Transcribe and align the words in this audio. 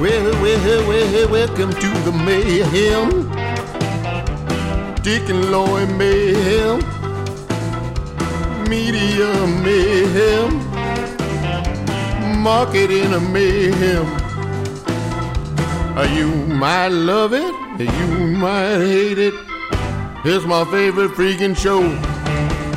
Well, 0.00 0.30
well, 0.40 0.88
well, 0.88 1.28
welcome 1.28 1.72
to 1.72 1.88
the 2.04 2.12
mayhem. 2.12 3.28
Dick 5.02 5.28
and 5.28 5.50
Lloyd 5.50 5.90
mayhem. 5.96 6.78
Media 8.68 9.34
mayhem. 9.64 10.54
Marketing 12.40 13.12
a 13.12 13.18
mayhem. 13.18 14.06
You 16.16 16.28
might 16.46 16.88
love 16.88 17.32
it, 17.32 17.52
you 17.80 18.26
might 18.28 18.78
hate 18.78 19.18
it. 19.18 19.34
It's 20.24 20.44
my 20.44 20.64
favorite 20.66 21.10
freaking 21.10 21.56
show. 21.56 21.82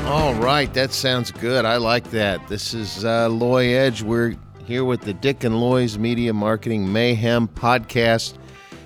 All 0.09 0.33
right, 0.41 0.73
that 0.73 0.91
sounds 0.91 1.29
good. 1.29 1.65
I 1.65 1.77
like 1.77 2.09
that. 2.09 2.47
This 2.47 2.73
is 2.73 3.05
uh, 3.05 3.29
Loy 3.29 3.75
Edge. 3.75 4.01
We're 4.01 4.35
here 4.71 4.85
with 4.85 5.01
the 5.01 5.13
Dick 5.13 5.43
and 5.43 5.59
Loy's 5.59 5.99
Media 5.99 6.33
Marketing 6.33 6.89
Mayhem 6.89 7.45
podcast. 7.45 8.37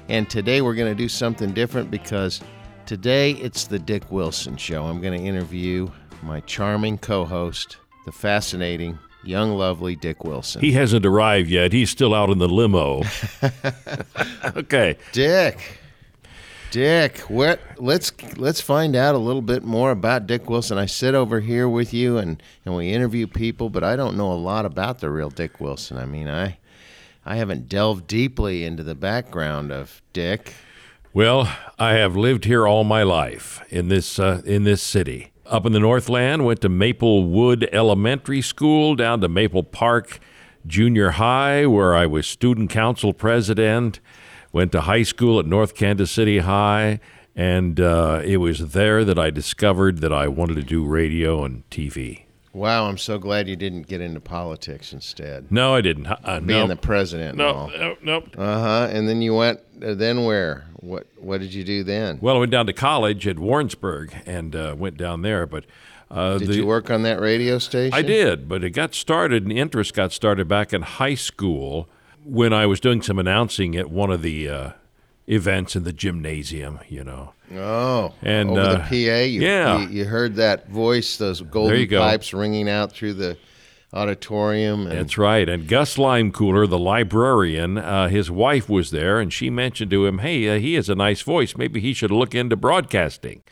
And 0.10 0.28
today 0.28 0.64
we're 0.64 0.74
going 0.74 0.92
to 0.92 0.98
do 0.98 1.08
something 1.08 1.52
different 1.52 1.92
because 1.92 2.42
today 2.88 3.34
it's 3.34 3.68
the 3.68 3.78
Dick 3.78 4.12
Wilson 4.12 4.58
Show. 4.58 4.86
I'm 4.86 5.00
going 5.00 5.16
to 5.16 5.24
interview 5.24 5.92
my 6.24 6.40
charming 6.40 6.98
co 6.98 7.24
host, 7.24 7.78
the 8.04 8.12
fascinating, 8.12 8.98
young, 9.24 9.52
lovely 9.52 9.96
Dick 9.96 10.24
Wilson. 10.24 10.62
He 10.62 10.72
hasn't 10.72 11.06
arrived 11.06 11.52
yet. 11.52 11.72
He's 11.72 11.92
still 11.92 12.16
out 12.16 12.32
in 12.32 12.40
the 12.40 12.50
limo. 12.50 13.04
okay. 14.58 14.98
Dick. 15.12 15.82
Dick, 16.76 17.20
what 17.30 17.62
let's 17.78 18.12
let's 18.36 18.60
find 18.60 18.98
out 18.98 19.16
a 19.16 19.18
little 19.18 19.42
bit 19.42 19.64
more 19.64 19.92
about 19.92 20.28
Dick 20.28 20.50
Wilson. 20.50 20.78
I 20.78 20.88
sit 20.88 21.16
over 21.16 21.40
here 21.40 21.70
with 21.70 21.94
you 21.94 22.18
and, 22.18 22.44
and 22.66 22.76
we 22.76 22.92
interview 22.92 23.28
people, 23.28 23.70
but 23.70 23.82
I 23.82 23.96
don't 23.96 24.18
know 24.18 24.30
a 24.34 24.36
lot 24.36 24.66
about 24.66 25.00
the 25.00 25.10
real 25.10 25.30
Dick 25.30 25.62
Wilson. 25.62 25.96
I 25.98 26.06
mean, 26.06 26.28
I 26.28 26.58
I 27.26 27.38
haven't 27.38 27.70
delved 27.70 28.08
deeply 28.08 28.66
into 28.66 28.84
the 28.84 28.94
background 28.94 29.72
of 29.72 30.02
Dick. 30.12 30.54
Well, 31.14 31.50
I 31.80 31.94
have 31.94 32.18
lived 32.18 32.44
here 32.44 32.68
all 32.68 32.84
my 32.84 33.04
life 33.04 33.64
in 33.70 33.88
this 33.88 34.20
uh, 34.20 34.42
in 34.44 34.66
this 34.66 34.84
city. 34.84 35.32
Up 35.46 35.66
in 35.66 35.72
the 35.72 35.80
Northland, 35.80 36.44
went 36.44 36.60
to 36.60 36.68
Maplewood 36.68 37.70
Elementary 37.72 38.42
School, 38.42 38.96
down 38.96 39.22
to 39.22 39.30
Maple 39.30 39.64
Park 39.64 40.20
Junior 40.68 41.12
High, 41.12 41.66
where 41.68 41.96
I 41.96 42.06
was 42.06 42.28
student 42.28 42.70
council 42.70 43.14
president. 43.14 44.02
Went 44.56 44.72
to 44.72 44.80
high 44.80 45.04
school 45.04 45.38
at 45.38 45.46
North 45.46 45.76
Kansas 45.76 46.10
City 46.10 46.38
High, 46.38 47.02
and 47.36 47.78
uh, 47.78 48.22
it 48.24 48.38
was 48.38 48.72
there 48.72 49.04
that 49.04 49.20
I 49.20 49.30
discovered 49.30 49.98
that 49.98 50.14
I 50.14 50.30
wanted 50.30 50.56
to 50.56 50.64
do 50.64 50.86
radio 50.86 51.44
and 51.44 51.70
TV. 51.70 52.22
Wow, 52.54 52.88
I'm 52.88 52.98
so 52.98 53.18
glad 53.18 53.50
you 53.50 53.58
didn't 53.58 53.86
get 53.88 54.00
into 54.00 54.22
politics 54.22 54.94
instead. 54.94 55.52
No, 55.52 55.76
I 55.76 55.82
didn't. 55.82 56.08
Uh, 56.08 56.40
Being 56.40 56.48
no, 56.48 56.68
the 56.68 56.78
president 56.78 57.38
no, 57.38 57.98
no. 58.02 58.20
Uh 58.38 58.60
huh. 58.62 58.88
And 58.90 59.10
then 59.10 59.22
you 59.22 59.36
went. 59.36 59.60
Uh, 59.84 59.94
then 59.94 60.24
where? 60.24 60.68
What 60.78 61.08
What 61.18 61.42
did 61.42 61.54
you 61.54 61.66
do 61.66 61.84
then? 61.84 62.20
Well, 62.22 62.38
I 62.38 62.40
went 62.40 62.52
down 62.52 62.66
to 62.68 62.74
college 62.74 63.28
at 63.28 63.38
Warrensburg 63.38 64.16
and 64.26 64.56
uh, 64.56 64.74
went 64.78 64.96
down 64.96 65.22
there, 65.22 65.46
but. 65.46 65.66
Uh, 66.10 66.38
Did 66.38 66.48
the- 66.48 66.56
you 66.56 66.66
work 66.66 66.90
on 66.90 67.02
that 67.02 67.20
radio 67.20 67.58
station? 67.58 67.94
I 67.94 68.04
did, 68.04 68.48
but 68.48 68.64
it 68.64 68.70
got 68.70 68.94
started, 68.94 69.44
and 69.44 69.52
interest 69.52 69.94
got 69.94 70.14
started 70.14 70.48
back 70.48 70.72
in 70.72 70.84
high 70.84 71.16
school 71.16 71.90
when 72.26 72.54
I 72.54 72.66
was 72.66 72.80
doing 72.80 73.02
some 73.02 73.20
announcing 73.20 73.76
at 73.76 73.90
one 73.90 74.12
of 74.12 74.22
the 74.22 74.50
uh, 74.50 74.70
events 75.28 75.76
in 75.76 75.84
the 75.84 75.94
gymnasium, 75.94 76.80
you 76.90 77.04
know. 77.04 77.34
Oh, 77.54 78.14
And, 78.22 78.50
over 78.50 78.62
the 78.62 78.80
uh, 78.80 78.88
PA, 78.88 78.94
you, 78.94 79.42
yeah. 79.42 79.80
you, 79.80 79.90
you 79.90 80.06
heard 80.06 80.36
that 80.36 80.68
voice, 80.68 81.18
those 81.18 81.42
golden 81.42 81.88
go. 81.88 82.00
pipes 82.00 82.34
ringing 82.34 82.68
out 82.68 82.92
through 82.92 83.14
the 83.14 83.38
auditorium. 83.94 84.88
And 84.88 85.00
That's 85.00 85.18
right. 85.18 85.48
And 85.48 85.68
Gus 85.68 85.98
Limecooler, 85.98 86.70
the 86.70 86.80
librarian, 86.80 87.78
uh, 87.78 88.10
his 88.10 88.32
wife 88.32 88.68
was 88.68 88.92
there, 88.92 89.20
and 89.20 89.32
she 89.32 89.50
mentioned 89.50 89.92
to 89.92 90.06
him, 90.06 90.20
hey, 90.20 90.50
uh, 90.50 90.60
he 90.60 90.74
has 90.74 90.90
a 90.90 90.96
nice 90.96 91.22
voice. 91.22 91.56
Maybe 91.56 91.80
he 91.80 91.94
should 91.94 92.12
look 92.12 92.36
into 92.36 92.56
broadcasting. 92.56 93.44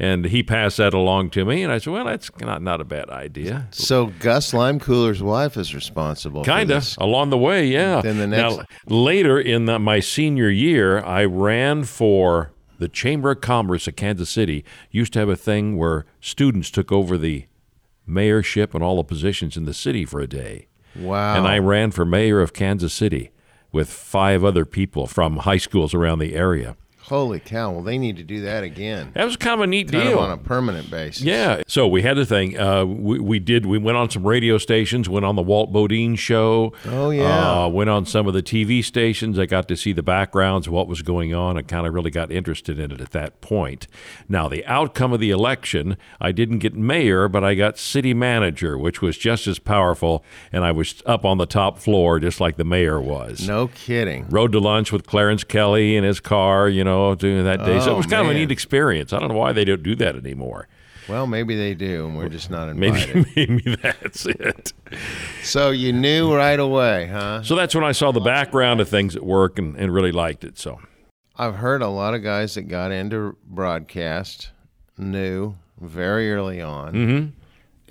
And 0.00 0.24
he 0.24 0.42
passed 0.42 0.78
that 0.78 0.94
along 0.94 1.28
to 1.30 1.44
me, 1.44 1.62
and 1.62 1.70
I 1.70 1.76
said, 1.76 1.92
well, 1.92 2.06
that's 2.06 2.30
not, 2.40 2.62
not 2.62 2.80
a 2.80 2.84
bad 2.84 3.10
idea. 3.10 3.68
so 3.70 4.06
Gus 4.18 4.52
Limecooler's 4.52 5.22
wife 5.22 5.58
is 5.58 5.74
responsible. 5.74 6.42
Kind 6.42 6.70
of 6.70 6.88
along 6.96 7.28
the 7.28 7.36
way, 7.36 7.66
yeah. 7.66 8.00
Then 8.00 8.16
the 8.16 8.26
next- 8.26 8.56
now, 8.56 8.64
later 8.86 9.38
in 9.38 9.66
the, 9.66 9.78
my 9.78 10.00
senior 10.00 10.48
year, 10.48 11.00
I 11.04 11.24
ran 11.26 11.84
for 11.84 12.50
the 12.78 12.88
Chamber 12.88 13.32
of 13.32 13.42
Commerce 13.42 13.86
of 13.86 13.94
Kansas 13.96 14.30
City. 14.30 14.64
Used 14.90 15.12
to 15.12 15.18
have 15.18 15.28
a 15.28 15.36
thing 15.36 15.76
where 15.76 16.06
students 16.22 16.70
took 16.70 16.90
over 16.90 17.18
the 17.18 17.44
mayorship 18.08 18.74
and 18.74 18.82
all 18.82 18.96
the 18.96 19.04
positions 19.04 19.56
in 19.56 19.66
the 19.66 19.74
city 19.74 20.04
for 20.06 20.20
a 20.20 20.26
day, 20.26 20.66
Wow. 20.96 21.36
and 21.36 21.46
I 21.46 21.58
ran 21.58 21.90
for 21.90 22.04
mayor 22.06 22.40
of 22.40 22.52
Kansas 22.54 22.92
City 22.94 23.30
with 23.70 23.90
five 23.90 24.42
other 24.44 24.64
people 24.64 25.06
from 25.06 25.38
high 25.38 25.58
schools 25.58 25.92
around 25.94 26.18
the 26.20 26.34
area. 26.34 26.76
Holy 27.10 27.40
cow! 27.40 27.72
Well, 27.72 27.82
they 27.82 27.98
need 27.98 28.16
to 28.18 28.22
do 28.22 28.40
that 28.42 28.62
again. 28.62 29.10
That 29.14 29.24
was 29.24 29.36
kind 29.36 29.54
of 29.60 29.64
a 29.64 29.66
neat 29.66 29.90
Kind 29.90 30.04
deal. 30.04 30.18
of 30.18 30.24
on 30.24 30.30
a 30.30 30.36
permanent 30.36 30.90
basis. 30.90 31.22
Yeah. 31.22 31.60
So 31.66 31.86
we 31.88 32.02
had 32.02 32.16
the 32.16 32.24
thing. 32.24 32.58
Uh, 32.58 32.84
we, 32.84 33.18
we 33.18 33.38
did. 33.40 33.66
We 33.66 33.78
went 33.78 33.98
on 33.98 34.08
some 34.08 34.24
radio 34.26 34.58
stations. 34.58 35.08
Went 35.08 35.24
on 35.26 35.34
the 35.34 35.42
Walt 35.42 35.72
Bodine 35.72 36.14
show. 36.14 36.72
Oh, 36.86 37.10
yeah. 37.10 37.64
Uh, 37.64 37.68
went 37.68 37.90
on 37.90 38.06
some 38.06 38.26
of 38.28 38.32
the 38.34 38.42
TV 38.44 38.84
stations. 38.84 39.38
I 39.40 39.46
got 39.46 39.66
to 39.68 39.76
see 39.76 39.92
the 39.92 40.04
backgrounds, 40.04 40.68
what 40.68 40.86
was 40.86 41.02
going 41.02 41.34
on, 41.34 41.56
and 41.56 41.66
kind 41.66 41.84
of 41.86 41.92
really 41.94 42.12
got 42.12 42.30
interested 42.30 42.78
in 42.78 42.92
it 42.92 43.00
at 43.00 43.10
that 43.10 43.40
point. 43.40 43.88
Now 44.28 44.46
the 44.48 44.64
outcome 44.66 45.12
of 45.12 45.18
the 45.18 45.30
election, 45.30 45.96
I 46.20 46.30
didn't 46.30 46.58
get 46.60 46.74
mayor, 46.74 47.26
but 47.28 47.42
I 47.42 47.54
got 47.56 47.76
city 47.76 48.14
manager, 48.14 48.78
which 48.78 49.02
was 49.02 49.18
just 49.18 49.48
as 49.48 49.58
powerful, 49.58 50.24
and 50.52 50.64
I 50.64 50.70
was 50.70 51.02
up 51.06 51.24
on 51.24 51.38
the 51.38 51.46
top 51.46 51.80
floor, 51.80 52.20
just 52.20 52.40
like 52.40 52.56
the 52.56 52.64
mayor 52.64 53.00
was. 53.00 53.48
No 53.48 53.66
kidding. 53.66 54.28
Rode 54.28 54.52
to 54.52 54.60
lunch 54.60 54.92
with 54.92 55.06
Clarence 55.08 55.42
Kelley 55.42 55.96
in 55.96 56.04
his 56.04 56.20
car, 56.20 56.68
you 56.68 56.84
know, 56.84 56.99
doing 57.16 57.44
that 57.44 57.64
day. 57.64 57.80
so 57.80 57.90
Oh, 57.90 57.94
it 57.94 57.96
was 57.96 58.06
kind 58.06 58.24
of 58.24 58.30
a 58.30 58.34
neat 58.34 58.50
experience. 58.50 59.12
I 59.12 59.18
don't 59.18 59.28
know 59.28 59.36
why 59.36 59.52
they 59.52 59.64
don't 59.64 59.82
do 59.82 59.94
that 59.96 60.16
anymore. 60.16 60.68
Well, 61.08 61.26
maybe 61.26 61.56
they 61.56 61.74
do, 61.74 62.06
and 62.06 62.16
we're 62.16 62.28
just 62.28 62.50
not 62.50 62.74
Maybe 62.76 63.26
maybe 63.36 63.76
that's 63.82 64.26
it. 64.26 64.72
so 65.42 65.70
you 65.70 65.92
knew 65.92 66.32
right 66.34 66.60
away, 66.60 67.06
huh? 67.06 67.42
So 67.42 67.56
that's 67.56 67.74
when 67.74 67.82
I 67.84 67.92
saw 67.92 68.12
the 68.12 68.20
background 68.20 68.80
of 68.80 68.88
things 68.88 69.16
at 69.16 69.24
work 69.24 69.58
and, 69.58 69.76
and 69.76 69.92
really 69.92 70.12
liked 70.12 70.44
it. 70.44 70.56
So 70.58 70.78
I've 71.36 71.56
heard 71.56 71.82
a 71.82 71.88
lot 71.88 72.14
of 72.14 72.22
guys 72.22 72.54
that 72.54 72.62
got 72.68 72.92
into 72.92 73.36
broadcast 73.44 74.50
knew 74.98 75.56
very 75.80 76.32
early 76.32 76.60
on, 76.60 76.92
Mm-hmm. 76.92 77.39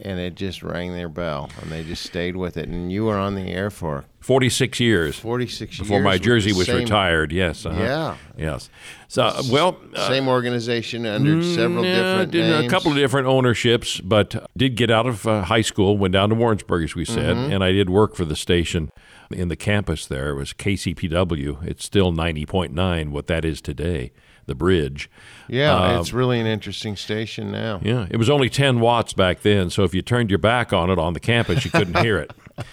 And 0.01 0.19
it 0.19 0.35
just 0.35 0.63
rang 0.63 0.93
their 0.93 1.09
bell, 1.09 1.49
and 1.61 1.71
they 1.71 1.83
just 1.83 2.03
stayed 2.05 2.35
with 2.35 2.57
it. 2.57 2.67
And 2.69 2.91
you 2.91 3.05
were 3.05 3.17
on 3.17 3.35
the 3.35 3.49
air 3.51 3.69
for 3.69 4.05
46 4.21 4.79
years 4.79 5.17
46 5.17 5.79
before 5.79 5.97
years 5.97 6.03
my 6.03 6.17
jersey 6.17 6.51
was 6.53 6.67
same- 6.67 6.77
retired. 6.77 7.31
Yes. 7.31 7.65
uh-huh. 7.65 7.79
Yeah. 7.81 8.15
Yes. 8.37 8.69
So 9.07 9.33
well. 9.51 9.77
uh, 9.95 10.07
Same 10.07 10.27
organization 10.27 11.05
under 11.05 11.41
several 11.41 11.83
yeah, 11.85 12.25
different 12.25 12.65
a 12.65 12.69
couple 12.69 12.91
of 12.91 12.97
different 12.97 13.27
ownerships, 13.27 13.99
but 14.01 14.49
did 14.57 14.75
get 14.75 14.91
out 14.91 15.05
of 15.07 15.25
uh, 15.27 15.43
high 15.43 15.61
school, 15.61 15.97
went 15.97 16.11
down 16.13 16.29
to 16.29 16.35
Warrensburg, 16.35 16.83
as 16.83 16.95
we 16.95 17.05
said, 17.05 17.35
Mm-hmm. 17.35 17.51
and 17.53 17.63
I 17.63 17.71
did 17.71 17.89
work 17.89 18.15
for 18.15 18.25
the 18.25 18.35
station 18.35 18.91
in 19.31 19.47
the 19.47 19.55
campus 19.55 20.05
there. 20.05 20.29
It 20.31 20.35
was 20.35 20.53
KCPW. 20.53 21.63
It's 21.65 21.85
still 21.85 22.11
90.9, 22.11 23.09
what 23.09 23.27
that 23.27 23.45
is 23.45 23.61
today, 23.61 24.11
the 24.49 24.55
bridge. 24.55 25.09
yeah, 25.47 25.97
it's 25.99 26.11
um, 26.11 26.17
really 26.17 26.39
an 26.41 26.45
interesting 26.47 26.97
station 26.97 27.51
now. 27.51 27.79
Yeah, 27.81 28.07
it 28.11 28.17
was 28.17 28.29
only 28.29 28.49
10 28.49 28.81
watts 28.81 29.13
back 29.13 29.41
then, 29.41 29.69
so 29.69 29.83
if 29.85 29.93
you 29.93 30.01
turned 30.01 30.29
your 30.29 30.39
back 30.39 30.73
on 30.73 30.89
it 30.89 30.99
on 30.99 31.13
the 31.13 31.21
campus, 31.21 31.63
you 31.63 31.71
couldn't 31.71 31.97
hear 31.99 32.17
it. 32.17 32.31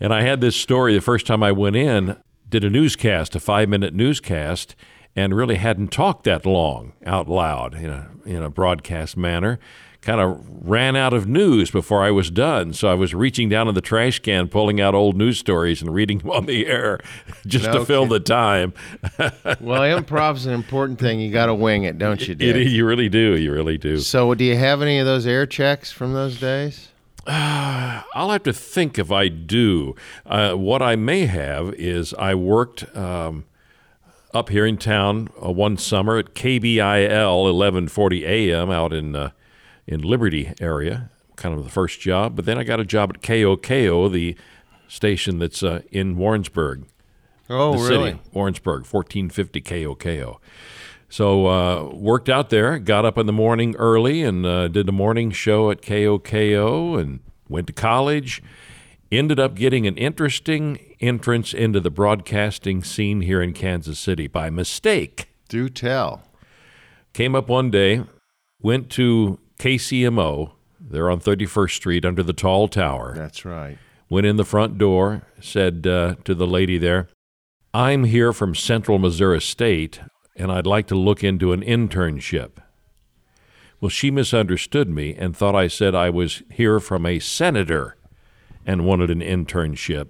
And 0.00 0.12
I 0.12 0.22
had 0.22 0.40
this 0.40 0.56
story 0.56 0.94
the 0.94 1.00
first 1.00 1.28
time 1.28 1.44
I 1.44 1.52
went 1.52 1.76
in, 1.76 2.16
did 2.48 2.64
a 2.64 2.70
newscast, 2.70 3.36
a 3.36 3.40
five 3.40 3.68
minute 3.68 3.94
newscast, 3.94 4.74
and 5.14 5.32
really 5.32 5.54
hadn't 5.54 5.92
talked 5.92 6.24
that 6.24 6.44
long 6.44 6.94
out 7.06 7.28
loud 7.28 7.76
in 7.76 7.88
a, 7.88 8.10
in 8.24 8.42
a 8.42 8.50
broadcast 8.50 9.16
manner. 9.16 9.60
Kind 10.02 10.20
of 10.20 10.44
ran 10.68 10.96
out 10.96 11.12
of 11.12 11.28
news 11.28 11.70
before 11.70 12.02
I 12.02 12.10
was 12.10 12.28
done. 12.28 12.72
So 12.72 12.88
I 12.88 12.94
was 12.94 13.14
reaching 13.14 13.48
down 13.48 13.68
in 13.68 13.74
the 13.74 13.80
trash 13.80 14.18
can, 14.18 14.48
pulling 14.48 14.80
out 14.80 14.94
old 14.96 15.16
news 15.16 15.38
stories 15.38 15.80
and 15.80 15.94
reading 15.94 16.18
them 16.18 16.30
on 16.30 16.46
the 16.46 16.66
air 16.66 16.98
just 17.46 17.66
No 17.66 17.78
to 17.78 17.84
fill 17.84 18.02
kid- 18.04 18.10
the 18.10 18.20
time. 18.20 18.74
Well, 19.60 19.84
improv's 19.96 20.44
an 20.44 20.54
important 20.54 20.98
thing. 20.98 21.20
You 21.20 21.30
got 21.32 21.46
to 21.46 21.54
wing 21.54 21.84
it, 21.84 21.98
don't 21.98 22.20
you, 22.26 22.34
It- 22.38 22.66
you 22.66 22.84
really 22.84 23.08
do. 23.08 23.36
You 23.36 23.52
really 23.52 23.78
do. 23.78 23.98
So, 23.98 24.34
do 24.34 24.44
you 24.44 24.56
have 24.56 24.82
any 24.82 24.98
of 24.98 25.06
those 25.06 25.24
air 25.24 25.46
checks 25.46 25.92
from 25.92 26.14
those 26.14 26.38
days? 26.40 26.88
I'll 27.26 28.30
have 28.32 28.42
to 28.42 28.52
think 28.52 28.98
if 28.98 29.12
I 29.12 29.28
do. 29.28 29.94
Uh, 30.26 30.54
what 30.54 30.82
I 30.82 30.96
may 30.96 31.26
have 31.26 31.72
is 31.74 32.12
I 32.14 32.34
worked 32.34 32.84
um, 32.96 33.44
up 34.34 34.48
here 34.48 34.66
in 34.66 34.78
town 34.78 35.28
uh, 35.40 35.52
one 35.52 35.76
summer 35.76 36.18
at 36.18 36.34
KBIL 36.34 37.44
1140 37.44 38.26
AM 38.26 38.70
out 38.72 38.92
in 38.92 39.14
uh, 39.14 39.30
in 39.86 40.00
Liberty 40.02 40.52
area, 40.60 41.10
kind 41.36 41.54
of 41.56 41.64
the 41.64 41.70
first 41.70 42.00
job. 42.00 42.36
But 42.36 42.44
then 42.44 42.58
I 42.58 42.64
got 42.64 42.80
a 42.80 42.84
job 42.84 43.10
at 43.14 43.22
KOKO, 43.22 44.10
the 44.12 44.36
station 44.88 45.38
that's 45.38 45.62
uh, 45.62 45.82
in 45.90 46.16
Warrensburg, 46.16 46.84
Oh, 47.50 47.72
the 47.72 47.88
really? 47.90 48.10
city, 48.12 48.20
Warrensburg, 48.32 48.80
1450 48.86 49.60
KOKO. 49.60 50.38
So 51.08 51.46
uh, 51.46 51.90
worked 51.94 52.28
out 52.30 52.48
there, 52.50 52.78
got 52.78 53.04
up 53.04 53.18
in 53.18 53.26
the 53.26 53.32
morning 53.32 53.76
early 53.76 54.22
and 54.22 54.46
uh, 54.46 54.68
did 54.68 54.86
the 54.86 54.92
morning 54.92 55.30
show 55.30 55.70
at 55.70 55.82
KOKO 55.82 56.98
and 56.98 57.20
went 57.48 57.66
to 57.66 57.72
college. 57.74 58.42
ended 59.10 59.38
up 59.38 59.54
getting 59.54 59.86
an 59.86 59.96
interesting 59.98 60.94
entrance 61.00 61.52
into 61.52 61.80
the 61.80 61.90
broadcasting 61.90 62.82
scene 62.82 63.20
here 63.20 63.42
in 63.42 63.52
Kansas 63.52 63.98
City 63.98 64.26
by 64.26 64.48
mistake. 64.48 65.28
Do 65.50 65.68
tell. 65.68 66.22
Came 67.12 67.34
up 67.34 67.48
one 67.48 67.70
day, 67.70 68.04
went 68.62 68.88
to 68.92 69.38
KCMO. 69.62 70.54
They're 70.80 71.08
on 71.08 71.20
31st 71.20 71.70
Street 71.70 72.04
under 72.04 72.24
the 72.24 72.32
tall 72.32 72.66
tower. 72.66 73.14
That's 73.16 73.44
right. 73.44 73.78
Went 74.08 74.26
in 74.26 74.36
the 74.36 74.44
front 74.44 74.76
door, 74.76 75.22
said 75.40 75.86
uh, 75.86 76.16
to 76.24 76.34
the 76.34 76.48
lady 76.48 76.78
there, 76.78 77.08
I'm 77.72 78.02
here 78.02 78.32
from 78.32 78.56
Central 78.56 78.98
Missouri 78.98 79.40
State, 79.40 80.00
and 80.34 80.50
I'd 80.50 80.66
like 80.66 80.88
to 80.88 80.96
look 80.96 81.22
into 81.22 81.52
an 81.52 81.62
internship. 81.62 82.58
Well, 83.80 83.88
she 83.88 84.10
misunderstood 84.10 84.90
me 84.90 85.14
and 85.14 85.36
thought 85.36 85.54
I 85.54 85.68
said 85.68 85.94
I 85.94 86.10
was 86.10 86.42
here 86.50 86.80
from 86.80 87.06
a 87.06 87.20
senator 87.20 87.96
and 88.66 88.84
wanted 88.84 89.10
an 89.10 89.20
internship. 89.20 90.08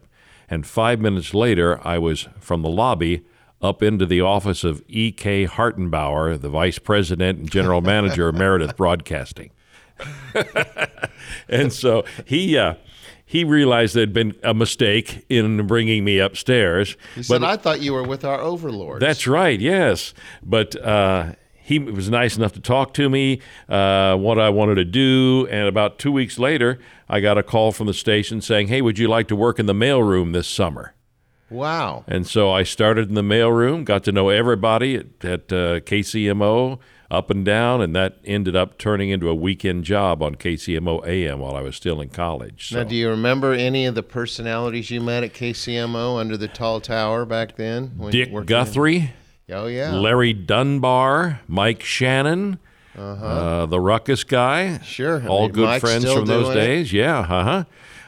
And 0.49 0.67
five 0.67 0.99
minutes 0.99 1.35
later, 1.35 1.79
I 1.87 1.99
was 1.99 2.27
from 2.41 2.63
the 2.63 2.71
lobby 2.71 3.27
up 3.63 3.83
into 3.83 4.05
the 4.07 4.21
office 4.21 4.65
of 4.65 4.83
E.K. 4.89 5.47
Hartenbower, 5.47 6.41
the 6.41 6.49
vice 6.49 6.79
president 6.79 7.39
and 7.39 7.51
general 7.51 7.81
manager 7.81 8.29
of 8.29 8.35
Meredith 8.35 8.77
Broadcasting. 8.77 9.51
and 11.49 11.73
so 11.73 12.05
he. 12.25 12.57
Uh, 12.57 12.75
he 13.25 13.45
realized 13.45 13.95
there'd 13.95 14.13
been 14.13 14.37
a 14.43 14.53
mistake 14.53 15.25
in 15.31 15.67
bringing 15.67 16.05
me 16.05 16.19
upstairs. 16.19 16.99
He 17.15 17.23
said, 17.23 17.43
"I 17.43 17.57
thought 17.57 17.81
you 17.81 17.95
were 17.95 18.03
with 18.03 18.27
our 18.27 18.39
overlords." 18.39 19.01
That's 19.01 19.27
right. 19.27 19.59
Yes, 19.59 20.13
but 20.43 20.77
uh, 20.85 21.33
he 21.63 21.79
was 21.79 22.11
nice 22.11 22.37
enough 22.37 22.53
to 22.53 22.61
talk 22.61 22.93
to 22.95 23.09
me, 23.09 23.41
uh, 23.71 24.17
what 24.17 24.39
I 24.39 24.51
wanted 24.51 24.75
to 24.75 24.85
do, 24.85 25.47
and 25.51 25.67
about 25.67 25.99
two 25.99 26.13
weeks 26.13 26.39
later, 26.39 26.79
I 27.09 27.21
got 27.21 27.39
a 27.39 27.43
call 27.43 27.73
from 27.73 27.87
the 27.87 27.95
station 27.95 28.43
saying, 28.43 28.69
"Hey, 28.69 28.83
would 28.83 28.99
you 28.99 29.09
like 29.09 29.29
to 29.29 29.37
work 29.37 29.59
in 29.59 29.65
the 29.65 29.73
mailroom 29.73 30.35
this 30.35 30.47
summer?" 30.47 30.93
Wow! 31.53 32.05
And 32.07 32.27
so 32.27 32.51
I 32.51 32.63
started 32.63 33.09
in 33.09 33.15
the 33.15 33.23
mailroom, 33.23 33.85
got 33.85 34.05
to 34.05 34.13
know 34.13 34.29
everybody 34.29 34.97
at, 34.97 35.25
at 35.25 35.53
uh, 35.53 35.81
KCMO, 35.81 36.79
up 37.11 37.31
and 37.31 37.45
down, 37.45 37.83
and 37.83 37.95
that 37.95 38.19
ended 38.25 38.57
up 38.57 38.79
turning 38.79 39.11
into 39.11 39.29
a 39.29 39.35
weekend 39.35 39.85
job 39.85 40.23
on 40.23 40.35
KCMO 40.35 41.07
AM 41.07 41.41
while 41.41 41.55
I 41.55 41.61
was 41.61 41.77
still 41.77 42.01
in 42.01 42.09
college. 42.09 42.71
So. 42.71 42.79
Now, 42.79 42.89
do 42.89 42.97
you 42.97 43.11
remember 43.11 43.53
any 43.53 43.85
of 43.85 43.95
the 43.95 44.03
personalities 44.03 44.91
you 44.91 45.01
met 45.01 45.23
at 45.23 45.35
KCMO 45.35 46.19
under 46.19 46.39
the 46.39 46.49
tall 46.49 46.81
tower 46.81 47.27
back 47.27 47.57
then? 47.57 47.93
Dick 48.11 48.33
Guthrie. 48.47 48.97
In? 48.97 49.11
Oh 49.51 49.67
yeah. 49.67 49.93
Larry 49.93 50.33
Dunbar, 50.33 51.41
Mike 51.47 51.83
Shannon. 51.83 52.59
Uh-huh. 52.97 53.25
Uh, 53.25 53.67
the 53.67 53.81
Ruckus 53.81 54.25
guy. 54.25 54.79
Sure. 54.79 55.27
All 55.27 55.39
I 55.39 55.43
mean, 55.43 55.53
good 55.53 55.65
Mike's 55.65 55.81
friends 55.81 56.13
from 56.13 56.27
those 56.27 56.51
it. 56.51 56.55
days. 56.55 56.93
Yeah. 56.93 57.21
Uh 57.21 57.45
huh. 57.45 57.65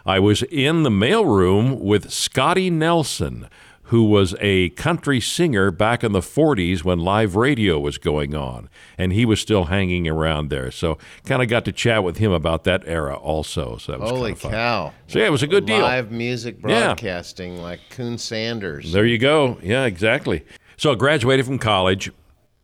I 0.07 0.19
was 0.19 0.43
in 0.43 0.83
the 0.83 0.91
mailroom 0.91 1.79
with 1.79 2.11
Scotty 2.11 2.69
Nelson, 2.69 3.49
who 3.85 4.05
was 4.05 4.35
a 4.41 4.69
country 4.71 5.19
singer 5.19 5.71
back 5.71 6.05
in 6.05 6.13
the 6.13 6.21
40s 6.21 6.85
when 6.85 6.99
live 6.99 7.37
radio 7.37 7.79
was 7.79 7.97
going 7.97 8.35
on. 8.35 8.69
And 8.99 9.13
he 9.13 9.25
was 9.25 9.41
still 9.41 9.65
hanging 9.65 10.07
around 10.07 10.51
there. 10.51 10.71
So 10.71 10.99
kind 11.25 11.43
of 11.43 11.49
got 11.49 11.65
to 11.67 11.73
chat 11.73 12.05
with 12.05 12.19
him 12.19 12.33
about 12.33 12.65
that 12.65 12.83
era 12.87 13.17
also. 13.17 13.79
So 13.79 13.93
that 13.93 14.01
was 14.01 14.11
Holy 14.11 14.35
cow. 14.35 14.93
So 15.07 15.19
yeah, 15.19 15.27
it 15.27 15.33
was 15.33 15.43
a 15.43 15.47
good 15.47 15.65
deal. 15.65 15.81
Live 15.81 16.11
music 16.11 16.61
broadcasting 16.61 17.57
yeah. 17.57 17.63
like 17.63 17.81
Coon 17.89 18.19
Sanders. 18.19 18.93
There 18.93 19.07
you 19.07 19.19
go. 19.19 19.59
Yeah, 19.63 19.85
exactly. 19.85 20.45
So 20.77 20.93
I 20.93 20.97
graduated 20.97 21.47
from 21.47 21.59
college, 21.59 22.11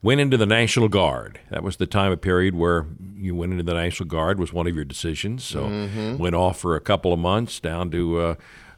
went 0.02 0.20
into 0.20 0.36
the 0.36 0.46
National 0.46 0.88
Guard. 0.88 1.40
That 1.50 1.62
was 1.62 1.76
the 1.76 1.86
time 1.86 2.12
of 2.12 2.20
period 2.20 2.54
where 2.54 2.86
you 3.14 3.34
went 3.34 3.52
into 3.52 3.64
the 3.64 3.74
National 3.74 4.08
Guard 4.08 4.38
was 4.38 4.52
one 4.52 4.66
of 4.66 4.74
your 4.74 4.84
decisions. 4.84 5.44
So 5.44 5.64
mm-hmm. 5.64 6.16
went 6.16 6.34
off 6.34 6.58
for 6.58 6.74
a 6.74 6.80
couple 6.80 7.12
of 7.12 7.18
months 7.18 7.60
down 7.60 7.90
to 7.90 8.18
uh, 8.18 8.34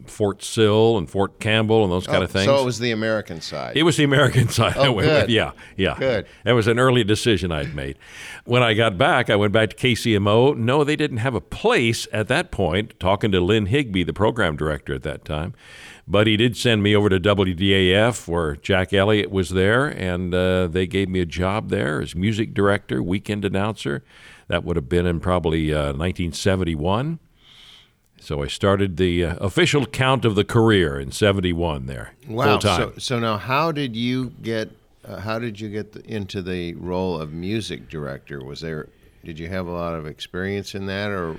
Fort 0.07 0.43
Sill 0.43 0.99
and 0.99 1.09
Fort 1.09 1.41
Campbell 1.41 1.83
and 1.85 1.93
those 1.93 2.07
kind 2.07 2.21
oh, 2.21 2.25
of 2.25 2.31
things. 2.31 2.47
So 2.47 2.61
it 2.61 2.65
was 2.65 2.79
the 2.79 2.91
American 2.91 3.41
side. 3.41 3.77
It 3.77 3.83
was 3.83 3.97
the 3.97 4.05
American 4.05 4.49
side. 4.51 4.75
Oh, 4.77 5.01
good. 5.01 5.31
yeah, 5.31 5.53
yeah. 5.77 5.97
Good. 5.99 6.27
That 6.45 6.53
was 6.53 6.67
an 6.67 6.79
early 6.79 7.05
decision 7.05 7.53
I'd 7.53 7.75
made. 7.75 7.99
When 8.45 8.63
I 8.63 8.75
got 8.75 8.99
back, 8.99 9.31
I 9.31 9.37
went 9.37 9.53
back 9.53 9.71
to 9.71 9.77
KCMO. 9.77 10.57
No, 10.57 10.85
they 10.85 10.97
didn't 10.97 11.19
have 11.19 11.35
a 11.35 11.41
place 11.41 12.07
at 12.13 12.29
that 12.29 12.51
point. 12.51 12.99
Talking 12.99 13.33
to 13.33 13.41
Lynn 13.41 13.67
Higby, 13.67 14.05
the 14.05 14.13
program 14.13 14.57
director 14.57 14.95
at 14.95 15.03
that 15.03 15.25
time, 15.25 15.55
but 16.07 16.27
he 16.27 16.37
did 16.37 16.57
send 16.57 16.83
me 16.83 16.95
over 16.95 17.09
to 17.09 17.21
WDAF 17.21 18.27
where 18.27 18.57
Jack 18.57 18.93
Elliott 18.93 19.31
was 19.31 19.51
there, 19.51 19.87
and 19.87 20.35
uh, 20.35 20.67
they 20.67 20.87
gave 20.87 21.09
me 21.09 21.21
a 21.21 21.27
job 21.27 21.71
there 21.71 22.01
as 22.01 22.15
music 22.15 22.55
director, 22.55 23.03
weekend 23.03 23.45
announcer. 23.45 24.03
That 24.49 24.65
would 24.65 24.77
have 24.77 24.89
been 24.89 25.07
in 25.07 25.21
probably 25.21 25.73
uh, 25.73 25.95
1971. 25.95 27.19
So 28.23 28.41
I 28.41 28.47
started 28.47 28.99
the 28.99 29.25
uh, 29.25 29.35
official 29.41 29.85
count 29.85 30.25
of 30.25 30.37
the 30.37 30.45
career 30.45 31.01
in 31.01 31.11
'71 31.11 31.87
there. 31.87 32.13
Wow. 32.29 32.61
So, 32.61 32.93
so 32.97 33.19
now, 33.19 33.37
how 33.37 33.73
did 33.73 33.97
you 33.97 34.33
get? 34.43 34.71
Uh, 35.05 35.19
how 35.19 35.41
did 35.41 35.59
you 35.59 35.69
get 35.69 35.91
the, 35.91 36.07
into 36.07 36.41
the 36.41 36.75
role 36.75 37.21
of 37.21 37.33
music 37.33 37.89
director? 37.89 38.45
Was 38.45 38.61
there? 38.61 38.89
Did 39.25 39.41
you 39.41 39.49
have 39.49 39.67
a 39.67 39.73
lot 39.73 39.95
of 39.95 40.07
experience 40.07 40.77
in 40.77 40.87
that, 40.87 41.11
or 41.11 41.37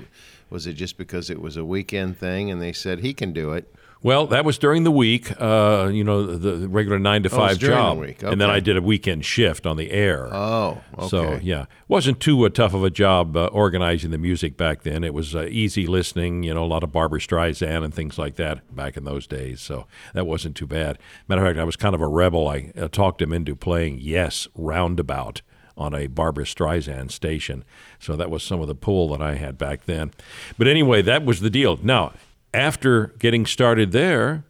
was 0.50 0.66
it 0.66 0.74
just 0.74 0.98
because 0.98 1.30
it 1.30 1.40
was 1.40 1.56
a 1.56 1.64
weekend 1.64 2.18
thing 2.18 2.50
and 2.50 2.60
they 2.60 2.74
said 2.74 2.98
he 2.98 3.14
can 3.14 3.32
do 3.32 3.52
it? 3.52 3.74
Well, 4.04 4.26
that 4.26 4.44
was 4.44 4.58
during 4.58 4.84
the 4.84 4.90
week, 4.90 5.32
uh, 5.40 5.88
you 5.90 6.04
know, 6.04 6.26
the 6.36 6.68
regular 6.68 6.98
nine 6.98 7.22
to 7.22 7.30
Oh, 7.32 7.36
five 7.36 7.58
the 7.58 7.68
job, 7.68 7.98
week. 7.98 8.22
and 8.22 8.38
then 8.38 8.50
I 8.50 8.60
did 8.60 8.76
a 8.76 8.82
weekend 8.82 9.24
shift 9.24 9.64
on 9.64 9.78
the 9.78 9.90
air. 9.90 10.28
Oh, 10.30 10.82
okay. 10.98 11.08
So 11.08 11.40
yeah, 11.42 11.64
wasn't 11.88 12.20
too 12.20 12.44
uh, 12.44 12.50
tough 12.50 12.74
of 12.74 12.84
a 12.84 12.90
job 12.90 13.34
uh, 13.34 13.46
organizing 13.46 14.10
the 14.10 14.18
music 14.18 14.58
back 14.58 14.82
then. 14.82 15.04
It 15.04 15.14
was 15.14 15.34
uh, 15.34 15.46
easy 15.50 15.86
listening, 15.86 16.42
you 16.42 16.52
know, 16.52 16.64
a 16.64 16.66
lot 16.66 16.84
of 16.84 16.92
Barbra 16.92 17.18
Streisand 17.18 17.82
and 17.82 17.94
things 17.94 18.18
like 18.18 18.36
that 18.36 18.76
back 18.76 18.98
in 18.98 19.04
those 19.04 19.26
days. 19.26 19.62
So 19.62 19.86
that 20.12 20.26
wasn't 20.26 20.54
too 20.54 20.66
bad. 20.66 20.98
Matter 21.26 21.40
of 21.40 21.48
fact, 21.48 21.58
I 21.58 21.64
was 21.64 21.76
kind 21.76 21.94
of 21.94 22.02
a 22.02 22.06
rebel. 22.06 22.46
I 22.46 22.72
uh, 22.76 22.88
talked 22.88 23.22
him 23.22 23.32
into 23.32 23.56
playing 23.56 24.00
"Yes" 24.02 24.46
roundabout 24.54 25.40
on 25.78 25.94
a 25.94 26.08
Barbra 26.08 26.44
Streisand 26.44 27.10
station. 27.10 27.64
So 27.98 28.16
that 28.16 28.30
was 28.30 28.42
some 28.42 28.60
of 28.60 28.68
the 28.68 28.74
pull 28.74 29.08
that 29.16 29.22
I 29.22 29.36
had 29.36 29.56
back 29.56 29.86
then. 29.86 30.12
But 30.58 30.66
anyway, 30.68 31.00
that 31.00 31.24
was 31.24 31.40
the 31.40 31.48
deal. 31.50 31.78
Now, 31.82 32.12
after 32.54 33.08
getting 33.18 33.44
started 33.46 33.92
there, 33.92 34.44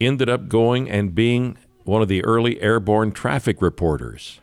ended 0.00 0.28
up 0.28 0.48
going 0.48 0.88
and 0.90 1.14
being 1.14 1.56
one 1.84 2.00
of 2.02 2.08
the 2.08 2.24
early 2.24 2.60
airborne 2.62 3.12
traffic 3.12 3.60
reporters 3.60 4.40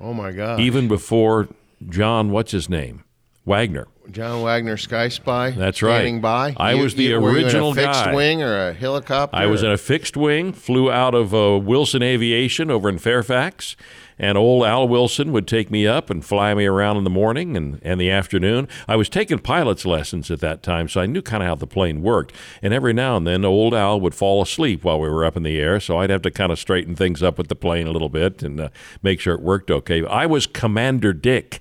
Oh 0.00 0.12
my 0.12 0.32
God. 0.32 0.60
even 0.60 0.88
before 0.88 1.48
John, 1.88 2.30
what's 2.30 2.52
his 2.52 2.68
name, 2.68 3.04
Wagner. 3.44 3.86
John 4.10 4.42
Wagner, 4.42 4.76
Sky 4.76 5.08
Spy. 5.08 5.50
That's 5.50 5.82
right. 5.82 5.96
Standing 5.96 6.20
by. 6.20 6.54
I 6.58 6.74
was 6.74 6.94
the 6.94 7.14
were 7.16 7.32
you 7.32 7.38
in 7.38 7.44
original 7.44 7.70
a 7.70 7.74
fixed 7.74 8.04
guy. 8.04 8.14
wing 8.14 8.42
or 8.42 8.68
a 8.68 8.72
helicopter. 8.74 9.34
I 9.36 9.46
was 9.46 9.62
in 9.62 9.70
a 9.70 9.78
fixed 9.78 10.16
wing, 10.16 10.52
flew 10.52 10.90
out 10.92 11.14
of 11.14 11.34
uh, 11.34 11.58
Wilson 11.58 12.02
Aviation 12.02 12.70
over 12.70 12.88
in 12.88 12.98
Fairfax, 12.98 13.76
and 14.18 14.38
old 14.38 14.64
Al 14.64 14.86
Wilson 14.88 15.32
would 15.32 15.46
take 15.46 15.70
me 15.70 15.86
up 15.86 16.10
and 16.10 16.24
fly 16.24 16.54
me 16.54 16.66
around 16.66 16.96
in 16.96 17.04
the 17.04 17.10
morning 17.10 17.56
and, 17.56 17.80
and 17.82 18.00
the 18.00 18.10
afternoon. 18.10 18.68
I 18.86 18.96
was 18.96 19.08
taking 19.08 19.38
pilot's 19.38 19.84
lessons 19.84 20.30
at 20.30 20.40
that 20.40 20.62
time, 20.62 20.88
so 20.88 21.00
I 21.00 21.06
knew 21.06 21.22
kind 21.22 21.42
of 21.42 21.48
how 21.48 21.54
the 21.54 21.66
plane 21.66 22.02
worked. 22.02 22.32
And 22.62 22.72
every 22.72 22.92
now 22.92 23.16
and 23.16 23.26
then, 23.26 23.44
old 23.44 23.74
Al 23.74 24.00
would 24.00 24.14
fall 24.14 24.42
asleep 24.42 24.84
while 24.84 25.00
we 25.00 25.08
were 25.08 25.24
up 25.24 25.36
in 25.36 25.42
the 25.42 25.58
air, 25.58 25.80
so 25.80 25.98
I'd 25.98 26.10
have 26.10 26.22
to 26.22 26.30
kind 26.30 26.52
of 26.52 26.58
straighten 26.58 26.94
things 26.94 27.22
up 27.22 27.38
with 27.38 27.48
the 27.48 27.56
plane 27.56 27.86
a 27.86 27.92
little 27.92 28.08
bit 28.08 28.42
and 28.42 28.60
uh, 28.60 28.68
make 29.02 29.20
sure 29.20 29.34
it 29.34 29.42
worked 29.42 29.70
okay. 29.70 30.04
I 30.04 30.26
was 30.26 30.46
Commander 30.46 31.12
Dick. 31.12 31.60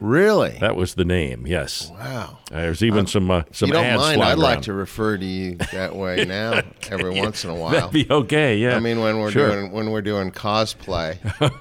Really. 0.00 0.56
That 0.60 0.74
was 0.76 0.94
the 0.94 1.04
name. 1.04 1.46
Yes. 1.46 1.90
wow. 1.90 2.38
There's 2.50 2.82
even 2.82 3.06
some 3.06 3.30
uh, 3.30 3.42
some 3.52 3.68
you 3.68 3.74
don't 3.74 3.84
ads 3.84 4.00
mind? 4.02 4.22
I'd 4.22 4.38
like 4.38 4.62
to 4.62 4.72
refer 4.72 5.16
to 5.16 5.24
you 5.24 5.56
that 5.72 5.94
way 5.94 6.24
now, 6.28 6.62
every 6.90 7.10
once 7.20 7.44
in 7.44 7.50
a 7.50 7.54
while. 7.54 7.70
That'd 7.70 7.92
be 7.92 8.06
okay. 8.10 8.56
Yeah. 8.56 8.76
I 8.76 8.80
mean, 8.80 9.00
when 9.00 9.18
we're 9.20 9.30
Sure. 9.30 9.48
doing 9.50 9.72
when 9.72 9.90
we're 9.90 10.02
doing 10.02 10.30
cosplay. 10.32 11.18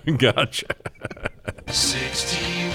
gotcha. 0.18 0.66
61 1.68 2.74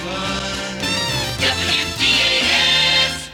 WDAF. 1.39 3.31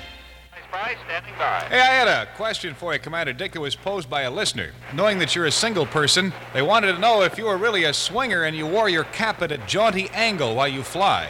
Spy 0.68 0.96
standing 1.04 1.34
by. 1.38 1.66
Hey, 1.68 1.80
I 1.80 1.84
had 1.92 2.08
a 2.08 2.26
question 2.36 2.74
for 2.74 2.92
you, 2.92 2.98
Commander 2.98 3.32
Dick, 3.32 3.52
that 3.52 3.60
was 3.60 3.74
posed 3.76 4.08
by 4.08 4.22
a 4.22 4.30
listener. 4.30 4.70
Knowing 4.94 5.18
that 5.18 5.34
you're 5.36 5.46
a 5.46 5.50
single 5.52 5.86
person, 5.86 6.32
they 6.54 6.62
wanted 6.62 6.92
to 6.92 6.98
know 6.98 7.22
if 7.22 7.36
you 7.38 7.44
were 7.46 7.56
really 7.58 7.84
a 7.84 7.92
swinger 7.92 8.44
and 8.44 8.56
you 8.56 8.66
wore 8.66 8.88
your 8.88 9.04
cap 9.04 9.42
at 9.42 9.52
a 9.52 9.58
jaunty 9.58 10.08
angle 10.10 10.54
while 10.54 10.68
you 10.68 10.82
fly. 10.82 11.28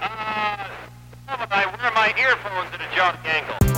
Uh, 0.00 0.68
but 1.26 1.52
I 1.52 1.66
wear 1.66 1.90
my 1.94 2.14
earphones 2.18 2.72
at 2.74 2.80
a 2.80 2.88
junk 2.96 3.18
angle. 3.24 3.56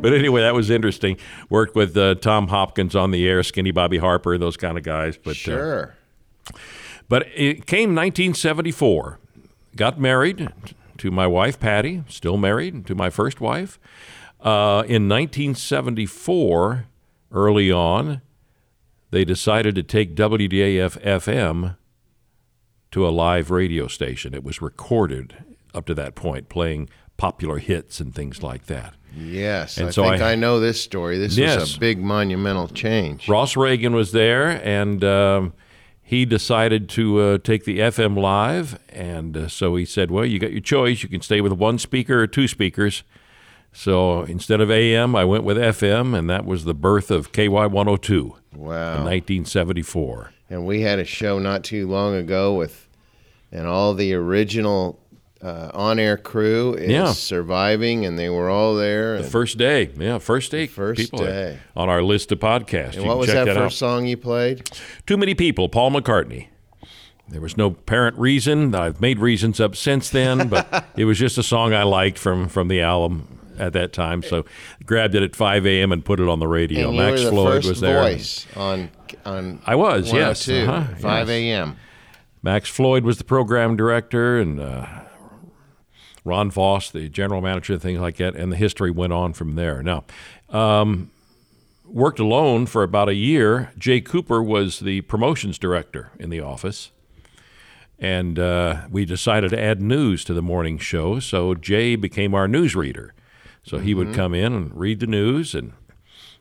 But 0.00 0.12
anyway, 0.14 0.42
that 0.42 0.54
was 0.54 0.70
interesting. 0.70 1.16
Worked 1.50 1.74
with 1.74 1.96
uh, 1.96 2.14
Tom 2.14 2.46
Hopkins 2.48 2.94
on 2.94 3.10
the 3.10 3.26
air, 3.28 3.42
Skinny 3.42 3.72
Bobby 3.72 3.98
Harper, 3.98 4.38
those 4.38 4.56
kind 4.56 4.78
of 4.78 4.84
guys. 4.84 5.16
But 5.18 5.32
uh, 5.32 5.34
Sure. 5.34 5.94
but 7.08 7.26
it 7.34 7.66
came 7.66 7.96
1974. 7.96 9.18
Got 9.74 9.98
married 10.00 10.50
to 10.98 11.10
my 11.10 11.26
wife 11.26 11.58
Patty. 11.58 12.04
Still 12.08 12.36
married 12.36 12.86
to 12.86 12.94
my 12.94 13.10
first 13.10 13.40
wife. 13.40 13.80
Uh, 14.40 14.84
in 14.86 15.08
1974, 15.08 16.84
early 17.32 17.72
on, 17.72 18.22
they 19.10 19.24
decided 19.24 19.74
to 19.74 19.82
take 19.82 20.14
WDAF 20.14 21.02
FM 21.02 21.76
to 22.90 23.06
a 23.06 23.10
live 23.10 23.50
radio 23.50 23.86
station. 23.86 24.34
It 24.34 24.44
was 24.44 24.62
recorded 24.62 25.36
up 25.74 25.86
to 25.86 25.94
that 25.94 26.14
point, 26.14 26.48
playing 26.48 26.88
popular 27.16 27.58
hits 27.58 28.00
and 28.00 28.14
things 28.14 28.42
like 28.42 28.66
that. 28.66 28.94
Yes, 29.16 29.78
And 29.78 29.88
I 29.88 29.90
so 29.90 30.02
think 30.04 30.22
I- 30.22 30.32
I, 30.32 30.34
know 30.34 30.60
this 30.60 30.80
story. 30.80 31.18
This 31.18 31.36
Yes. 31.36 31.60
was 31.60 31.76
a 31.76 31.80
big 31.80 31.98
monumental 32.00 32.68
change. 32.68 33.28
Ross 33.28 33.56
Reagan 33.56 33.94
was 33.94 34.12
there, 34.12 34.60
and 34.64 35.02
um, 35.02 35.54
he 36.02 36.24
decided 36.24 36.88
to 36.90 37.18
uh, 37.20 37.38
take 37.38 37.64
the 37.64 37.78
FM 37.80 38.16
live. 38.16 38.78
And 38.90 39.36
uh, 39.36 39.48
so 39.48 39.74
he 39.76 39.84
said, 39.84 40.10
Well, 40.10 40.24
you 40.26 40.38
got 40.38 40.52
your 40.52 40.60
choice. 40.60 41.02
You 41.02 41.08
can 41.08 41.20
stay 41.22 41.40
with 41.40 41.52
one 41.52 41.78
speaker 41.78 42.20
or 42.22 42.26
two 42.26 42.46
speakers. 42.48 43.02
So 43.72 44.22
instead 44.22 44.60
of 44.60 44.70
AM, 44.70 45.14
I 45.16 45.24
went 45.24 45.44
with 45.44 45.56
FM, 45.56 46.16
and 46.16 46.28
that 46.30 46.44
was 46.44 46.64
the 46.64 46.74
birth 46.74 47.10
of 47.10 47.32
KY 47.32 47.48
102 47.66 48.36
in 48.54 48.58
Wow. 48.60 49.04
1974. 49.04 50.32
And 50.50 50.64
we 50.66 50.80
had 50.80 50.98
a 50.98 51.04
show 51.04 51.38
not 51.38 51.62
too 51.64 51.88
long 51.88 52.14
ago 52.14 52.54
with, 52.54 52.88
and 53.52 53.66
all 53.66 53.94
the 53.94 54.14
original 54.14 54.98
uh, 55.42 55.70
on-air 55.72 56.16
crew 56.16 56.74
is 56.74 56.90
Yeah. 56.90 57.12
surviving, 57.12 58.04
and 58.06 58.18
they 58.18 58.28
were 58.28 58.48
all 58.48 58.74
there. 58.74 59.18
The 59.22 59.28
first 59.28 59.56
day, 59.58 59.90
yeah, 59.96 60.18
first 60.18 60.50
day. 60.50 60.66
first 60.66 61.12
day. 61.12 61.58
on 61.76 61.88
our 61.88 62.02
list 62.02 62.32
of 62.32 62.40
podcasts. 62.40 62.94
and 62.94 63.02
You 63.02 63.08
what 63.08 63.18
was 63.18 63.28
that, 63.28 63.46
out. 63.48 63.54
first 63.56 63.78
song 63.78 64.06
you 64.06 64.16
played? 64.16 64.68
Too 65.06 65.16
many 65.16 65.34
people, 65.34 65.68
Paul 65.68 65.92
McCartney. 65.92 66.48
There 67.28 67.40
was 67.42 67.56
no 67.58 67.66
apparent 67.66 68.18
reason. 68.18 68.74
I've 68.74 69.00
made 69.02 69.18
reasons 69.18 69.60
up 69.60 69.76
since 69.76 70.08
then, 70.08 70.48
but 70.48 70.86
it 70.96 71.04
was 71.04 71.18
just 71.18 71.36
a 71.38 71.42
song 71.42 71.74
I 71.74 71.82
liked 71.82 72.18
from 72.18 72.48
from 72.48 72.68
the 72.68 72.80
album 72.80 73.38
at 73.58 73.74
that 73.74 73.92
time. 73.92 74.22
So 74.22 74.44
grabbed 74.86 75.14
it 75.14 75.22
at 75.22 75.36
5 75.36 75.66
a.m. 75.66 75.92
and 75.92 76.02
put 76.04 76.20
it 76.20 76.28
on 76.28 76.38
the 76.40 76.48
radio. 76.48 76.90
Max 76.90 77.22
Floyd 77.22 77.66
was 77.66 77.80
there. 77.80 78.00
voice 78.02 78.46
on 78.56 78.90
on. 79.24 79.60
I 79.66 79.74
was, 79.74 80.12
yes, 80.12 80.46
102, 80.46 80.70
uh-huh, 80.70 80.94
5 80.96 81.28
yes. 81.28 81.28
a.m. 81.28 81.76
Max 82.42 82.68
Floyd 82.68 83.04
was 83.04 83.18
the 83.18 83.24
program 83.24 83.76
director, 83.76 84.38
and 84.38 84.60
uh, 84.60 84.86
Ron 86.24 86.50
Voss, 86.50 86.90
the 86.90 87.08
general 87.08 87.40
manager, 87.40 87.74
and 87.74 87.82
things 87.82 88.00
like 88.00 88.16
that. 88.16 88.36
And 88.36 88.52
the 88.52 88.56
history 88.56 88.90
went 88.90 89.12
on 89.12 89.32
from 89.32 89.54
there. 89.54 89.82
Now, 89.82 90.04
um, 90.50 91.10
worked 91.84 92.20
alone 92.20 92.66
for 92.66 92.82
about 92.82 93.08
a 93.08 93.14
year. 93.14 93.72
Jay 93.78 94.00
Cooper 94.00 94.42
was 94.42 94.80
the 94.80 95.00
promotions 95.02 95.58
director 95.58 96.10
in 96.18 96.30
the 96.30 96.40
office. 96.40 96.90
And 97.98 98.38
uh, 98.38 98.86
we 98.90 99.04
decided 99.04 99.50
to 99.50 99.60
add 99.60 99.80
news 99.82 100.24
to 100.24 100.34
the 100.34 100.42
morning 100.42 100.78
show. 100.78 101.18
So 101.18 101.54
Jay 101.54 101.96
became 101.96 102.32
our 102.34 102.46
newsreader. 102.46 103.10
So 103.64 103.78
he 103.78 103.92
would 103.92 104.14
come 104.14 104.34
in 104.34 104.52
and 104.54 104.74
read 104.74 105.00
the 105.00 105.06
news, 105.06 105.54
and 105.54 105.72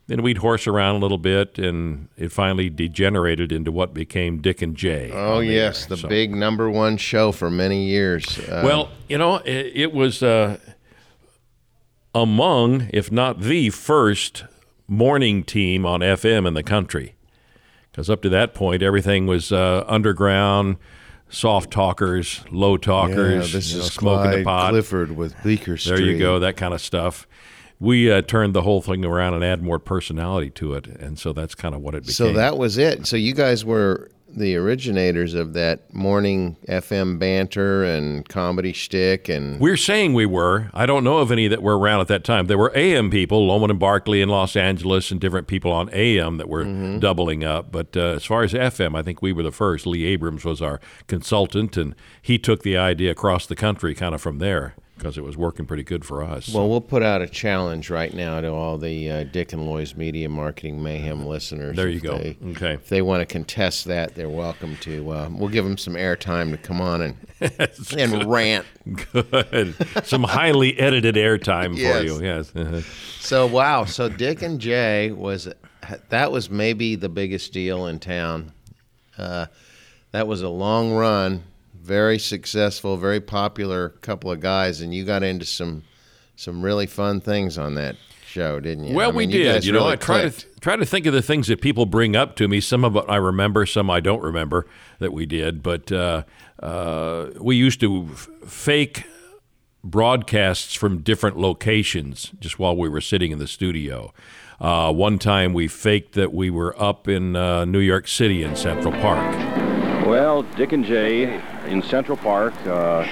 then 0.08 0.22
we'd 0.24 0.38
horse 0.38 0.68
around 0.68 0.96
a 0.96 1.00
little 1.00 1.18
bit, 1.18 1.58
and 1.60 2.08
it 2.18 2.32
finally 2.32 2.70
degenerated 2.70 3.52
into 3.52 3.72
what 3.72 3.94
became 3.94 4.42
Dick 4.42 4.62
and 4.62 4.76
Jay. 4.76 5.12
Oh 5.14 5.40
yes, 5.40 5.86
the 5.86 5.98
So- 5.98 6.08
big 6.08 6.34
number 6.34 6.70
one 6.70 6.98
show 6.98 7.32
for 7.32 7.50
many 7.52 7.86
years. 7.86 8.40
Uh, 8.40 8.62
Well, 8.66 8.90
you 9.10 9.18
know, 9.18 9.36
it, 9.38 9.72
it 9.76 9.94
was 9.94 10.24
uh, 10.24 10.58
among, 12.16 12.90
if 12.94 13.12
not 13.12 13.42
the 13.42 13.70
first 13.70 14.46
morning 14.88 15.44
team 15.44 15.86
on 15.86 16.00
FM 16.00 16.48
in 16.48 16.54
the 16.54 16.64
country. 16.64 17.16
Because 17.92 18.10
up 18.10 18.22
to 18.22 18.30
that 18.30 18.54
point, 18.54 18.82
everything 18.84 19.26
was 19.26 19.52
uh, 19.52 19.84
underground, 19.88 20.78
soft 21.30 21.72
talkers, 21.72 22.44
low 22.52 22.74
yeah, 22.74 22.78
talkers, 22.78 23.54
this 23.54 23.72
you 23.72 23.80
know, 23.80 23.84
is 23.84 23.92
smoking 23.92 24.24
Clyde 24.32 24.40
the 24.40 24.44
pot. 24.44 24.70
Clifford 24.70 25.18
with 25.18 25.36
Bleecker 25.42 25.78
Street. 25.78 25.96
There 25.98 26.06
you 26.06 26.20
go, 26.20 26.40
that 26.40 26.58
kind 26.58 26.74
of 26.74 26.82
stuff. 26.82 27.28
We 27.80 28.12
uh, 28.12 28.22
turned 28.24 28.54
the 28.56 28.64
whole 28.64 28.82
thing 28.82 29.06
around 29.06 29.36
and 29.36 29.44
add 29.44 29.62
more 29.62 29.78
personality 29.80 30.50
to 30.52 30.74
it, 30.74 30.88
and 30.88 31.20
so 31.20 31.32
that's 31.34 31.54
kind 31.56 31.76
of 31.76 31.82
what 31.82 31.94
it 31.94 32.02
became. 32.04 32.14
So 32.14 32.34
that 32.34 32.58
was 32.58 32.78
it. 32.78 33.06
So 33.06 33.16
you 33.18 33.34
guys 33.36 33.64
were 33.64 34.10
the 34.30 34.56
originators 34.58 35.34
of 35.36 35.54
that 35.54 35.94
morning 35.94 36.58
FM 36.68 37.18
banter 37.18 37.84
and 37.86 38.28
comedy 38.28 38.74
shtick, 38.74 39.30
and 39.30 39.60
We're 39.60 39.78
saying 39.78 40.16
we 40.16 40.26
were. 40.26 40.70
I 40.74 40.86
don't 40.88 41.04
know 41.04 41.20
of 41.20 41.32
any 41.32 41.48
that 41.48 41.62
were 41.62 41.78
around 41.78 42.02
at 42.02 42.08
that 42.10 42.24
time. 42.24 42.48
There 42.48 42.58
were 42.58 42.72
AM 42.76 43.10
people, 43.12 43.48
Lohman 43.48 43.70
and 43.70 43.80
Barkley 43.80 44.22
in 44.22 44.28
Los 44.30 44.56
Angeles, 44.56 45.12
and 45.12 45.22
different 45.22 45.48
people 45.48 45.72
on 45.72 45.90
AM 45.94 46.38
that 46.38 46.50
were 46.50 46.66
Mm-hmm. 46.66 47.00
doubling 47.00 47.44
up. 47.44 47.72
But 47.72 47.96
uh, 47.96 48.16
as 48.16 48.26
far 48.26 48.42
as 48.44 48.54
FM, 48.54 48.98
I 48.98 49.04
think 49.04 49.22
we 49.22 49.32
were 49.32 49.44
the 49.44 49.52
first. 49.52 49.86
Lee 49.88 50.04
Abrams 50.06 50.44
was 50.44 50.62
our 50.64 50.82
consultant, 51.08 51.78
and 51.78 51.96
he 52.22 52.38
took 52.40 52.64
the 52.64 52.76
idea 52.76 53.12
across 53.12 53.46
the 53.46 53.56
country 53.56 53.94
kind 53.96 54.14
of 54.16 54.22
from 54.22 54.40
there 54.40 54.76
because 54.98 55.18
it 55.18 55.24
was 55.24 55.38
working 55.38 55.66
pretty 55.66 55.84
good 55.84 56.04
for 56.04 56.24
us. 56.24 56.54
well, 56.54 56.68
we'll 56.68 56.82
put 56.82 57.04
out 57.04 57.22
a 57.22 57.28
challenge 57.28 57.90
right 57.90 58.14
now 58.14 58.42
to 58.42 58.48
all 58.52 58.78
the 58.78 59.10
uh, 59.12 59.24
Dick 59.26 59.54
and 59.54 59.66
Loy's 59.66 59.96
Media 59.96 60.28
Marketing 60.28 60.82
Mayhem 60.82 61.26
listeners. 61.26 61.76
There 61.76 61.88
you 61.90 62.00
go. 62.00 62.18
they- 62.18 62.38
Okay. 62.52 62.74
If 62.74 62.90
they 62.90 63.02
want 63.02 63.22
to 63.22 63.26
contest 63.26 63.86
that, 63.86 64.16
they're 64.16 64.30
welcome 64.30 64.76
to. 64.82 65.12
Uh, 65.12 65.30
we'll 65.32 65.50
give 65.50 65.64
them 65.66 65.78
some 65.78 65.94
airtime 65.94 66.52
to 66.52 66.58
come 66.58 66.82
on 66.82 67.02
and 67.02 67.16
and 67.98 68.26
rant. 68.30 68.66
good. 69.14 69.76
Some 70.04 70.24
highly 70.24 70.78
edited 70.80 71.16
airtime 71.16 71.74
for 71.76 72.04
you. 72.04 72.22
Yes. 72.24 72.56
Uh-huh. 72.56 72.82
So 73.20 73.46
wow, 73.46 73.86
so 73.86 74.10
Dick 74.10 74.42
and 74.42 74.60
Jay 74.60 75.12
was 75.12 75.48
that 76.10 76.32
was 76.32 76.50
maybe 76.50 76.96
the 76.96 77.10
biggest 77.10 77.54
deal 77.54 77.88
in 77.88 78.00
town. 78.00 78.52
Uh, 79.18 79.48
that 80.12 80.28
was 80.28 80.42
a 80.42 80.50
long 80.50 80.94
run, 80.94 81.44
very 81.88 82.20
successful, 82.20 82.98
very 82.98 83.22
popular 83.22 83.90
couple 84.02 84.30
of 84.30 84.42
guys, 84.42 84.82
and 84.82 84.94
you 84.94 85.06
got 85.06 85.24
into 85.24 85.46
some 85.46 85.84
some 86.36 86.62
really 86.62 86.86
fun 86.86 87.20
things 87.22 87.58
on 87.58 87.74
that 87.76 87.96
show, 88.26 88.60
didn't 88.60 88.84
you? 88.84 88.94
Well, 88.96 89.10
I 89.10 89.14
we 89.14 89.24
mean, 89.26 89.30
you 89.36 89.44
did. 89.44 89.54
guys 89.54 89.66
You 89.66 89.72
know, 89.74 89.80
really 89.80 89.94
I 89.94 89.96
try 89.96 90.22
to 90.24 90.30
clicked. 90.30 90.62
try 90.62 90.76
to 90.76 90.86
think 90.86 91.06
of 91.06 91.14
the 91.14 91.22
things 91.22 91.48
that 91.48 91.62
people 91.62 91.86
bring 91.86 92.16
up 92.16 92.36
to 92.36 92.48
me. 92.48 92.60
Some 92.60 92.84
of 92.84 92.96
it 92.98 93.06
I 93.08 93.16
remember, 93.16 93.66
some 93.66 93.90
I 93.90 94.02
don't 94.02 94.22
remember 94.22 94.68
that 95.00 95.14
we 95.14 95.26
did. 95.26 95.64
But 95.64 95.92
uh, 95.92 96.24
uh, 96.62 97.28
we 97.40 97.56
used 97.56 97.80
to 97.80 98.10
f- 98.12 98.30
fake 98.46 99.06
broadcasts 99.84 100.74
from 100.74 101.00
different 101.02 101.38
locations 101.38 102.32
just 102.40 102.60
while 102.60 102.76
we 102.76 102.90
were 102.90 103.02
sitting 103.02 103.32
in 103.32 103.40
the 103.40 103.48
studio. 103.48 104.14
Uh, 104.60 104.92
one 104.92 105.18
time 105.20 105.54
we 105.54 105.68
faked 105.68 106.14
that 106.14 106.34
we 106.34 106.50
were 106.50 106.76
up 106.82 107.08
in 107.08 107.36
uh, 107.36 107.64
New 107.64 107.80
York 107.80 108.08
City 108.08 108.44
in 108.44 108.56
Central 108.56 108.92
Park. 109.02 109.36
Well, 110.06 110.44
Dick 110.44 110.72
and 110.72 110.84
Jay 110.84 111.40
in 111.68 111.82
Central 111.84 112.18
Park, 112.18 112.54
uh, 112.66 113.04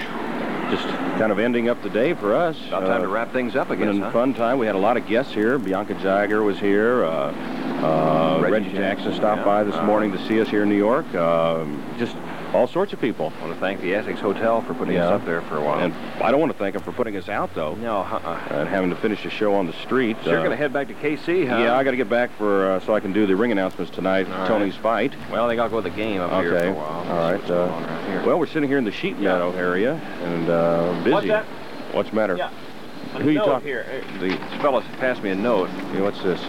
just 0.72 0.88
kind 1.20 1.32
of 1.32 1.40
ending 1.40 1.70
up 1.70 1.82
the 1.84 1.90
day 1.90 2.14
for 2.14 2.36
us. 2.36 2.58
About 2.68 2.86
time 2.88 3.02
to 3.02 3.08
Uh, 3.08 3.12
wrap 3.12 3.32
things 3.32 3.56
up 3.56 3.70
Been 3.70 3.82
again, 3.84 4.02
a 4.02 4.06
huh? 4.06 4.12
fun 4.12 4.34
time. 4.34 4.58
We 4.58 4.66
had 4.66 4.76
a 4.76 4.80
lot 4.80 4.98
of 4.98 5.06
guests 5.08 5.34
here. 5.34 5.58
Bianca 5.60 5.94
Jagger 5.96 6.44
was 6.44 6.60
here. 6.60 7.04
Uh, 7.06 7.32
uh, 7.84 8.40
Reggie 8.42 8.72
Jackson 8.72 8.76
Jackson, 8.82 9.14
stopped 9.14 9.40
yeah. 9.40 9.46
by 9.46 9.64
this 9.64 9.76
Uh, 9.76 9.84
morning 9.84 10.12
to 10.12 10.18
see 10.28 10.42
us 10.42 10.48
here 10.50 10.64
in 10.64 10.70
New 10.70 10.76
York. 10.78 11.06
Um 11.16 11.84
just 12.00 12.16
all 12.54 12.68
sorts 12.68 12.94
of 12.94 13.02
people. 13.02 13.34
I 13.38 13.42
want 13.42 13.54
to 13.54 13.60
thank 13.60 13.82
the 13.82 13.94
Essex 13.96 14.20
Hotel 14.20 14.62
for 14.62 14.74
putting 14.74 14.98
us 14.98 15.12
up 15.12 15.26
there 15.26 15.42
for 15.42 15.58
a 15.58 15.62
while. 15.62 15.80
And 15.80 15.94
I 16.24 16.32
don't 16.32 16.40
want 16.40 16.52
to 16.52 16.58
thank 16.58 16.74
them 16.74 16.84
for 16.84 16.92
putting 16.92 17.18
us 17.18 17.28
out, 17.30 17.54
though, 17.54 17.76
no, 17.76 17.98
uh-uh. 17.98 18.48
and 18.52 18.70
having 18.70 18.90
to 18.92 18.96
finish 18.96 19.24
the 19.24 19.30
show 19.30 19.54
on 19.54 19.68
the 19.68 19.74
street. 19.74 20.16
So 20.24 20.30
you're 20.30 20.40
Uh, 20.40 20.44
going 20.44 20.52
to 20.52 20.58
head 20.58 20.72
back 20.72 20.88
to 20.88 20.94
KC, 20.94 21.48
huh? 21.48 21.58
Yeah, 21.58 21.76
I 21.78 21.84
got 21.84 21.92
to 21.92 21.98
get 21.98 22.10
back 22.10 22.32
for 22.38 22.72
uh, 22.72 22.80
so 22.82 22.94
I 22.96 23.00
can 23.00 23.12
do 23.14 23.26
the 23.26 23.36
ring 23.36 23.52
announcements 23.52 23.92
tonight. 23.94 24.30
All 24.30 24.38
right. 24.40 24.48
Tony's 24.48 24.76
fight. 24.76 25.14
Well, 25.32 25.48
they 25.48 25.56
got 25.56 25.66
to 25.66 25.70
go 25.70 25.82
to 25.82 25.90
the 25.90 25.96
game 25.96 26.22
up 26.22 26.32
here 26.42 26.52
for 26.52 26.58
Okay. 26.58 26.70
a 26.70 26.74
while. 26.74 26.86
All 27.10 27.18
right. 27.18 27.34
What's 27.36 27.48
going 27.48 27.70
on 27.70 27.84
Uh, 27.84 27.88
around 27.88 28.12
here? 28.12 28.24
well, 28.26 28.40
we're 28.40 28.46
sitting 28.48 28.70
here 28.70 28.78
in 28.78 28.86
the 28.86 28.92
Sheep 28.92 29.18
Meadow 29.18 29.52
area 29.54 29.96
and 30.24 30.50
uh, 30.50 30.94
busy. 31.04 31.12
What's 31.12 31.28
that? 31.28 31.46
What's 31.94 32.10
the 32.10 32.16
matter? 32.16 32.38
Yeah. 32.38 32.50
Who 33.20 33.30
you 33.30 33.40
talking? 33.40 33.68
here. 33.68 33.86
The, 34.20 34.28
This 34.30 34.62
fella 34.62 34.82
passed 35.00 35.24
me 35.24 35.30
a 35.30 35.36
note. 35.36 35.70
yeah, 35.94 36.02
what's 36.02 36.22
this? 36.22 36.40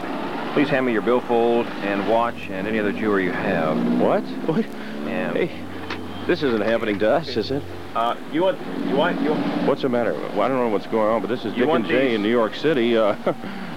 Please 0.53 0.69
hand 0.69 0.87
me 0.87 0.93
your 0.93 1.03
billfold 1.03 1.67
and 1.83 2.09
watch 2.09 2.49
and 2.51 2.67
any 2.67 2.79
other 2.81 2.91
jewelry 2.93 3.25
you 3.25 3.31
have. 3.33 3.77
What? 4.01 4.23
What? 4.49 4.65
And 5.07 5.37
Hey, 5.37 5.51
this 6.27 6.43
isn't 6.43 6.63
happening 6.63 6.99
to 7.01 7.11
us, 7.11 7.37
is 7.37 7.51
it? 7.51 7.63
uh, 7.95 8.17
you 8.33 8.43
want 8.43 8.59
you 8.89 8.97
want 8.97 9.21
you 9.23 9.31
want 9.31 9.67
What's 9.69 9.83
the 9.83 9.89
matter? 9.89 10.13
Well, 10.13 10.43
I 10.43 10.49
don't 10.49 10.59
know 10.59 10.69
what's 10.69 10.87
going 10.87 11.09
on, 11.09 11.21
but 11.21 11.29
this 11.29 11.41
is 11.45 11.53
You 11.55 11.61
Dick 11.61 11.69
want 11.69 11.85
and 11.85 11.93
Jay 11.93 12.07
these? 12.09 12.15
in 12.17 12.23
New 12.23 12.31
York 12.31 12.55
City. 12.55 12.97
Uh, 12.97 13.13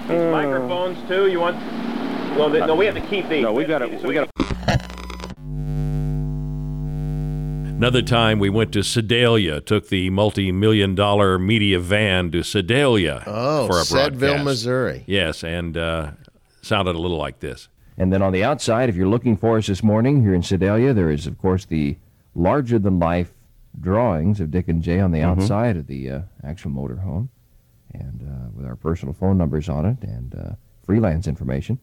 these 0.08 0.20
uh, 0.22 0.32
microphones 0.32 0.98
too? 1.08 1.28
You 1.28 1.40
want? 1.40 1.56
Well, 2.38 2.50
they, 2.50 2.60
no, 2.60 2.76
we 2.76 2.86
have 2.86 2.96
to 2.96 3.02
keep 3.02 3.28
these. 3.30 3.42
No, 3.44 3.54
we 3.54 3.66
got 3.66 3.82
have 3.82 3.90
to. 3.92 3.98
keep- 3.98 4.06
We 4.08 4.14
got 4.14 4.30
to. 4.36 4.46
Another 7.80 8.02
time 8.02 8.40
we 8.40 8.50
went 8.50 8.74
to 8.74 8.84
Sedalia, 8.84 9.62
took 9.62 9.88
the 9.88 10.10
multi-million 10.10 10.96
dollar 10.96 11.40
media 11.40 11.80
van 11.80 12.30
to 12.32 12.44
Sedalia 12.44 13.24
Oh, 13.26 13.68
for 13.68 13.78
a 13.80 13.84
Sedville, 13.84 14.20
broadcast. 14.20 14.44
Missouri. 14.44 15.04
Yes, 15.08 15.46
and 15.46 15.78
uh, 15.78 16.12
sounded 16.62 16.96
a 16.96 17.00
little 17.00 17.18
like 17.18 17.40
this. 17.40 17.70
And 17.98 18.12
then 18.12 18.22
on 18.22 18.34
the 18.34 18.44
outside, 18.44 18.90
if 18.90 18.96
you're 18.98 19.08
looking 19.08 19.38
for 19.38 19.58
us 19.58 19.68
this 19.68 19.82
morning 19.82 20.22
here 20.24 20.34
in 20.34 20.44
Sedalia, 20.44 20.94
there 20.94 21.10
is, 21.10 21.26
of 21.26 21.38
course, 21.38 21.64
the 21.66 21.96
larger 22.36 22.80
than 22.80 23.00
life 23.00 23.34
drawings 23.80 24.40
of 24.40 24.52
Dick 24.52 24.68
and 24.68 24.82
Jay 24.82 25.00
on 25.00 25.12
the 25.12 25.22
outside 25.22 25.78
of 25.78 25.88
the 25.88 26.10
uh, 26.10 26.22
actual 26.44 26.72
motorhome, 26.72 27.30
and 27.94 28.22
uh, 28.24 28.50
with 28.54 28.66
our 28.66 28.76
personal 28.76 29.14
phone 29.14 29.38
numbers 29.38 29.70
on 29.70 29.86
it 29.86 29.98
and 30.02 30.36
uh, 30.36 30.52
freelance 30.86 31.28
information. 31.28 31.80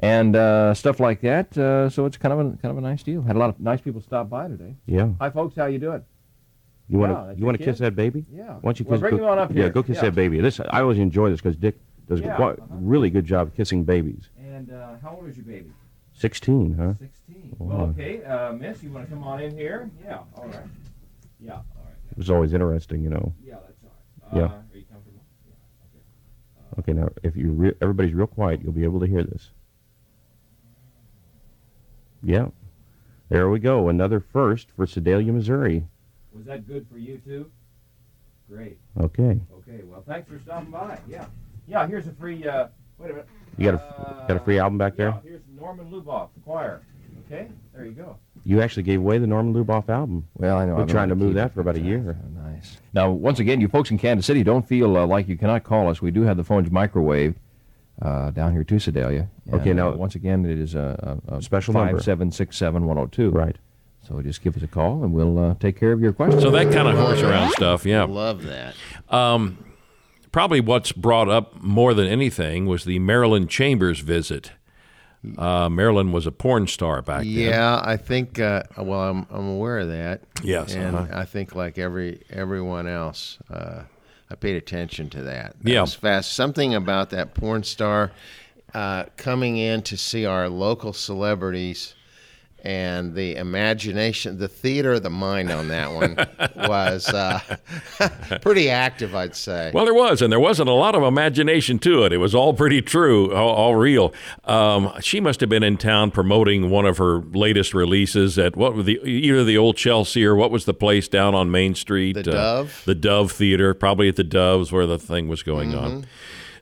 And 0.00 0.34
uh, 0.34 0.74
stuff 0.74 0.98
like 0.98 1.20
that, 1.20 1.56
uh, 1.56 1.88
so 1.88 2.04
it's 2.06 2.16
kind 2.16 2.32
of 2.32 2.40
a 2.40 2.42
kind 2.56 2.72
of 2.72 2.78
a 2.78 2.80
nice 2.80 3.02
deal. 3.02 3.22
Had 3.22 3.36
a 3.36 3.38
lot 3.38 3.50
of 3.50 3.60
nice 3.60 3.80
people 3.80 4.00
stop 4.00 4.28
by 4.28 4.48
today. 4.48 4.74
Yeah. 4.86 5.10
Hi, 5.20 5.30
folks. 5.30 5.54
How 5.56 5.66
you 5.66 5.78
doing? 5.78 6.04
You 6.88 6.98
want 6.98 7.12
to 7.12 7.24
that's 7.28 7.38
you 7.38 7.46
want 7.46 7.58
to 7.58 7.64
kiss 7.64 7.78
that 7.78 7.94
baby? 7.96 8.26
Yeah. 8.30 8.54
Why 8.54 8.60
don't 8.62 8.80
you 8.80 8.86
Well, 8.86 8.98
kiss, 8.98 9.00
bring 9.00 9.16
go, 9.16 9.24
him 9.24 9.30
on 9.30 9.38
up 9.38 9.52
here. 9.52 9.64
Yeah, 9.64 9.68
go 9.70 9.82
kiss 9.82 9.96
Yeah. 9.96 10.02
that 10.02 10.14
baby. 10.14 10.40
This 10.40 10.60
I 10.60 10.80
always 10.80 10.98
enjoy 10.98 11.30
this 11.30 11.40
because 11.40 11.56
Dick 11.56 11.78
does 12.08 12.20
Yeah, 12.20 12.36
a 12.36 12.42
uh-huh. 12.42 12.56
really 12.70 13.08
good 13.08 13.24
job 13.24 13.54
kissing 13.54 13.84
babies. 13.84 14.28
And 14.38 14.70
uh, 14.70 14.96
how 15.02 15.16
old 15.16 15.28
is 15.28 15.36
your 15.36 15.46
baby? 15.46 15.70
Sixteen, 16.12 16.74
huh? 16.74 16.94
16. 16.98 17.10
Well, 17.64 17.86
okay, 17.96 18.22
uh, 18.24 18.52
Miss, 18.52 18.82
you 18.82 18.90
want 18.90 19.08
to 19.08 19.14
come 19.14 19.24
on 19.24 19.40
in 19.40 19.56
here? 19.56 19.90
Yeah. 20.04 20.18
All 20.36 20.44
right. 20.46 20.56
Yeah. 21.40 21.52
All 21.54 21.62
right. 21.84 21.94
It 22.10 22.18
was 22.18 22.28
always 22.30 22.52
interesting, 22.52 23.02
you 23.02 23.08
know. 23.08 23.32
Yeah, 23.42 23.54
that's 23.66 23.78
all 23.82 23.90
right. 24.32 24.36
Yeah. 24.36 24.42
Uh, 24.44 24.58
are 24.58 24.76
you 24.78 24.84
comfortable? 24.92 25.20
Yeah, 25.48 26.78
Okay, 26.80 26.92
now 26.92 27.08
if 27.22 27.36
you 27.36 27.52
re- 27.52 27.74
everybody's 27.80 28.12
real 28.12 28.26
quiet, 28.26 28.60
you'll 28.62 28.72
be 28.72 28.84
able 28.84 29.00
to 29.00 29.06
hear 29.06 29.22
this. 29.24 29.50
Yeah, 32.22 32.48
there 33.30 33.48
we 33.48 33.58
go. 33.60 33.88
Another 33.88 34.20
first 34.20 34.68
for 34.76 34.86
Sedalia, 34.86 35.32
Missouri. 35.32 35.86
Was 36.34 36.44
that 36.46 36.66
good 36.66 36.86
for 36.90 36.98
you 36.98 37.18
too? 37.18 37.50
Great. 38.48 38.78
Okay, 39.00 39.40
Okay. 39.58 39.82
Well, 39.84 40.02
thanks 40.06 40.28
for 40.28 40.38
stopping 40.38 40.70
by. 40.70 40.98
Yeah. 41.08 41.24
Yeah. 41.66 41.86
Here's 41.86 42.06
a 42.06 42.12
free. 42.12 42.46
Uh, 42.46 42.68
wait 42.98 43.06
a 43.10 43.14
minute. 43.14 43.28
you 43.56 43.64
got 43.72 43.74
a 43.74 44.24
got 44.28 44.36
a 44.36 44.40
free 44.40 44.58
album 44.58 44.76
back 44.76 44.96
there. 44.96 45.08
Yeah. 45.08 45.20
Here's 45.22 45.42
Norman 45.58 45.90
Luboff, 45.90 46.28
the 46.34 46.40
choir. 46.40 46.82
Okay. 47.26 47.48
There 47.74 47.84
you 47.84 47.92
go. 47.92 48.16
You 48.44 48.60
actually 48.60 48.82
gave 48.82 49.00
away 49.00 49.18
the 49.18 49.26
Norman 49.26 49.54
Luboff 49.54 49.88
album. 49.88 50.28
Well, 50.34 50.58
I 50.58 50.66
know. 50.66 50.74
We're 50.74 50.82
I've 50.82 50.88
trying 50.88 51.08
to 51.08 51.14
move 51.14 51.34
that 51.34 51.54
for 51.54 51.60
about 51.60 51.76
a 51.76 51.80
year. 51.80 52.16
Nice. 52.34 52.76
Now, 52.92 53.10
once 53.10 53.38
again, 53.38 53.60
you 53.60 53.68
folks 53.68 53.90
in 53.90 53.98
Kansas 53.98 54.26
City, 54.26 54.42
don't 54.44 54.66
feel 54.66 54.96
uh, 54.96 55.06
like 55.06 55.28
you 55.28 55.36
cannot 55.36 55.64
call 55.64 55.88
us. 55.88 56.02
We 56.02 56.10
do 56.10 56.22
have 56.22 56.36
the 56.36 56.44
phones 56.44 56.70
microwave 56.70 57.34
uh, 58.02 58.30
down 58.30 58.52
here 58.52 58.62
to 58.64 58.78
Sedalia. 58.78 59.28
Okay, 59.52 59.72
now- 59.72 59.90
uh, 59.92 59.96
once 59.96 60.14
again, 60.14 60.44
it 60.44 60.58
is 60.58 60.74
a, 60.74 61.20
a, 61.28 61.36
a 61.36 61.42
Special 61.42 61.72
number. 61.74 61.92
five 61.94 62.04
seven 62.04 62.30
six 62.30 62.56
seven 62.56 62.84
one 62.86 62.96
zero 62.96 63.06
two. 63.06 63.30
Right. 63.30 63.56
So 64.06 64.20
just 64.20 64.42
give 64.42 64.54
us 64.56 64.62
a 64.62 64.66
call, 64.66 65.02
and 65.02 65.14
we'll 65.14 65.38
uh, 65.38 65.54
take 65.58 65.80
care 65.80 65.92
of 65.92 66.00
your 66.00 66.12
questions. 66.12 66.42
So 66.42 66.50
that 66.50 66.70
kind 66.70 66.86
of 66.86 66.98
horse 66.98 67.22
around 67.22 67.52
stuff, 67.52 67.86
yeah. 67.86 68.04
Love 68.04 68.42
that. 68.42 68.74
Um, 69.08 69.64
probably 70.30 70.60
what's 70.60 70.92
brought 70.92 71.30
up 71.30 71.62
more 71.62 71.94
than 71.94 72.06
anything 72.06 72.66
was 72.66 72.84
the 72.84 72.98
Marilyn 72.98 73.48
Chambers 73.48 74.00
visit. 74.00 74.52
Uh, 75.38 75.68
Marilyn 75.68 76.12
was 76.12 76.26
a 76.26 76.32
porn 76.32 76.66
star 76.66 77.02
back 77.02 77.20
then. 77.22 77.26
Yeah, 77.30 77.80
I 77.84 77.96
think. 77.96 78.38
Uh, 78.38 78.62
well, 78.78 79.00
I'm 79.00 79.26
I'm 79.30 79.48
aware 79.48 79.78
of 79.78 79.88
that. 79.88 80.22
Yes, 80.42 80.74
and 80.74 80.96
uh-huh. 80.96 81.20
I 81.20 81.24
think 81.24 81.54
like 81.54 81.78
every 81.78 82.22
everyone 82.30 82.86
else, 82.86 83.38
uh, 83.50 83.82
I 84.30 84.34
paid 84.34 84.56
attention 84.56 85.10
to 85.10 85.22
that. 85.22 85.56
that 85.62 85.70
Yeah. 85.70 85.82
was 85.82 85.94
fast. 85.94 86.32
Something 86.32 86.74
about 86.74 87.10
that 87.10 87.34
porn 87.34 87.62
star 87.62 88.10
uh, 88.74 89.04
coming 89.16 89.56
in 89.56 89.82
to 89.82 89.96
see 89.96 90.26
our 90.26 90.48
local 90.48 90.92
celebrities. 90.92 91.94
And 92.64 93.14
the 93.14 93.36
imagination, 93.36 94.38
the 94.38 94.48
theater 94.48 94.94
of 94.94 95.02
the 95.02 95.10
mind 95.10 95.50
on 95.52 95.68
that 95.68 95.92
one 95.92 96.16
was 96.68 97.06
uh, 97.10 97.40
pretty 98.40 98.70
active, 98.70 99.14
I'd 99.14 99.36
say. 99.36 99.70
Well, 99.74 99.84
there 99.84 99.92
was, 99.92 100.22
and 100.22 100.32
there 100.32 100.40
wasn't 100.40 100.70
a 100.70 100.72
lot 100.72 100.94
of 100.94 101.02
imagination 101.02 101.78
to 101.80 102.04
it. 102.04 102.12
It 102.14 102.16
was 102.16 102.34
all 102.34 102.54
pretty 102.54 102.80
true, 102.80 103.34
all, 103.34 103.50
all 103.50 103.76
real. 103.76 104.14
Um, 104.44 104.90
she 105.02 105.20
must 105.20 105.40
have 105.40 105.50
been 105.50 105.62
in 105.62 105.76
town 105.76 106.10
promoting 106.10 106.70
one 106.70 106.86
of 106.86 106.96
her 106.96 107.18
latest 107.18 107.74
releases 107.74 108.38
at 108.38 108.56
what 108.56 108.74
was 108.74 108.86
the 108.86 108.98
either 109.04 109.44
the 109.44 109.58
old 109.58 109.76
Chelsea 109.76 110.24
or 110.24 110.34
what 110.34 110.50
was 110.50 110.64
the 110.64 110.72
place 110.74 111.06
down 111.06 111.34
on 111.34 111.50
Main 111.50 111.74
Street? 111.74 112.14
The 112.14 112.22
Dove? 112.22 112.82
the 112.86 112.94
Dove 112.94 113.30
Theater, 113.30 113.74
probably 113.74 114.08
at 114.08 114.16
the 114.16 114.24
Doves 114.24 114.72
where 114.72 114.86
the 114.86 114.98
thing 114.98 115.28
was 115.28 115.42
going 115.42 115.74
on. 115.74 116.06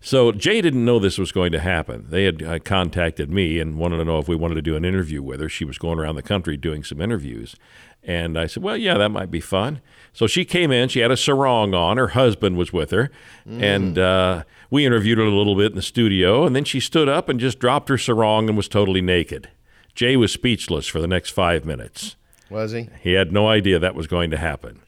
So 0.05 0.33
Jay 0.33 0.61
didn't 0.61 0.85
know 0.85 0.99
this 0.99 1.17
was 1.17 1.31
going 1.31 1.53
to 1.53 1.61
happen. 1.61 2.07
They 2.09 2.25
had 2.25 2.43
uh, 2.43 2.59
contacted 2.59 3.31
me 3.31 3.61
and 3.61 3.79
wanted 3.79 3.99
to 3.99 4.05
know 4.05 4.19
if 4.19 4.27
we 4.27 4.35
wanted 4.35 4.57
to 4.57 4.63
do 4.63 4.75
an 4.75 4.85
interview 4.85 5.23
with 5.23 5.41
her. 5.41 5.49
She 5.49 5.65
was 5.65 5.79
going 5.79 5.99
around 5.99 6.17
the 6.17 6.23
country 6.23 6.57
doing 6.57 6.83
some 6.83 7.01
interviews. 7.01 7.55
And 8.03 8.37
I 8.37 8.47
said, 8.49 8.65
well, 8.65 8.77
yeah, 8.77 8.99
that 8.99 9.11
might 9.11 9.31
be 9.31 9.39
fun. 9.39 9.81
So 10.13 10.27
she 10.27 10.45
came 10.45 10.73
in. 10.73 10.89
She 10.89 10.99
had 10.99 11.13
a 11.13 11.17
sarong 11.17 11.73
on. 11.73 11.99
Her 11.99 12.09
husband 12.09 12.57
was 12.57 12.73
with 12.73 12.91
her. 12.91 13.13
And 13.47 13.97
uh, 13.97 14.43
we 14.71 14.85
interviewed 14.85 15.19
her 15.19 15.25
a 15.25 15.31
little 15.31 15.55
bit 15.55 15.71
in 15.71 15.77
the 15.77 15.83
studio. 15.83 16.45
And 16.45 16.57
then 16.57 16.65
she 16.65 16.81
stood 16.81 17.09
up 17.09 17.29
and 17.29 17.39
just 17.39 17.61
dropped 17.61 17.89
her 17.89 17.97
sarong 17.97 18.49
and 18.49 18.57
was 18.57 18.67
totally 18.67 19.03
naked. 19.03 19.51
Jay 19.95 20.17
was 20.17 20.33
speechless 20.33 20.89
for 20.89 21.01
the 21.01 21.07
next 21.07 21.31
five 21.31 21.65
minutes. 21.65 22.17
Was 22.51 22.73
he? 22.73 22.89
He 23.01 23.13
had 23.13 23.33
no 23.33 23.47
idea 23.47 23.79
that 23.79 23.95
was 23.95 24.09
going 24.09 24.31
to 24.33 24.37
happen. 24.37 24.81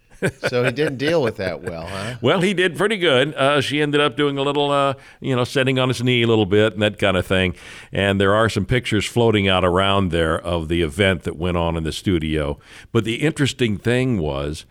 So 0.49 0.65
he 0.65 0.73
didn't 0.73 0.99
deal 0.99 1.23
with 1.23 1.37
that 1.37 1.63
well, 1.63 1.87
huh? 1.87 2.17
Well, 2.21 2.41
he 2.41 2.55
did 2.55 2.77
pretty 2.77 2.97
good. 2.97 3.35
Uh, 3.35 3.61
she 3.61 3.83
ended 3.83 4.01
up 4.01 4.17
doing 4.17 4.39
a 4.39 4.43
little, 4.43 4.71
uh, 4.71 4.95
you 5.21 5.35
know, 5.35 5.45
sitting 5.45 5.79
on 5.79 5.89
his 5.89 6.03
knee 6.03 6.23
a 6.23 6.27
little 6.27 6.47
bit 6.47 6.73
and 6.75 6.83
that 6.83 6.99
kind 6.99 7.17
of 7.17 7.27
thing. 7.27 7.55
And 7.93 8.21
there 8.21 8.35
are 8.35 8.49
some 8.49 8.67
pictures 8.67 9.05
floating 9.05 9.49
out 9.49 9.65
around 9.65 10.11
there 10.11 10.39
of 10.39 10.69
the 10.69 10.83
event 10.83 11.23
that 11.25 11.37
went 11.37 11.57
on 11.57 11.77
in 11.77 11.85
the 11.85 11.93
studio. 11.93 12.59
But 12.93 13.05
the 13.05 13.17
interesting 13.17 13.77
thing 13.79 14.19
was, 14.19 14.67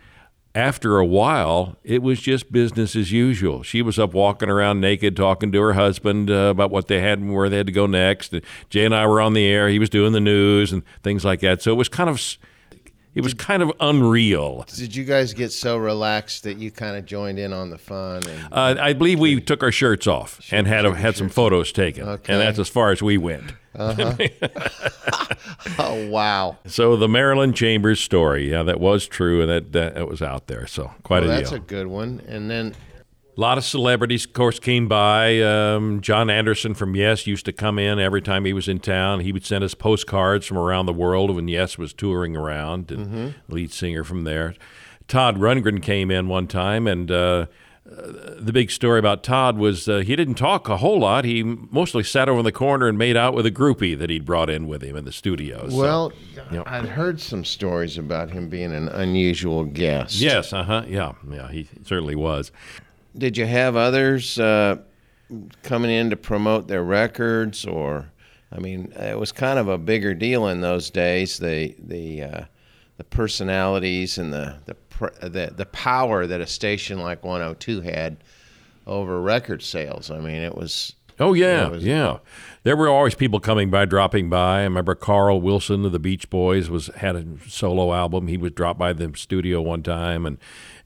after 0.56 0.99
a 0.99 1.06
while, 1.06 1.77
it 1.84 2.03
was 2.03 2.21
just 2.21 2.51
business 2.51 2.95
as 2.95 3.12
usual. 3.12 3.63
She 3.63 3.82
was 3.82 3.97
up 3.97 4.13
walking 4.13 4.49
around 4.49 4.82
naked, 4.82 5.17
talking 5.17 5.51
to 5.51 5.60
her 5.60 5.73
husband 5.73 6.29
uh, 6.29 6.51
about 6.51 6.69
what 6.69 6.88
they 6.88 7.01
had 7.01 7.17
and 7.17 7.34
where 7.34 7.49
they 7.49 7.58
had 7.58 7.65
to 7.65 7.73
go 7.73 7.88
next. 7.88 8.36
Jay 8.69 8.86
and 8.86 8.93
I 8.93 9.08
were 9.08 9.19
on 9.19 9.34
the 9.34 9.47
air. 9.47 9.67
He 9.67 9.79
was 9.79 9.89
doing 9.89 10.13
the 10.13 10.19
news 10.19 10.71
and 10.71 10.84
things 11.01 11.25
like 11.25 11.39
that. 11.39 11.63
So 11.63 11.71
it 11.71 11.75
was 11.75 11.89
kind 11.89 12.08
of, 12.08 12.21
it 13.15 13.21
was 13.23 13.34
kind 13.34 13.62
of 13.63 13.71
unreal. 13.80 14.65
Did 14.76 14.95
you 14.95 15.04
guys 15.04 15.34
get 15.34 15.52
so 15.52 15.78
relaxed 15.78 16.43
that 16.43 16.58
you 16.58 16.71
kind 16.71 16.97
of 16.97 17.06
joined 17.06 17.38
in 17.39 17.54
on 17.54 17.69
the 17.69 17.78
fun? 17.78 18.21
And 18.28 18.54
Uh, 18.54 18.76
I 18.82 18.93
believe 18.93 19.19
we 19.19 19.39
took 19.41 19.62
our 19.63 19.71
shirts 19.71 20.08
off 20.08 20.41
and 20.52 20.65
had 20.67 20.86
a, 20.86 20.93
had 20.95 21.15
some 21.15 21.30
photos 21.30 21.71
taken, 21.71 22.08
Okay. 22.08 22.34
and 22.34 22.41
that's 22.41 22.60
as 22.60 22.69
far 22.69 22.91
as 22.91 23.02
we 23.04 23.17
went. 23.17 23.54
oh 25.80 26.08
wow, 26.10 26.58
So 26.67 26.95
the 26.95 27.08
Marilyn 27.08 27.54
Chambers 27.54 27.99
story, 27.99 28.52
yeah, 28.52 28.63
that 28.63 28.80
was 28.80 29.08
true, 29.08 29.41
and 29.41 29.49
that 29.49 29.71
that, 29.73 29.95
that 29.95 30.08
was 30.08 30.21
out 30.21 30.47
there. 30.47 30.67
So 30.67 30.91
quite 31.04 31.23
well, 31.23 31.32
a 31.32 31.36
that's 31.36 31.49
deal. 31.49 31.60
That's 31.60 31.71
a 31.71 31.76
good 31.76 31.88
one. 31.88 32.21
And 32.28 32.49
then 32.49 32.76
A 33.36 33.41
lot 33.41 33.58
of 33.58 33.63
celebrities, 33.63 34.26
of 34.26 34.34
course, 34.34 34.60
came 34.60 34.88
by. 34.88 35.41
Um, 35.41 36.02
Jon 36.02 36.30
Anderson 36.30 36.76
from 36.76 36.96
Yes 36.96 37.26
used 37.26 37.46
to 37.46 37.52
come 37.52 37.80
in 37.80 37.98
every 38.00 38.22
time 38.22 38.46
he 38.46 38.54
was 38.54 38.67
in 38.67 38.80
town. 38.80 39.22
He 39.22 39.32
would 39.32 39.43
send 39.43 39.63
us 39.63 39.74
postcards 39.74 40.46
from 40.46 40.58
around 40.60 40.86
the 40.86 40.93
world 40.93 41.34
when 41.36 41.48
Yes 41.48 41.78
was 41.78 41.93
touring 41.93 42.36
around, 42.38 42.91
and 42.91 43.08
Mm-hmm. 43.08 43.54
lead 43.54 43.72
singer 43.72 44.04
from 44.04 44.24
there. 44.24 44.54
Todd 45.08 45.38
Rundgren 45.38 45.82
came 45.82 46.12
in 46.12 46.28
one 46.28 46.46
time, 46.48 46.86
and 46.86 47.10
uh, 47.10 47.48
the 47.86 48.52
big 48.54 48.69
story 48.69 49.00
about 49.00 49.24
Todd 49.24 49.58
was 49.58 49.89
uh, 49.89 49.98
he 50.00 50.15
didn't 50.15 50.36
talk 50.36 50.69
a 50.69 50.78
whole 50.78 51.00
lot. 51.00 51.26
He 51.26 51.41
mostly 51.41 52.04
sat 52.04 52.30
over 52.30 52.38
in 52.39 52.46
the 52.46 52.52
corner 52.52 52.88
and 52.88 53.00
made 53.00 53.17
out 53.17 53.34
with 53.34 53.48
a 53.48 53.52
groupie 53.52 53.98
that 53.98 54.12
he'd 54.12 54.26
brought 54.26 54.50
in 54.52 54.67
with 54.67 54.84
him 54.84 54.96
in 54.96 55.06
the 55.06 55.12
studio. 55.12 55.67
So- 55.69 55.78
well, 55.78 56.13
Yep. 56.52 56.67
I'd 56.67 56.86
heard 56.86 57.19
some 57.19 57.43
stories 57.43 57.98
about 57.98 58.30
him 58.30 58.48
being 58.48 58.74
an 58.74 58.89
unusual 58.89 59.63
guest. 59.63 60.15
yes, 60.15 60.54
uh 60.54 60.63
huh, 60.63 60.84
yeah, 60.88 61.13
yeah, 61.32 61.52
he 61.52 61.67
certainly 61.84 62.15
was. 62.15 62.52
Did 63.17 63.38
you 63.38 63.45
have 63.45 63.76
others 63.76 64.39
uh, 64.39 64.78
coming 65.62 65.91
in 65.91 66.10
to 66.10 66.15
promote 66.15 66.67
their 66.67 66.84
records, 66.84 67.65
or 67.65 68.12
I 68.52 68.60
mean, 68.60 68.91
it 68.95 69.17
was 69.19 69.32
kind 69.32 69.60
of 69.60 69.67
a 69.67 69.78
bigger 69.78 70.13
deal 70.13 70.47
in 70.47 70.62
those 70.62 70.89
days. 70.89 71.38
The 71.38 71.76
the 71.80 72.23
uh, 72.23 72.43
the 72.97 73.04
personalities 73.04 74.17
and 74.17 74.34
the 74.34 74.56
the, 74.65 74.76
pr- 74.76 75.08
the 75.21 75.54
the 75.56 75.65
power 75.67 76.26
that 76.28 76.41
a 76.41 76.47
station 76.47 76.99
like 76.99 77.23
102 77.23 77.82
had 77.82 78.17
over 78.86 79.21
record 79.21 79.62
sales. 79.62 80.12
I 80.12 80.19
mean, 80.19 80.41
it 80.41 80.56
was 80.56 80.93
Oh 81.19 81.34
yeah, 81.34 81.67
was- 81.69 81.84
yeah. 81.86 82.17
There 82.63 82.76
were 82.76 82.89
always 82.89 83.13
people 83.13 83.39
coming 83.39 83.69
by, 83.69 83.86
dropping 83.86 84.30
by. 84.30 84.62
I 84.62 84.63
remember 84.63 84.95
Carl 84.95 85.39
Wilson 85.41 85.86
of 85.86 85.91
the 85.91 85.99
Beach 85.99 86.30
Boys 86.30 86.69
was 86.69 86.88
had 86.95 87.15
a 87.15 87.26
solo 87.47 87.93
album. 87.93 88.28
He 88.28 88.38
was 88.38 88.52
dropped 88.54 88.80
by 88.80 88.93
the 88.93 89.12
studio 89.15 89.62
one 89.62 89.84
time, 89.84 90.26
and 90.26 90.38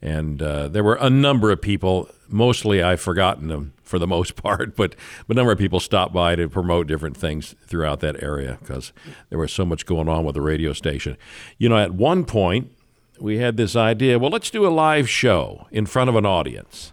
and 0.02 0.42
uh, 0.42 0.68
there 0.68 0.84
were 0.84 0.98
a 1.02 1.10
number 1.10 1.52
of 1.52 1.62
people. 1.62 2.10
Mostly, 2.30 2.84
I've 2.84 3.00
forgotten 3.02 3.48
them 3.48 3.74
for 3.84 3.98
the 4.00 4.08
most 4.18 4.36
part, 4.36 4.76
but 4.76 4.96
but 5.28 5.36
a 5.36 5.38
number 5.38 5.52
of 5.52 5.58
people 5.58 5.80
stopped 5.80 6.14
by 6.14 6.36
to 6.36 6.48
promote 6.50 6.88
different 6.88 7.16
things 7.18 7.56
throughout 7.66 8.00
that 8.02 8.22
area 8.22 8.58
because 8.62 8.92
there 9.30 9.40
was 9.40 9.52
so 9.52 9.66
much 9.66 9.86
going 9.86 10.10
on 10.10 10.26
with 10.26 10.36
the 10.36 10.42
radio 10.42 10.74
station. 10.74 11.18
You 11.58 11.70
know, 11.70 11.78
at 11.78 11.94
one 11.94 12.26
point 12.26 12.72
we 13.20 13.38
had 13.38 13.58
this 13.58 13.76
idea. 13.76 14.20
Well, 14.20 14.30
let's 14.30 14.50
do 14.52 14.68
a 14.68 14.70
live 14.70 15.10
show 15.10 15.68
in 15.72 15.86
front 15.86 16.10
of 16.10 16.16
an 16.16 16.26
audience, 16.26 16.92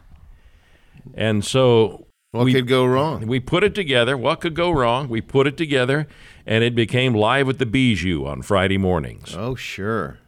and 1.14 1.44
so 1.44 2.06
what 2.30 2.44
we- 2.44 2.52
could 2.52 2.66
go 2.68 2.84
wrong? 2.86 3.26
we 3.26 3.40
put 3.40 3.62
it 3.64 3.74
together. 3.74 4.16
What 4.16 4.40
could 4.40 4.54
go 4.54 4.70
wrong? 4.70 5.08
We 5.08 5.20
put 5.20 5.46
it 5.46 5.56
together, 5.56 6.06
and 6.46 6.64
it 6.64 6.74
became 6.74 7.12
live 7.14 7.48
at 7.48 7.58
the 7.58 7.66
Bijou 7.66 8.24
on 8.26 8.42
Friday 8.42 8.78
mornings. 8.78 9.34
Oh 9.36 9.54
sure. 9.54 10.18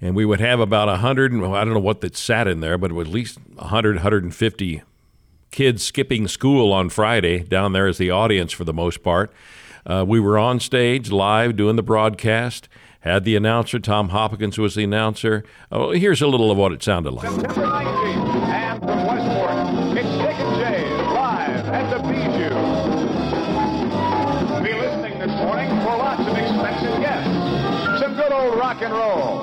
And 0.00 0.14
we 0.14 0.24
would 0.24 0.40
have 0.40 0.60
about 0.60 0.88
a 0.88 0.96
hundred. 0.96 1.32
and- 1.32 1.44
I 1.44 1.64
don't 1.64 1.74
know 1.74 1.80
what 1.80 2.00
that 2.02 2.16
sat 2.16 2.46
in 2.46 2.60
there, 2.60 2.76
but 2.78 2.90
at 2.90 3.06
least 3.06 3.38
100, 3.56 3.96
150 3.96 4.82
kids 5.50 5.82
skipping 5.82 6.28
school 6.28 6.72
on 6.72 6.88
Friday 6.90 7.38
down 7.40 7.72
there 7.72 7.86
as 7.86 7.96
the 7.98 8.10
audience 8.10 8.52
for 8.52 8.64
the 8.64 8.74
most 8.74 9.02
part. 9.02 9.32
Uh, 9.86 10.04
we 10.06 10.20
were 10.20 10.36
on 10.36 10.60
stage 10.60 11.10
live 11.10 11.56
doing 11.56 11.76
the 11.76 11.82
broadcast. 11.82 12.68
Had 13.00 13.24
the 13.24 13.36
announcer 13.36 13.78
Tom 13.78 14.08
Hopkins 14.10 14.58
was 14.58 14.74
the 14.74 14.82
announcer. 14.84 15.44
Oh, 15.70 15.92
here's 15.92 16.20
a 16.20 16.26
little 16.26 16.50
of 16.50 16.58
what 16.58 16.72
it 16.72 16.82
sounded 16.82 17.12
like. 17.12 17.30
September 17.30 17.66
19th, 17.66 18.42
and 18.48 18.80
from 18.80 19.06
Westport, 19.06 19.96
it's 19.96 20.10
Dick 20.18 20.36
and 20.40 20.56
live 21.14 21.66
at 21.68 21.90
the 21.90 21.98
Bijou. 22.02 22.50
Be 24.64 24.72
listening 24.74 25.18
this 25.20 25.30
morning 25.40 25.68
for 25.82 25.96
lots 25.96 26.20
of 26.22 26.34
guests, 27.00 28.00
some 28.00 28.14
good 28.16 28.32
old 28.32 28.58
rock 28.58 28.82
and 28.82 28.92
roll, 28.92 29.35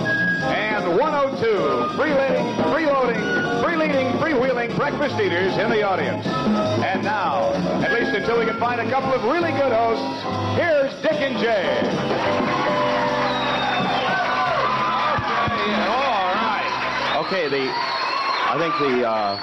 102 1.98 2.02
freeloading, 2.02 2.56
freeloading, 2.74 3.64
freeleading, 3.64 4.12
freewheeling 4.20 4.76
breakfast 4.76 5.16
eaters 5.20 5.56
in 5.58 5.70
the 5.70 5.84
audience. 5.84 6.26
And 6.26 7.04
now, 7.04 7.52
at 7.84 7.94
least 7.94 8.16
until 8.16 8.40
we 8.40 8.46
can 8.46 8.60
find 8.60 8.82
a 8.82 8.90
couple 8.90 9.14
of 9.14 9.24
really 9.24 9.52
good 9.52 9.72
hosts, 9.72 10.24
here's 10.58 10.92
Dick 11.02 11.22
and 11.22 11.38
Jay. 11.38 11.80
Okay, 15.54 15.86
all 15.88 16.34
right. 16.34 17.24
Okay, 17.26 17.48
the 17.50 17.70
I 17.70 18.56
think 18.60 18.78
the 18.80 19.08
uh, 19.08 19.40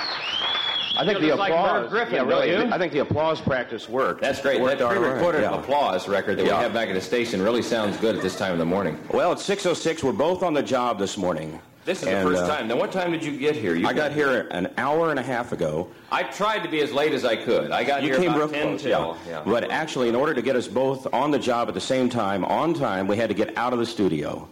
I 0.99 1.05
think 1.05 1.21
You 1.21 1.27
the 1.27 1.29
look 1.29 1.39
like 1.39 1.53
applause. 1.53 1.83
Merv 1.83 1.91
Griffin, 1.91 2.13
yeah, 2.15 2.19
don't 2.21 2.29
really. 2.29 2.51
you? 2.51 2.73
I 2.73 2.79
think 2.79 2.93
the 2.93 2.99
applause 2.99 3.41
practice 3.41 3.89
worked. 3.89 4.21
That's 4.23 4.41
great. 4.41 4.57
It 4.61 4.63
worked 4.63 4.79
That 4.81 4.85
all 4.89 4.93
right, 4.95 5.01
pre-recorded 5.01 5.43
yeah. 5.43 5.59
applause 5.59 6.09
record 6.09 6.37
that 6.39 6.47
Yeah. 6.47 6.57
we 6.59 6.63
have 6.65 6.73
back 6.75 6.89
at 6.89 6.95
the 6.95 7.01
station 7.01 7.41
really 7.41 7.63
sounds 7.63 7.97
good 7.99 8.17
at 8.17 8.23
this 8.23 8.37
time 8.37 8.53
of 8.53 8.59
the 8.59 8.65
morning. 8.67 8.99
Well, 9.13 9.33
it's 9.33 9.43
6:06. 9.45 10.03
We're 10.03 10.13
both 10.13 10.43
on 10.43 10.53
the 10.53 10.63
job 10.63 10.99
this 10.99 11.17
morning. 11.17 11.61
This 11.91 12.03
is 12.03 12.09
And, 12.09 12.25
the 12.25 12.31
first 12.31 12.45
uh, 12.45 12.57
time. 12.57 12.69
Now, 12.69 12.77
what 12.77 12.93
time 12.93 13.11
did 13.11 13.25
you 13.25 13.37
get 13.37 13.57
here? 13.57 13.75
You 13.75 13.89
I 13.89 13.93
got 13.93 14.13
here 14.13 14.47
an 14.53 14.73
hour 14.79 15.11
and 15.11 15.19
a 15.19 15.23
half 15.25 15.51
ago. 15.51 15.89
I 16.13 16.23
tried 16.23 16.61
to 16.61 16.69
be 16.69 16.83
as 16.83 16.93
late 16.93 17.13
as 17.13 17.25
I 17.25 17.35
could. 17.35 17.73
I 17.73 17.83
got 17.83 18.05
You 18.05 18.11
here 18.13 18.21
came 18.21 18.33
about 18.33 18.51
10 18.53 18.69
close, 18.69 18.83
till. 18.83 19.19
yeah. 19.29 19.43
But 19.45 19.73
actually, 19.73 20.09
in 20.09 20.15
order 20.15 20.33
to 20.33 20.41
get 20.41 20.55
us 20.55 20.69
both 20.69 21.13
on 21.13 21.33
the 21.33 21.39
job 21.39 21.67
at 21.67 21.75
the 21.75 21.81
same 21.81 22.09
time, 22.09 22.45
on 22.45 22.75
time, 22.75 23.09
we 23.09 23.17
had 23.17 23.29
to 23.29 23.35
get 23.35 23.59
out 23.59 23.73
of 23.73 23.81
the 23.81 23.87
studio. 23.87 24.49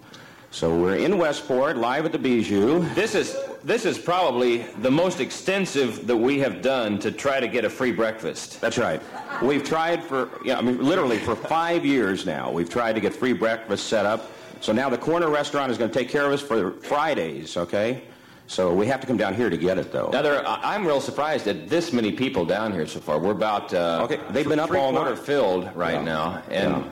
So 0.51 0.77
we're 0.77 0.96
in 0.96 1.16
Westport, 1.16 1.77
live 1.77 2.07
at 2.07 2.11
the 2.11 2.18
Bijou. 2.18 2.81
This 2.94 3.14
is 3.14 3.37
this 3.62 3.85
is 3.85 3.98
probably 3.98 4.59
the 4.83 4.90
most 4.90 5.20
extensive 5.20 6.09
that 6.09 6.16
we 6.16 6.40
have 6.40 6.61
done 6.61 6.98
to 7.01 7.12
try 7.12 7.38
to 7.38 7.46
get 7.46 7.64
a 7.64 7.70
free 7.70 7.92
breakfast. 7.92 8.61
That's 8.61 8.79
right. 8.79 9.01
We've 9.42 9.62
tried 9.62 10.03
for, 10.03 10.31
yeah, 10.44 10.59
I 10.59 10.62
mean, 10.62 10.83
literally 10.83 11.18
for 11.18 11.37
five 11.37 11.85
years 11.85 12.24
now. 12.27 12.51
We've 12.51 12.70
tried 12.70 12.94
to 12.94 13.01
get 13.01 13.14
free 13.14 13.33
breakfast 13.35 13.87
set 13.88 14.07
up. 14.07 14.31
So 14.61 14.73
now 14.73 14.88
the 14.88 14.99
corner 14.99 15.29
restaurant 15.31 15.71
is 15.71 15.79
going 15.79 15.90
to 15.90 15.99
take 15.99 16.09
care 16.09 16.27
of 16.27 16.33
us 16.33 16.42
for 16.42 16.73
Fridays, 16.81 17.57
okay? 17.57 18.03
So 18.47 18.73
we 18.75 18.87
have 18.87 19.01
to 19.01 19.07
come 19.07 19.16
down 19.16 19.35
here 19.35 19.51
to 19.51 19.57
get 19.59 19.79
it, 19.79 19.92
though. 19.92 20.09
Now, 20.12 20.23
there, 20.23 20.42
I'm 20.47 20.87
real 20.87 21.01
surprised 21.01 21.47
at 21.49 21.68
this 21.68 21.92
many 21.92 22.12
people 22.12 22.44
down 22.47 22.73
here 22.73 22.87
so 22.87 22.99
far. 22.99 23.18
We're 23.18 23.33
about 23.33 23.73
uh, 23.75 24.01
Okay, 24.05 24.18
they've 24.31 24.49
been 24.49 24.59
up 24.59 24.71
all 24.71 24.90
night. 24.92 25.18
filled 25.18 25.71
right 25.77 25.94
Yeah. 25.94 26.03
now, 26.03 26.42
and 26.51 26.71
Yeah. 26.85 26.90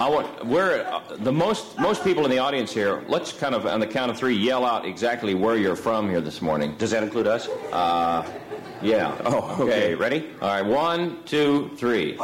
I 0.00 0.08
want 0.08 0.46
we're 0.46 0.82
uh, 0.86 1.16
the 1.16 1.32
most 1.32 1.76
most 1.78 2.04
people 2.04 2.24
in 2.24 2.30
the 2.30 2.38
audience 2.38 2.72
here. 2.72 3.02
Let's 3.08 3.32
kind 3.32 3.52
of 3.52 3.66
on 3.66 3.80
the 3.80 3.86
count 3.86 4.12
of 4.12 4.16
three 4.16 4.36
yell 4.36 4.64
out 4.64 4.86
exactly 4.86 5.34
where 5.34 5.56
you're 5.56 5.74
from 5.74 6.08
here 6.08 6.20
this 6.20 6.40
morning. 6.40 6.74
Does 6.78 6.92
that 6.92 7.02
include 7.02 7.26
us? 7.26 7.48
Uh, 7.72 8.24
yeah. 8.80 9.14
Oh, 9.24 9.56
okay. 9.60 9.96
Ready? 9.96 10.30
All 10.40 10.48
right. 10.48 10.64
One, 10.64 11.18
two, 11.24 11.70
three. 11.76 12.16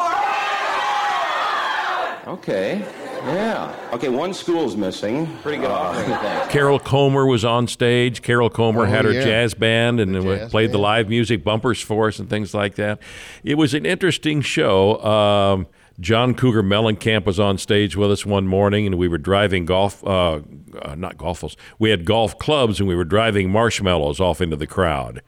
Okay. 2.27 2.83
Yeah. 3.25 3.75
Okay, 3.93 4.09
one 4.11 4.35
school's 4.35 4.77
missing. 4.77 5.27
Pretty 5.39 5.59
good 5.59 5.71
offering, 5.71 6.13
I. 6.13 6.47
Carol 6.51 6.79
Comer 6.79 7.27
was 7.27 7.45
on 7.45 7.67
stage. 7.69 8.21
Carol 8.23 8.51
Comer 8.51 8.83
Oh, 8.83 8.85
had 8.85 9.05
her 9.07 9.13
yeah. 9.13 9.25
jazz 9.25 9.55
band 9.55 9.99
and 10.01 10.15
The 10.15 10.21
uh, 10.21 10.37
jazz 10.39 10.51
played 10.51 10.73
the 10.73 10.79
live 10.79 11.09
music 11.09 11.43
bumpers 11.43 11.81
for 11.81 12.09
us 12.09 12.19
and 12.19 12.29
things 12.29 12.53
like 12.53 12.75
that. 12.75 12.99
It 13.43 13.55
was 13.57 13.73
an 13.73 13.87
interesting 13.87 14.43
show. 14.43 15.03
Um, 15.03 15.67
John 16.01 16.35
Cougar 16.35 16.63
Mellencamp 16.65 17.25
was 17.25 17.39
on 17.41 17.57
stage 17.57 17.97
with 17.97 18.11
us 18.11 18.27
one 18.27 18.47
morning, 18.47 18.85
and 18.87 18.97
we 18.99 19.09
were 19.09 19.17
driving 19.19 19.65
golf, 19.65 20.05
uh, 20.05 20.41
uh, 20.83 20.95
not 20.97 21.17
golfers. 21.17 21.57
We 21.79 21.91
had 21.91 22.05
golf 22.05 22.39
clubs, 22.39 22.79
and 22.81 22.89
we 22.89 22.95
were 22.97 23.05
driving 23.05 23.49
marshmallows 23.51 24.21
off 24.21 24.41
into 24.43 24.57
the 24.57 24.67
crowd, 24.67 25.23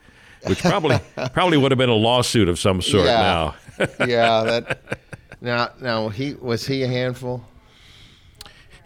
which 0.47 0.61
probably 0.61 0.99
probably 1.33 1.57
would 1.57 1.71
have 1.71 1.79
been 1.79 1.89
a 1.89 1.95
lawsuit 1.95 2.49
of 2.49 2.59
some 2.59 2.83
sort 2.83 3.07
Yeah. 3.07 3.53
now. 3.79 3.87
yeah, 4.07 4.43
that. 4.43 4.99
Now, 5.41 5.71
now 5.81 6.09
he 6.09 6.35
was 6.35 6.67
he 6.67 6.83
a 6.83 6.89
handful? 6.89 7.45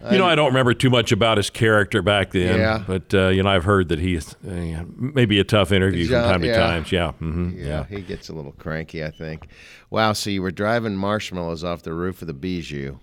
You 0.09 0.17
know, 0.17 0.25
I 0.25 0.35
don't 0.35 0.47
remember 0.47 0.73
too 0.73 0.89
much 0.89 1.11
about 1.11 1.37
his 1.37 1.49
character 1.49 2.01
back 2.01 2.31
then, 2.31 2.57
Yeah. 2.59 2.83
but 2.87 3.13
uh, 3.13 3.27
you 3.27 3.43
know, 3.43 3.49
I've 3.49 3.63
heard 3.65 3.89
that 3.89 3.99
he's 3.99 4.33
uh, 4.47 4.83
maybe 4.97 5.39
a 5.39 5.43
tough 5.43 5.71
interview 5.71 6.07
John- 6.07 6.23
from 6.23 6.31
time 6.31 6.41
to 6.41 6.47
yeah. 6.47 6.57
time. 6.57 6.85
Yeah, 6.89 7.11
hmm 7.11 7.51
Yeah, 7.57 7.65
yeah. 7.65 7.85
he 7.97 8.01
gets 8.01 8.29
a 8.29 8.33
little 8.33 8.53
cranky, 8.53 9.03
I 9.03 9.11
think. 9.11 9.47
Wow, 9.89 10.13
so 10.13 10.29
you 10.29 10.41
were 10.41 10.51
driving 10.51 10.95
marshmallows 10.95 11.63
off 11.63 11.83
the 11.83 11.93
roof 11.93 12.21
of 12.21 12.27
the 12.27 12.33
Bijou. 12.33 12.97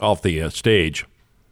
Off 0.00 0.20
the 0.22 0.42
uh, 0.42 0.50
stage. 0.50 1.06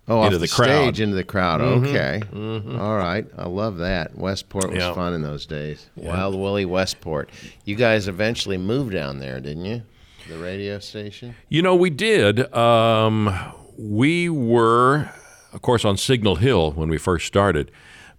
Oh, 0.09 0.25
Into 0.25 0.27
off 0.27 0.33
the 0.33 0.39
the, 0.41 0.49
crowd. 0.49 0.67
stage 0.95 1.01
into 1.01 1.15
the 1.15 1.23
crowd. 1.25 1.61
Mhm. 1.61 1.87
Okay, 1.87 2.77
All 2.79 2.97
right. 2.97 3.25
I 3.39 3.47
love 3.47 3.79
that. 3.79 4.19
Westport 4.19 4.73
was 4.73 4.83
fun 4.97 5.15
in 5.15 5.23
those 5.23 5.47
days. 5.47 5.89
Wild 5.95 6.35
Willie 6.35 6.65
Westport. 6.65 7.31
You 7.65 7.77
guys 7.77 8.09
eventually 8.09 8.59
moved 8.59 8.93
down 8.93 9.21
there, 9.21 9.39
didn't 9.39 9.67
you? 9.67 9.83
The 10.29 10.37
radio 10.39 10.81
station. 10.81 11.37
You 11.49 11.63
know, 11.63 11.77
we 11.77 11.91
did. 11.91 12.53
Um, 12.53 13.33
we 13.81 14.29
were, 14.29 15.11
of 15.53 15.63
course, 15.63 15.85
on 15.85 15.97
Signal 15.97 16.37
Hill 16.37 16.73
when 16.73 16.89
we 16.91 16.99
first 16.99 17.27
started, 17.27 17.71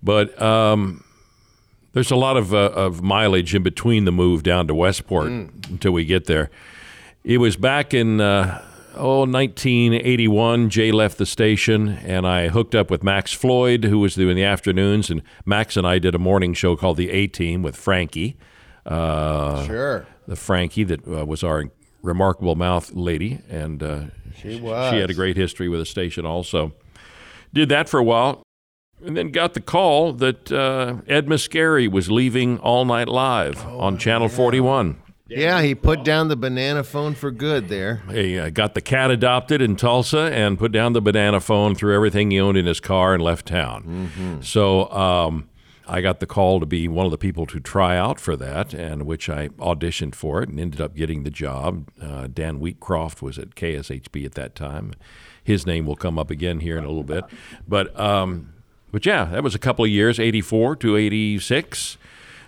but 0.01 0.39
um, 0.41 1.03
there's 1.93 2.09
a 2.09 2.15
lot 2.15 2.35
of, 2.37 2.53
uh, 2.53 2.71
of 2.73 3.01
mileage 3.03 3.53
in 3.53 3.61
between 3.61 4.05
the 4.05 4.11
move 4.11 4.41
down 4.43 4.65
to 4.67 4.73
Westport 4.75 5.27
until 5.27 5.91
we 5.91 6.03
get 6.05 6.25
there. 6.25 6.49
It 7.23 7.37
was 7.37 7.55
back 7.55 7.93
in 7.93 8.19
uh, 8.19 8.63
oh 8.95 9.19
1981. 9.19 10.69
Jay 10.71 10.91
left 10.91 11.19
the 11.19 11.25
station, 11.27 11.89
and 11.89 12.25
I 12.25 12.47
hooked 12.47 12.73
up 12.73 12.89
with 12.89 13.03
Max 13.03 13.31
Floyd, 13.31 13.83
who 13.83 13.99
was 13.99 14.15
doing 14.15 14.35
the 14.35 14.43
afternoons, 14.43 15.11
and 15.11 15.21
Max 15.45 15.77
and 15.77 15.85
I 15.85 15.99
did 15.99 16.15
a 16.15 16.19
morning 16.19 16.55
show 16.55 16.75
called 16.75 16.97
the 16.97 17.11
A 17.11 17.27
Team 17.27 17.61
with 17.61 17.75
Frankie. 17.75 18.37
Uh, 18.83 19.63
Sure. 19.67 20.07
the 20.27 20.35
Frankie 20.35 20.83
that 20.85 21.07
uh, 21.07 21.23
was 21.23 21.43
our 21.43 21.65
remarkable 22.01 22.55
mouth 22.55 22.91
lady, 22.93 23.39
and 23.49 23.81
uh, 23.83 24.01
She 24.35 24.57
She 24.59 24.65
had 24.65 25.09
a 25.09 25.13
great 25.13 25.37
history 25.37 25.69
with 25.69 25.79
the 25.79 25.85
station 25.85 26.25
also. 26.25 26.73
Did 27.53 27.69
that 27.69 27.89
for 27.89 27.99
a 27.99 28.03
while, 28.03 28.43
and 29.05 29.15
then 29.17 29.31
got 29.31 29.53
the 29.53 29.61
call 29.61 30.13
that 30.13 30.51
uh, 30.51 30.97
Ed 31.07 31.27
Mascari 31.27 31.91
was 31.91 32.09
leaving 32.09 32.57
All 32.59 32.85
Night 32.85 33.07
Live 33.09 33.65
Oh, 33.67 33.79
on 33.79 33.97
Channel 33.97 34.29
41. 34.29 34.97
Yeah, 35.27 35.61
he 35.61 35.75
put 35.75 36.03
down 36.03 36.27
the 36.27 36.35
banana 36.35 36.83
phone 36.83 37.13
for 37.15 37.31
good 37.31 37.69
there. 37.69 38.03
He 38.11 38.37
uh, 38.37 38.49
got 38.49 38.73
the 38.73 38.81
cat 38.81 39.11
adopted 39.11 39.61
in 39.61 39.77
Tulsa 39.77 40.29
and 40.33 40.59
put 40.59 40.73
down 40.73 40.91
the 40.91 41.01
banana 41.01 41.39
phone, 41.39 41.73
threw 41.73 41.95
everything 41.95 42.31
he 42.31 42.39
owned 42.41 42.57
in 42.57 42.65
his 42.65 42.81
car, 42.81 43.13
and 43.13 43.23
left 43.23 43.45
town. 43.45 44.39
So 44.43 44.91
um, 44.91 45.47
I 45.87 46.01
got 46.01 46.19
the 46.19 46.25
call 46.25 46.59
to 46.59 46.65
be 46.65 46.87
one 46.87 47.05
of 47.05 47.11
the 47.11 47.17
people 47.17 47.45
to 47.47 47.59
try 47.59 47.97
out 47.97 48.19
for 48.19 48.35
that, 48.37 48.73
and 48.73 49.05
which 49.05 49.29
I 49.29 49.49
auditioned 49.49 50.15
for 50.15 50.41
it 50.41 50.49
and 50.49 50.59
ended 50.59 50.79
up 50.81 50.95
getting 50.95 51.23
the 51.23 51.29
job. 51.29 51.89
Uh, 52.01 52.27
Dan 52.27 52.59
Wheatcroft 52.59 53.21
was 53.21 53.37
at 53.37 53.55
KSHB 53.55 54.25
at 54.25 54.33
that 54.33 54.55
time. 54.55 54.93
His 55.43 55.65
name 55.65 55.85
will 55.85 55.95
come 55.95 56.19
up 56.19 56.29
again 56.29 56.59
here 56.59 56.77
in 56.77 56.83
a 56.83 56.87
little 56.87 57.03
bit, 57.03 57.23
but 57.67 57.97
um, 57.99 58.53
but 58.91 59.05
yeah, 59.05 59.25
that 59.25 59.43
was 59.43 59.55
a 59.55 59.59
couple 59.59 59.83
of 59.83 59.91
years, 59.91 60.19
eighty 60.19 60.41
four 60.41 60.75
to 60.77 60.95
eighty 60.95 61.39
six 61.39 61.97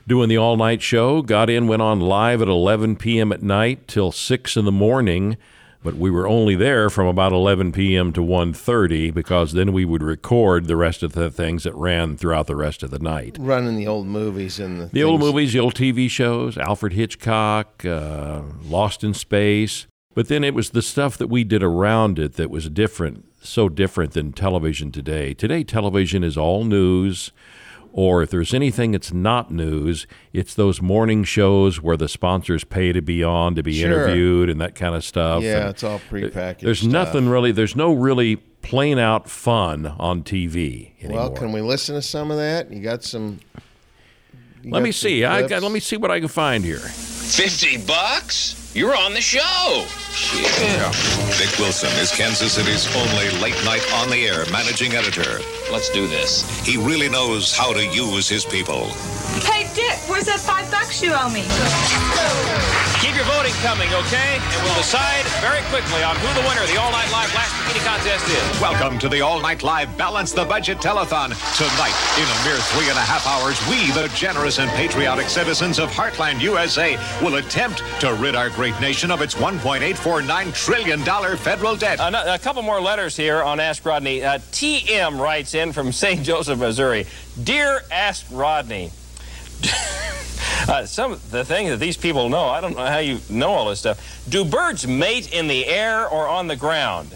doing 0.07 0.29
the 0.29 0.37
all 0.37 0.57
night 0.57 0.81
show. 0.81 1.21
Got 1.21 1.49
in, 1.49 1.67
went 1.67 1.81
on 1.81 1.99
live 1.99 2.41
at 2.41 2.47
11 2.47 2.97
p.m. 2.97 3.31
at 3.31 3.41
night 3.41 3.87
till 3.87 4.11
6 4.11 4.57
in 4.57 4.65
the 4.65 4.71
morning. 4.71 5.37
But 5.83 5.95
we 5.95 6.09
were 6.09 6.27
only 6.27 6.55
there 6.55 6.89
from 6.89 7.07
about 7.07 7.33
11 7.33 7.73
p.m. 7.73 8.13
to 8.13 8.21
1.30 8.21 9.13
because 9.13 9.51
then 9.51 9.73
we 9.73 9.83
would 9.83 10.01
record 10.01 10.67
the 10.67 10.77
rest 10.77 11.03
of 11.03 11.11
the 11.11 11.29
things 11.29 11.63
that 11.63 11.75
ran 11.75 12.15
throughout 12.15 12.47
the 12.47 12.55
rest 12.55 12.83
of 12.83 12.89
the 12.89 12.99
night. 12.99 13.35
Running 13.39 13.75
the 13.75 13.87
old 13.87 14.07
movies 14.07 14.59
and 14.59 14.79
the 14.79 14.85
The 14.85 15.03
old 15.03 15.19
movies, 15.19 15.51
the 15.51 15.59
old 15.59 15.75
TV 15.75 16.09
shows, 16.09 16.57
Alfred 16.57 16.93
Hitchcock, 16.93 17.83
uh, 17.85 18.43
Lost 18.63 19.03
in 19.03 19.13
Space. 19.13 19.85
But 20.15 20.29
then 20.29 20.43
it 20.43 20.53
was 20.53 20.69
the 20.69 20.81
stuff 20.81 21.17
that 21.17 21.27
we 21.27 21.43
did 21.43 21.63
around 21.63 22.19
it 22.19 22.33
that 22.33 22.49
was 22.49 22.69
different, 22.69 23.25
so 23.41 23.67
different 23.67 24.13
than 24.13 24.31
television 24.31 24.91
today. 24.91 25.33
Today, 25.33 25.63
television 25.63 26.23
is 26.23 26.37
all 26.37 26.63
news, 26.63 27.31
or 27.95 28.23
if 28.23 28.31
there's 28.31 28.53
anything 28.53 28.91
that's 28.91 29.13
not 29.13 29.51
news, 29.51 30.07
it's 30.33 30.55
those 30.55 30.81
morning 30.81 31.23
shows 31.23 31.79
where 31.81 31.95
the 31.95 32.09
sponsors 32.09 32.63
pay 32.63 32.91
to 32.91 33.01
be 33.01 33.23
on, 33.23 33.53
to 33.55 33.61
be 33.63 33.73
Sure. 33.79 33.85
interviewed, 33.91 34.49
and 34.49 34.59
that 34.59 34.73
kind 34.75 34.95
of 34.95 35.03
stuff. 35.03 35.43
Yeah, 35.43 35.59
And 35.61 35.69
it's 35.69 35.83
all 35.83 35.99
prepackaged 36.09 36.61
There's 36.61 36.79
stuff. 36.79 36.91
nothing 36.91 37.29
really, 37.29 37.51
there's 37.51 37.75
no 37.75 37.93
really 37.93 38.37
plain 38.37 38.97
out 38.97 39.29
fun 39.29 39.85
on 39.99 40.23
TV 40.23 40.93
anymore. 41.01 41.21
Well, 41.29 41.29
can 41.31 41.51
we 41.51 41.61
listen 41.61 41.93
to 41.95 42.01
some 42.01 42.31
of 42.31 42.37
that? 42.37 42.71
You 42.73 42.81
got 42.81 43.03
some. 43.03 43.39
You 44.63 44.71
let 44.71 44.83
me 44.83 44.91
some 44.91 45.09
see. 45.09 45.25
I 45.25 45.39
clips? 45.39 45.49
got, 45.49 45.63
let 45.63 45.71
me 45.71 45.79
see 45.79 45.97
what 45.97 46.11
I 46.11 46.19
can 46.19 46.27
find 46.29 46.63
here. 46.63 46.79
50 46.79 47.77
bucks? 47.85 48.59
You're 48.75 48.95
on 48.95 49.13
the 49.13 49.21
show. 49.21 49.85
Yeah. 50.35 50.91
Dick 51.37 51.57
Wilson 51.59 51.89
is 51.99 52.11
Kansas 52.11 52.53
City's 52.53 52.87
only 52.95 53.29
late 53.39 53.55
night 53.65 53.85
on 53.93 54.09
the 54.09 54.25
air 54.27 54.45
managing 54.51 54.93
editor. 54.93 55.39
Let's 55.71 55.89
do 55.91 56.07
this. 56.07 56.43
He 56.65 56.77
really 56.77 57.07
knows 57.07 57.55
how 57.55 57.71
to 57.73 57.85
use 57.85 58.27
his 58.27 58.45
people. 58.45 58.87
Hey, 59.45 59.62
Dick, 59.62 59.62
where's 60.13 60.29
that 60.29 60.39
five 60.39 60.69
bucks 60.69 61.01
you 61.01 61.09
owe 61.09 61.25
me? 61.33 61.41
Keep 63.01 63.17
your 63.17 63.25
voting 63.25 63.51
coming, 63.65 63.89
okay? 64.05 64.37
And 64.37 64.61
we'll 64.61 64.77
decide 64.77 65.25
very 65.41 65.65
quickly 65.73 66.05
on 66.05 66.13
who 66.21 66.29
the 66.37 66.45
winner 66.47 66.61
of 66.61 66.69
the 66.69 66.77
All 66.77 66.91
Night 66.93 67.09
Live 67.09 67.33
Last 67.33 67.49
Bikini 67.57 67.81
Contest 67.81 68.29
is. 68.29 68.61
Welcome 68.61 68.99
to 68.99 69.09
the 69.09 69.21
All 69.21 69.41
Night 69.41 69.63
Live 69.63 69.89
Balance 69.97 70.31
the 70.31 70.45
Budget 70.45 70.77
Telethon. 70.77 71.33
Tonight, 71.57 71.97
in 72.21 72.29
a 72.29 72.37
mere 72.45 72.61
three 72.77 72.89
and 72.93 72.97
a 72.97 73.01
half 73.01 73.25
hours, 73.25 73.57
we, 73.67 73.89
the 73.97 74.07
generous 74.13 74.59
and 74.59 74.69
patriotic 74.77 75.29
citizens 75.29 75.79
of 75.79 75.89
Heartland, 75.89 76.41
USA, 76.41 76.95
will 77.23 77.37
attempt 77.37 77.81
to 78.01 78.13
rid 78.13 78.35
our 78.35 78.51
great 78.51 78.79
nation 78.79 79.09
of 79.09 79.19
its 79.19 79.33
$1.849 79.33 80.53
trillion 80.53 81.01
federal 81.37 81.75
debt. 81.75 81.99
A, 81.99 82.35
a 82.35 82.37
couple 82.37 82.61
more 82.61 82.79
letters 82.79 83.17
here 83.17 83.41
on 83.41 83.59
Ask 83.59 83.83
Rodney. 83.83 84.23
Uh, 84.23 84.37
TM 84.37 85.19
writes 85.19 85.55
in 85.55 85.73
from 85.73 85.91
St. 85.91 86.21
Joseph, 86.21 86.59
Missouri. 86.59 87.07
Dear 87.43 87.81
Ask 87.91 88.27
Rodney, 88.29 88.91
uh, 90.67 90.85
some 90.85 91.19
the 91.31 91.43
thing 91.43 91.67
that 91.67 91.77
these 91.79 91.97
people 91.97 92.29
know, 92.29 92.45
I 92.45 92.61
don't 92.61 92.75
know 92.75 92.85
how 92.85 92.99
you 92.99 93.19
know 93.29 93.49
all 93.49 93.69
this 93.69 93.79
stuff. 93.79 94.25
Do 94.29 94.45
birds 94.45 94.87
mate 94.87 95.33
in 95.33 95.47
the 95.47 95.65
air 95.65 96.07
or 96.07 96.27
on 96.27 96.47
the 96.47 96.55
ground? 96.55 97.15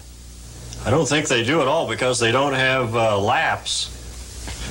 I 0.85 0.89
don't 0.89 1.07
think 1.07 1.27
they 1.27 1.43
do 1.43 1.61
at 1.61 1.67
all 1.67 1.87
because 1.87 2.19
they 2.19 2.31
don't 2.31 2.53
have 2.53 2.95
uh, 2.95 3.19
laps. 3.19 3.93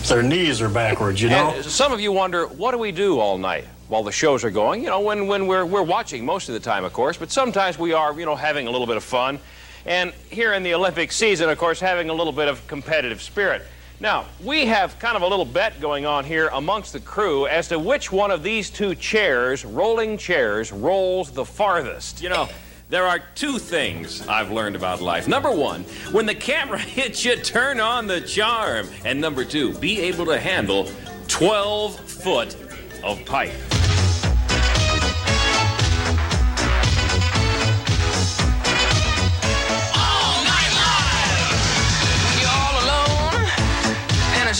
Their 0.08 0.22
knees 0.22 0.62
are 0.62 0.68
backwards, 0.68 1.20
you 1.20 1.28
know? 1.28 1.50
And 1.50 1.64
some 1.64 1.92
of 1.92 2.00
you 2.00 2.12
wonder, 2.12 2.46
what 2.46 2.70
do 2.72 2.78
we 2.78 2.92
do 2.92 3.18
all 3.18 3.38
night? 3.38 3.66
while 3.88 4.02
the 4.02 4.12
shows 4.12 4.44
are 4.44 4.50
going. 4.50 4.82
You 4.82 4.90
know, 4.90 5.00
when, 5.00 5.26
when 5.26 5.46
we're, 5.46 5.64
we're 5.64 5.82
watching 5.82 6.24
most 6.24 6.48
of 6.48 6.54
the 6.54 6.60
time, 6.60 6.84
of 6.84 6.92
course, 6.92 7.16
but 7.16 7.30
sometimes 7.30 7.78
we 7.78 7.92
are, 7.92 8.18
you 8.18 8.26
know, 8.26 8.36
having 8.36 8.66
a 8.66 8.70
little 8.70 8.86
bit 8.86 8.96
of 8.96 9.04
fun. 9.04 9.38
And 9.84 10.12
here 10.30 10.52
in 10.52 10.62
the 10.62 10.74
Olympic 10.74 11.12
season, 11.12 11.48
of 11.48 11.58
course, 11.58 11.78
having 11.78 12.10
a 12.10 12.12
little 12.12 12.32
bit 12.32 12.48
of 12.48 12.66
competitive 12.66 13.22
spirit. 13.22 13.62
Now, 13.98 14.26
we 14.44 14.66
have 14.66 14.98
kind 14.98 15.16
of 15.16 15.22
a 15.22 15.26
little 15.26 15.46
bet 15.46 15.80
going 15.80 16.04
on 16.04 16.24
here 16.24 16.48
amongst 16.52 16.92
the 16.92 17.00
crew 17.00 17.46
as 17.46 17.68
to 17.68 17.78
which 17.78 18.12
one 18.12 18.30
of 18.30 18.42
these 18.42 18.68
two 18.68 18.94
chairs, 18.94 19.64
rolling 19.64 20.18
chairs, 20.18 20.70
rolls 20.70 21.30
the 21.30 21.46
farthest. 21.46 22.20
You 22.20 22.28
know, 22.28 22.48
there 22.90 23.06
are 23.06 23.20
two 23.34 23.58
things 23.58 24.26
I've 24.28 24.52
learned 24.52 24.76
about 24.76 25.00
life. 25.00 25.26
Number 25.26 25.50
one, 25.50 25.84
when 26.12 26.26
the 26.26 26.34
camera 26.34 26.78
hits 26.98 27.24
you, 27.24 27.36
turn 27.36 27.80
on 27.80 28.06
the 28.06 28.20
charm. 28.20 28.86
And 29.06 29.18
number 29.18 29.46
two, 29.46 29.72
be 29.78 30.00
able 30.02 30.26
to 30.26 30.38
handle 30.38 30.90
12 31.28 31.98
foot 31.98 32.54
of 33.02 33.24
pipe. 33.24 33.54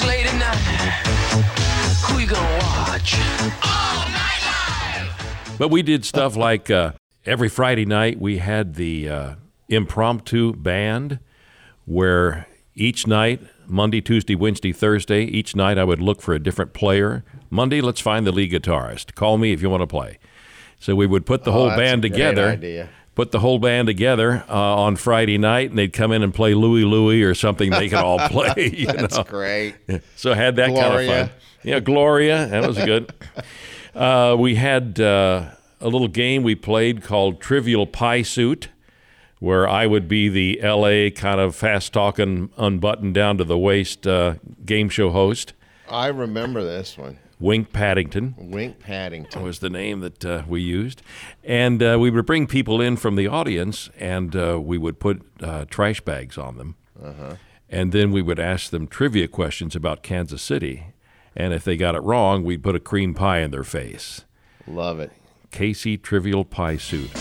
And 0.01 0.09
late 0.09 0.27
at 0.27 0.39
night, 0.39 0.57
who 2.07 2.19
you 2.19 2.27
gonna 2.27 2.59
watch? 2.59 3.15
All 3.65 4.09
night 4.11 4.43
live. 5.49 5.59
But 5.59 5.69
we 5.69 5.83
did 5.83 6.05
stuff 6.05 6.37
like 6.37 6.71
uh, 6.71 6.93
every 7.25 7.49
Friday 7.49 7.85
night 7.85 8.21
we 8.21 8.39
had 8.39 8.75
the 8.75 9.09
uh, 9.09 9.35
impromptu 9.69 10.53
band 10.55 11.19
where 11.85 12.47
each 12.75 13.07
night, 13.07 13.41
Monday, 13.67 14.01
Tuesday, 14.01 14.35
Wednesday, 14.35 14.73
Thursday, 14.73 15.25
each 15.25 15.57
night 15.57 15.79
I 15.79 15.85
would 15.85 16.01
look 16.01 16.21
for 16.21 16.35
a 16.35 16.39
different 16.39 16.73
player. 16.73 17.25
Monday, 17.49 17.81
let's 17.81 18.01
find 18.01 18.27
the 18.27 18.33
lead 18.33 18.53
guitarist. 18.53 19.15
Call 19.15 19.39
me 19.39 19.53
if 19.53 19.63
you 19.63 19.71
want 19.71 19.83
to 19.83 19.87
play. 19.87 20.19
So 20.79 20.95
we 20.95 21.07
would 21.07 21.25
put 21.25 21.45
the 21.45 21.51
Oh, 21.51 21.55
whole 21.55 21.67
that's 21.69 21.79
band 21.79 22.05
a 22.05 22.09
great 22.09 22.19
together. 22.19 22.87
Put 23.17 23.33
the 23.33 23.41
whole 23.41 23.59
band 23.59 23.87
together 23.89 24.45
uh, 24.49 24.53
on 24.53 24.95
Friday 24.95 25.39
night, 25.39 25.71
and 25.71 25.79
they'd 25.79 25.93
come 25.93 26.13
in 26.13 26.23
and 26.23 26.33
play 26.33 26.55
Louie 26.55 26.85
Louie 26.85 27.23
or 27.23 27.35
something 27.35 27.71
they 27.71 27.89
could 27.89 27.99
all 27.99 28.19
play. 28.29 28.71
You 28.73 28.87
That's 28.87 29.17
know? 29.17 29.25
great. 29.25 29.75
So 30.17 30.35
had 30.35 30.55
that 30.57 30.69
kind 30.69 30.95
of 31.11 31.29
fun. 31.29 31.31
Yeah, 31.65 31.81
Gloria, 31.81 32.47
that 32.47 32.65
was 32.67 32.77
good. 32.79 33.13
Uh, 33.95 34.37
we 34.39 34.57
had 34.57 35.01
uh, 35.01 35.49
a 35.81 35.89
little 35.89 36.07
game 36.09 36.43
we 36.43 36.55
played 36.55 37.03
called 37.03 37.41
Trivial 37.41 37.87
Pie 37.87 38.21
Suit, 38.21 38.69
where 39.39 39.67
I 39.67 39.87
would 39.87 40.07
be 40.07 40.29
the 40.29 40.61
L.A. 40.61 41.11
kind 41.11 41.41
of 41.41 41.57
fast 41.57 41.95
talking, 41.95 42.51
unbuttoned 42.59 43.15
down 43.15 43.39
to 43.39 43.45
the 43.45 43.57
waist 43.57 44.07
uh, 44.07 44.35
game 44.67 44.91
show 44.91 45.13
host. 45.13 45.55
I 45.89 46.09
remember 46.09 46.63
this 46.63 46.99
one. 46.99 47.19
Wink 47.39 47.73
Paddington 47.73 48.35
Wink 48.39 48.79
Paddington. 48.81 49.43
was 49.43 49.59
the 49.59 49.69
name 49.69 50.01
that 50.01 50.25
uh, 50.25 50.43
we 50.49 50.63
used. 50.63 51.03
And 51.45 51.83
uh, 51.83 51.99
we 52.01 52.11
would 52.11 52.25
bring 52.25 52.47
people 52.47 52.81
in 52.81 52.97
from 52.97 53.17
the 53.17 53.27
audience 53.27 53.91
and 53.99 54.35
uh, 54.35 54.59
we 54.61 54.79
would 54.79 54.99
put 54.99 55.23
uh, 55.43 55.67
trash 55.67 56.01
bags 56.01 56.39
on 56.39 56.57
them. 56.57 56.77
Uh-huh. 57.03 57.37
And 57.69 57.93
then 57.93 58.11
we 58.11 58.23
would 58.23 58.39
ask 58.39 58.71
them 58.71 58.87
trivia 58.87 59.29
questions 59.29 59.77
about 59.77 60.03
Kansas 60.03 60.41
City. 60.41 60.95
And 61.35 61.53
if 61.53 61.65
they 61.65 61.77
got 61.77 61.95
it 61.95 62.01
wrong, 62.01 62.43
we'd 62.45 62.63
put 62.63 62.75
a 62.75 62.81
cream 62.81 63.13
pie 63.13 63.41
in 63.41 63.51
their 63.51 63.65
face. 63.65 64.25
Love 64.67 64.99
it. 65.01 65.13
Casey 65.51 65.99
Trivial 65.99 66.45
Pie 66.45 66.79
Suit. 66.79 67.13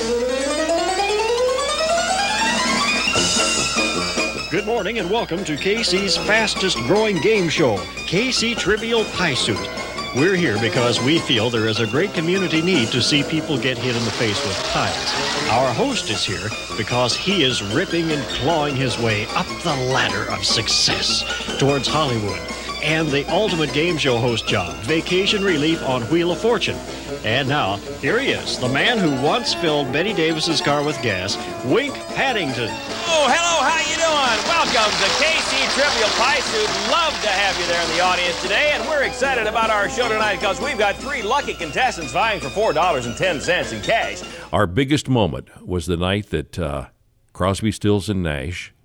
Good 4.51 4.65
morning 4.65 4.99
and 4.99 5.12
welcome 5.12 5.43
to 5.43 5.56
KC's 5.56 6.15
fastest 6.15 6.78
growing 6.80 7.17
game 7.17 7.49
show, 7.49 7.75
KC 8.08 8.58
Trivial 8.58 9.04
Pie 9.06 9.34
Suit. 9.34 9.69
We're 10.15 10.38
here 10.38 10.58
because 10.62 11.01
we 11.01 11.19
feel 11.19 11.49
there 11.49 11.67
is 11.67 11.82
a 11.82 11.88
great 11.88 12.13
community 12.13 12.62
need 12.62 12.88
to 12.89 13.01
see 13.01 13.21
people 13.21 13.58
get 13.58 13.78
hit 13.78 13.97
in 13.97 14.06
the 14.06 14.12
face 14.12 14.41
with 14.47 14.58
pies. 14.71 15.49
Our 15.49 15.73
host 15.73 16.10
is 16.10 16.23
here 16.23 16.47
because 16.78 17.17
he 17.17 17.43
is 17.43 17.62
ripping 17.62 18.10
and 18.10 18.23
clawing 18.30 18.78
his 18.78 18.97
way 18.97 19.25
up 19.36 19.47
the 19.63 19.75
ladder 19.91 20.32
of 20.32 20.45
success 20.45 21.25
towards 21.60 21.89
Hollywood 21.89 22.39
and 22.86 23.08
the 23.08 23.28
ultimate 23.32 23.74
game 23.74 23.98
show 23.98 24.19
host 24.19 24.48
job, 24.48 24.76
Vacation 24.84 25.43
Relief 25.43 25.82
on 25.89 26.04
Wheel 26.04 26.32
of 26.32 26.39
Fortune. 26.39 26.78
And 27.24 27.50
now, 27.50 27.78
here 28.00 28.19
he 28.19 28.30
is, 28.30 28.60
the 28.60 28.69
man 28.69 29.00
who 29.00 29.10
once 29.26 29.56
filled 29.56 29.91
Bette 29.91 30.13
Davis's 30.13 30.62
car 30.62 30.84
with 30.84 31.02
gas, 31.02 31.36
Wink 31.65 31.95
Paddington. 32.13 32.69
Oh, 33.10 33.26
hello, 33.26 33.65
how 33.65 33.82
you 33.89 33.98
doing? 33.98 34.38
Welcome 34.45 34.91
to 35.02 35.08
KC 35.17 35.65
Trivial 35.74 36.10
Pie 36.10 36.39
Suit. 36.41 36.91
Love 36.91 37.13
to 37.24 37.30
have 37.30 37.58
you 37.60 37.65
there 37.65 37.82
in 37.82 37.98
the 37.98 38.04
audience 38.04 38.39
today, 38.43 38.69
and 38.74 38.88
we're 38.88 39.04
excited 39.04 39.48
about 39.48 39.71
our 39.71 39.89
show 39.89 40.08
tonight 40.08 40.36
because 40.36 40.62
we've 40.62 40.78
got 40.78 40.95
three 40.95 41.24
lucky 41.24 41.56
contestants 41.56 42.12
vying 42.12 42.39
for 42.39 42.50
$4.10 42.50 43.74
in 43.74 43.82
cash. 43.82 44.21
Our 44.54 44.67
biggest 44.67 45.10
moment 45.10 45.65
was 45.65 45.88
the 45.88 45.98
night 45.98 46.30
that 46.30 46.60
uh, 46.60 46.86
Crosby, 47.34 47.71
Stills, 47.71 48.10
and 48.10 48.21
Nash, 48.21 48.76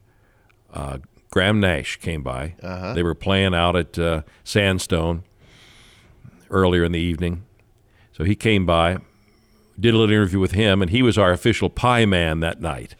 uh, 0.72 0.98
Graham 1.30 1.60
Nash 1.60 1.96
came 1.96 2.22
by. 2.22 2.54
Uh-huh. 2.62 2.94
They 2.94 3.02
were 3.02 3.14
playing 3.14 3.54
out 3.54 3.76
at 3.76 3.98
uh, 3.98 4.22
Sandstone 4.44 5.22
earlier 6.50 6.84
in 6.84 6.92
the 6.92 6.98
evening. 6.98 7.44
So 8.12 8.24
he 8.24 8.34
came 8.34 8.66
by, 8.66 8.98
did 9.78 9.94
a 9.94 9.96
little 9.98 10.14
interview 10.14 10.40
with 10.40 10.52
him, 10.52 10.82
and 10.82 10.90
he 10.90 11.02
was 11.02 11.16
our 11.16 11.30
official 11.30 11.70
pie 11.70 12.04
man 12.04 12.40
that 12.40 12.60
night. 12.60 12.96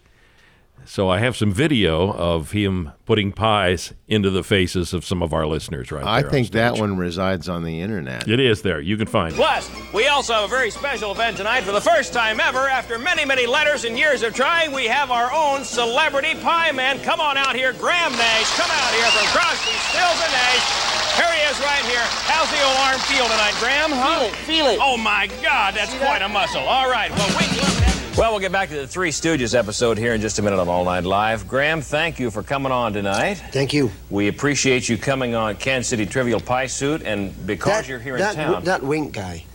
So 0.90 1.08
I 1.08 1.20
have 1.20 1.36
some 1.36 1.52
video 1.52 2.12
of 2.12 2.50
him 2.50 2.90
putting 3.06 3.30
pies 3.30 3.94
into 4.08 4.28
the 4.28 4.42
faces 4.42 4.92
of 4.92 5.04
some 5.04 5.22
of 5.22 5.32
our 5.32 5.46
listeners 5.46 5.92
right 5.92 6.02
now. 6.02 6.10
I 6.10 6.22
there 6.22 6.26
on 6.26 6.32
think 6.32 6.50
that 6.50 6.78
one 6.82 6.98
resides 6.98 7.48
on 7.48 7.62
the 7.62 7.78
internet. 7.80 8.26
It 8.26 8.40
is 8.40 8.62
there. 8.62 8.80
You 8.80 8.96
can 8.96 9.06
find 9.06 9.32
it. 9.32 9.36
Plus, 9.36 9.70
we 9.94 10.08
also 10.08 10.32
have 10.34 10.42
a 10.42 10.48
very 10.48 10.68
special 10.68 11.12
event 11.12 11.36
tonight. 11.36 11.60
For 11.60 11.70
the 11.70 11.80
first 11.80 12.12
time 12.12 12.40
ever, 12.40 12.66
after 12.66 12.98
many, 12.98 13.24
many 13.24 13.46
letters 13.46 13.84
and 13.84 13.96
years 13.96 14.24
of 14.24 14.34
trying, 14.34 14.72
we 14.72 14.86
have 14.86 15.12
our 15.12 15.30
own 15.30 15.62
celebrity 15.62 16.34
pie 16.34 16.72
man. 16.72 16.98
Come 17.06 17.20
on 17.20 17.38
out 17.38 17.54
here, 17.54 17.72
Graham 17.72 18.10
Nash. 18.10 18.50
Come 18.58 18.70
out 18.74 18.90
here 18.90 19.06
from 19.14 19.30
Crosby, 19.30 19.70
Stills, 19.94 20.18
and 20.26 20.32
Nash. 20.34 20.66
Here 21.14 21.30
he 21.30 21.42
is 21.54 21.60
right 21.60 21.84
here. 21.86 22.02
How's 22.26 22.50
the 22.50 22.66
old 22.66 22.78
arm 22.90 22.98
feel 23.06 23.30
tonight, 23.30 23.54
Graham? 23.60 23.90
Huh? 23.94 24.18
Feel 24.18 24.26
it, 24.26 24.34
feel 24.34 24.66
it. 24.66 24.78
Oh, 24.82 24.96
my 24.96 25.28
God, 25.40 25.72
that's 25.72 25.94
quite 25.98 26.22
a 26.22 26.28
muscle. 26.28 26.62
All 26.62 26.90
right, 26.90 27.12
well, 27.12 27.28
we 27.38 27.46
love 27.46 27.78
that. 27.78 27.89
Well, 28.20 28.32
we'll 28.32 28.40
get 28.40 28.52
back 28.52 28.68
to 28.68 28.74
the 28.74 28.86
Three 28.86 29.12
Stooges 29.12 29.54
episode 29.58 29.96
here 29.96 30.12
in 30.12 30.20
just 30.20 30.38
a 30.38 30.42
minute 30.42 30.58
on 30.60 30.68
All 30.68 30.84
Night 30.84 31.04
Live. 31.04 31.48
Graham, 31.48 31.80
thank 31.80 32.20
you 32.20 32.30
for 32.30 32.42
coming 32.42 32.70
on 32.70 32.92
tonight. 32.92 33.42
Thank 33.50 33.72
you. 33.72 33.90
We 34.10 34.28
appreciate 34.28 34.90
you 34.90 34.98
coming 34.98 35.34
on 35.34 35.56
Kansas 35.56 35.88
City 35.88 36.04
Trivial 36.04 36.38
Pie 36.38 36.66
Suit, 36.66 37.00
and 37.02 37.34
because 37.46 37.88
you're 37.88 37.98
here 37.98 38.16
in 38.16 38.20
that, 38.20 38.34
town. 38.34 38.64
that 38.64 38.82
Wink 38.82 39.14
guy, 39.14 39.46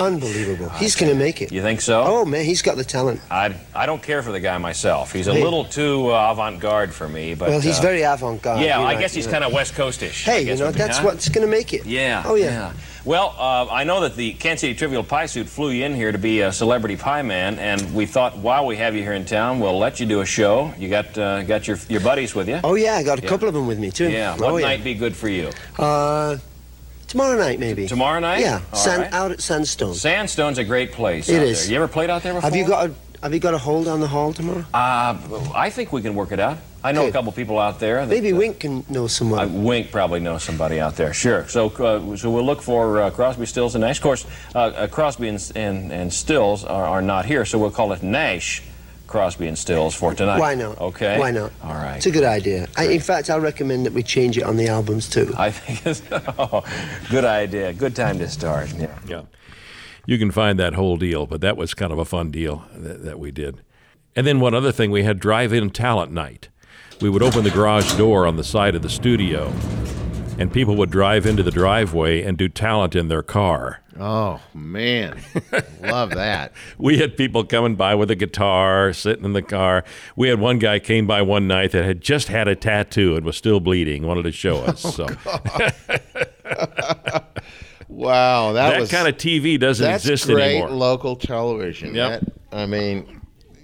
unbelievable. 0.00 0.70
He's 0.70 0.96
going 0.96 1.12
to 1.12 1.18
make 1.18 1.42
it. 1.42 1.52
You 1.52 1.60
think 1.60 1.82
so? 1.82 2.02
Oh 2.02 2.24
man, 2.24 2.46
he's 2.46 2.62
got 2.62 2.78
the 2.78 2.84
talent. 2.84 3.20
I, 3.30 3.54
I 3.74 3.84
don't 3.84 4.02
care 4.02 4.22
for 4.22 4.32
the 4.32 4.40
guy 4.40 4.56
myself. 4.56 5.12
He's 5.12 5.26
a 5.26 5.34
Hey. 5.34 5.44
little 5.44 5.66
too 5.66 6.10
uh, 6.10 6.32
avant-garde 6.32 6.94
for 6.94 7.10
me. 7.10 7.34
But 7.34 7.50
well, 7.50 7.60
he's 7.60 7.78
uh, 7.78 7.82
very 7.82 8.04
avant-garde. 8.04 8.62
Yeah, 8.64 8.80
I 8.80 8.84
right, 8.84 8.98
guess 8.98 9.12
he's 9.12 9.26
kind 9.26 9.44
of 9.44 9.52
West 9.52 9.74
Coastish. 9.74 10.24
Hey, 10.24 10.48
you 10.48 10.56
know 10.56 10.70
that's 10.72 10.96
huh? 10.96 11.04
what's 11.04 11.28
going 11.28 11.46
to 11.46 11.50
make 11.50 11.74
it. 11.74 11.84
Yeah. 11.84 12.22
Oh 12.24 12.36
yeah. 12.36 12.72
Well, 13.08 13.34
uh, 13.38 13.66
I 13.70 13.84
know 13.84 14.02
that 14.02 14.16
the 14.16 14.34
Kansas 14.34 14.60
City 14.60 14.74
Trivial 14.74 15.02
Pie 15.02 15.24
Suit 15.24 15.48
flew 15.48 15.70
you 15.70 15.82
in 15.86 15.94
here 15.94 16.12
to 16.12 16.18
be 16.18 16.42
a 16.42 16.52
celebrity 16.52 16.94
pie 16.94 17.22
man, 17.22 17.58
and 17.58 17.94
we 17.94 18.04
thought 18.04 18.36
while 18.36 18.66
we 18.66 18.76
have 18.76 18.94
you 18.94 19.02
here 19.02 19.14
in 19.14 19.24
town, 19.24 19.60
we'll 19.60 19.78
let 19.78 19.98
you 19.98 20.04
do 20.04 20.20
a 20.20 20.26
show. 20.26 20.74
You 20.76 20.90
got 20.90 21.16
uh, 21.16 21.42
got 21.44 21.66
your 21.66 21.78
your 21.88 22.02
buddies 22.02 22.34
with 22.34 22.50
you. 22.50 22.60
Oh 22.62 22.74
yeah, 22.74 22.96
I 22.96 23.02
got 23.02 23.18
a 23.18 23.22
Yeah. 23.22 23.28
couple 23.30 23.48
of 23.48 23.54
them 23.54 23.66
with 23.66 23.78
me 23.78 23.90
too. 23.90 24.10
Yeah. 24.10 24.36
Oh, 24.38 24.52
What 24.52 24.58
yeah. 24.60 24.66
night 24.68 24.84
be 24.84 24.92
good 24.92 25.16
for 25.16 25.30
you? 25.30 25.48
Uh, 25.78 26.36
tomorrow 27.06 27.38
night 27.38 27.58
maybe. 27.58 27.86
Tomorrow 27.86 28.20
night? 28.20 28.40
Yeah. 28.40 28.60
Sand, 28.74 29.00
right. 29.04 29.12
out 29.14 29.32
at 29.32 29.40
Sandstone. 29.40 29.94
Sandstone's 29.94 30.58
a 30.58 30.64
great 30.64 30.92
place. 30.92 31.30
It 31.30 31.36
out 31.36 31.42
is. 31.44 31.62
There. 31.62 31.70
You 31.70 31.76
ever 31.82 31.88
played 31.88 32.10
out 32.10 32.22
there 32.22 32.34
before? 32.34 32.50
Have 32.50 32.56
you 32.58 32.66
got 32.68 32.90
a 32.90 32.94
Have 33.22 33.32
you 33.32 33.40
got 33.40 33.54
a 33.54 33.58
hold 33.58 33.88
on 33.88 34.00
the 34.00 34.08
hall 34.08 34.34
tomorrow? 34.34 34.66
Uh, 34.74 35.16
I 35.54 35.70
think 35.70 35.94
we 35.94 36.02
can 36.02 36.14
work 36.14 36.30
it 36.30 36.40
out. 36.40 36.58
I 36.82 36.92
know 36.92 37.02
a 37.02 37.04
Good. 37.06 37.14
couple 37.14 37.32
people 37.32 37.58
out 37.58 37.80
there. 37.80 38.06
That, 38.06 38.08
Maybe 38.08 38.32
Wink 38.32 38.60
can 38.60 38.84
know 38.88 39.08
someone. 39.08 39.40
Uh, 39.40 39.48
Wink 39.48 39.90
probably 39.90 40.20
knows 40.20 40.44
somebody 40.44 40.80
out 40.80 40.94
there. 40.94 41.12
Sure. 41.12 41.46
So, 41.48 41.68
uh, 41.70 42.16
so 42.16 42.30
we'll 42.30 42.44
look 42.44 42.62
for 42.62 43.00
uh, 43.00 43.10
Crosby, 43.10 43.46
Stills, 43.46 43.74
and 43.74 43.82
Nash. 43.82 43.98
Of 43.98 44.02
course, 44.02 44.26
uh, 44.54 44.58
uh, 44.58 44.86
Crosby 44.86 45.28
and, 45.28 45.52
and, 45.56 45.92
and 45.92 46.12
Stills 46.12 46.64
are, 46.64 46.84
are 46.84 47.02
not 47.02 47.26
here, 47.26 47.44
so 47.44 47.58
we'll 47.58 47.72
call 47.72 47.92
it 47.92 48.02
Nash, 48.04 48.62
Crosby, 49.08 49.48
and 49.48 49.58
Stills 49.58 49.94
for 49.94 50.14
tonight. 50.14 50.38
Why 50.38 50.54
not? 50.54 50.78
Okay. 50.78 51.18
Why 51.18 51.32
not? 51.32 51.50
All 51.64 51.74
right. 51.74 51.96
It's 51.96 52.06
a 52.06 52.12
good 52.12 52.24
idea. 52.24 52.68
I, 52.76 52.84
in 52.84 53.00
fact, 53.00 53.28
I 53.28 53.38
recommend 53.38 53.84
that 53.86 53.92
we 53.92 54.04
change 54.04 54.38
it 54.38 54.44
on 54.44 54.56
the 54.56 54.68
albums 54.68 55.08
too. 55.08 55.34
I 55.36 55.50
think 55.50 55.84
it's 55.84 56.02
oh, 56.38 56.64
good 57.10 57.24
idea. 57.24 57.72
Good 57.72 57.96
time 57.96 58.18
to 58.20 58.28
start. 58.28 58.72
Yeah. 58.74 58.96
Yeah. 59.06 59.22
You 60.06 60.16
can 60.16 60.30
find 60.30 60.58
that 60.60 60.74
whole 60.74 60.96
deal, 60.96 61.26
but 61.26 61.40
that 61.40 61.56
was 61.56 61.74
kind 61.74 61.92
of 61.92 61.98
a 61.98 62.04
fun 62.04 62.30
deal 62.30 62.64
that, 62.74 63.04
that 63.04 63.18
we 63.18 63.30
did. 63.30 63.62
And 64.14 64.26
then 64.26 64.40
one 64.40 64.54
other 64.54 64.72
thing, 64.72 64.90
we 64.90 65.02
had 65.02 65.18
drive-in 65.18 65.70
talent 65.70 66.12
night. 66.12 66.48
We 67.00 67.08
would 67.10 67.22
open 67.22 67.44
the 67.44 67.50
garage 67.50 67.96
door 67.96 68.26
on 68.26 68.36
the 68.36 68.44
side 68.44 68.74
of 68.74 68.82
the 68.82 68.88
studio, 68.90 69.52
and 70.38 70.52
people 70.52 70.74
would 70.76 70.90
drive 70.90 71.26
into 71.26 71.42
the 71.44 71.50
driveway 71.52 72.22
and 72.22 72.36
do 72.36 72.48
talent 72.48 72.96
in 72.96 73.08
their 73.08 73.22
car. 73.22 73.80
Oh 74.00 74.40
man, 74.54 75.20
love 75.82 76.10
that. 76.10 76.52
We 76.76 76.98
had 76.98 77.16
people 77.16 77.44
coming 77.44 77.74
by 77.76 77.94
with 77.94 78.10
a 78.10 78.14
guitar, 78.16 78.92
sitting 78.92 79.24
in 79.24 79.32
the 79.32 79.42
car. 79.42 79.84
We 80.16 80.28
had 80.28 80.38
one 80.40 80.58
guy 80.58 80.78
came 80.80 81.06
by 81.06 81.22
one 81.22 81.46
night 81.48 81.70
that 81.72 81.84
had 81.84 82.00
just 82.00 82.28
had 82.28 82.46
a 82.48 82.54
tattoo 82.56 83.16
and 83.16 83.24
was 83.24 83.36
still 83.36 83.58
bleeding, 83.60 84.04
wanted 84.06 84.22
to 84.24 84.32
show 84.32 84.58
us. 84.58 84.84
Oh, 84.84 84.90
So 84.90 85.06
Wow, 87.88 88.52
that, 88.52 88.70
that 88.70 88.80
was 88.80 88.90
kind 88.90 89.08
of 89.08 89.16
TV 89.16 89.58
doesn't 89.58 89.84
that's 89.84 90.04
exist 90.04 90.26
great 90.26 90.58
anymore. 90.58 90.70
local 90.70 91.16
television. 91.16 91.94
Yep. 91.94 92.20
That- 92.20 92.32
I 92.50 92.66
mean, 92.66 93.17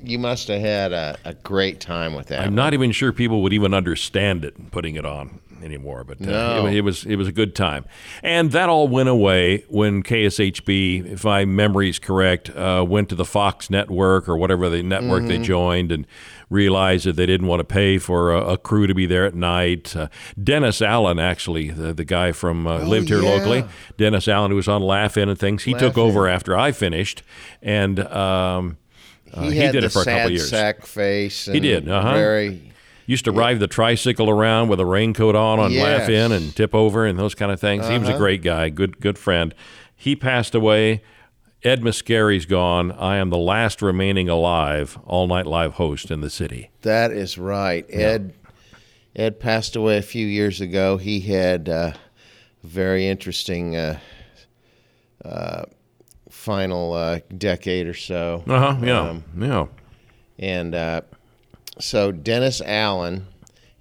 you 0.05 0.19
must 0.19 0.49
have 0.49 0.61
had 0.61 0.93
a, 0.93 1.17
a 1.25 1.35
great 1.35 1.81
time 1.81 2.15
with 2.15 2.27
that. 2.29 2.41
I'm 2.41 2.55
not 2.55 2.75
even 2.75 2.93
sure 2.93 3.13
people 3.13 3.43
would 3.43 3.53
even 3.53 3.75
understand 3.75 4.45
it 4.45 4.71
putting 4.71 4.95
it 4.97 5.05
on 5.07 5.41
anymore, 5.63 6.05
but 6.05 6.21
uh, 6.21 6.25
No. 6.31 6.67
it, 6.67 6.75
it 6.75 6.81
was 6.83 7.05
it 7.07 7.17
was 7.17 7.27
a 7.29 7.33
good 7.33 7.55
time, 7.55 7.85
and 8.23 8.53
that 8.53 8.69
all 8.69 8.87
went 8.87 9.09
away 9.09 9.65
when 9.69 10.03
KSHB, 10.03 11.13
if 11.13 11.25
my 11.25 11.45
memory 11.47 11.89
is 11.89 11.99
correct, 11.99 12.51
uh, 12.51 12.85
went 12.87 13.09
to 13.09 13.15
the 13.15 13.25
Fox 13.25 13.71
network 13.71 14.29
or 14.29 14.37
whatever 14.37 14.69
the 14.69 14.83
network 14.83 15.27
they 15.27 15.39
Mhm. 15.39 15.45
joined 15.45 15.93
and 15.93 16.07
realized 16.51 17.07
that 17.07 17.17
they 17.17 17.25
didn't 17.25 17.47
want 17.47 17.61
to 17.61 17.65
pay 17.65 17.97
for 17.99 18.33
a, 18.35 18.53
a 18.53 18.59
crew 18.59 18.87
to 18.87 18.95
be 18.95 19.07
there 19.07 19.25
at 19.25 19.35
night. 19.35 19.97
Uh, 19.97 20.09
Dennis 20.41 20.83
Allen, 20.83 21.19
actually, 21.19 21.71
the, 21.71 21.95
the 21.95 22.05
guy 22.05 22.33
from 22.33 22.67
uh, 22.67 22.81
Oh, 22.81 22.85
lived 22.85 23.09
here 23.09 23.23
yeah. 23.23 23.31
locally, 23.31 23.65
Dennis 23.97 24.29
Allen, 24.29 24.51
who 24.51 24.57
was 24.57 24.69
on 24.69 24.83
Laugh 24.83 25.17
In 25.17 25.31
and 25.31 25.39
things, 25.39 25.63
he 25.65 25.73
took 25.73 25.97
Laugh-In. 25.97 26.03
over 26.03 26.29
after 26.29 26.57
I 26.57 26.73
finished, 26.73 27.23
and 27.63 27.99
um, 28.01 28.77
uh, 29.35 29.43
He, 29.43 29.57
had 29.59 29.73
did 29.73 29.85
it 29.85 29.93
for 29.93 30.03
a 30.03 30.05
couple 30.05 30.31
years. 30.31 30.49
sack 30.49 30.87
face. 30.87 31.47
He 31.47 31.61
did. 31.61 31.89
Uh 31.89 32.01
huh. 32.03 32.15
Very. 32.15 32.73
Used 33.07 33.27
to 33.27 33.33
ride 33.33 33.59
the 33.61 33.67
tricycle 33.67 34.31
around 34.31 34.69
with 34.69 34.81
a 34.81 34.87
raincoat 34.87 35.35
on 35.37 35.59
on 35.61 35.77
laugh 35.77 36.09
in 36.09 36.33
and 36.33 36.57
tip 36.57 36.75
over 36.75 37.05
and 37.05 37.19
those 37.19 37.35
kind 37.35 37.53
of 37.53 37.61
things. 37.61 37.87
He 37.87 37.99
was 37.99 38.09
a 38.09 38.13
Uh-huh. 38.13 38.19
great 38.19 38.43
guy, 38.43 38.71
good 38.71 38.99
good 39.01 39.19
friend. 39.19 39.55
He 39.95 40.17
passed 40.17 40.55
away. 40.55 41.03
Ed 41.63 41.83
Mascari's 41.83 42.47
gone. 42.47 42.93
I 42.93 43.17
am 43.17 43.29
the 43.31 43.37
last 43.39 43.81
remaining 43.83 44.29
alive 44.29 44.99
all 45.05 45.27
night 45.27 45.47
live 45.47 45.75
host 45.75 46.11
in 46.11 46.21
the 46.23 46.29
city. 46.31 46.71
That 46.83 47.11
is 47.11 47.37
right. 47.39 47.85
Ed 47.91 48.33
Ed 49.17 49.39
passed 49.39 49.77
away 49.77 49.99
a 49.99 50.03
few 50.03 50.27
years 50.27 50.61
ago. 50.63 50.97
He 50.97 51.21
had 51.21 51.69
uh, 51.69 51.93
very 52.63 53.07
interesting 53.07 53.77
uh, 53.77 53.99
uh, 55.25 55.65
final 56.45 56.93
uh, 56.93 57.21
decade 57.37 57.87
or 57.87 57.95
so. 57.95 58.45
Uh-huh, 58.47 58.77
yeah, 58.85 59.19
yeah. 59.39 59.67
And 60.39 60.75
uh, 60.75 61.01
so 61.81 62.13
Dennis 62.13 62.61
Allen, 62.61 63.27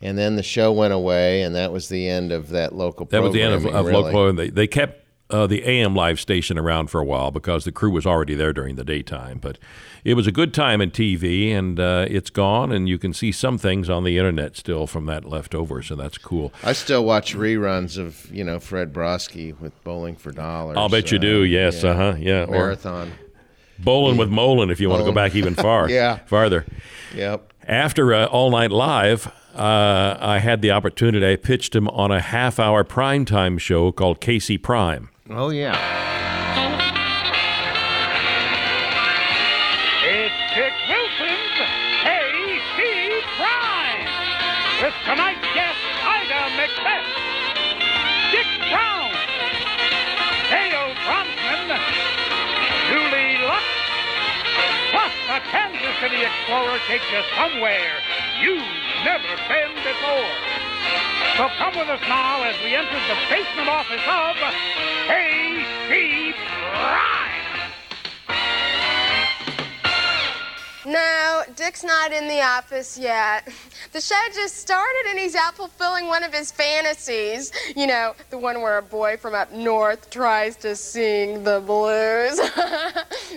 and 0.01 0.17
then 0.17 0.35
the 0.35 0.43
show 0.43 0.71
went 0.71 0.93
away, 0.93 1.41
and 1.41 1.55
that 1.55 1.71
was 1.71 1.89
the 1.89 2.07
end 2.07 2.31
of 2.31 2.49
that 2.49 2.73
local. 2.73 3.05
That 3.07 3.21
was 3.21 3.33
the 3.33 3.41
end 3.41 3.53
of, 3.53 3.65
of 3.65 3.85
really. 3.85 4.03
local. 4.03 4.29
and 4.29 4.39
They, 4.39 4.49
they 4.49 4.67
kept 4.67 5.02
uh, 5.29 5.47
the 5.47 5.63
AM 5.63 5.95
live 5.95 6.19
station 6.19 6.57
around 6.57 6.87
for 6.87 6.99
a 7.01 7.05
while 7.05 7.31
because 7.31 7.65
the 7.65 7.71
crew 7.71 7.89
was 7.89 8.05
already 8.05 8.35
there 8.35 8.53
during 8.53 8.75
the 8.75 8.83
daytime. 8.83 9.39
But 9.39 9.57
it 10.03 10.15
was 10.15 10.27
a 10.27 10.31
good 10.31 10.53
time 10.53 10.81
in 10.81 10.91
TV, 10.91 11.51
and 11.51 11.79
uh, 11.79 12.05
it's 12.09 12.29
gone, 12.29 12.71
and 12.71 12.87
you 12.87 12.99
can 12.99 13.13
see 13.13 13.31
some 13.31 13.57
things 13.57 13.89
on 13.89 14.03
the 14.03 14.17
internet 14.17 14.57
still 14.57 14.85
from 14.85 15.05
that 15.07 15.25
leftover. 15.25 15.81
So 15.81 15.95
that's 15.95 16.17
cool. 16.17 16.51
I 16.63 16.73
still 16.73 17.03
watch 17.05 17.35
reruns 17.35 17.97
of 17.97 18.29
you 18.31 18.43
know 18.43 18.59
Fred 18.59 18.93
Broski 18.93 19.59
with 19.59 19.81
Bowling 19.83 20.15
for 20.15 20.31
Dollars. 20.31 20.77
I'll 20.77 20.89
bet 20.89 21.11
you 21.11 21.17
uh, 21.17 21.21
do. 21.21 21.43
Yes. 21.43 21.83
yeah. 21.83 21.89
Uh 21.89 21.95
huh. 21.95 22.15
Yeah. 22.19 22.43
Or 22.43 22.51
Marathon. 22.51 23.13
Bowling 23.79 24.17
with 24.17 24.29
Molin, 24.29 24.69
if 24.69 24.79
you 24.79 24.89
want 24.89 25.01
to 25.01 25.05
go 25.05 25.11
back 25.11 25.35
even 25.35 25.55
far. 25.55 25.89
Yeah. 25.93 26.19
Farther. 26.25 26.65
Yep. 27.15 27.53
After 27.67 28.13
uh, 28.13 28.25
All 28.27 28.49
Night 28.51 28.71
Live, 28.71 29.27
uh, 29.55 30.17
I 30.19 30.39
had 30.39 30.61
the 30.61 30.71
opportunity. 30.71 31.25
I 31.25 31.35
pitched 31.35 31.75
him 31.75 31.87
on 31.89 32.11
a 32.11 32.19
half-hour 32.19 32.83
primetime 32.83 33.59
show 33.59 33.91
called 33.91 34.21
KC 34.21 34.61
Prime. 34.61 35.09
Oh 35.29 35.51
yeah. 35.51 35.71
It's 40.03 40.35
Dick 40.51 40.75
Wilson's 40.91 41.57
KC 42.03 43.23
Prime. 43.39 44.03
With 44.83 44.93
tonight's 45.07 45.47
guest, 45.55 45.79
Ida 46.03 46.43
McBeth, 46.59 47.07
Dick 48.35 48.51
Brown, 48.67 49.15
Dale 50.51 50.91
Bronson, 51.07 51.71
Julie 52.91 53.39
Lux, 53.47 53.63
plus 54.91 55.15
a 55.31 55.39
Kansas 55.47 55.95
City 56.03 56.19
Explorer 56.19 56.79
takes 56.89 57.07
you 57.15 57.23
somewhere 57.39 57.95
you've 58.43 58.59
never 59.07 59.39
been 59.47 59.71
before. 59.87 60.35
So 61.39 61.47
come 61.57 61.79
with 61.79 61.87
us 61.87 62.01
now 62.11 62.43
as 62.43 62.59
we 62.61 62.75
enter 62.75 62.99
the 63.07 63.15
basement 63.31 63.69
office 63.69 64.03
of 64.03 64.92
KC 65.07 66.33
Prime. 66.33 67.71
No, 70.85 71.43
Dick's 71.55 71.83
not 71.83 72.11
in 72.11 72.27
the 72.27 72.41
office 72.41 72.97
yet. 72.97 73.47
The 73.91 74.01
show 74.01 74.15
just 74.33 74.57
started 74.57 75.05
and 75.09 75.19
he's 75.19 75.35
out 75.35 75.55
fulfilling 75.55 76.07
one 76.07 76.23
of 76.23 76.33
his 76.33 76.51
fantasies. 76.51 77.51
You 77.75 77.87
know, 77.87 78.15
the 78.29 78.37
one 78.37 78.61
where 78.61 78.77
a 78.77 78.81
boy 78.81 79.17
from 79.17 79.33
up 79.33 79.51
north 79.51 80.09
tries 80.09 80.55
to 80.57 80.75
sing 80.75 81.43
the 81.43 81.59
blues. 81.59 82.39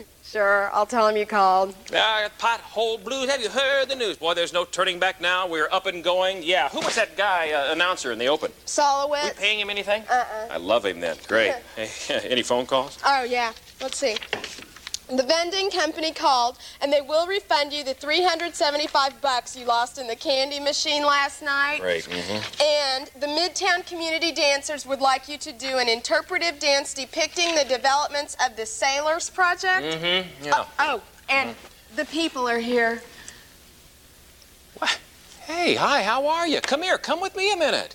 sure, 0.36 0.70
I'll 0.74 0.86
tell 0.86 1.08
him 1.08 1.16
you 1.16 1.24
called. 1.24 1.74
Uh, 1.94 2.28
pothole 2.38 3.02
blues. 3.02 3.30
Have 3.30 3.40
you 3.40 3.48
heard 3.48 3.88
the 3.88 3.96
news? 3.96 4.18
Boy, 4.18 4.34
there's 4.34 4.52
no 4.52 4.64
turning 4.64 4.98
back 4.98 5.20
now. 5.20 5.48
We're 5.48 5.68
up 5.72 5.86
and 5.86 6.04
going. 6.04 6.42
Yeah, 6.42 6.68
who 6.68 6.80
was 6.80 6.94
that 6.96 7.16
guy, 7.16 7.52
uh, 7.52 7.72
announcer 7.72 8.12
in 8.12 8.18
the 8.18 8.26
open? 8.26 8.52
Solowitz. 8.66 9.24
We 9.24 9.30
paying 9.30 9.60
him 9.60 9.70
anything? 9.70 10.02
Uh-uh. 10.02 10.48
I 10.50 10.58
love 10.58 10.84
him 10.84 11.00
then. 11.00 11.16
Great. 11.26 11.54
Hey, 11.74 11.88
Any 12.28 12.42
phone 12.42 12.66
calls? 12.66 12.98
Oh, 13.04 13.24
yeah. 13.24 13.52
Let's 13.80 13.96
see. 13.96 14.16
The 15.08 15.22
vending 15.22 15.70
company 15.70 16.10
called, 16.12 16.58
and 16.80 16.92
they 16.92 17.00
will 17.00 17.28
refund 17.28 17.72
you 17.72 17.84
the 17.84 17.94
375 17.94 19.20
bucks 19.20 19.56
you 19.56 19.64
lost 19.64 19.98
in 19.98 20.08
the 20.08 20.16
candy 20.16 20.58
machine 20.58 21.04
last 21.04 21.42
night. 21.42 21.78
Great. 21.80 22.04
Mm-hmm. 22.04 22.62
And 22.62 23.10
the 23.20 23.28
Midtown 23.28 23.86
Community 23.86 24.32
Dancers 24.32 24.84
would 24.84 25.00
like 25.00 25.28
you 25.28 25.38
to 25.38 25.52
do 25.52 25.78
an 25.78 25.88
interpretive 25.88 26.58
dance 26.58 26.92
depicting 26.92 27.54
the 27.54 27.64
developments 27.64 28.36
of 28.44 28.56
the 28.56 28.66
Sailors 28.66 29.30
Project. 29.30 29.82
Mm-hmm. 29.82 30.44
Yeah. 30.44 30.64
Oh, 30.80 31.00
and 31.28 31.54
the 31.94 32.04
people 32.06 32.48
are 32.48 32.58
here. 32.58 33.00
What? 34.78 34.98
Hey, 35.46 35.76
hi, 35.76 36.02
how 36.02 36.26
are 36.26 36.48
you? 36.48 36.60
Come 36.60 36.82
here, 36.82 36.98
come 36.98 37.20
with 37.20 37.36
me 37.36 37.52
a 37.52 37.56
minute. 37.56 37.94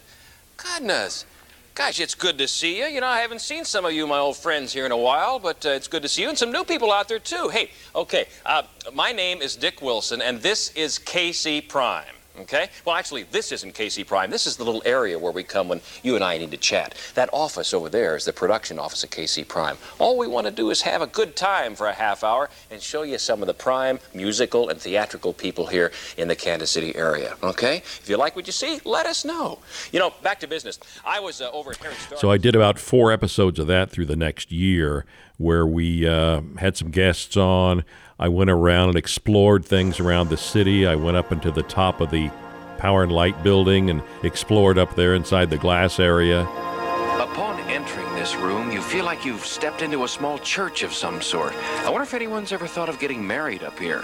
Goodness. 0.56 1.26
Gosh, 1.74 2.02
it's 2.02 2.16
good 2.16 2.38
to 2.40 2.48
see 2.50 2.80
you. 2.80 2.86
You 2.86 3.00
know, 3.00 3.08
I 3.08 3.22
haven't 3.22 3.40
seen 3.40 3.64
some 3.64 3.86
of 3.86 3.94
you, 3.94 4.06
my 4.06 4.18
old 4.18 4.36
friends, 4.36 4.74
here 4.74 4.86
in 4.86 4.92
a 4.92 4.98
while, 4.98 5.40
but 5.40 5.66
uh, 5.66 5.70
it's 5.70 5.88
good 5.88 6.02
to 6.02 6.10
see 6.10 6.22
you 6.22 6.30
and 6.30 6.38
some 6.38 6.52
new 6.52 6.66
people 6.66 6.92
out 6.92 7.08
there, 7.08 7.18
too. 7.18 7.48
Hey, 7.48 7.72
okay, 7.96 8.26
uh, 8.46 8.64
my 8.94 9.14
name 9.14 9.42
is 9.42 9.56
Dick 9.56 9.82
Wilson, 9.82 10.22
and 10.22 10.42
this 10.42 10.74
is 10.76 11.00
KC 11.00 11.70
Prime. 11.70 12.21
Okay? 12.40 12.70
Well, 12.86 12.96
actually, 12.96 13.24
this 13.24 13.52
isn't 13.52 13.74
KC 13.74 14.06
Prime. 14.08 14.32
This 14.32 14.48
is 14.48 14.58
the 14.58 14.64
little 14.64 14.82
area 14.86 15.20
where 15.20 15.32
we 15.32 15.44
come 15.44 15.68
when 15.68 15.82
you 16.04 16.16
and 16.16 16.24
I 16.24 16.38
need 16.38 16.52
to 16.52 16.58
chat. 16.58 16.96
That 17.16 17.30
office 17.34 17.74
over 17.74 17.90
there 17.90 18.16
is 18.16 18.26
the 18.26 18.34
production 18.34 18.80
office 18.80 19.04
of 19.04 19.10
KC 19.10 19.48
Prime. 19.48 19.78
All 20.00 20.18
we 20.18 20.28
want 20.28 20.48
to 20.48 20.52
do 20.52 20.70
is 20.70 20.82
have 20.82 21.02
a 21.02 21.08
good 21.08 21.36
time 21.36 21.76
for 21.76 21.88
a 21.88 21.94
half 21.94 22.24
hour 22.24 22.50
and 22.70 22.82
show 22.82 23.04
you 23.04 23.18
some 23.18 23.42
of 23.42 23.48
the 23.48 23.54
prime 23.54 24.00
musical 24.14 24.70
and 24.70 24.80
theatrical 24.80 25.34
people 25.34 25.68
here 25.68 25.92
in 26.18 26.28
the 26.28 26.36
Kansas 26.36 26.72
City 26.72 26.96
area. 26.96 27.36
Okay? 27.44 27.78
If 27.78 28.10
you 28.10 28.18
like 28.18 28.36
what 28.36 28.48
you 28.48 28.54
see, 28.54 28.80
let 28.86 29.06
us 29.06 29.26
know. 29.26 29.60
You 29.92 30.00
know, 30.00 30.14
back 30.24 30.40
to 30.42 30.48
business. 30.48 30.80
I 31.06 31.20
was 31.20 31.42
uh, 31.42 31.50
over 31.52 31.72
at 31.72 31.78
Harry 31.78 31.96
Star. 31.96 32.18
So 32.18 32.32
I 32.32 32.38
did 32.38 32.56
about 32.56 32.80
four 32.80 33.12
episodes 33.12 33.60
of 33.60 33.68
that 33.68 33.90
through 33.90 34.06
the 34.06 34.16
next 34.16 34.52
year, 34.52 35.06
where 35.38 35.66
we 35.66 36.08
uh, 36.08 36.42
had 36.58 36.78
some 36.78 36.92
guests 36.92 37.36
on. 37.36 37.84
I 38.22 38.28
went 38.28 38.52
around 38.52 38.90
and 38.90 38.98
explored 38.98 39.66
things 39.66 40.00
around 40.00 40.30
the 40.30 40.38
city. 40.38 40.86
I 40.86 40.94
went 40.94 41.18
up 41.18 41.32
into 41.32 41.50
the 41.50 41.64
top 41.64 42.02
of 42.02 42.12
the 42.12 42.30
Power 42.78 43.02
and 43.02 43.12
Light 43.12 43.42
building 43.44 43.90
and 43.90 44.04
explored 44.22 44.78
up 44.78 44.96
there 44.96 45.16
inside 45.16 45.50
the 45.50 45.58
glass 45.58 46.00
area. 46.00 46.42
Upon 46.42 47.60
entering 47.62 48.14
this 48.14 48.36
room, 48.36 48.72
you 48.72 48.80
feel 48.80 49.06
like 49.06 49.26
you've 49.26 49.44
stepped 49.44 49.82
into 49.82 50.04
a 50.04 50.08
small 50.08 50.38
church 50.38 50.84
of 50.84 50.94
some 50.94 51.20
sort. 51.20 51.54
I 51.54 51.90
wonder 51.90 52.04
if 52.04 52.14
anyone's 52.14 52.52
ever 52.52 52.68
thought 52.68 52.90
of 52.90 53.00
getting 53.00 53.26
married 53.26 53.64
up 53.64 53.80
here. 53.80 54.04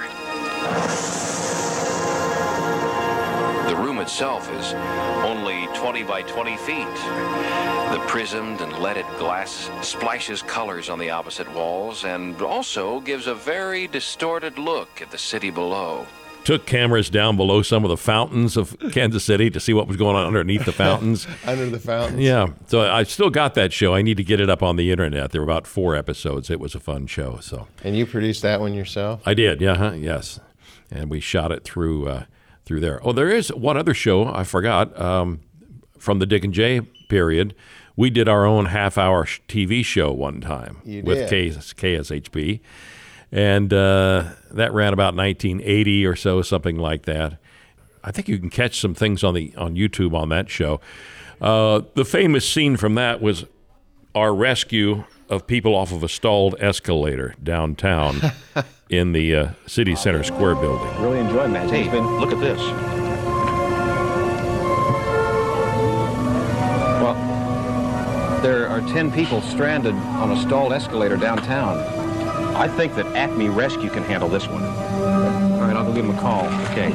The 4.07 4.23
room 4.23 4.37
itself 4.37 4.51
is 4.53 4.73
only 5.25 5.67
20 5.77 6.03
by 6.03 6.21
20 6.21 6.55
feet. 6.57 6.87
The 7.91 8.01
prismed 8.07 8.61
and 8.61 8.71
leaded 8.79 9.05
glass 9.19 9.69
splashes 9.81 10.41
colors 10.41 10.89
on 10.89 10.97
the 10.97 11.09
opposite 11.09 11.53
walls 11.53 12.05
and 12.05 12.41
also 12.41 13.01
gives 13.01 13.27
a 13.27 13.35
very 13.35 13.85
distorted 13.87 14.57
look 14.57 15.01
at 15.01 15.11
the 15.11 15.17
city 15.17 15.49
below. 15.49 16.05
Took 16.45 16.65
cameras 16.65 17.09
down 17.09 17.35
below 17.35 17.61
some 17.61 17.83
of 17.83 17.89
the 17.89 17.97
fountains 17.97 18.55
of 18.55 18.77
Kansas 18.93 19.25
City 19.25 19.49
to 19.49 19.59
see 19.59 19.73
what 19.73 19.89
was 19.89 19.97
going 19.97 20.15
on 20.15 20.25
underneath 20.25 20.63
the 20.63 20.71
fountains. 20.71 21.27
Under 21.45 21.69
the 21.69 21.79
fountains. 21.79 22.21
Yeah, 22.21 22.47
so 22.67 22.89
I 22.89 23.03
still 23.03 23.29
got 23.29 23.55
that 23.55 23.73
show. 23.73 23.93
I 23.93 24.01
need 24.03 24.15
to 24.17 24.23
get 24.23 24.39
it 24.39 24.49
up 24.49 24.63
on 24.63 24.77
the 24.77 24.89
internet. 24.89 25.31
There 25.31 25.41
were 25.41 25.45
about 25.51 25.67
four 25.67 25.95
episodes. 25.97 26.49
It 26.49 26.61
was 26.61 26.73
a 26.75 26.79
fun 26.79 27.07
show. 27.07 27.39
So 27.41 27.67
And 27.83 27.97
you 27.97 28.05
produced 28.05 28.41
that 28.43 28.61
one 28.61 28.73
yourself? 28.73 29.21
I 29.25 29.33
did, 29.33 29.59
yeah, 29.59 29.75
huh? 29.75 29.91
yes, 29.97 30.39
and 30.89 31.09
we 31.09 31.19
shot 31.19 31.51
it 31.51 31.65
through 31.65 32.07
uh, 32.07 32.23
through 32.67 32.81
there. 32.81 32.99
Oh, 33.03 33.13
there 33.13 33.29
is 33.29 33.49
one 33.53 33.77
other 33.77 33.93
show 33.93 34.25
I 34.27 34.43
forgot 34.43 34.99
um, 34.99 35.39
from 35.97 36.19
the 36.19 36.25
Dick 36.25 36.43
and 36.43 36.53
Jay 36.53 36.81
period. 37.09 37.55
We 37.95 38.09
did 38.09 38.27
our 38.27 38.45
own 38.45 38.65
half-hour 38.65 39.25
sh- 39.25 39.39
TV 39.47 39.83
show 39.83 40.11
one 40.11 40.41
time 40.41 40.81
with 41.03 41.29
KSHB, 41.31 42.59
and 43.31 43.73
uh, 43.73 44.25
that 44.51 44.73
ran 44.73 44.93
about 44.93 45.15
1980 45.15 46.05
or 46.05 46.15
so, 46.15 46.41
something 46.41 46.77
like 46.77 47.03
that. 47.05 47.39
I 48.03 48.11
think 48.11 48.27
you 48.27 48.37
can 48.37 48.49
catch 48.49 48.79
some 48.79 48.93
things 48.93 49.23
on 49.23 49.33
the 49.33 49.53
on 49.57 49.75
YouTube 49.75 50.13
on 50.13 50.29
that 50.29 50.49
show. 50.49 50.79
Uh, 51.41 51.81
the 51.95 52.05
famous 52.05 52.47
scene 52.47 52.77
from 52.77 52.95
that 52.95 53.21
was 53.21 53.45
our 54.13 54.33
rescue 54.33 55.05
of 55.29 55.47
people 55.47 55.73
off 55.75 55.91
of 55.91 56.03
a 56.03 56.09
stalled 56.09 56.55
escalator 56.59 57.35
downtown 57.43 58.19
in 58.89 59.11
the 59.11 59.35
uh, 59.35 59.49
City 59.65 59.95
Center 59.95 60.23
Square 60.23 60.55
building. 60.55 61.01
Really 61.01 61.19
enjoying 61.19 61.53
that. 61.53 61.69
Hey, 61.69 61.91
look 61.99 62.31
at 62.31 62.39
this. 62.39 62.59
Well, 67.01 68.41
there 68.41 68.67
are 68.67 68.81
10 68.81 69.11
people 69.11 69.41
stranded 69.41 69.93
on 69.93 70.31
a 70.31 70.41
stalled 70.41 70.73
escalator 70.73 71.17
downtown. 71.17 71.77
I 72.55 72.67
think 72.67 72.95
that 72.95 73.05
Acme 73.15 73.49
Rescue 73.49 73.89
can 73.89 74.03
handle 74.03 74.29
this 74.29 74.47
one. 74.47 74.63
All 74.63 75.61
right, 75.61 75.75
I'll 75.75 75.85
go 75.85 75.93
give 75.93 76.07
them 76.07 76.17
a 76.17 76.19
call. 76.19 76.45
Okay. 76.71 76.93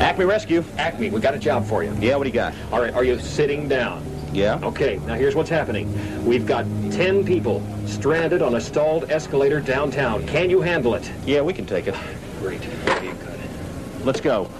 Acme 0.00 0.26
Rescue. 0.26 0.62
Acme, 0.76 1.10
we 1.10 1.20
got 1.20 1.34
a 1.34 1.38
job 1.38 1.66
for 1.66 1.82
you. 1.82 1.96
Yeah, 1.98 2.16
what 2.16 2.24
do 2.24 2.28
you 2.28 2.34
got? 2.34 2.54
All 2.70 2.80
right, 2.80 2.92
are 2.92 3.04
you 3.04 3.18
sitting 3.18 3.68
down? 3.68 4.13
Yeah. 4.34 4.58
Okay, 4.62 5.00
now 5.06 5.14
here's 5.14 5.34
what's 5.34 5.48
happening. 5.48 5.88
We've 6.26 6.44
got 6.44 6.64
10 6.90 7.24
people 7.24 7.62
stranded 7.86 8.42
on 8.42 8.56
a 8.56 8.60
stalled 8.60 9.10
escalator 9.10 9.60
downtown. 9.60 10.26
Can 10.26 10.50
you 10.50 10.60
handle 10.60 10.94
it? 10.94 11.10
Yeah, 11.24 11.40
we 11.40 11.52
can 11.52 11.66
take 11.66 11.86
it. 11.86 11.94
Great. 12.40 12.60
Let's 14.04 14.20
go. 14.20 14.50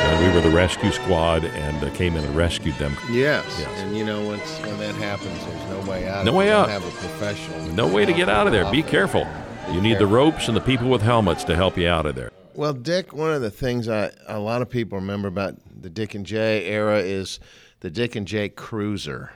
And 0.00 0.26
we 0.26 0.34
were 0.34 0.40
the 0.40 0.54
rescue 0.54 0.90
squad 0.90 1.44
and 1.44 1.84
uh, 1.84 1.90
came 1.90 2.16
in 2.16 2.24
and 2.24 2.34
rescued 2.34 2.74
them. 2.76 2.96
Yes. 3.10 3.44
Yes. 3.58 3.68
And 3.80 3.96
you 3.96 4.04
know, 4.04 4.24
once 4.24 4.58
when 4.60 4.78
that 4.78 4.94
happens, 4.94 5.44
there's 5.44 5.70
no 5.70 5.90
way 5.90 6.08
out. 6.08 6.24
No 6.24 6.32
way 6.32 6.50
out. 6.50 6.68
Have 6.68 6.86
a 6.86 6.90
professional. 6.90 7.60
No 7.74 7.86
way 7.86 8.06
to 8.06 8.12
get 8.12 8.28
out 8.28 8.46
of 8.46 8.52
there. 8.52 8.70
Be 8.70 8.82
careful. 8.82 9.26
You 9.70 9.80
need 9.82 9.98
the 9.98 10.06
ropes 10.06 10.48
and 10.48 10.56
the 10.56 10.62
people 10.62 10.88
with 10.88 11.02
helmets 11.02 11.44
to 11.44 11.54
help 11.54 11.76
you 11.76 11.88
out 11.88 12.06
of 12.06 12.14
there. 12.14 12.32
Well, 12.54 12.72
Dick, 12.72 13.12
one 13.12 13.32
of 13.32 13.42
the 13.42 13.50
things 13.50 13.88
I, 13.88 14.10
a 14.26 14.38
lot 14.38 14.62
of 14.62 14.70
people 14.70 14.98
remember 14.98 15.28
about 15.28 15.56
the 15.80 15.90
Dick 15.90 16.14
and 16.14 16.24
Jay 16.24 16.64
era 16.66 16.98
is 16.98 17.38
the 17.80 17.90
Dick 17.90 18.16
and 18.16 18.26
Jake 18.26 18.56
Cruiser. 18.56 19.32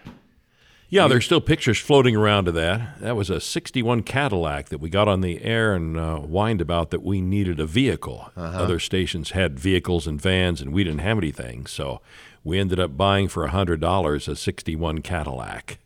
Yeah, 0.89 1.09
there's 1.09 1.25
still 1.25 1.41
pictures 1.41 1.79
floating 1.79 2.15
around 2.15 2.49
of 2.49 2.55
that. 2.55 3.01
That 3.01 3.17
was 3.17 3.31
a 3.31 3.41
61 3.41 4.03
Cadillac 4.03 4.69
that 4.69 4.77
we 4.77 4.91
got 4.91 5.09
on 5.09 5.23
the 5.23 5.43
air 5.43 5.75
and 5.75 5.97
uh, 5.97 6.19
whined 6.19 6.61
about 6.61 6.91
that 6.91 7.03
we 7.03 7.23
needed 7.23 7.59
a 7.59 7.65
vehicle. 7.65 8.31
Uh-huh. 8.37 8.59
Other 8.59 8.79
stations 8.79 9.31
had 9.31 9.59
vehicles 9.59 10.07
and 10.07 10.21
vans, 10.21 10.61
and 10.61 10.71
we 10.71 10.85
didn't 10.85 11.01
have 11.01 11.17
anything. 11.17 11.65
So 11.65 12.03
we 12.45 12.59
ended 12.59 12.79
up 12.79 12.95
buying 12.95 13.29
for 13.29 13.49
$100 13.49 14.29
a 14.29 14.37
61 14.37 14.99
Cadillac. 14.99 15.79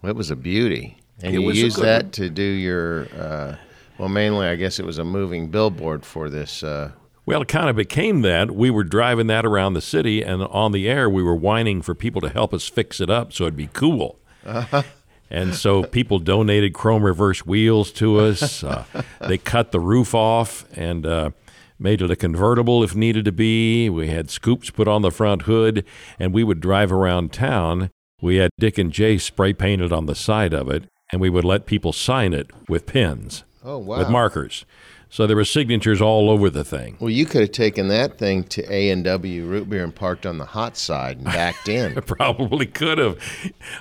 Well, 0.00 0.08
it 0.08 0.16
was 0.16 0.30
a 0.30 0.36
beauty, 0.36 0.96
and 1.22 1.34
It 1.34 1.40
you 1.40 1.50
used 1.50 1.82
that 1.82 2.12
to 2.12 2.30
do 2.30 2.42
your. 2.42 3.08
Uh, 3.14 3.56
well, 3.98 4.08
mainly, 4.08 4.46
I 4.46 4.56
guess 4.56 4.78
it 4.78 4.86
was 4.86 4.96
a 4.96 5.04
moving 5.04 5.48
billboard 5.48 6.06
for 6.06 6.30
this. 6.30 6.62
Uh, 6.62 6.92
Well, 7.30 7.42
it 7.42 7.48
kind 7.48 7.68
of 7.70 7.76
became 7.76 8.22
that. 8.22 8.50
We 8.50 8.70
were 8.70 8.84
driving 8.84 9.26
that 9.28 9.46
around 9.46 9.74
the 9.74 9.80
city, 9.80 10.22
and 10.22 10.42
on 10.42 10.72
the 10.72 10.88
air, 10.88 11.08
we 11.08 11.22
were 11.22 11.34
whining 11.34 11.80
for 11.82 11.94
people 11.94 12.20
to 12.22 12.28
help 12.28 12.52
us 12.52 12.68
fix 12.68 13.00
it 13.00 13.08
up 13.10 13.32
so 13.32 13.44
it'd 13.44 13.56
be 13.56 13.68
cool. 13.72 14.18
Uh-huh. 14.44 14.82
And 15.32 15.54
so 15.54 15.84
people 15.84 16.18
donated 16.18 16.74
chrome 16.74 17.04
reverse 17.04 17.46
wheels 17.46 17.92
to 17.92 18.18
us. 18.18 18.64
Uh, 18.64 18.84
they 19.20 19.38
cut 19.38 19.70
the 19.70 19.78
roof 19.78 20.12
off 20.12 20.64
and 20.76 21.06
uh, 21.06 21.30
made 21.78 22.02
it 22.02 22.10
a 22.10 22.16
convertible 22.16 22.82
if 22.82 22.96
needed 22.96 23.26
to 23.26 23.30
be. 23.30 23.88
We 23.88 24.08
had 24.08 24.28
scoops 24.28 24.70
put 24.70 24.88
on 24.88 25.02
the 25.02 25.12
front 25.12 25.42
hood, 25.42 25.84
and 26.18 26.34
we 26.34 26.42
would 26.42 26.58
drive 26.60 26.90
around 26.90 27.32
town. 27.32 27.90
We 28.20 28.38
had 28.38 28.50
Dick 28.58 28.76
and 28.76 28.90
Jay 28.90 29.18
spray 29.18 29.52
painted 29.52 29.92
on 29.92 30.06
the 30.06 30.16
side 30.16 30.52
of 30.52 30.68
it, 30.68 30.82
and 31.12 31.20
we 31.20 31.30
would 31.30 31.44
let 31.44 31.64
people 31.64 31.92
sign 31.92 32.34
it 32.34 32.50
with 32.68 32.86
pens, 32.86 33.44
Oh, 33.64 33.78
wow. 33.78 33.98
with 33.98 34.08
markers. 34.10 34.64
So 35.12 35.26
there 35.26 35.34
were 35.34 35.44
signatures 35.44 36.00
all 36.00 36.30
over 36.30 36.48
the 36.50 36.62
thing. 36.62 36.96
well, 37.00 37.10
you 37.10 37.26
could 37.26 37.40
have 37.40 37.50
taken 37.50 37.88
that 37.88 38.16
thing 38.16 38.44
to 38.44 38.72
A 38.72 38.90
and 38.90 39.02
W 39.02 39.44
root 39.44 39.68
beer 39.68 39.82
and 39.82 39.92
parked 39.92 40.24
on 40.24 40.38
the 40.38 40.44
hot 40.44 40.76
side 40.76 41.16
and 41.16 41.24
backed 41.24 41.68
in. 41.80 41.94
Probably 42.02 42.66
could 42.66 42.98
have. 42.98 43.18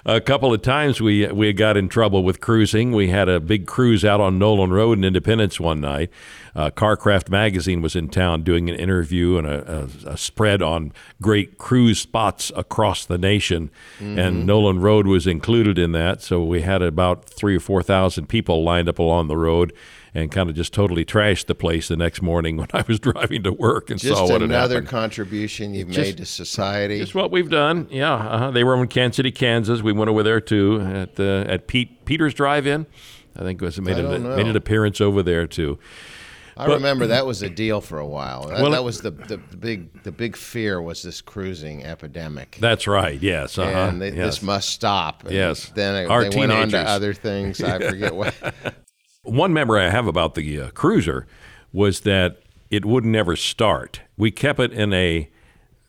A 0.05 0.19
couple 0.21 0.51
of 0.53 0.63
times 0.63 0.99
we 0.99 1.27
we 1.27 1.53
got 1.53 1.77
in 1.77 1.87
trouble 1.87 2.23
with 2.23 2.41
cruising. 2.41 2.93
We 2.93 3.09
had 3.09 3.29
a 3.29 3.39
big 3.39 3.67
cruise 3.67 4.03
out 4.03 4.19
on 4.19 4.39
Nolan 4.39 4.71
Road 4.71 4.97
in 4.97 5.03
Independence 5.03 5.59
one 5.59 5.79
night. 5.79 6.09
Uh, 6.55 6.71
Car 6.71 6.97
Craft 6.97 7.29
magazine 7.29 7.81
was 7.83 7.95
in 7.95 8.09
town 8.09 8.41
doing 8.41 8.67
an 8.67 8.75
interview 8.75 9.37
and 9.37 9.45
a, 9.45 9.87
a, 10.07 10.09
a 10.13 10.17
spread 10.17 10.63
on 10.63 10.91
great 11.21 11.59
cruise 11.59 11.99
spots 11.99 12.51
across 12.55 13.05
the 13.05 13.19
nation, 13.19 13.69
Mhm. 13.99 14.17
and 14.17 14.45
Nolan 14.47 14.79
Road 14.79 15.05
was 15.05 15.27
included 15.27 15.77
in 15.77 15.91
that. 15.91 16.23
So 16.23 16.43
we 16.43 16.61
had 16.63 16.81
about 16.81 17.25
three 17.25 17.55
or 17.55 17.59
four 17.59 17.83
thousand 17.83 18.29
people 18.29 18.63
lined 18.63 18.89
up 18.89 18.97
along 18.97 19.27
the 19.27 19.37
road. 19.37 19.71
And 20.13 20.31
kind 20.31 20.49
of 20.49 20.55
just 20.55 20.73
totally 20.73 21.05
trashed 21.05 21.45
the 21.45 21.53
place 21.53 21.87
the 21.87 21.95
next 21.95 22.21
morning 22.23 22.57
when 22.57 22.67
I 22.73 22.83
was 22.87 22.99
driving 22.99 23.43
to 23.43 23.53
work 23.53 23.91
and 23.91 23.99
Just 23.99 24.15
saw 24.15 24.23
what 24.23 24.31
had 24.33 24.41
another 24.41 24.75
happened. 24.75 24.87
contribution 24.89 25.75
you've 25.75 25.89
Just- 25.89 25.99
made 25.99 26.17
to 26.17 26.25
society. 26.25 26.97
Just 26.99 27.13
what 27.13 27.29
we've 27.29 27.49
done. 27.49 27.87
Yeah, 27.91 28.13
uh-huh. 28.15 28.51
they 28.51 28.63
were 28.63 28.75
in 28.81 28.87
Kansas 28.87 29.17
City, 29.17 29.31
Kansas. 29.31 29.83
We 29.83 29.93
went 29.93 30.09
over 30.09 30.23
there 30.23 30.41
too 30.41 30.81
at 30.81 31.19
uh, 31.19 31.45
at 31.47 31.67
Pete 31.67 32.05
Peter's 32.05 32.33
Drive-In. 32.33 32.87
I 33.35 33.39
think 33.43 33.61
it 33.61 33.65
was 33.65 33.79
made 33.79 33.97
an, 33.99 34.23
made 34.35 34.47
an 34.47 34.55
appearance 34.55 34.99
over 34.99 35.21
there 35.21 35.45
too. 35.45 35.77
I 36.57 36.65
But- 36.65 36.73
remember 36.73 37.07
that 37.07 37.25
was 37.25 37.41
a 37.41 37.49
deal 37.49 37.79
for 37.79 37.99
a 37.99 38.05
while. 38.07 38.47
That, 38.47 38.61
Well, 38.61 38.71
that 38.71 38.83
was 38.83 39.01
the, 39.01 39.11
the 39.11 39.37
big 39.37 40.03
the 40.03 40.11
big 40.11 40.35
fear 40.35 40.81
was 40.81 41.03
this 41.03 41.21
cruising 41.21 41.85
epidemic. 41.85 42.57
That's 42.59 42.85
right. 42.87 43.21
Yes. 43.21 43.57
Uh-huh. 43.57 43.69
And 43.71 44.01
they, 44.01 44.07
yes. 44.07 44.25
this 44.25 44.41
must 44.41 44.69
stop. 44.69 45.23
And 45.23 45.33
Yes. 45.33 45.69
Then 45.75 45.95
it, 45.95 46.07
they 46.31 46.37
went 46.37 46.51
on 46.51 46.69
to 46.69 46.79
other 46.79 47.13
things. 47.13 47.61
I 47.61 47.77
forget 47.79 48.13
what. 48.15 48.33
One 49.23 49.53
memory 49.53 49.81
I 49.81 49.89
have 49.89 50.07
about 50.07 50.35
the 50.35 50.61
uh, 50.61 50.69
cruiser 50.71 51.27
was 51.73 52.01
that 52.01 52.41
it 52.71 52.85
would 52.85 53.03
never 53.03 53.35
start. 53.35 54.01
We 54.17 54.31
kept 54.31 54.59
it 54.59 54.71
in 54.71 54.93
a 54.93 55.29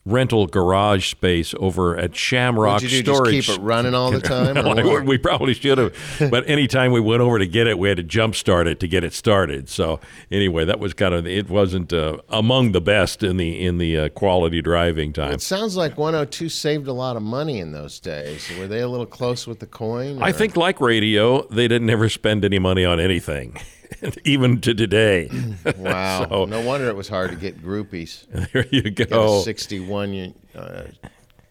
rental 0.07 0.47
garage 0.47 1.11
space 1.11 1.55
over 1.59 1.97
at 1.97 2.17
Shamrock 2.17 2.77
What'd 2.77 2.91
you 2.91 3.03
do, 3.03 3.13
just 3.13 3.17
Storage. 3.17 3.47
keep 3.47 3.59
it 3.59 3.61
running 3.61 3.95
all 3.95 4.11
the 4.11 4.21
time, 4.21 4.55
No, 4.55 5.01
we 5.03 5.19
probably 5.19 5.53
should 5.55 5.77
have. 5.79 5.95
but 6.31 6.49
anytime 6.49 6.91
we 6.93 7.01
went 7.01 7.21
over 7.21 7.39
to 7.39 7.47
get 7.47 7.67
it, 7.67 7.79
we 7.79 7.89
had 7.89 7.99
to 7.99 8.03
jump 8.03 8.35
start 8.35 8.67
it 8.67 8.81
to 8.81 8.89
get 8.89 9.05
it 9.05 9.13
started. 9.13 9.69
So 9.69 10.01
anyway, 10.31 10.65
that 10.65 10.81
was 10.81 10.95
kind 10.95 11.15
of 11.15 11.27
it 11.27 11.51
wasn't 11.51 11.93
uh, 11.93 12.19
among 12.31 12.73
the 12.73 12.81
best 12.81 13.23
in 13.23 13.37
the 13.37 13.63
in 13.65 13.79
the 13.79 13.99
uh, 13.99 14.09
quality 14.11 14.63
driving 14.63 15.13
time. 15.13 15.33
It 15.35 15.43
sounds 15.43 15.77
like 15.77 15.99
102 15.99 16.49
saved 16.49 16.89
a 16.89 16.93
lot 16.93 17.17
of 17.17 17.23
money 17.23 17.59
in 17.59 17.73
those 17.73 18.01
days. 18.01 18.51
Were 18.59 18.67
they 18.67 18.81
a 18.81 18.89
little 18.89 19.07
close 19.07 19.47
with 19.47 19.59
the 19.61 19.67
coin? 19.67 20.23
I 20.23 20.33
think, 20.33 20.57
like 20.57 20.81
radio, 20.81 21.47
they 21.49 21.69
didn't 21.69 21.91
ever 21.91 22.09
spend 22.09 22.45
any 22.45 22.59
money 22.59 22.85
on 22.85 22.99
anything, 23.01 23.57
even 24.25 24.61
to 24.63 24.75
today. 24.75 25.31
Wow. 25.77 26.27
So- 26.31 26.45
no 26.47 26.61
wonder 26.63 26.89
it 26.89 26.97
was 26.97 27.09
hard 27.09 27.31
to 27.31 27.37
get 27.37 27.63
groupies. 27.63 28.27
There 28.53 28.67
you 28.71 28.83
Get 28.91 29.11
go. 29.11 29.39
a 29.41 29.43
61 29.43 30.35
uh, 30.55 30.87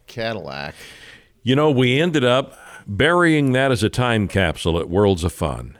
Cadillac. 0.08 0.76
You 1.44 1.56
know, 1.56 1.72
we 1.72 2.00
ended 2.02 2.24
up 2.26 2.58
burying 2.88 3.54
that 3.54 3.72
as 3.72 3.84
a 3.84 3.90
time 3.90 4.28
capsule 4.28 4.80
at 4.80 4.90
Worlds 4.90 5.24
of 5.24 5.32
Fun. 5.34 5.78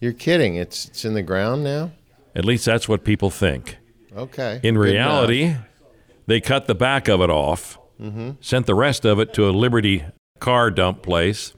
You're 0.00 0.12
kidding. 0.12 0.56
It's 0.56 0.86
it's 0.88 1.04
in 1.04 1.14
the 1.14 1.22
ground 1.22 1.64
now? 1.64 1.92
At 2.34 2.44
least 2.44 2.64
that's 2.64 2.88
what 2.88 3.04
people 3.04 3.30
think. 3.30 3.76
Okay. 4.16 4.60
In 4.62 4.76
reality, 4.78 5.42
enough. 5.42 5.64
they 6.26 6.40
cut 6.40 6.66
the 6.66 6.74
back 6.74 7.08
of 7.08 7.20
it 7.20 7.30
off, 7.30 7.78
Mhm. 8.00 8.36
sent 8.40 8.66
the 8.66 8.74
rest 8.74 9.04
of 9.04 9.18
it 9.20 9.32
to 9.34 9.48
a 9.48 9.50
Liberty 9.52 10.04
car 10.40 10.70
dump 10.70 11.02
place, 11.02 11.52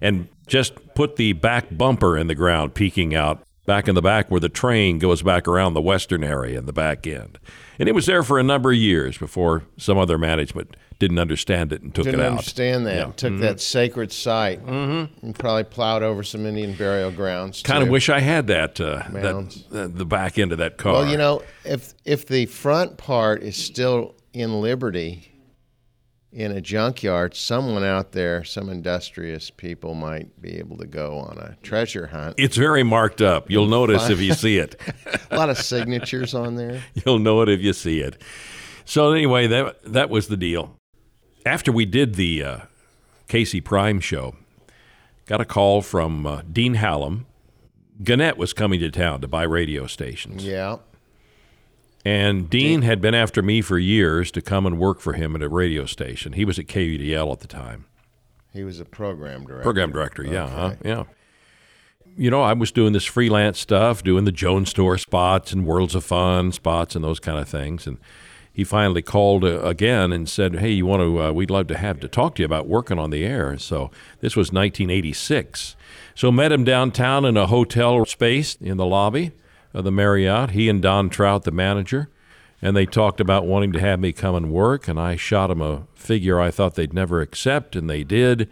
and 0.00 0.28
just 0.46 0.74
put 0.94 1.16
the 1.16 1.32
back 1.32 1.66
bumper 1.76 2.16
in 2.18 2.26
the 2.28 2.34
ground, 2.34 2.74
peeking 2.74 3.14
out 3.14 3.42
back 3.66 3.88
in 3.88 3.94
the 3.94 4.02
back 4.02 4.30
where 4.30 4.40
the 4.40 4.48
train 4.48 4.98
goes 4.98 5.22
back 5.22 5.46
around 5.48 5.74
the 5.74 5.82
western 5.82 6.22
area 6.24 6.58
in 6.58 6.66
the 6.66 6.72
back 6.72 7.06
end. 7.06 7.38
And 7.78 7.88
it 7.88 7.94
was 7.94 8.06
there 8.06 8.22
for 8.22 8.38
a 8.38 8.42
number 8.42 8.70
of 8.70 8.76
years 8.78 9.18
before 9.18 9.64
some 9.76 9.98
other 9.98 10.16
management 10.16 10.76
didn't 10.98 11.18
understand 11.18 11.72
it 11.74 11.82
and 11.82 11.94
took 11.94 12.04
Didn't 12.06 12.20
it 12.20 12.24
out. 12.24 12.30
understand 12.30 12.86
that. 12.86 12.94
Yeah. 12.96 13.04
and 13.04 13.16
Took 13.18 13.32
Mhm. 13.34 13.40
that 13.40 13.60
sacred 13.60 14.12
site 14.12 14.60
and 14.62 15.34
probably 15.38 15.64
plowed 15.64 16.02
over 16.02 16.22
some 16.22 16.46
Indian 16.46 16.72
burial 16.72 17.10
grounds. 17.10 17.60
Kind 17.62 17.82
of 17.82 17.90
wish 17.90 18.08
I 18.08 18.20
had 18.20 18.46
that, 18.46 18.80
uh, 18.80 19.02
that 19.12 19.34
uh, 19.74 19.88
the 19.92 20.06
back 20.06 20.38
end 20.38 20.52
of 20.52 20.58
that 20.58 20.78
car. 20.78 20.92
Well, 20.94 21.06
you 21.10 21.18
know, 21.18 21.42
if 21.66 21.92
if 22.06 22.26
the 22.26 22.46
front 22.46 22.96
part 22.96 23.42
is 23.42 23.56
still 23.56 24.14
in 24.32 24.62
Liberty 24.62 25.28
in 26.36 26.52
a 26.52 26.60
junkyard, 26.60 27.34
someone 27.34 27.82
out 27.82 28.12
there, 28.12 28.44
some 28.44 28.68
industrious 28.68 29.48
people 29.48 29.94
might 29.94 30.38
be 30.42 30.58
able 30.58 30.76
to 30.76 30.86
go 30.86 31.16
on 31.18 31.38
a 31.38 31.56
treasure 31.62 32.08
hunt. 32.08 32.34
it's 32.36 32.58
very 32.58 32.82
marked 32.82 33.22
up. 33.22 33.50
You'll 33.50 33.68
notice 33.68 34.10
if 34.10 34.20
you 34.20 34.34
see 34.34 34.58
it. 34.58 34.78
a 35.30 35.36
lot 35.36 35.48
of 35.48 35.56
signatures 35.56 36.34
on 36.34 36.56
there. 36.56 36.82
You'll 36.94 37.20
know 37.20 37.40
it 37.40 37.48
if 37.48 37.62
you 37.62 37.72
see 37.72 38.00
it. 38.00 38.20
So 38.84 39.12
anyway, 39.12 39.46
that 39.46 39.82
that 39.84 40.10
was 40.10 40.28
the 40.28 40.36
deal. 40.36 40.76
After 41.46 41.72
we 41.72 41.86
did 41.86 42.16
the 42.16 42.44
uh, 42.44 42.58
KC 43.28 43.64
Prime 43.64 43.98
show, 43.98 44.36
got 45.24 45.40
a 45.40 45.46
call 45.46 45.80
from 45.80 46.26
uh, 46.26 46.42
Dean 46.52 46.74
Hallam. 46.74 47.24
Gannett 48.04 48.36
was 48.36 48.52
coming 48.52 48.78
to 48.80 48.90
town 48.90 49.22
to 49.22 49.28
buy 49.28 49.44
radio 49.44 49.86
stations. 49.86 50.44
Yeah. 50.44 50.76
And 52.06 52.48
Dean 52.48 52.82
had 52.82 53.00
been 53.00 53.16
after 53.16 53.42
me 53.42 53.60
for 53.60 53.80
years 53.80 54.30
to 54.30 54.40
come 54.40 54.64
and 54.64 54.78
work 54.78 55.00
for 55.00 55.14
him 55.14 55.34
at 55.34 55.42
a 55.42 55.48
radio 55.48 55.86
station. 55.86 56.34
He 56.34 56.44
was 56.44 56.56
at 56.56 56.68
KUDL 56.68 57.32
at 57.32 57.40
the 57.40 57.48
time. 57.48 57.86
He 58.52 58.62
was 58.62 58.78
a 58.78 58.84
program 58.84 59.44
director. 59.44 59.64
Program 59.64 59.90
director, 59.90 60.22
yeah, 60.22 60.48
huh? 60.48 60.74
Yeah. 60.84 61.04
You 62.16 62.30
know, 62.30 62.42
I 62.42 62.52
was 62.52 62.70
doing 62.70 62.92
this 62.92 63.04
freelance 63.04 63.58
stuff, 63.58 64.04
doing 64.04 64.24
the 64.24 64.30
Jones 64.30 64.70
Store 64.70 64.96
spots 64.98 65.52
and 65.52 65.66
Worlds 65.66 65.96
of 65.96 66.04
Fun 66.04 66.52
spots 66.52 66.94
and 66.94 67.04
those 67.04 67.18
kind 67.18 67.40
of 67.40 67.48
things. 67.48 67.88
And 67.88 67.98
he 68.52 68.62
finally 68.62 69.02
called 69.02 69.42
uh, 69.42 69.62
again 69.62 70.12
and 70.12 70.28
said, 70.28 70.60
"Hey, 70.60 70.70
you 70.70 70.86
want 70.86 71.02
to? 71.02 71.20
Uh, 71.20 71.32
we'd 71.32 71.50
love 71.50 71.66
to 71.66 71.76
have 71.76 71.98
to 71.98 72.08
talk 72.08 72.36
to 72.36 72.42
you 72.42 72.46
about 72.46 72.68
working 72.68 73.00
on 73.00 73.10
the 73.10 73.24
air." 73.24 73.58
So 73.58 73.90
this 74.20 74.36
was 74.36 74.52
1986. 74.52 75.74
So 76.14 76.30
met 76.30 76.52
him 76.52 76.62
downtown 76.62 77.24
in 77.24 77.36
a 77.36 77.48
hotel 77.48 78.04
space 78.04 78.54
in 78.60 78.76
the 78.76 78.86
lobby 78.86 79.32
of 79.76 79.84
the 79.84 79.92
Marriott. 79.92 80.50
He 80.50 80.68
and 80.68 80.80
Don 80.82 81.08
Trout, 81.10 81.44
the 81.44 81.50
manager, 81.52 82.08
and 82.62 82.74
they 82.76 82.86
talked 82.86 83.20
about 83.20 83.46
wanting 83.46 83.72
to 83.72 83.78
have 83.80 84.00
me 84.00 84.12
come 84.12 84.34
and 84.34 84.50
work. 84.50 84.88
And 84.88 84.98
I 84.98 85.16
shot 85.16 85.48
them 85.48 85.60
a 85.60 85.86
figure 85.94 86.40
I 86.40 86.50
thought 86.50 86.74
they'd 86.74 86.94
never 86.94 87.20
accept, 87.20 87.76
and 87.76 87.88
they 87.88 88.02
did. 88.02 88.48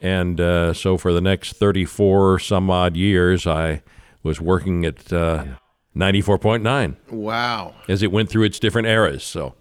And 0.00 0.40
uh, 0.40 0.72
so 0.74 0.96
for 0.96 1.12
the 1.12 1.20
next 1.20 1.54
34 1.54 2.38
some 2.38 2.70
odd 2.70 2.96
years, 2.96 3.46
I 3.46 3.82
was 4.22 4.40
working 4.40 4.84
at 4.84 5.12
uh, 5.12 5.44
94.9 5.96 6.96
Wow. 7.10 7.74
as 7.88 8.02
it 8.02 8.12
went 8.12 8.28
through 8.30 8.44
its 8.44 8.58
different 8.60 8.86
eras. 8.86 9.24
So 9.24 9.54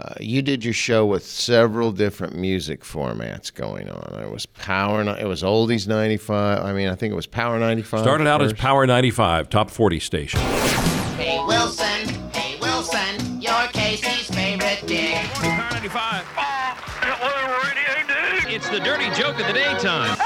Uh, 0.00 0.14
you 0.18 0.40
did 0.40 0.64
your 0.64 0.72
show 0.72 1.04
with 1.04 1.24
several 1.26 1.92
different 1.92 2.34
music 2.34 2.82
formats 2.82 3.52
going 3.52 3.90
on. 3.90 4.22
It 4.22 4.30
was 4.30 4.46
Power. 4.46 5.04
Ni- 5.04 5.20
It 5.20 5.26
was 5.26 5.42
Oldies 5.42 5.86
95. 5.86 6.64
I 6.64 6.72
mean, 6.72 6.88
I 6.88 6.94
think 6.94 7.12
it 7.12 7.16
was 7.16 7.26
Power 7.26 7.58
95. 7.58 8.00
started 8.00 8.26
out 8.26 8.40
as. 8.40 8.52
Power 8.54 8.86
95, 8.86 9.50
top 9.50 9.68
40 9.70 10.00
station. 10.00 10.40
Hey 11.18 11.38
Wilson, 11.46 12.08
hey 12.32 12.56
Wilson, 12.60 13.42
you're 13.42 13.52
Casey's 13.72 14.28
favorite 14.34 14.82
dick. 14.86 15.16
Power 15.34 15.70
95. 15.72 16.24
Oh, 16.38 17.72
It's 18.46 18.68
the 18.70 18.80
dirty 18.80 19.08
joke 19.20 19.38
of 19.38 19.46
the 19.46 19.52
daytime. 19.52 20.16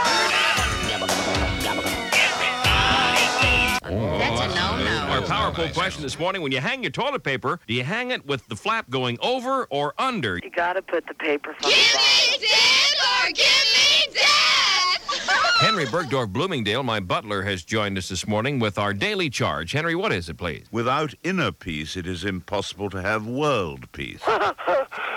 No-no. 5.28 5.34
Our 5.34 5.52
powerful 5.52 5.74
question 5.74 6.02
this 6.02 6.18
morning: 6.18 6.42
When 6.42 6.52
you 6.52 6.60
hang 6.60 6.82
your 6.82 6.90
toilet 6.90 7.22
paper, 7.22 7.60
do 7.66 7.74
you 7.74 7.84
hang 7.84 8.10
it 8.10 8.26
with 8.26 8.46
the 8.48 8.56
flap 8.56 8.90
going 8.90 9.18
over 9.20 9.64
or 9.70 9.94
under? 9.98 10.38
You 10.42 10.50
gotta 10.50 10.82
put 10.82 11.06
the 11.06 11.14
paper 11.14 11.54
from 11.54 11.70
Give 11.70 11.78
me 11.78 12.38
dick 12.38 13.24
or 13.24 13.30
give 13.32 13.46
me 13.46 14.12
death. 14.12 15.54
Henry 15.60 15.86
Bergdorf 15.86 16.32
Bloomingdale, 16.32 16.82
my 16.82 17.00
butler, 17.00 17.42
has 17.42 17.64
joined 17.64 17.96
us 17.96 18.08
this 18.08 18.26
morning 18.26 18.58
with 18.58 18.78
our 18.78 18.92
daily 18.92 19.30
charge. 19.30 19.72
Henry, 19.72 19.94
what 19.94 20.12
is 20.12 20.28
it, 20.28 20.36
please? 20.36 20.66
Without 20.70 21.14
inner 21.22 21.52
peace, 21.52 21.96
it 21.96 22.06
is 22.06 22.24
impossible 22.24 22.90
to 22.90 23.00
have 23.00 23.26
world 23.26 23.90
peace. 23.92 24.20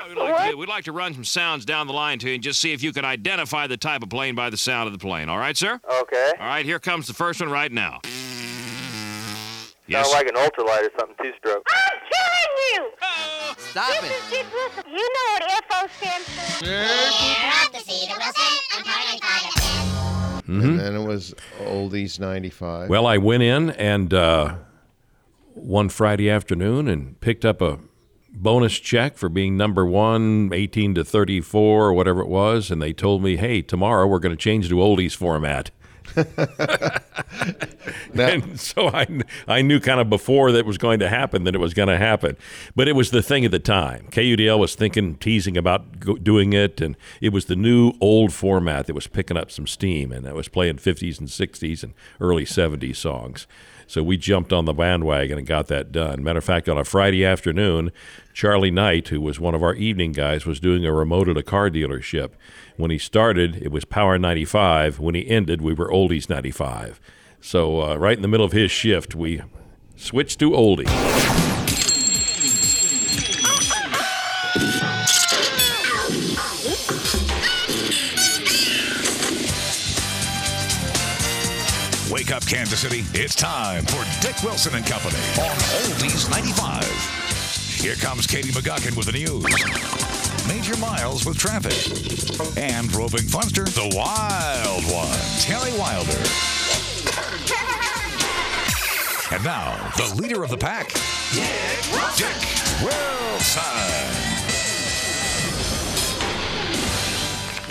We'd 0.08 0.18
like, 0.18 0.52
to, 0.52 0.58
we'd 0.58 0.70
like 0.70 0.84
to 0.86 0.94
run 0.94 1.14
some 1.14 1.26
sounds 1.26 1.66
down 1.66 1.86
the 1.88 1.94
line 1.94 2.18
to 2.20 2.30
you 2.30 2.36
and 2.36 2.44
just 2.44 2.62
see 2.62 2.72
if 2.72 2.82
you 2.82 2.94
can 2.94 3.04
identify 3.04 3.68
the 3.68 3.76
type 3.76 4.02
of 4.04 4.10
plane 4.10 4.36
by 4.36 4.50
the 4.50 4.56
sound 4.56 4.88
of 4.88 4.94
the 4.94 5.00
plane. 5.00 5.28
All 5.28 5.38
right, 5.38 5.58
sir? 5.58 5.82
Okay. 6.02 6.32
All 6.40 6.48
right, 6.48 6.66
here 6.66 6.80
comes 6.80 7.08
the 7.08 7.14
first 7.14 7.42
one 7.42 7.50
right 7.50 7.72
now. 7.72 8.00
Sounds 9.90 10.12
like 10.12 10.28
an 10.28 10.36
ultralight 10.36 10.88
or 10.88 10.92
something, 11.00 11.16
two 11.22 11.32
stroke. 11.38 11.66
I'm 11.72 12.00
killing 12.12 12.58
you! 12.74 12.92
Stop 13.58 14.02
this 14.02 14.12
is 14.12 14.30
Dick 14.30 14.46
Wilson. 14.54 14.84
You 14.92 14.98
know 14.98 15.40
what 15.40 15.64
FO 15.70 15.88
stands 15.98 16.28
for. 16.28 16.66
the 16.66 17.80
Cedar 17.80 18.16
Wilson. 18.18 18.44
I'm 18.76 18.84
Power 18.84 19.04
95 19.22 20.50
And 20.50 20.80
then 20.80 20.96
it 20.96 21.06
was 21.08 21.34
Oldies 21.60 22.20
95. 22.20 22.90
Well, 22.90 23.06
I 23.06 23.18
went 23.18 23.44
in 23.44 23.70
and 23.72 24.14
uh, 24.14 24.56
one 25.54 25.90
Friday 25.90 26.30
afternoon 26.30 26.88
and 26.88 27.20
picked 27.22 27.46
up 27.46 27.62
a 27.62 27.80
bonus 28.30 28.78
check 28.80 29.18
for 29.18 29.30
being 29.30 29.58
number 29.58 29.86
one, 29.86 30.52
18 30.54 30.96
to 30.96 31.04
34, 31.04 31.88
or 31.88 31.94
whatever 31.94 32.22
it 32.22 32.28
was. 32.28 32.72
And 32.72 32.82
they 32.82 32.94
told 32.94 33.24
me, 33.24 33.38
hey, 33.38 33.62
tomorrow 33.62 34.06
we're 34.06 34.20
going 34.20 34.36
to 34.36 34.42
change 34.42 34.70
to 34.70 34.76
oldies 34.76 35.16
format. 35.16 35.72
and 38.14 38.60
so 38.60 38.88
I, 38.88 39.08
I 39.48 39.62
knew 39.62 39.80
kind 39.80 40.00
of 40.00 40.10
before 40.10 40.52
that 40.52 40.66
was 40.66 40.78
going 40.78 41.00
to 41.00 41.10
happen 41.10 41.44
that 41.44 41.56
it 41.56 41.60
was 41.60 41.74
going 41.74 41.90
to 41.90 41.98
happen. 41.98 42.38
But 42.76 42.88
it 42.88 42.94
was 42.94 43.12
the 43.12 43.22
thing 43.22 43.46
at 43.46 43.52
the 43.52 43.60
time. 43.60 44.08
KUDL 44.12 44.60
was 44.60 44.76
thinking, 44.76 45.16
teasing 45.16 45.58
about 45.58 46.00
go, 46.00 46.16
doing 46.16 46.54
it, 46.54 46.82
and 46.82 46.96
it 47.22 47.34
was 47.34 47.46
the 47.46 47.56
new 47.56 47.94
old 48.02 48.34
format 48.34 48.88
that 48.88 48.94
was 48.94 49.08
picking 49.08 49.38
up 49.38 49.52
some 49.52 49.68
steam, 49.68 50.12
and 50.12 50.26
that 50.26 50.36
was 50.36 50.48
playing 50.48 50.78
50s 50.78 51.20
and 51.20 51.30
60s 51.30 51.84
and 51.84 51.94
early 52.20 52.46
70s 52.46 52.96
songs. 52.96 53.48
So 53.88 54.04
we 54.04 54.18
jumped 54.18 54.52
on 54.52 54.66
the 54.66 54.74
bandwagon 54.74 55.38
and 55.38 55.48
got 55.48 55.68
that 55.68 55.92
done. 55.92 56.22
Matter 56.22 56.40
of 56.40 56.44
fact, 56.44 56.68
on 56.68 56.78
a 56.78 56.84
Friday 56.84 57.26
afternoon, 57.26 57.92
Charlie 58.34 58.70
Knight, 58.70 59.08
who 59.08 59.22
was 59.22 59.40
one 59.40 59.56
of 59.56 59.64
our 59.64 59.74
evening 59.74 60.12
guys, 60.12 60.46
was 60.46 60.60
doing 60.60 60.86
a 60.86 60.92
remote 60.92 61.30
at 61.30 61.38
a 61.38 61.44
car 61.44 61.70
dealership. 61.70 62.32
When 62.76 62.92
he 62.92 62.98
started, 62.98 63.56
it 63.56 63.72
was 63.72 63.86
Power 63.86 64.20
95. 64.20 65.00
When 65.00 65.16
he 65.16 65.28
ended, 65.28 65.62
we 65.62 65.74
were 65.74 65.90
Oldies 65.90 66.30
95. 66.30 67.00
So 67.40 67.82
uh, 67.82 67.96
right 67.96 68.18
in 68.18 68.22
the 68.22 68.28
middle 68.28 68.46
of 68.46 68.52
his 68.52 68.72
shift, 68.72 69.16
we 69.16 69.42
switched 69.96 70.40
to 70.40 70.52
Oldies. 70.52 71.47
Kansas 82.48 82.80
City. 82.80 83.04
It's 83.14 83.36
time 83.36 83.84
for 83.84 84.06
Dick 84.26 84.42
Wilson 84.42 84.74
and 84.74 84.86
Company 84.86 85.18
on 85.38 85.58
Oldies 85.84 86.30
95. 86.32 86.82
Here 87.82 87.96
comes 87.96 88.26
Katie 88.26 88.52
McGuckin 88.52 88.96
with 88.96 89.08
the 89.08 89.12
news. 89.12 89.44
Major 90.48 90.78
Miles 90.78 91.26
with 91.26 91.38
traffic. 91.38 91.76
And 92.58 92.94
roving 92.96 93.24
funster, 93.24 93.66
the 93.66 93.94
wild 93.94 94.84
one, 94.86 95.20
Terry 95.42 95.78
Wilder. 95.78 96.24
And 99.36 99.44
now, 99.44 99.76
the 99.98 100.16
leader 100.16 100.42
of 100.42 100.50
the 100.50 100.58
pack, 100.58 100.94
Dick 101.34 102.32
Wilson. 102.82 103.62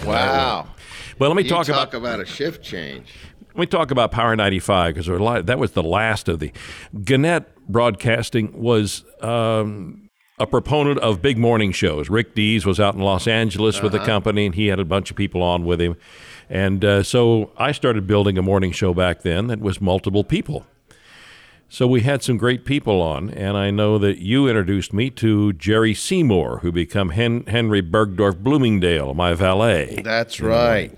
Wow. 0.07 0.67
Well, 1.19 1.31
let 1.31 1.37
me 1.37 1.45
You 1.45 1.49
talk, 1.49 1.67
talk 1.67 1.95
about 1.95 2.19
about 2.19 2.21
a 2.21 2.27
shift 2.27 2.63
change. 2.63 3.07
Let 3.57 3.61
me 3.61 3.67
talk 3.67 3.91
about 3.91 4.11
Power 4.13 4.37
95 4.37 4.95
because 4.95 5.47
that 5.47 5.59
was 5.59 5.73
the 5.73 5.83
last 5.83 6.29
of 6.29 6.41
the. 6.41 6.53
Gannett 7.05 7.45
Broadcasting 7.67 8.53
was 8.53 9.03
um, 9.23 10.11
a 10.39 10.47
proponent 10.47 10.99
of 10.99 11.23
big 11.23 11.39
morning 11.39 11.73
shows. 11.73 12.11
Rick 12.11 12.35
Dees 12.35 12.67
was 12.67 12.79
out 12.79 12.95
in 12.95 13.01
Los 13.01 13.27
Angeles 13.27 13.81
with 13.81 13.93
the 13.93 13.99
Uh-huh. 13.99 14.07
company, 14.07 14.45
and 14.45 14.55
he 14.55 14.67
had 14.67 14.79
a 14.79 14.85
bunch 14.85 15.11
of 15.11 15.17
people 15.17 15.43
on 15.43 15.65
with 15.65 15.81
him. 15.81 15.97
And 16.51 16.85
uh, 16.85 17.03
so 17.03 17.51
I 17.57 17.73
started 17.73 18.07
building 18.07 18.37
a 18.37 18.43
morning 18.43 18.73
show 18.73 18.93
back 18.93 19.23
then 19.23 19.47
that 19.47 19.61
was 19.61 19.81
multiple 19.81 20.23
people. 20.23 20.67
So 21.71 21.87
we 21.87 22.03
had 22.03 22.23
some 22.23 22.37
great 22.37 22.67
people 22.67 23.01
on, 23.01 23.31
and 23.31 23.57
I 23.57 23.71
know 23.71 23.97
that 23.99 24.19
you 24.19 24.49
introduced 24.49 24.93
me 24.93 25.09
to 25.13 25.55
Jerry 25.55 25.95
Seymour, 25.95 26.59
who 26.59 26.71
became 26.73 27.09
Hen- 27.09 27.45
Henry 27.47 27.81
Bergdorf 27.83 28.39
Bloomingdale, 28.39 29.15
my 29.15 29.33
valet. 29.33 30.03
That's 30.05 30.41
right. 30.41 30.93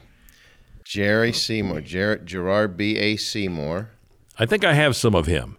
Jerry 0.89 1.29
oh, 1.29 1.33
Seymour. 1.33 1.83
Ger- 1.83 2.17
Gerard 2.17 2.79
B. 2.79 2.97
A. 2.97 3.17
Seymour. 3.19 3.91
I 4.39 4.47
think 4.47 4.65
I 4.65 4.73
have 4.73 4.97
some 4.97 5.15
of 5.15 5.27
him. 5.27 5.59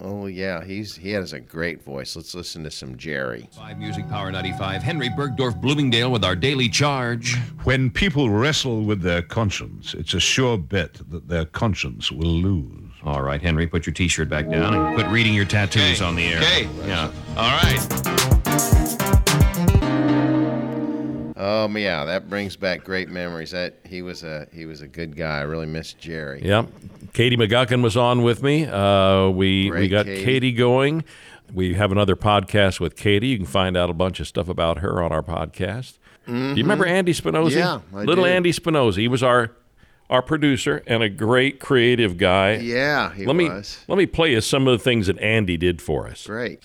Oh, 0.00 0.24
yeah. 0.24 0.64
He's 0.64 0.96
He 0.96 1.10
has 1.10 1.34
a 1.34 1.40
great 1.40 1.84
voice. 1.84 2.16
Let's 2.16 2.34
listen 2.34 2.64
to 2.64 2.70
some 2.70 2.96
Jerry. 2.96 3.50
Five 3.52 3.78
Music 3.78 4.08
Power 4.08 4.32
95. 4.32 4.82
Henry 4.82 5.10
Bergdorf 5.10 5.60
Bloomingdale 5.60 6.10
with 6.10 6.24
our 6.24 6.34
daily 6.34 6.70
charge. 6.70 7.36
When 7.64 7.90
people 7.90 8.30
wrestle 8.30 8.82
with 8.84 9.02
their 9.02 9.20
conscience, 9.20 9.92
it's 9.92 10.14
a 10.14 10.20
sure 10.20 10.56
bet 10.56 10.94
that 11.10 11.28
their 11.28 11.44
conscience 11.44 12.10
will 12.10 12.32
lose. 12.32 12.94
All 13.04 13.20
right, 13.20 13.42
Henry, 13.42 13.66
put 13.66 13.84
your 13.84 13.92
T-shirt 13.92 14.30
back 14.30 14.48
down 14.48 14.72
and 14.72 14.94
quit 14.94 15.06
reading 15.08 15.34
your 15.34 15.44
tattoos 15.44 16.00
on 16.00 16.16
the 16.16 16.24
air. 16.24 16.38
Okay. 16.38 16.68
Yeah. 16.86 17.12
All 17.36 17.62
right. 17.62 19.01
Um, 21.42 21.76
yeah, 21.76 22.04
that 22.04 22.28
brings 22.30 22.56
back 22.56 22.84
great 22.84 23.08
memories. 23.08 23.50
That 23.50 23.74
he 23.84 24.02
was 24.02 24.22
a 24.22 24.46
he 24.52 24.66
was 24.66 24.80
a 24.82 24.86
good 24.88 25.16
guy. 25.16 25.38
I 25.38 25.42
really 25.42 25.66
miss 25.66 25.92
Jerry. 25.94 26.42
Yep. 26.44 26.68
Katie 27.12 27.36
McGuckin 27.36 27.82
was 27.82 27.96
on 27.96 28.22
with 28.22 28.42
me. 28.42 28.66
Uh, 28.66 29.28
we 29.28 29.70
we 29.70 29.88
got 29.88 30.06
Katie. 30.06 30.24
Katie. 30.24 30.52
going. 30.52 31.04
We 31.52 31.74
have 31.74 31.92
another 31.92 32.16
podcast 32.16 32.80
with 32.80 32.96
Katie. 32.96 33.28
You 33.28 33.36
can 33.38 33.46
find 33.46 33.76
out 33.76 33.90
a 33.90 33.92
bunch 33.92 34.20
of 34.20 34.26
stuff 34.26 34.48
about 34.48 34.78
her 34.78 35.02
on 35.02 35.12
our 35.12 35.22
podcast. 35.22 35.98
Do 36.26 36.32
you 36.32 36.54
remember 36.62 36.84
Mhm. 36.86 36.90
Andy 36.90 37.12
Spinozzi? 37.12 37.56
Yeah, 37.56 37.80
I 37.94 38.04
little 38.04 38.24
do. 38.24 38.30
Andy 38.30 38.52
Spinozzi. 38.52 38.98
He 38.98 39.08
was 39.08 39.22
our 39.22 39.50
our 40.08 40.22
producer 40.22 40.82
and 40.86 41.02
a 41.02 41.08
great 41.08 41.58
creative 41.58 42.16
guy. 42.18 42.54
Yeah, 42.56 43.12
he 43.14 43.26
let 43.26 43.34
me 43.36 43.48
let 43.88 43.98
me 43.98 44.06
play 44.06 44.30
you 44.32 44.40
some 44.40 44.68
of 44.68 44.78
the 44.78 44.82
things 44.84 45.08
that 45.08 45.18
Andy 45.18 45.56
did 45.56 45.82
for 45.82 46.06
us. 46.06 46.26
Great. 46.26 46.60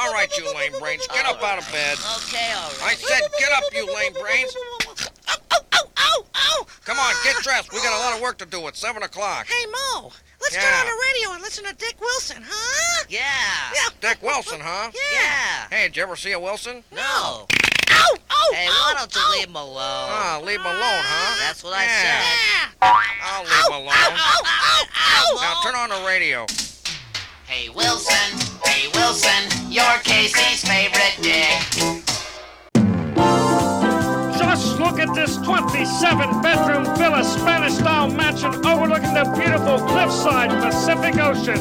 All 0.00 0.12
right, 0.12 0.30
you 0.38 0.54
lame 0.54 0.72
brains, 0.78 1.06
get 1.08 1.26
up 1.26 1.42
out 1.42 1.58
of 1.58 1.70
bed. 1.72 1.98
Okay, 1.98 2.52
all 2.52 2.70
right. 2.80 2.92
I 2.92 2.94
said 2.94 3.22
get 3.38 3.52
up, 3.52 3.64
you 3.72 3.86
lame 3.94 4.12
brains. 4.14 4.54
Come 6.84 6.98
on, 6.98 7.14
get 7.22 7.36
dressed. 7.42 7.72
We 7.72 7.80
got 7.82 7.92
a 7.92 7.98
lot 8.02 8.14
of 8.16 8.20
work 8.22 8.38
to 8.38 8.46
do. 8.46 8.66
It's 8.66 8.80
7 8.80 9.02
o'clock. 9.02 9.46
Hey, 9.46 9.66
Mo, 9.66 10.12
let's 10.40 10.54
Yeah. 10.54 10.62
turn 10.62 10.74
on 10.74 10.86
the 10.86 11.02
radio 11.12 11.32
and 11.34 11.42
listen 11.42 11.64
to 11.64 11.72
Dick 11.74 12.00
Wilson, 12.00 12.44
huh? 12.48 13.04
Yeah. 13.08 13.20
Yeah. 13.74 13.88
Dick 14.00 14.22
Wilson, 14.22 14.60
huh? 14.60 14.90
Yeah. 15.12 15.68
Hey, 15.70 15.82
did 15.88 15.96
you 15.96 16.02
ever 16.02 16.16
see 16.16 16.32
a 16.32 16.40
Wilson? 16.40 16.82
No. 16.90 17.46
Ow! 17.90 18.16
Hey, 18.52 18.66
why 18.68 18.94
don't 18.96 19.14
you 19.14 19.30
leave 19.32 19.48
him 19.48 19.56
alone? 19.56 20.10
Oh, 20.10 20.40
leave 20.44 20.58
him 20.60 20.66
alone, 20.66 20.80
huh? 20.80 21.36
That's 21.38 21.62
what 21.62 21.74
I 21.74 21.84
Yeah. 21.84 22.02
said. 22.02 22.70
I'll 22.82 23.44
leave 23.44 23.66
him 23.66 23.72
alone. 23.72 24.16
Now 25.40 25.60
turn 25.62 25.74
on 25.76 25.90
the 25.90 26.00
radio. 26.06 26.46
Hey 27.50 27.68
Wilson, 27.70 28.38
hey 28.64 28.86
Wilson, 28.94 29.72
you're 29.72 29.98
Casey's 30.04 30.62
favorite 30.62 31.16
dick. 31.20 31.58
Just 34.38 34.78
look 34.78 35.00
at 35.00 35.12
this 35.16 35.36
27 35.38 36.42
bedroom 36.42 36.84
villa 36.96 37.24
Spanish 37.24 37.72
style 37.72 38.08
mansion 38.08 38.54
overlooking 38.64 39.14
the 39.14 39.24
beautiful 39.36 39.80
cliffside 39.88 40.50
Pacific 40.62 41.18
Ocean. 41.18 41.58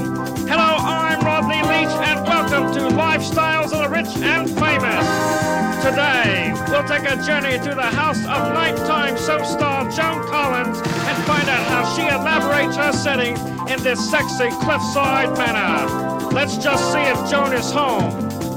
Hello, 0.47 0.77
I'm 0.77 1.21
Rodney 1.25 1.63
Leach, 1.63 1.89
and 2.05 2.23
welcome 2.23 2.71
to 2.71 2.95
Lifestyles 2.95 3.73
of 3.73 3.79
the 3.79 3.89
Rich 3.89 4.15
and 4.17 4.47
Famous. 4.47 5.68
Today, 5.81 6.53
we'll 6.67 6.83
take 6.83 7.09
a 7.09 7.15
journey 7.23 7.57
to 7.57 7.73
the 7.73 7.81
house 7.81 8.19
of 8.25 8.53
nighttime 8.53 9.17
soap 9.17 9.45
star 9.45 9.89
Joan 9.89 10.27
Collins 10.27 10.77
and 10.77 11.23
find 11.25 11.47
out 11.47 11.65
how 11.67 11.95
she 11.95 12.01
elaborates 12.01 12.75
her 12.75 12.91
setting 12.91 13.37
in 13.69 13.81
this 13.81 14.11
sexy 14.11 14.49
cliffside 14.61 15.37
manner. 15.37 15.87
Let's 16.31 16.57
just 16.57 16.91
see 16.91 16.99
if 16.99 17.29
Joan 17.29 17.53
is 17.53 17.71
home. 17.71 18.11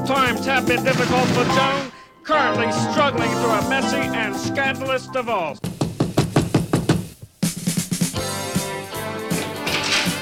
Times 0.04 0.44
have 0.46 0.66
been 0.66 0.82
difficult 0.82 1.26
for 1.28 1.44
Joan, 1.54 1.92
currently 2.24 2.72
struggling 2.90 3.30
through 3.30 3.50
a 3.50 3.68
messy 3.68 3.98
and 3.98 4.34
scandalous 4.34 5.06
divorce. 5.06 5.60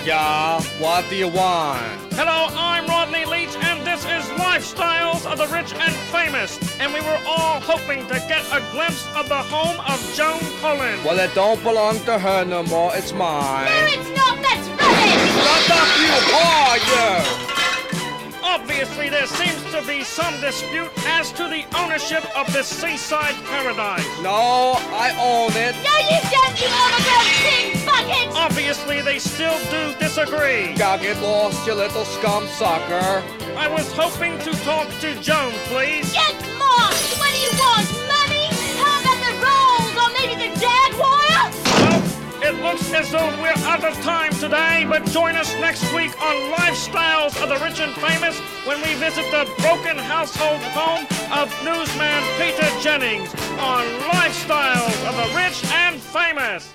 Yeah, 0.05 0.61
what 0.81 1.09
do 1.09 1.17
you 1.17 1.29
want? 1.29 2.13
Hello, 2.13 2.49
I'm 2.57 2.87
Rodney 2.87 3.25
Leach, 3.27 3.55
and 3.63 3.70
this 4.03 4.25
is 4.25 4.33
Lifestyles 4.39 5.31
of 5.31 5.39
the 5.39 5.47
Rich 5.49 5.75
and 5.75 5.93
Famous. 6.13 6.59
And 6.81 6.93
we 6.93 7.01
were 7.01 7.19
all 7.27 7.61
hoping 7.61 8.07
to 8.07 8.15
get 8.29 8.45
a 8.53 8.61
glimpse 8.73 9.07
of 9.15 9.29
the 9.29 9.37
home 9.37 9.79
of 9.81 9.99
Joan 10.15 10.41
Collins. 10.61 11.05
Well, 11.05 11.19
it 11.19 11.35
don't 11.35 11.63
belong 11.63 11.99
to 12.05 12.19
her 12.19 12.45
no 12.45 12.63
more. 12.63 12.95
It's 12.95 13.13
mine. 13.13 13.67
No, 13.67 13.87
it's 13.87 14.11
not. 14.17 14.41
That's 14.41 14.69
rubbish. 14.69 15.31
Shut 15.45 15.71
up, 15.77 15.89
you 16.01 16.13
whore, 16.33 16.79
you! 16.89 17.47
Obviously, 18.43 19.11
there 19.11 19.27
seems 19.27 19.63
to 19.73 19.87
be 19.87 20.03
some 20.03 20.41
dispute 20.41 20.91
as 21.07 21.31
to 21.33 21.45
the 21.45 21.65
ownership 21.77 22.25
of 22.37 22.51
this 22.53 22.69
seaside 22.69 23.35
paradise. 23.45 24.07
No, 24.23 24.77
I 24.97 25.13
own 25.21 25.53
it. 25.53 25.77
No, 25.85 25.95
you 26.09 26.21
don't, 26.31 26.57
you 26.61 26.69
overgrown 26.69 27.27
pig 27.45 27.80
bucket. 28.01 28.35
Obviously, 28.35 29.01
they 29.03 29.19
still 29.19 29.59
do 29.71 29.95
disagree. 29.99 30.75
Gotta 30.75 31.03
get 31.03 31.21
lost, 31.21 31.67
you 31.67 31.75
little 31.75 32.05
scum 32.05 32.47
sucker. 32.49 33.23
I 33.57 33.69
was 33.69 33.91
hoping 33.93 34.39
to 34.41 34.53
talk 34.65 34.89
to 35.01 35.15
Joan, 35.21 35.53
please. 35.69 36.13
Get 36.13 36.35
lost. 36.59 37.19
What 37.19 37.31
do 37.33 37.41
you 37.41 37.53
want? 37.59 37.87
Money? 38.09 38.49
How 38.81 39.01
about 39.01 39.21
the 39.27 39.35
rolls 39.45 39.95
or 40.01 40.09
maybe 40.19 40.35
the 40.49 40.51
Jaguar? 40.59 41.51
Well, 41.81 42.03
it 42.43 42.55
looks 42.63 42.93
as 42.93 43.11
though 43.11 43.29
we're 43.43 43.61
out 43.69 43.85
of 43.85 43.95
time 44.03 44.33
today, 44.33 44.87
but 44.89 45.05
join 45.07 45.37
us 45.37 45.53
next 45.61 45.83
week 45.93 46.13
on 46.23 46.37
Lifestyles 46.53 47.41
of 47.43 47.49
the 47.49 47.65
Rich 47.65 47.81
and 47.81 47.93
Famous 47.95 48.39
when 48.67 48.81
we 48.83 48.95
visit 48.95 49.31
the 49.31 49.51
broken 49.61 49.99
household 49.99 50.61
home 50.73 51.07
of 51.33 51.49
newsman 51.65 52.23
Peter 52.39 52.69
Jennings 52.81 53.33
on 53.59 53.85
Lifestyles 54.11 54.97
of 55.09 55.17
the 55.17 55.37
Rich 55.37 55.65
and 55.73 56.01
Famous. 56.01 56.73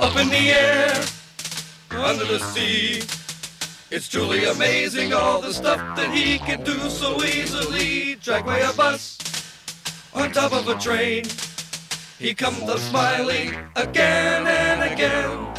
Up 0.00 0.16
in 0.16 0.28
the 0.28 0.50
air, 0.50 1.04
under 2.04 2.24
the 2.24 2.40
sea. 2.40 2.98
It's 3.92 4.08
truly 4.08 4.44
amazing 4.44 5.12
all 5.12 5.40
the 5.40 5.54
stuff 5.54 5.78
that 5.96 6.12
he 6.12 6.38
can 6.38 6.64
do 6.64 6.76
so 6.90 7.22
easily. 7.22 8.16
Drag 8.16 8.44
by 8.44 8.58
a 8.58 8.72
bus, 8.72 9.18
on 10.12 10.32
top 10.32 10.52
of 10.52 10.66
a 10.66 10.74
train. 10.80 11.26
He 12.18 12.34
comes 12.34 12.62
up 12.62 12.80
smiling 12.80 13.54
again 13.76 14.46
and 14.48 14.92
again. 14.92 15.54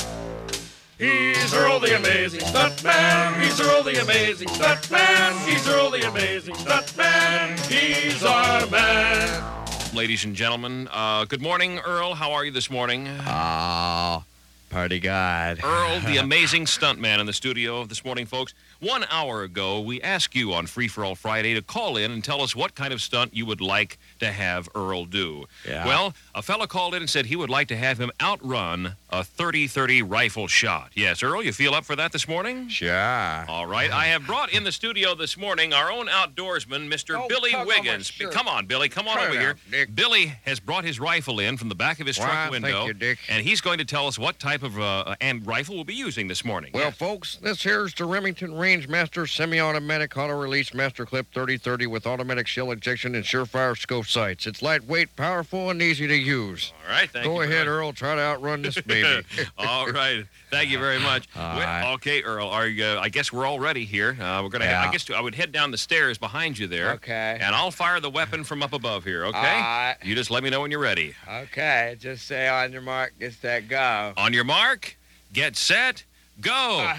He's 0.97 1.53
Earl 1.53 1.79
the 1.79 1.95
Amazing 1.95 2.41
Stuntman. 2.41 3.41
He's 3.41 3.61
Earl 3.61 3.83
the 3.83 4.01
Amazing 4.01 4.49
Stuntman. 4.49 5.47
He's 5.47 5.65
Earl 5.69 5.91
the 5.91 6.09
Amazing 6.09 6.55
Stuntman. 6.55 7.57
He's 7.71 8.21
our 8.23 8.67
man. 8.67 9.64
Ladies 9.95 10.25
and 10.25 10.35
gentlemen, 10.35 10.89
uh, 10.91 11.23
good 11.23 11.41
morning, 11.41 11.79
Earl. 11.79 12.15
How 12.15 12.33
are 12.33 12.43
you 12.43 12.51
this 12.51 12.69
morning? 12.69 13.07
Oh, 13.25 14.25
pretty 14.69 14.99
good. 14.99 15.63
Earl, 15.63 16.01
the 16.01 16.17
amazing 16.21 16.65
stuntman 16.65 17.19
in 17.19 17.25
the 17.25 17.31
studio 17.31 17.85
this 17.85 18.03
morning, 18.03 18.25
folks. 18.25 18.53
One 18.81 19.05
hour 19.09 19.43
ago, 19.43 19.79
we 19.79 20.01
asked 20.01 20.35
you 20.35 20.51
on 20.53 20.67
Free 20.67 20.89
for 20.89 21.05
All 21.05 21.15
Friday 21.15 21.53
to 21.53 21.61
call 21.61 21.95
in 21.95 22.11
and 22.11 22.21
tell 22.21 22.41
us 22.41 22.53
what 22.53 22.75
kind 22.75 22.91
of 22.91 23.01
stunt 23.01 23.33
you 23.33 23.45
would 23.45 23.61
like 23.61 23.97
to 24.19 24.33
have 24.33 24.67
Earl 24.75 25.05
do. 25.05 25.45
Yeah. 25.65 25.85
Well, 25.85 26.13
a 26.35 26.41
fellow 26.41 26.67
called 26.67 26.93
in 26.93 27.01
and 27.01 27.09
said 27.09 27.27
he 27.27 27.37
would 27.37 27.49
like 27.49 27.69
to 27.69 27.77
have 27.77 27.97
him 27.97 28.11
outrun 28.21 28.97
a 29.19 29.23
30-30 29.23 30.03
rifle 30.09 30.47
shot. 30.47 30.91
Yes, 30.93 31.23
Earl, 31.23 31.43
you 31.43 31.53
feel 31.53 31.73
up 31.73 31.85
for 31.85 31.95
that 31.95 32.11
this 32.11 32.27
morning? 32.27 32.67
Sure. 32.67 33.45
All 33.47 33.65
right. 33.65 33.91
I 33.91 34.05
have 34.07 34.25
brought 34.25 34.51
in 34.53 34.63
the 34.63 34.71
studio 34.71 35.15
this 35.15 35.37
morning 35.37 35.73
our 35.73 35.91
own 35.91 36.07
outdoorsman, 36.07 36.89
Mr. 36.91 37.19
Oh, 37.19 37.27
Billy 37.27 37.51
tug 37.51 37.61
on 37.61 37.67
Wiggins. 37.67 38.11
Come 38.31 38.47
on, 38.47 38.65
Billy. 38.65 38.89
Come 38.89 39.07
on 39.07 39.17
Turn 39.17 39.29
over 39.31 39.39
here. 39.39 39.49
out, 39.51 39.55
Dick. 39.71 39.95
Billy 39.95 40.33
has 40.45 40.59
brought 40.59 40.83
his 40.83 40.99
rifle 40.99 41.39
in 41.39 41.57
from 41.57 41.69
the 41.69 41.75
back 41.75 41.99
of 41.99 42.07
his 42.07 42.17
Why, 42.17 42.25
truck 42.25 42.51
thank 42.51 42.63
window, 42.63 42.85
you, 42.87 42.93
Dick. 42.93 43.19
and 43.29 43.43
he's 43.45 43.61
going 43.61 43.77
to 43.77 43.85
tell 43.85 44.07
us 44.07 44.19
what 44.19 44.39
type 44.39 44.63
of 44.63 44.79
uh, 44.79 45.15
and 45.21 45.45
rifle 45.47 45.75
we'll 45.75 45.83
be 45.83 45.93
using 45.95 46.27
this 46.27 46.43
morning. 46.43 46.71
Well, 46.73 46.91
folks, 46.91 47.37
this 47.37 47.63
here's 47.63 47.93
the 47.93 48.05
Remington 48.05 48.51
Rangemaster 48.51 49.29
semi-automatic 49.29 50.15
auto-release 50.17 50.73
master 50.73 51.05
clip 51.05 51.31
30-30 51.33 51.87
with 51.87 52.05
automatic 52.05 52.47
shell 52.47 52.71
ejection 52.71 53.15
and 53.15 53.23
surefire 53.23 53.77
scope 53.77 54.05
sights. 54.07 54.47
It's 54.47 54.61
lightweight, 54.61 55.15
powerful, 55.15 55.69
and 55.69 55.81
easy 55.81 56.07
to 56.07 56.15
use. 56.15 56.73
All 56.85 56.91
right. 56.91 57.09
Thank 57.09 57.25
Go 57.25 57.41
you. 57.41 57.49
ahead, 57.49 57.67
Earl. 57.67 57.93
Try 57.93 58.15
to 58.15 58.21
outrun 58.21 58.61
this 58.61 58.75
baby. 58.81 59.04
all 59.57 59.87
right. 59.87 60.25
Thank 60.51 60.69
you 60.69 60.79
very 60.79 60.99
much. 60.99 61.27
Well, 61.35 61.93
okay, 61.93 62.21
Earl. 62.23 62.47
Are 62.47 62.67
you, 62.67 62.85
uh, 62.85 62.99
I 63.01 63.09
guess 63.09 63.31
we're 63.33 63.45
all 63.45 63.59
ready 63.59 63.85
here. 63.85 64.17
Uh, 64.19 64.41
we're 64.43 64.49
gonna. 64.49 64.65
Yeah. 64.65 64.87
I 64.87 64.91
guess 64.91 65.09
I 65.09 65.19
would 65.21 65.35
head 65.35 65.51
down 65.51 65.71
the 65.71 65.77
stairs 65.77 66.17
behind 66.17 66.57
you 66.57 66.67
there. 66.67 66.91
Okay. 66.91 67.37
And 67.41 67.55
I'll 67.55 67.71
fire 67.71 67.99
the 67.99 68.09
weapon 68.09 68.43
from 68.43 68.63
up 68.63 68.73
above 68.73 69.03
here. 69.03 69.25
Okay. 69.25 69.37
All 69.37 69.43
right. 69.43 69.95
You 70.03 70.15
just 70.15 70.31
let 70.31 70.43
me 70.43 70.49
know 70.49 70.61
when 70.61 70.71
you're 70.71 70.79
ready. 70.79 71.13
Okay, 71.29 71.95
just 71.99 72.25
say 72.25 72.47
on 72.47 72.71
your 72.71 72.81
mark, 72.81 73.13
get 73.19 73.33
set, 73.33 73.67
go. 73.67 74.13
On 74.17 74.33
your 74.33 74.43
mark, 74.43 74.97
get 75.33 75.55
set, 75.55 76.03
go. 76.39 76.93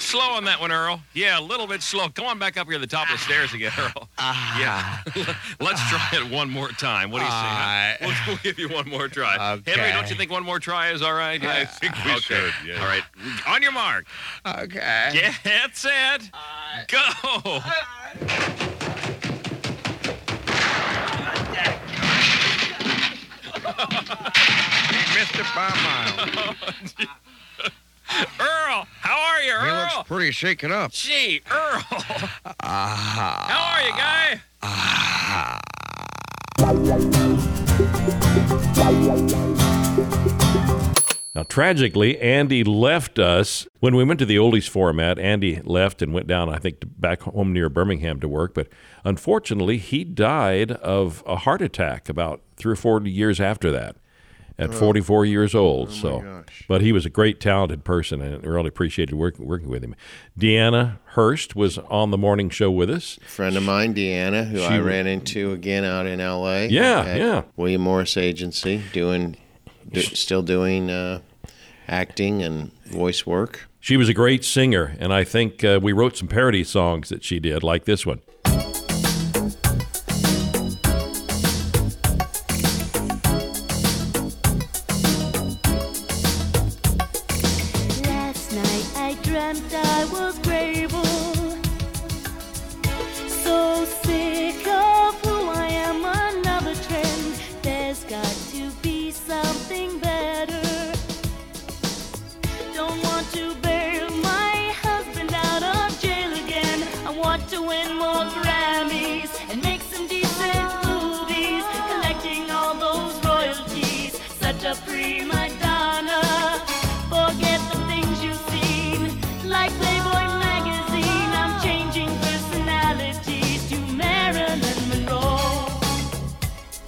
Bit 0.00 0.06
slow 0.06 0.30
on 0.30 0.44
that 0.44 0.60
one, 0.60 0.72
Earl. 0.72 1.02
Yeah, 1.12 1.38
a 1.38 1.42
little 1.42 1.66
bit 1.66 1.82
slow. 1.82 2.08
Come 2.08 2.24
on 2.26 2.38
back 2.38 2.56
up 2.56 2.66
here 2.66 2.74
to 2.74 2.78
the 2.78 2.86
top 2.86 3.10
of 3.10 3.18
the 3.18 3.24
stairs 3.24 3.52
again, 3.52 3.72
Earl. 3.78 4.08
Ah. 4.22 4.60
Yeah. 4.60 5.34
Let's 5.60 5.80
try 5.88 6.08
it 6.12 6.30
one 6.30 6.50
more 6.50 6.68
time. 6.68 7.10
What 7.10 7.20
do 7.20 7.24
you 7.24 7.30
say? 7.30 7.36
Ah. 7.36 7.96
We'll, 8.00 8.14
we'll 8.26 8.36
give 8.42 8.58
you 8.58 8.68
one 8.68 8.88
more 8.88 9.08
try. 9.08 9.36
Henry, 9.66 9.92
don't 9.92 10.10
you 10.10 10.16
think 10.16 10.30
one 10.30 10.44
more 10.44 10.58
try 10.58 10.90
is 10.90 11.00
all 11.02 11.14
right? 11.14 11.42
I 11.42 11.64
think 11.64 11.94
we 12.04 12.10
okay. 12.12 12.20
should, 12.20 12.52
yeah. 12.66 12.80
All 12.80 12.86
right. 12.86 13.02
On 13.46 13.62
your 13.62 13.72
mark. 13.72 14.06
Okay. 14.46 15.32
Get 15.44 15.76
set. 15.76 16.30
Uh, 16.32 16.84
Go. 16.88 17.60
He 24.90 25.18
missed 25.18 25.36
it 25.36 25.46
by 25.54 25.68
a 25.68 25.76
mile. 25.82 26.56
Earl, 28.40 28.86
how 29.00 29.18
are 29.20 29.40
you, 29.42 29.52
Earl? 29.52 29.64
He 29.64 29.70
Earl? 29.70 29.82
looks 29.96 30.08
pretty 30.08 30.30
shaken 30.32 30.72
up. 30.72 30.92
Gee, 30.92 31.42
Earl. 31.50 31.82
Ah. 32.62 33.46
How 33.48 33.76
are 33.76 33.82
you, 33.86 33.92
guy? 33.96 35.40
Now, 41.32 41.44
tragically, 41.44 42.18
Andy 42.20 42.64
left 42.64 43.20
us 43.20 43.68
when 43.78 43.94
we 43.94 44.02
went 44.04 44.18
to 44.18 44.26
the 44.26 44.36
oldies 44.36 44.68
format. 44.68 45.16
Andy 45.18 45.60
left 45.62 46.02
and 46.02 46.12
went 46.12 46.26
down, 46.26 46.48
I 46.48 46.58
think, 46.58 46.78
back 46.98 47.22
home 47.22 47.52
near 47.52 47.68
Birmingham 47.68 48.18
to 48.20 48.28
work. 48.28 48.52
But 48.52 48.66
unfortunately, 49.04 49.78
he 49.78 50.02
died 50.02 50.72
of 50.72 51.22
a 51.26 51.36
heart 51.36 51.62
attack 51.62 52.08
about 52.08 52.42
three 52.56 52.72
or 52.72 52.76
four 52.76 53.00
years 53.06 53.40
after 53.40 53.70
that, 53.70 53.94
at 54.60 54.70
Oh. 54.70 54.72
44 54.72 55.24
years 55.24 55.54
old. 55.54 55.88
Oh, 55.88 55.92
so, 55.92 56.20
gosh. 56.20 56.64
but 56.68 56.80
he 56.82 56.92
was 56.92 57.06
a 57.06 57.10
great, 57.10 57.40
talented 57.40 57.82
person, 57.82 58.20
and 58.20 58.44
I 58.44 58.48
really 58.48 58.68
appreciated 58.68 59.14
working 59.14 59.46
working 59.46 59.68
with 59.68 59.82
him. 59.82 59.96
Deanna 60.38 60.98
Hurst 61.16 61.56
was 61.56 61.78
on 61.78 62.10
the 62.10 62.18
morning 62.18 62.50
show 62.50 62.70
with 62.70 62.90
us. 62.90 63.18
friend 63.26 63.56
of 63.56 63.62
mine, 63.62 63.94
Deanna, 63.94 64.46
who 64.48 64.58
She 64.58 64.64
I 64.64 64.78
ran 64.78 65.06
into 65.06 65.52
again 65.52 65.84
out 65.84 66.06
in 66.06 66.20
L.A. 66.20 66.68
Yeah, 66.68 67.16
yeah. 67.16 67.42
William 67.56 67.80
Morris 67.80 68.16
Agency, 68.16 68.82
doing, 68.92 69.36
do, 69.90 70.00
still 70.02 70.42
doing 70.42 70.90
uh, 70.90 71.20
acting 71.88 72.42
and 72.42 72.70
voice 72.84 73.26
work. 73.26 73.68
She 73.80 73.96
was 73.96 74.10
a 74.10 74.14
great 74.14 74.44
singer, 74.44 74.94
and 75.00 75.10
I 75.12 75.24
think 75.24 75.64
uh, 75.64 75.80
we 75.82 75.92
wrote 75.92 76.16
some 76.16 76.28
parody 76.28 76.64
songs 76.64 77.08
that 77.08 77.24
she 77.24 77.40
did, 77.40 77.62
like 77.62 77.86
this 77.86 78.04
one. 78.04 78.20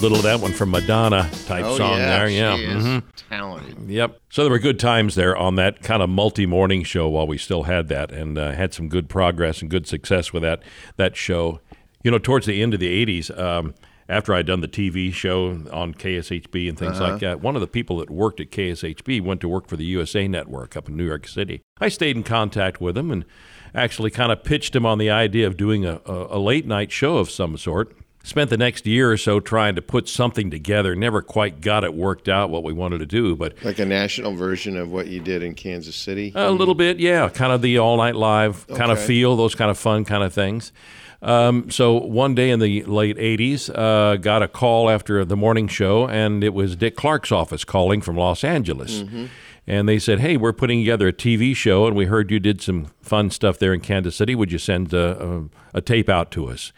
Little 0.02 0.18
of 0.18 0.24
that 0.24 0.40
one 0.40 0.52
from 0.52 0.72
Madonna 0.72 1.30
type 1.46 1.64
Oh, 1.64 1.76
song 1.78 1.96
yeah, 1.96 2.18
there. 2.18 2.28
Yeah. 2.28 2.56
she 2.56 2.62
is 2.64 2.84
mhm. 2.84 3.02
talented. 3.30 3.88
Yep. 3.88 4.18
So 4.30 4.42
there 4.42 4.50
were 4.50 4.58
good 4.58 4.80
times 4.80 5.14
there 5.14 5.36
on 5.36 5.54
that 5.56 5.80
kind 5.82 6.02
of 6.02 6.10
multi-morning 6.10 6.82
show 6.82 7.08
while 7.08 7.26
we 7.28 7.38
still 7.38 7.62
had 7.64 7.86
that, 7.88 8.10
and 8.10 8.36
uh, 8.36 8.50
had 8.50 8.74
some 8.74 8.88
good 8.88 9.08
progress 9.08 9.60
and 9.62 9.70
good 9.70 9.86
success 9.86 10.32
with 10.32 10.42
that 10.42 10.60
that 10.96 11.14
show. 11.16 11.60
You 12.02 12.10
know, 12.10 12.18
towards 12.18 12.46
the 12.46 12.60
end 12.60 12.74
of 12.74 12.80
the 12.80 12.88
'80s, 13.06 13.30
um, 13.38 13.74
after 14.08 14.34
I'd 14.34 14.46
done 14.46 14.60
the 14.60 14.66
TV 14.66 15.12
show 15.14 15.50
on 15.72 15.94
KSHB 15.94 16.68
and 16.68 16.76
things 16.76 16.98
Uh-huh. 17.00 17.12
like 17.12 17.20
that, 17.20 17.40
one 17.40 17.54
of 17.54 17.60
the 17.60 17.68
people 17.68 17.98
that 17.98 18.10
worked 18.10 18.40
at 18.40 18.50
KSHB 18.50 19.20
went 19.22 19.40
to 19.42 19.48
work 19.48 19.68
for 19.68 19.76
the 19.76 19.84
USA 19.84 20.26
Network 20.26 20.76
up 20.76 20.88
in 20.88 20.96
New 20.96 21.06
York 21.06 21.28
City. 21.28 21.60
I 21.80 21.86
stayed 21.88 22.16
in 22.16 22.24
contact 22.24 22.80
with 22.80 22.98
him 22.98 23.12
and 23.12 23.24
actually 23.72 24.10
kind 24.10 24.32
of 24.32 24.42
pitched 24.42 24.74
him 24.74 24.84
on 24.84 24.98
the 24.98 25.10
idea 25.10 25.46
of 25.46 25.56
doing 25.56 25.84
a, 25.86 26.00
a, 26.06 26.36
a 26.36 26.40
late 26.40 26.66
night 26.66 26.90
show 26.90 27.18
of 27.18 27.30
some 27.30 27.56
sort. 27.56 27.96
Spent 28.24 28.50
the 28.50 28.56
next 28.56 28.86
year 28.86 29.10
or 29.10 29.16
so 29.16 29.40
trying 29.40 29.74
to 29.74 29.82
put 29.82 30.08
something 30.08 30.50
together. 30.50 30.94
Never 30.94 31.22
quite 31.22 31.60
got 31.60 31.82
it 31.82 31.92
worked 31.94 32.28
out 32.28 32.50
what 32.50 32.62
we 32.62 32.72
wanted 32.72 32.98
to 32.98 33.06
do, 33.06 33.34
but 33.34 33.54
Like 33.64 33.78
a 33.80 33.84
national 33.84 34.34
version 34.36 34.76
of 34.76 34.90
what 34.92 35.08
you 35.08 35.20
did 35.20 35.42
in 35.42 35.54
Kansas 35.54 35.96
City. 35.96 36.32
a 36.34 36.50
little 36.52 36.74
bit, 36.76 37.00
yeah. 37.00 37.28
Kind 37.28 37.52
of 37.52 37.62
the 37.62 37.78
all 37.78 37.96
night 37.96 38.14
live 38.14 38.66
kind 38.68 38.92
of 38.92 39.00
feel, 39.00 39.36
those 39.36 39.54
kind 39.56 39.70
of 39.70 39.78
fun 39.78 40.04
kind 40.04 40.22
of 40.22 40.32
things. 40.32 40.72
Um, 41.20 41.70
so 41.70 41.92
one 41.94 42.34
day 42.34 42.50
in 42.50 42.58
the 42.58 42.82
late 42.84 43.16
80s, 43.16 43.70
uh, 43.74 44.16
got 44.16 44.42
a 44.42 44.48
call 44.48 44.90
after 44.90 45.24
the 45.24 45.36
morning 45.36 45.68
show, 45.68 46.08
and 46.08 46.42
it 46.42 46.52
was 46.52 46.74
Dick 46.74 46.96
Clark's 46.96 47.30
office 47.30 47.64
calling 47.64 48.00
from 48.00 48.16
Los 48.16 48.42
Angeles. 48.42 49.02
Mhm. 49.02 49.28
And 49.64 49.88
they 49.88 50.00
said, 50.00 50.18
Hey, 50.18 50.36
we're 50.36 50.52
putting 50.52 50.80
together 50.80 51.06
a 51.06 51.12
TV 51.12 51.54
show, 51.54 51.86
and 51.86 51.94
we 51.94 52.06
heard 52.06 52.32
you 52.32 52.40
did 52.40 52.60
some 52.60 52.86
fun 53.00 53.30
stuff 53.30 53.58
there 53.60 53.72
in 53.72 53.80
Kansas 53.80 54.16
City. 54.16 54.34
Would 54.34 54.50
you 54.50 54.58
send 54.58 54.92
a, 54.92 55.24
a, 55.24 55.44
a 55.74 55.80
tape 55.80 56.08
out 56.08 56.32
to 56.32 56.46
us? 56.48 56.72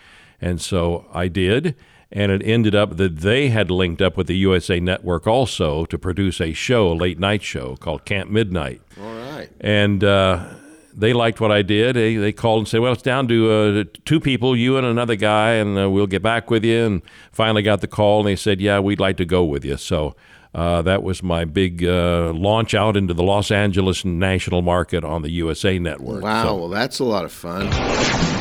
And 0.45 0.61
so 0.61 1.07
I 1.13 1.29
did. 1.29 1.75
And 2.13 2.31
it 2.31 2.43
ended 2.45 2.75
up 2.75 2.97
that 2.99 3.17
they 3.19 3.49
had 3.49 3.71
linked 3.71 4.01
up 4.01 4.17
with 4.17 4.27
the 4.29 4.37
USA 4.37 4.79
Network 4.79 5.27
also 5.27 5.85
to 5.87 5.99
produce 5.99 6.41
a 6.41 6.53
show, 6.53 6.93
a 6.93 6.95
late 6.95 7.19
night 7.19 7.43
show 7.43 7.77
called 7.77 8.05
Camp 8.05 8.31
Midnight. 8.31 8.81
All 9.01 9.15
right. 9.33 9.49
And 9.61 10.05
uh, 10.05 10.47
they 10.95 11.13
liked 11.13 11.41
what 11.41 11.51
I 11.51 11.63
did. 11.63 11.97
They, 11.97 12.15
they 12.17 12.31
called 12.31 12.59
and 12.61 12.69
said, 12.69 12.81
"Well, 12.83 12.93
it's 12.93 13.03
down 13.03 13.27
to 13.29 13.51
uh, 13.51 13.85
two 14.05 14.21
people, 14.21 14.55
you 14.55 14.77
and 14.77 14.87
another 14.87 15.17
guy, 15.17 15.53
and 15.55 15.77
uh, 15.77 15.91
we'll 15.91 16.07
get 16.07 16.23
back 16.23 16.51
with 16.51 16.65
you." 16.65 16.85
And 16.85 17.03
finally 17.33 17.63
got 17.63 17.81
the 17.81 17.89
call, 17.89 18.21
and 18.21 18.29
they 18.29 18.37
said, 18.37 18.61
"Yeah, 18.61 18.79
we'd 18.79 19.01
like 19.01 19.17
to 19.17 19.25
go 19.25 19.43
with 19.43 19.65
you." 19.65 19.77
So 19.77 20.15
uh, 20.55 20.83
that 20.83 21.03
was 21.03 21.21
my 21.21 21.45
big 21.45 21.83
uh, 21.85 22.33
launch 22.33 22.75
out 22.75 22.97
into 22.97 23.13
the 23.15 23.25
Los 23.25 23.51
Angeles 23.51 24.05
national 24.05 24.63
market 24.63 25.03
on 25.03 25.23
the 25.23 25.31
USA 25.33 25.81
Network. 25.81 26.23
Wow, 26.23 26.45
So- 26.45 26.57
well, 26.57 26.69
that's 26.69 27.01
a 27.01 27.05
lot 27.05 27.25
of 27.25 27.33
fun. 27.33 28.34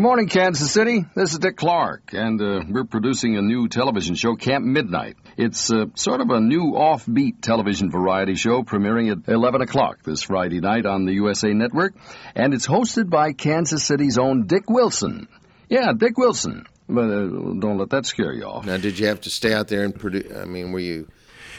Good 0.00 0.06
morning, 0.06 0.28
Kansas 0.28 0.72
City. 0.72 1.04
This 1.14 1.34
is 1.34 1.40
Dick 1.40 1.58
Clark, 1.58 2.14
and 2.14 2.40
uh, 2.40 2.64
we're 2.66 2.86
producing 2.86 3.36
a 3.36 3.42
new 3.42 3.68
television 3.68 4.14
show, 4.14 4.34
Camp 4.34 4.64
Midnight. 4.64 5.16
It's 5.36 5.70
uh, 5.70 5.88
sort 5.94 6.22
of 6.22 6.30
a 6.30 6.40
new 6.40 6.72
offbeat 6.72 7.42
television 7.42 7.90
variety 7.90 8.34
show 8.34 8.62
premiering 8.62 9.12
at 9.12 9.30
11 9.30 9.60
o'clock 9.60 10.02
this 10.02 10.22
Friday 10.22 10.60
night 10.60 10.86
on 10.86 11.04
the 11.04 11.12
USA 11.12 11.52
Network, 11.52 11.92
and 12.34 12.54
it's 12.54 12.66
hosted 12.66 13.10
by 13.10 13.34
Kansas 13.34 13.84
City's 13.84 14.16
own 14.16 14.46
Dick 14.46 14.70
Wilson. 14.70 15.28
Yeah, 15.68 15.92
Dick 15.94 16.16
Wilson. 16.16 16.64
But 16.88 17.10
uh, 17.10 17.26
don't 17.60 17.76
let 17.76 17.90
that 17.90 18.06
scare 18.06 18.32
you 18.32 18.44
off. 18.44 18.64
Now, 18.64 18.78
did 18.78 18.98
you 18.98 19.08
have 19.08 19.20
to 19.20 19.30
stay 19.30 19.52
out 19.52 19.68
there 19.68 19.84
and 19.84 19.94
produce? 19.94 20.34
I 20.34 20.46
mean, 20.46 20.72
were 20.72 20.80
you? 20.80 21.08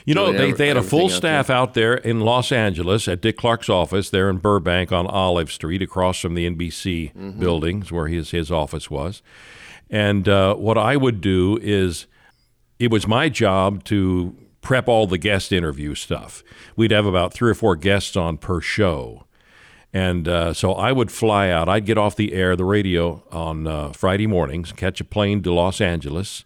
You 0.05 0.15
know, 0.15 0.31
they, 0.33 0.51
they 0.51 0.67
had 0.67 0.77
a 0.77 0.83
full 0.83 1.05
out 1.05 1.11
staff 1.11 1.49
out 1.49 1.73
there 1.73 1.93
in 1.95 2.21
Los 2.21 2.51
Angeles 2.51 3.07
at 3.07 3.21
Dick 3.21 3.37
Clark's 3.37 3.69
office 3.69 4.09
there 4.09 4.29
in 4.29 4.37
Burbank 4.37 4.91
on 4.91 5.05
Olive 5.07 5.51
Street 5.51 5.81
across 5.81 6.19
from 6.19 6.33
the 6.33 6.45
NBC 6.49 7.13
Mhm. 7.13 7.39
buildings 7.39 7.91
where 7.91 8.07
his, 8.07 8.31
his 8.31 8.51
office 8.51 8.89
was. 8.89 9.21
And 9.89 10.27
uh, 10.27 10.55
what 10.55 10.77
I 10.77 10.95
would 10.97 11.21
do 11.21 11.59
is 11.61 12.07
it 12.79 12.89
was 12.91 13.07
my 13.07 13.29
job 13.29 13.83
to 13.85 14.35
prep 14.61 14.87
all 14.87 15.05
the 15.07 15.17
guest 15.17 15.51
interview 15.51 15.93
stuff. 15.95 16.43
We'd 16.75 16.91
have 16.91 17.05
about 17.05 17.33
three 17.33 17.51
or 17.51 17.55
four 17.55 17.75
guests 17.75 18.15
on 18.15 18.37
per 18.37 18.61
show. 18.61 19.25
And 19.93 20.27
uh, 20.27 20.53
so 20.53 20.71
I 20.73 20.91
would 20.93 21.11
fly 21.11 21.49
out. 21.49 21.67
I'd 21.67 21.85
get 21.85 21.97
off 21.97 22.15
the 22.15 22.31
air, 22.33 22.55
the 22.55 22.63
radio 22.63 23.23
on 23.31 23.67
uh, 23.67 23.89
Friday 23.91 24.25
mornings, 24.27 24.71
catch 24.71 25.01
a 25.01 25.03
plane 25.03 25.43
to 25.43 25.53
Los 25.53 25.81
Angeles. 25.81 26.45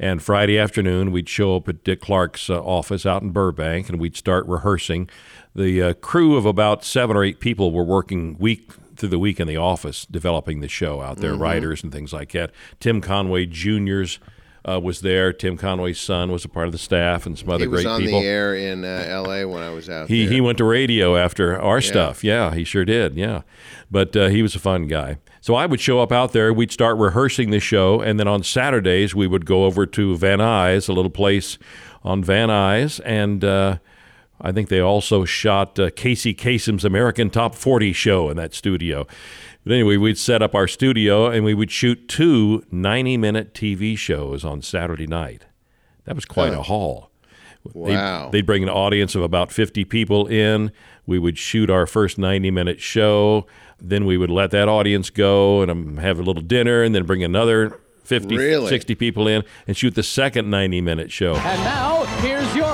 And 0.00 0.22
Friday 0.22 0.58
afternoon, 0.58 1.10
we'd 1.10 1.28
show 1.28 1.56
up 1.56 1.68
at 1.68 1.82
Dick 1.84 2.00
Clark's 2.00 2.48
uh, 2.48 2.62
office 2.62 3.04
out 3.04 3.22
in 3.22 3.30
Burbank 3.30 3.88
and 3.88 3.98
we'd 3.98 4.16
start 4.16 4.46
rehearsing. 4.46 5.10
The 5.54 5.82
uh, 5.82 5.92
crew 5.94 6.36
of 6.36 6.46
about 6.46 6.84
seven 6.84 7.16
or 7.16 7.24
eight 7.24 7.40
people 7.40 7.72
were 7.72 7.82
working 7.84 8.36
week 8.38 8.70
through 8.96 9.08
the 9.08 9.18
week 9.18 9.40
in 9.40 9.46
the 9.48 9.56
office 9.56 10.06
developing 10.06 10.60
the 10.60 10.68
show 10.68 11.00
out 11.00 11.18
there, 11.18 11.32
Mhm. 11.34 11.40
writers 11.40 11.82
and 11.82 11.92
things 11.92 12.12
like 12.12 12.30
that. 12.32 12.50
Tim 12.80 13.00
Conway 13.00 13.46
Jr.'s 13.46 14.18
uh, 14.68 14.78
was 14.78 15.00
there. 15.00 15.32
Tim 15.32 15.56
Conway's 15.56 15.98
son 16.00 16.30
was 16.30 16.44
a 16.44 16.48
part 16.48 16.66
of 16.66 16.72
the 16.72 16.78
staff 16.78 17.24
and 17.24 17.38
some 17.38 17.48
other 17.48 17.66
great 17.66 17.84
people. 17.84 17.96
he 17.98 18.04
was 18.06 18.12
on 18.14 18.20
the 18.22 18.26
air 18.26 18.54
in 18.54 18.84
uh, 18.84 19.04
L.A. 19.08 19.44
when 19.46 19.62
I 19.62 19.70
was 19.70 19.88
out 19.88 20.08
He 20.08 20.24
there. 20.24 20.34
he 20.34 20.40
went 20.40 20.58
to 20.58 20.64
radio 20.64 21.16
after 21.16 21.58
our 21.60 21.76
Yeah. 21.78 21.80
stuff. 21.88 22.22
Yeah, 22.24 22.54
he 22.54 22.64
sure 22.64 22.84
did. 22.84 23.14
Yeah, 23.16 23.42
but 23.90 24.14
uh, 24.16 24.28
he 24.28 24.42
was 24.42 24.54
a 24.54 24.58
fun 24.60 24.86
guy. 24.88 25.18
So 25.48 25.54
I 25.54 25.64
would 25.64 25.80
show 25.80 26.00
up 26.00 26.12
out 26.12 26.34
there. 26.34 26.52
We'd 26.52 26.70
start 26.70 26.98
rehearsing 26.98 27.48
the 27.48 27.58
show, 27.58 28.02
and 28.02 28.20
then 28.20 28.28
on 28.28 28.42
Saturdays 28.42 29.14
we 29.14 29.26
would 29.26 29.46
go 29.46 29.64
over 29.64 29.86
to 29.86 30.14
Van 30.14 30.40
Nuys, 30.40 30.90
a 30.90 30.92
little 30.92 31.10
place 31.10 31.56
on 32.02 32.22
Van 32.22 32.50
Nuys, 32.50 33.00
and 33.02 33.42
uh, 33.42 33.78
I 34.42 34.52
think 34.52 34.68
they 34.68 34.80
also 34.80 35.24
shot 35.24 35.78
uh, 35.78 35.88
Casey 35.96 36.34
Kasem's 36.34 36.84
American 36.84 37.30
Top 37.30 37.54
40 37.54 37.94
show 37.94 38.28
in 38.28 38.36
that 38.36 38.52
studio. 38.52 39.06
But 39.64 39.72
anyway, 39.72 39.96
we'd 39.96 40.18
set 40.18 40.42
up 40.42 40.54
our 40.54 40.68
studio 40.68 41.30
and 41.30 41.46
we 41.46 41.54
would 41.54 41.70
shoot 41.70 42.08
two 42.08 42.62
90 42.70 43.16
minute 43.16 43.54
TV 43.54 43.96
shows 43.96 44.44
on 44.44 44.60
Saturday 44.60 45.06
night. 45.06 45.46
That 46.04 46.14
was 46.14 46.26
quite 46.26 46.52
Huh. 46.52 46.60
a 46.60 46.62
haul. 46.64 47.10
They'd- 47.64 47.94
Wow. 47.96 48.28
They'd, 48.30 48.44
bring 48.44 48.62
an 48.62 48.68
audience 48.68 49.14
of 49.14 49.22
about 49.22 49.50
50 49.50 49.84
people 49.86 50.26
in. 50.26 50.72
We 51.06 51.18
would 51.18 51.38
shoot 51.38 51.70
our 51.70 51.86
first 51.86 52.18
90 52.18 52.50
minute 52.50 52.80
show. 52.82 53.46
Then 53.80 54.04
we 54.06 54.16
would 54.16 54.30
let 54.30 54.50
that 54.50 54.68
audience 54.68 55.10
go 55.10 55.62
and 55.62 55.70
um, 55.70 55.96
have 55.98 56.18
a 56.18 56.22
little 56.22 56.42
dinner 56.42 56.82
and 56.82 56.94
then 56.94 57.04
bring 57.04 57.22
another 57.22 57.78
50, 58.04 58.36
Really? 58.36 58.68
60 58.68 58.94
people 58.94 59.28
in 59.28 59.44
and 59.66 59.76
shoot 59.76 59.94
the 59.94 60.02
second 60.02 60.50
90 60.50 60.80
minute 60.80 61.12
show. 61.12 61.34
And 61.36 61.60
now, 61.62 62.04
here's 62.20 62.54
your 62.56 62.67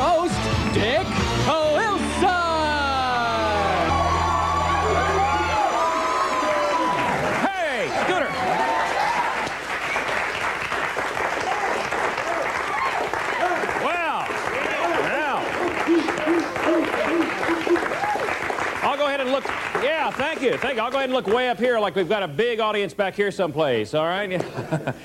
you. 20.44 20.58
Thank 20.58 20.76
you. 20.76 20.82
I'll 20.82 20.90
go 20.90 20.98
ahead 20.98 21.08
and 21.08 21.14
look 21.14 21.26
way 21.26 21.48
up 21.48 21.58
here 21.58 21.78
like 21.78 21.94
we've 21.96 22.08
got 22.08 22.22
a 22.22 22.28
big 22.28 22.60
audience 22.60 22.92
back 22.92 23.14
here 23.14 23.30
someplace, 23.30 23.94
all 23.94 24.04
right? 24.04 24.44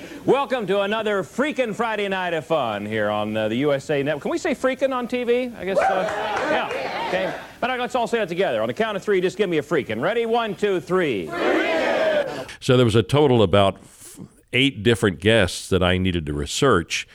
Welcome 0.26 0.66
to 0.66 0.82
another 0.82 1.22
freaking 1.22 1.74
Friday 1.74 2.08
night 2.08 2.34
of 2.34 2.44
fun 2.44 2.84
here 2.84 3.08
on 3.08 3.34
uh, 3.34 3.48
the 3.48 3.56
USA 3.56 4.02
Network. 4.02 4.22
Can 4.22 4.30
we 4.32 4.36
say 4.36 4.54
freaking 4.54 4.94
on 4.94 5.08
TV? 5.08 5.56
I 5.56 5.64
guess, 5.64 5.78
uh, 5.78 6.06
yeah. 6.50 7.08
Okay. 7.08 7.34
But 7.58 7.78
let's 7.80 7.94
all 7.94 8.06
say 8.06 8.18
that 8.18 8.28
together. 8.28 8.60
On 8.60 8.68
the 8.68 8.74
count 8.74 8.98
of 8.98 9.02
three, 9.02 9.22
just 9.22 9.38
give 9.38 9.48
me 9.48 9.56
a 9.56 9.62
freaking. 9.62 10.02
Ready? 10.02 10.26
One, 10.26 10.54
two, 10.54 10.78
three. 10.78 11.26
So 12.60 12.76
there 12.76 12.84
was 12.84 12.96
a 12.96 13.02
total 13.02 13.42
about 13.42 13.78
eight 14.52 14.82
different 14.82 15.20
guests 15.20 15.70
that 15.70 15.82
I 15.82 15.96
needed 15.96 16.26
to 16.26 16.34
research 16.34 17.08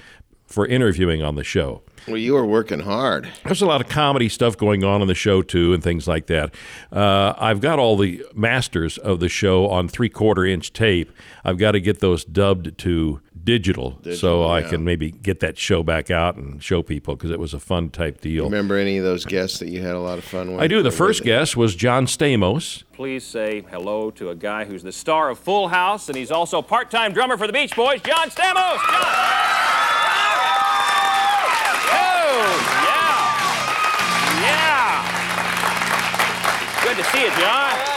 for 0.55 0.65
interviewing 0.65 1.21
on 1.21 1.35
the 1.35 1.43
show. 1.43 1.81
Well, 2.07 2.15
you 2.15 2.33
were 2.33 2.45
working 2.45 2.79
hard. 2.79 3.29
There's 3.43 3.61
a 3.61 3.65
lot 3.65 3.81
of 3.81 3.89
comedy 3.89 4.29
stuff 4.29 4.55
going 4.55 4.85
on 4.85 5.01
on 5.01 5.07
the 5.07 5.13
show 5.13 5.41
too, 5.41 5.73
and 5.73 5.83
things 5.83 6.07
like 6.07 6.27
that. 6.27 6.55
Uh, 6.93 7.33
I've 7.37 7.59
got 7.59 7.77
all 7.77 7.97
the 7.97 8.23
masters 8.33 8.97
of 8.97 9.19
the 9.19 9.27
show 9.27 9.67
on 9.67 9.89
three 9.89 10.07
quarter 10.07 10.45
inch 10.45 10.71
tape. 10.71 11.11
I've 11.43 11.57
got 11.57 11.71
to 11.71 11.81
get 11.81 11.99
those 11.99 12.23
dubbed 12.23 12.77
to 12.77 13.19
digital, 13.43 13.99
so 14.03 14.09
Digital, 14.09 14.47
I 14.47 14.59
yeah. 14.59 14.69
can 14.69 14.83
maybe 14.85 15.11
get 15.11 15.41
that 15.41 15.57
show 15.57 15.83
back 15.83 16.09
out 16.09 16.37
and 16.37 16.63
show 16.63 16.81
people 16.81 17.17
because 17.17 17.31
it 17.31 17.39
was 17.39 17.53
a 17.53 17.59
fun 17.59 17.89
type 17.89 18.21
deal. 18.21 18.45
Remember 18.45 18.77
any 18.77 18.97
of 18.97 19.03
those 19.03 19.25
guests 19.25 19.59
that 19.59 19.67
you 19.67 19.81
had 19.81 19.93
a 19.93 19.99
lot 19.99 20.17
of 20.17 20.23
fun 20.23 20.53
with? 20.53 20.61
I 20.61 20.67
do. 20.67 20.81
The 20.81 20.89
first 20.89 21.23
guest 21.23 21.57
was 21.57 21.75
John 21.75 22.05
Stamos. 22.05 22.83
Please 22.93 23.25
say 23.25 23.65
hello 23.69 24.09
to 24.11 24.29
a 24.29 24.35
guy 24.35 24.63
who's 24.63 24.83
the 24.83 24.93
star 24.93 25.29
of 25.29 25.37
Full 25.37 25.67
House, 25.67 26.07
and 26.07 26.17
he's 26.17 26.31
also 26.31 26.61
part-time 26.61 27.11
drummer 27.11 27.37
for 27.37 27.45
the 27.45 27.53
Beach 27.53 27.75
Boys, 27.75 27.99
John 28.01 28.29
Stamos. 28.29 28.77
John! 28.87 29.84
Yeah. 32.37 33.31
Yeah. 34.41 35.03
Good 36.83 36.97
to 36.97 37.03
see 37.11 37.23
you, 37.23 37.31
John. 37.39 37.95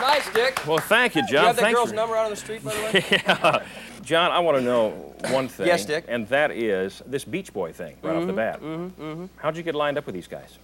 Nice, 0.00 0.34
Dick. 0.34 0.66
Well, 0.66 0.78
thank 0.78 1.14
you, 1.14 1.22
John. 1.22 1.28
Do 1.28 1.34
you 1.34 1.46
have 1.46 1.56
that 1.56 1.72
girl's 1.72 1.92
number 1.92 2.16
out 2.16 2.24
on 2.24 2.30
the 2.30 2.36
street, 2.36 2.64
by 2.64 2.74
the 2.74 2.80
way? 2.82 3.04
yeah. 3.10 3.62
John, 4.02 4.32
I 4.32 4.40
want 4.40 4.58
to 4.58 4.62
know 4.62 4.90
one 5.30 5.46
thing. 5.56 5.66
yes, 5.66 5.84
Dick. 5.84 6.04
And 6.08 6.26
that 6.28 6.50
is 6.50 7.02
this 7.06 7.24
Beach 7.24 7.52
Boy 7.52 7.72
thing 7.72 7.96
right 8.02 8.14
mm-hmm, 8.14 8.20
off 8.20 8.26
the 8.26 8.32
mm-hmm, 8.32 8.36
bat. 8.36 8.60
Mm-hmm, 8.60 9.02
mm-hmm. 9.02 9.26
How'd 9.36 9.56
you 9.56 9.62
get 9.62 9.74
lined 9.74 9.98
up 9.98 10.06
with 10.06 10.14
these 10.14 10.26
guys? 10.26 10.58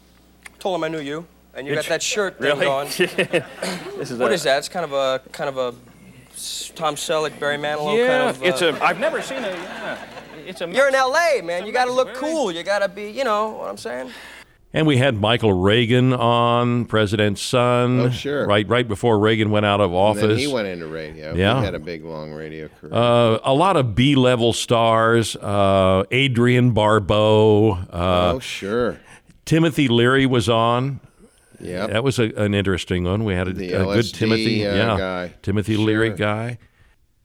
I 0.47 0.59
told 0.59 0.74
them 0.74 0.84
I 0.84 0.89
knew 0.89 1.01
you, 1.01 1.26
and 1.55 1.66
you 1.66 1.74
Did 1.74 1.76
got 1.76 1.84
you? 1.84 1.89
that 1.91 2.03
shirt 2.03 2.37
really? 2.41 2.66
this 3.97 4.11
is 4.11 4.18
what 4.18 4.30
a... 4.30 4.34
is 4.34 4.43
that? 4.43 4.59
It's 4.59 4.68
kind 4.68 4.84
of 4.84 4.93
a 4.93 5.20
kind 5.32 5.49
of 5.49 5.59
a 5.59 5.74
Tom 6.74 6.95
Selleck, 6.97 7.39
Barry 7.41 7.57
Manilow 7.59 7.97
Yeah, 7.97 8.07
kind 8.07 8.37
of. 8.37 8.43
it's 8.43 8.62
uh, 8.62 8.76
a. 8.80 8.84
I've 8.84 9.01
never 9.01 9.22
seen 9.22 9.39
a. 9.39 9.51
Yeah, 9.51 9.99
it's 10.47 10.61
a. 10.61 10.68
You're 10.68 10.89
in 10.89 10.95
L.A., 10.95 11.41
man. 11.43 11.66
You 11.66 11.72
got 11.72 11.87
to 11.87 11.93
look 11.93 12.14
cool. 12.14 12.53
You 12.53 12.62
got 12.62 12.80
to 12.80 12.89
be, 12.89 13.11
you 13.11 13.24
know 13.24 13.51
what 13.51 13.68
I'm 13.68 13.76
saying? 13.78 14.11
And 14.72 14.87
we 14.87 14.99
had 14.99 15.14
Michael 15.18 15.55
Reagan 15.55 16.12
on, 16.12 16.84
President's 16.84 17.41
son. 17.41 18.01
Oh, 18.01 18.11
sure. 18.11 18.47
Right, 18.47 18.68
right 18.68 18.87
before 18.87 19.18
Reagan 19.18 19.51
went 19.51 19.64
out 19.64 19.80
of 19.80 19.91
And 19.91 19.97
office. 19.99 20.22
then 20.22 20.37
he 20.37 20.49
went 20.49 20.68
into 20.68 20.87
radio. 20.87 21.34
Yeah. 21.34 21.61
He 21.61 21.64
had 21.64 21.74
a 21.74 21.78
big, 21.78 22.05
long 22.05 22.32
radio 22.32 22.68
career. 22.68 22.93
Uh, 22.93 23.39
a 23.43 23.55
lot 23.55 23.76
of 23.78 23.95
B-level 23.95 24.53
stars. 24.53 25.34
Uh, 25.37 26.05
Adrienne 26.12 26.72
Barbeau. 26.72 27.72
Uh, 27.91 28.32
oh, 28.34 28.39
sure. 28.41 29.01
Timothy 29.47 29.89
Leary 29.89 30.26
was 30.26 30.49
on. 30.49 31.01
Yep. 31.61 31.90
that 31.90 32.04
was 32.04 32.18
a, 32.18 32.24
an 32.36 32.54
interesting 32.54 33.04
one. 33.04 33.24
We 33.24 33.34
had 33.34 33.48
a, 33.48 33.50
a 33.50 33.54
good 33.94 34.12
Timothy 34.14 34.66
uh, 34.66 34.74
yeah, 34.74 34.96
guy. 34.98 35.34
Timothy 35.42 35.76
Leary 35.76 36.11
guy. 36.11 36.59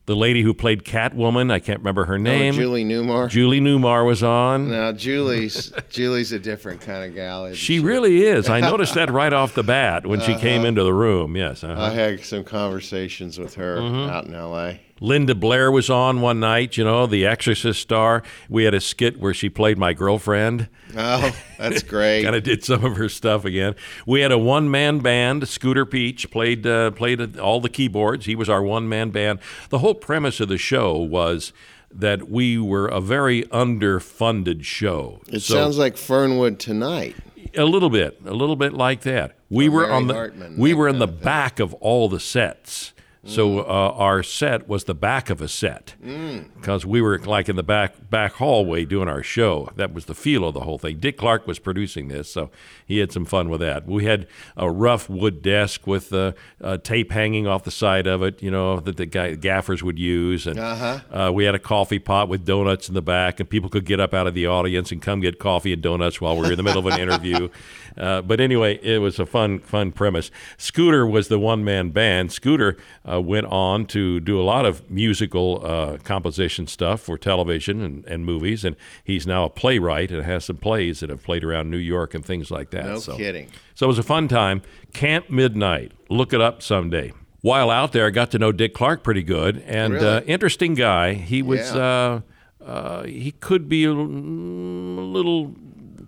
The 0.07 0.15
lady 0.15 0.41
who 0.41 0.53
played 0.55 0.84
Catwoman, 0.84 1.51
I 1.51 1.59
can't 1.59 1.77
remember 1.79 2.05
her 2.05 2.17
name. 2.17 2.55
Oh, 2.55 2.57
Julie 2.57 2.84
Newmar. 2.84 3.29
Julie 3.29 3.61
Newmar 3.61 4.05
was 4.05 4.23
on. 4.23 4.71
Now 4.71 4.91
Julie's 4.91 5.71
Julie's 5.89 6.32
a 6.32 6.39
different 6.39 6.82
kind 6.82 7.05
of 7.05 7.13
gal. 7.13 7.45
isn't 7.45 7.55
She 7.57 7.79
really 7.79 8.23
is. 8.25 8.49
I 8.49 8.59
noticed 8.71 8.95
that 8.95 9.11
right 9.11 9.32
off 9.32 9.53
the 9.53 9.63
bat 9.63 10.07
when 10.07 10.19
she 10.19 10.36
came 10.36 10.61
Uh-huh. 10.61 10.67
into 10.69 10.84
the 10.84 10.93
room. 10.93 11.38
Yes. 11.38 11.63
uh-huh. 11.63 11.79
I 11.82 11.91
had 11.91 12.25
some 12.25 12.43
conversations 12.43 13.38
with 13.38 13.53
her 13.55 13.77
Mhm. 13.77 14.09
out 14.09 14.25
in 14.25 14.34
L.A. 14.34 14.82
Linda 15.04 15.34
Blair 15.36 15.72
was 15.72 15.89
on 15.89 16.22
one 16.22 16.39
night, 16.39 16.78
you 16.78 16.84
know, 16.84 17.08
the 17.08 17.26
Exorcist 17.26 17.82
star. 17.82 18.22
We 18.47 18.64
had 18.66 18.74
a 18.76 18.80
skit 18.80 19.20
where 19.20 19.34
she 19.34 19.49
played 19.49 19.78
my 19.80 19.93
girlfriend. 19.93 20.70
Oh, 20.95 21.36
that's 21.58 21.82
great. 21.82 22.22
kind 22.24 22.36
of 22.36 22.43
did 22.43 22.64
some 22.64 22.86
of 22.86 22.97
her 22.97 23.10
stuff 23.10 23.43
again. 23.43 23.74
We 24.06 24.22
had 24.22 24.32
a 24.32 24.38
one-man 24.38 24.99
band. 24.99 25.47
Scooter 25.47 25.86
Peach 25.88 26.30
played 26.30 26.68
uh, 26.68 26.91
played 26.91 27.39
all 27.39 27.60
the 27.60 27.70
keyboards. 27.70 28.28
He 28.28 28.36
was 28.36 28.47
our 28.47 28.62
one-man 28.62 29.10
band. 29.10 29.39
The 29.70 29.80
whole 29.80 29.95
premise 29.95 30.39
of 30.39 30.49
the 30.49 30.60
show 30.60 30.95
was 30.97 31.52
that 31.93 32.30
we 32.30 32.58
were 32.60 32.88
a 32.88 33.02
very 33.02 33.43
underfunded 33.45 34.64
show. 34.64 35.20
It 35.30 35.41
So- 35.41 35.56
sounds 35.56 35.78
like 35.78 35.97
Fernwood 35.97 36.60
tonight. 36.60 37.16
a 37.58 37.66
little 37.66 37.89
bit, 37.89 38.22
a 38.26 38.34
little 38.34 38.56
bit 38.56 38.72
like 38.74 39.02
that. 39.02 39.36
We 39.49 39.68
Or 39.68 39.72
were 39.72 39.82
Mary 39.82 39.93
on 39.93 40.08
the 40.08 40.14
Hartman, 40.14 40.58
we 40.58 40.74
were 40.74 40.88
in 40.88 40.99
the 40.99 41.08
back 41.08 41.60
of 41.60 41.74
all 41.76 42.08
the 42.08 42.20
sets. 42.20 42.93
So 43.24 43.47
Mm. 43.49 43.59
uh, 43.59 43.63
our 43.97 44.24
set 44.24 44.67
was 44.67 44.86
the 44.86 44.95
back 44.95 45.30
of 45.30 45.41
a 45.41 45.47
set 45.47 45.93
Mm. 46.03 46.45
because 46.59 46.88
we 46.88 47.01
were 47.03 47.19
like 47.19 47.47
in 47.49 47.55
the 47.55 47.61
back 47.63 48.09
back 48.09 48.34
hallway 48.34 48.84
doing 48.84 49.07
our 49.07 49.22
show. 49.22 49.69
That 49.76 49.93
was 49.93 50.05
the 50.05 50.15
feel 50.15 50.43
of 50.47 50.55
the 50.55 50.61
whole 50.61 50.80
thing. 50.80 50.97
Dick 50.97 51.17
Clark 51.17 51.45
was 51.45 51.59
producing 51.59 52.07
this, 52.07 52.32
so 52.32 52.49
he 52.84 52.97
had 52.97 53.11
some 53.11 53.26
fun 53.26 53.49
with 53.49 53.59
that. 53.61 53.86
We 53.86 54.05
had 54.05 54.26
a 54.57 54.72
rough 54.72 55.07
wood 55.07 55.43
desk 55.43 55.86
with 55.86 56.11
uh, 56.11 56.32
uh, 56.63 56.78
tape 56.78 57.11
hanging 57.11 57.45
off 57.45 57.63
the 57.63 57.69
side 57.72 58.07
of 58.07 58.24
it, 58.24 58.41
you 58.41 58.49
know, 58.49 58.80
that 58.80 58.97
the 58.97 59.05
guy, 59.05 59.36
gaffers 59.36 59.84
would 59.84 59.99
use, 59.99 60.47
and 60.47 60.57
Uh-huh. 60.59 60.99
uh, 61.28 61.32
we 61.32 61.43
had 61.43 61.53
a 61.53 61.59
coffee 61.59 61.99
pot 61.99 62.28
with 62.28 62.43
donuts 62.43 62.88
in 62.88 62.95
the 62.95 63.01
back, 63.03 63.39
and 63.39 63.47
people 63.47 63.69
could 63.69 63.86
get 63.86 63.99
up 63.99 64.15
out 64.15 64.26
of 64.26 64.34
the 64.34 64.47
audience 64.47 64.91
and 64.91 64.99
come 64.99 65.19
get 65.19 65.38
coffee 65.38 65.74
and 65.74 65.82
donuts 65.84 66.19
while 66.19 66.36
we 66.36 66.41
were 66.41 66.51
in 66.51 66.57
the 66.57 66.63
middle 66.63 66.86
of 66.88 66.91
an 66.91 66.99
interview. 66.99 67.49
Uh, 67.97 68.22
but 68.22 68.39
anyway, 68.39 68.80
it 68.82 68.99
was 69.01 69.19
a 69.19 69.26
fun, 69.26 69.59
fun 69.59 69.91
premise. 69.91 70.32
Scooter 70.55 71.05
was 71.05 71.28
the 71.28 71.38
one-man 71.38 71.89
band. 71.89 72.32
Scooter 72.32 72.78
uh, 73.05 73.11
went 73.20 73.47
on 73.47 73.86
to 73.88 74.20
do 74.20 74.39
a 74.39 74.43
lot 74.43 74.66
of 74.66 74.89
musical 74.89 75.66
uh, 75.66 75.97
composition 76.03 76.68
stuff 76.68 77.01
for 77.01 77.18
television 77.18 77.82
and, 77.82 78.05
and 78.05 78.26
movies, 78.26 78.64
and 78.64 78.76
he's 79.03 79.26
now 79.26 79.43
a 79.45 79.49
playwright 79.49 80.12
and 80.12 80.24
has 80.24 80.45
some 80.45 80.57
plays 80.57 80.99
that 80.99 81.09
have 81.09 81.24
played 81.24 81.43
around 81.43 81.72
New 81.72 81.78
York 81.78 82.14
and 82.14 82.24
things 82.24 82.51
like 82.51 82.70
that. 82.72 82.86
No 82.86 82.99
so, 82.99 83.18
kidding. 83.18 83.49
So 83.76 83.86
it 83.86 83.88
was 83.88 83.99
a 83.99 84.03
fun 84.03 84.28
time. 84.28 84.62
Camp 84.93 85.30
Midnight. 85.30 85.91
Look 86.09 86.32
it 86.34 86.41
up 86.41 86.62
someday. 86.62 87.12
While 87.41 87.72
out 87.72 87.91
there, 87.91 88.05
I 88.05 88.12
got 88.12 88.30
to 88.32 88.39
know 88.39 88.51
Dick 88.51 88.74
Clark 88.76 89.03
pretty 89.03 89.24
good, 89.24 89.64
and 89.66 89.93
Really? 89.93 90.05
uh, 90.07 90.22
interesting 90.22 90.76
guy. 90.76 91.14
He 91.16 91.41
was 91.41 91.74
Yeah. 91.74 91.82
uh, 91.82 92.22
uh, 92.64 93.03
he 93.05 93.32
could 93.32 93.68
be 93.68 93.86
a 93.86 93.93
little 93.93 95.55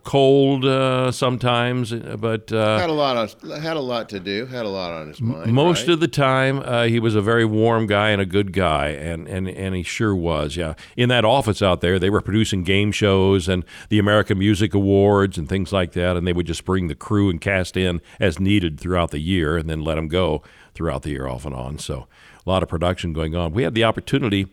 cold 0.03 0.65
uh, 0.65 1.11
sometimes, 1.11 1.93
but 1.93 2.51
uh, 2.51 2.77
had 2.77 2.89
a 2.89 2.93
lot 2.93 3.17
of 3.17 3.61
had 3.61 3.77
a 3.77 3.81
lot 3.81 4.09
to 4.09 4.19
do. 4.19 4.45
Had 4.45 4.65
a 4.65 4.69
lot 4.69 4.91
on 4.91 5.07
his 5.07 5.21
mind. 5.21 5.53
most 5.53 5.81
right? 5.81 5.93
of 5.93 5.99
the 5.99 6.07
time, 6.07 6.59
uh, 6.59 6.83
he 6.83 6.99
was 6.99 7.15
a 7.15 7.21
very 7.21 7.45
warm 7.45 7.87
guy 7.87 8.09
and 8.09 8.21
a 8.21 8.25
good 8.25 8.53
guy, 8.53 8.89
and, 8.89 9.27
and, 9.27 9.47
and 9.47 9.75
he 9.75 9.83
sure 9.83 10.15
was. 10.15 10.57
Yeah, 10.57 10.73
in 10.97 11.09
that 11.09 11.25
office 11.25 11.61
out 11.61 11.81
there, 11.81 11.99
they 11.99 12.09
were 12.09 12.21
producing 12.21 12.63
game 12.63 12.91
shows 12.91 13.47
and 13.47 13.63
the 13.89 13.99
American 13.99 14.37
Music 14.37 14.73
Awards 14.73 15.37
and 15.37 15.47
things 15.47 15.71
like 15.71 15.93
that, 15.93 16.17
and 16.17 16.27
they 16.27 16.33
would 16.33 16.47
just 16.47 16.65
bring 16.65 16.87
the 16.87 16.95
crew 16.95 17.29
and 17.29 17.39
cast 17.39 17.77
in 17.77 18.01
as 18.19 18.39
needed 18.39 18.79
throughout 18.79 19.11
the 19.11 19.19
year, 19.19 19.57
and 19.57 19.69
then 19.69 19.81
let 19.81 19.95
them 19.95 20.07
go 20.07 20.43
throughout 20.73 21.03
the 21.03 21.11
year 21.11 21.27
off 21.27 21.45
and 21.45 21.55
on. 21.55 21.77
So 21.79 22.07
a 22.45 22.49
lot 22.49 22.63
of 22.63 22.69
production 22.69 23.13
going 23.13 23.35
on. 23.35 23.53
We 23.53 23.63
had 23.63 23.73
the 23.73 23.83
opportunity 23.83 24.47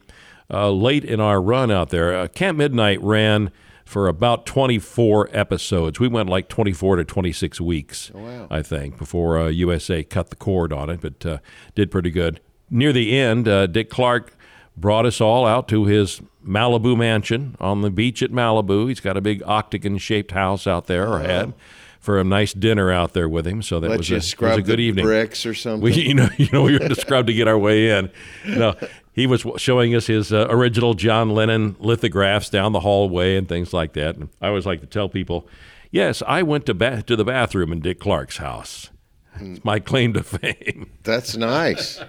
uh, 0.53 0.71
late 0.71 1.05
in 1.05 1.21
our 1.21 1.41
run 1.41 1.71
out 1.71 1.91
there. 1.91 2.17
Uh, 2.17 2.29
Camp 2.29 2.59
Midnight 2.59 3.03
ran 3.03 3.51
for 3.91 4.07
about 4.07 4.47
24 4.47 5.29
episodes. 5.33 5.99
We 5.99 6.07
went 6.07 6.29
like 6.29 6.49
24 6.49 6.95
to 6.97 7.05
26 7.05 7.61
weeks, 7.61 8.13
wow. 8.15 8.47
I 8.49 8.63
think, 8.63 8.97
before 8.97 9.37
uh, 9.37 9.49
USA 9.49 10.05
cut 10.05 10.31
the 10.31 10.37
cord 10.37 10.73
on 10.73 10.89
it, 10.91 11.01
but 11.01 11.27
uh, 11.27 11.39
did 11.75 11.91
pretty 11.91 12.11
good. 12.13 12.39
Near 12.71 12.93
the 12.93 13.19
end, 13.19 13.49
uh, 13.49 13.67
Dick 13.67 13.91
Clark 13.91 14.37
brought 14.77 15.07
us 15.07 15.21
all 15.21 15.45
out 15.45 15.67
to 15.69 15.87
his 15.87 16.21
Malibu 16.47 16.97
mansion 16.97 17.57
on 17.59 17.83
the 17.83 17.91
beach 17.91 18.23
at 18.23 18.31
Malibu. 18.31 18.89
He's 18.89 19.01
got 19.01 19.17
a 19.17 19.21
big 19.21 19.43
octagon 19.45 19.99
shaped 19.99 20.31
house 20.31 20.69
out 20.69 20.87
there, 20.87 21.13
or 21.13 21.19
had. 21.19 21.53
For 21.99 22.19
a 22.19 22.25
nice 22.25 22.55
dinner 22.55 22.91
out 22.91 23.13
there 23.13 23.29
with 23.29 23.47
him, 23.47 23.61
so 23.61 23.79
that 23.79 23.91
Let 23.91 23.99
was 23.99 24.11
a, 24.11 24.15
was 24.15 24.57
a 24.57 24.63
good 24.63 24.81
evening. 24.81 25.05
bricks 25.05 25.45
or 25.45 25.53
something? 25.65 25.83
We, 25.83 25.93
you 25.93 26.15
know, 26.15 26.31
you 26.39 26.49
know, 26.51 26.63
we 26.63 26.79
were 26.79 26.89
the 26.89 26.95
scrub 26.95 27.27
to 27.27 27.35
get 27.35 27.47
our 27.47 27.59
way 27.59 27.91
in. 27.91 28.11
No, 28.47 28.75
he 29.13 29.27
was 29.27 29.45
showing 29.57 29.95
us 29.95 30.07
his 30.07 30.33
uh, 30.33 30.47
original 30.49 30.95
John 30.95 31.31
Lennon 31.31 31.77
lithographs 31.79 32.49
down 32.49 32.73
the 32.73 32.81
hallway 32.81 33.37
and 33.37 33.49
things 33.49 33.73
like 33.73 33.93
that. 33.95 34.17
And 34.17 34.29
I 34.41 34.49
always 34.49 34.67
like 34.67 34.81
to 34.81 34.87
tell 34.87 35.09
people, 35.09 35.47
yes, 35.91 36.23
I 36.27 36.43
went 36.43 36.67
to 36.67 36.75
ba- 36.75 37.03
to 37.03 37.17
the 37.17 37.25
bathroom 37.25 37.73
in 37.73 37.81
Dick 37.81 37.99
Clark's 38.01 38.39
house. 38.39 38.91
It's 39.37 39.65
my 39.65 39.79
claim 39.79 40.13
to 40.15 40.23
fame. 40.23 40.91
That's 41.03 41.37
nice. 41.37 42.03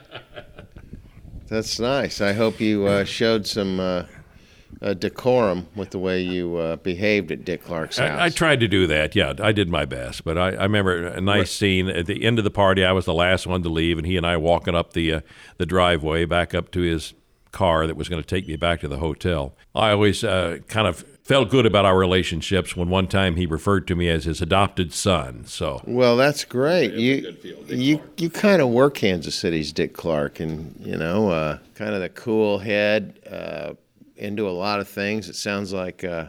That's 1.48 1.80
nice. 1.80 2.22
I 2.22 2.34
hope 2.34 2.60
you 2.60 2.86
uh, 2.86 3.04
showed 3.04 3.46
some 3.46 3.80
uh, 3.80 4.04
uh, 4.82 4.94
decorum 4.94 5.68
with 5.76 5.92
the 5.92 6.00
way 6.00 6.22
you 6.22 6.58
uh, 6.58 6.76
behaved 6.78 7.32
at 7.32 7.46
Dick 7.46 7.64
Clark's 7.64 7.98
house. 7.98 8.20
I, 8.20 8.26
I 8.26 8.30
tried 8.30 8.60
to 8.62 8.68
do 8.68 8.88
that. 8.88 9.16
Yeah, 9.16 9.34
I 9.40 9.52
did 9.52 9.70
my 9.70 9.86
best. 9.86 10.24
But 10.24 10.38
I, 10.38 10.50
I 10.52 10.64
remember 10.64 11.08
a 11.08 11.22
nice 11.22 11.52
scene 11.52 11.88
at 11.88 12.08
the 12.08 12.26
end 12.26 12.40
of 12.40 12.44
the 12.44 12.52
party. 12.52 12.84
I 12.84 12.92
was 12.92 13.06
the 13.06 13.14
last 13.14 13.46
one 13.46 13.62
to 13.64 13.70
leave, 13.70 13.98
and 13.98 14.08
he 14.08 14.18
and 14.18 14.26
I 14.26 14.38
walking 14.38 14.76
up 14.76 14.94
the 14.94 15.14
uh, 15.14 15.22
the 15.58 15.66
driveway 15.66 16.26
back 16.26 16.56
up 16.56 16.72
to 16.72 16.82
his 16.82 17.14
car 17.52 17.86
that 17.86 17.96
was 17.96 18.10
going 18.10 18.22
to 18.22 18.28
take 18.28 18.48
me 18.48 18.56
back 18.56 18.80
to 18.80 18.88
the 18.88 18.98
hotel. 18.98 19.54
I 19.76 19.92
always 19.92 20.24
uh, 20.24 20.60
kind 20.68 20.88
of 20.88 21.06
felt 21.24 21.50
good 21.50 21.66
about 21.66 21.86
our 21.86 21.98
relationships 21.98 22.76
when 22.76 22.90
one 22.90 23.08
time 23.08 23.36
he 23.36 23.46
referred 23.46 23.88
to 23.88 23.96
me 23.96 24.10
as 24.10 24.26
his 24.26 24.42
adopted 24.42 24.94
son. 24.94 25.46
So 25.46 25.82
Well, 25.86 26.18
that's 26.18 26.44
great. 26.44 26.94
You 26.94 27.36
you 27.68 28.02
you 28.18 28.30
kind 28.30 28.62
of 28.62 28.70
were 28.70 28.90
Kansas 28.90 29.36
City's 29.36 29.72
Dick 29.72 29.94
Clark, 29.94 30.40
and 30.40 30.76
you 30.80 30.98
know, 30.98 31.30
uh, 31.30 31.60
kind 31.76 31.94
of 31.94 32.02
the 32.02 32.10
cool 32.10 32.60
head, 32.60 33.20
uh, 33.32 33.74
into 34.22 34.48
a 34.48 34.52
lot 34.52 34.80
of 34.80 34.88
things. 34.88 35.28
It 35.30 35.36
sounds 35.36 35.74
like 35.74 36.04
uh, 36.04 36.26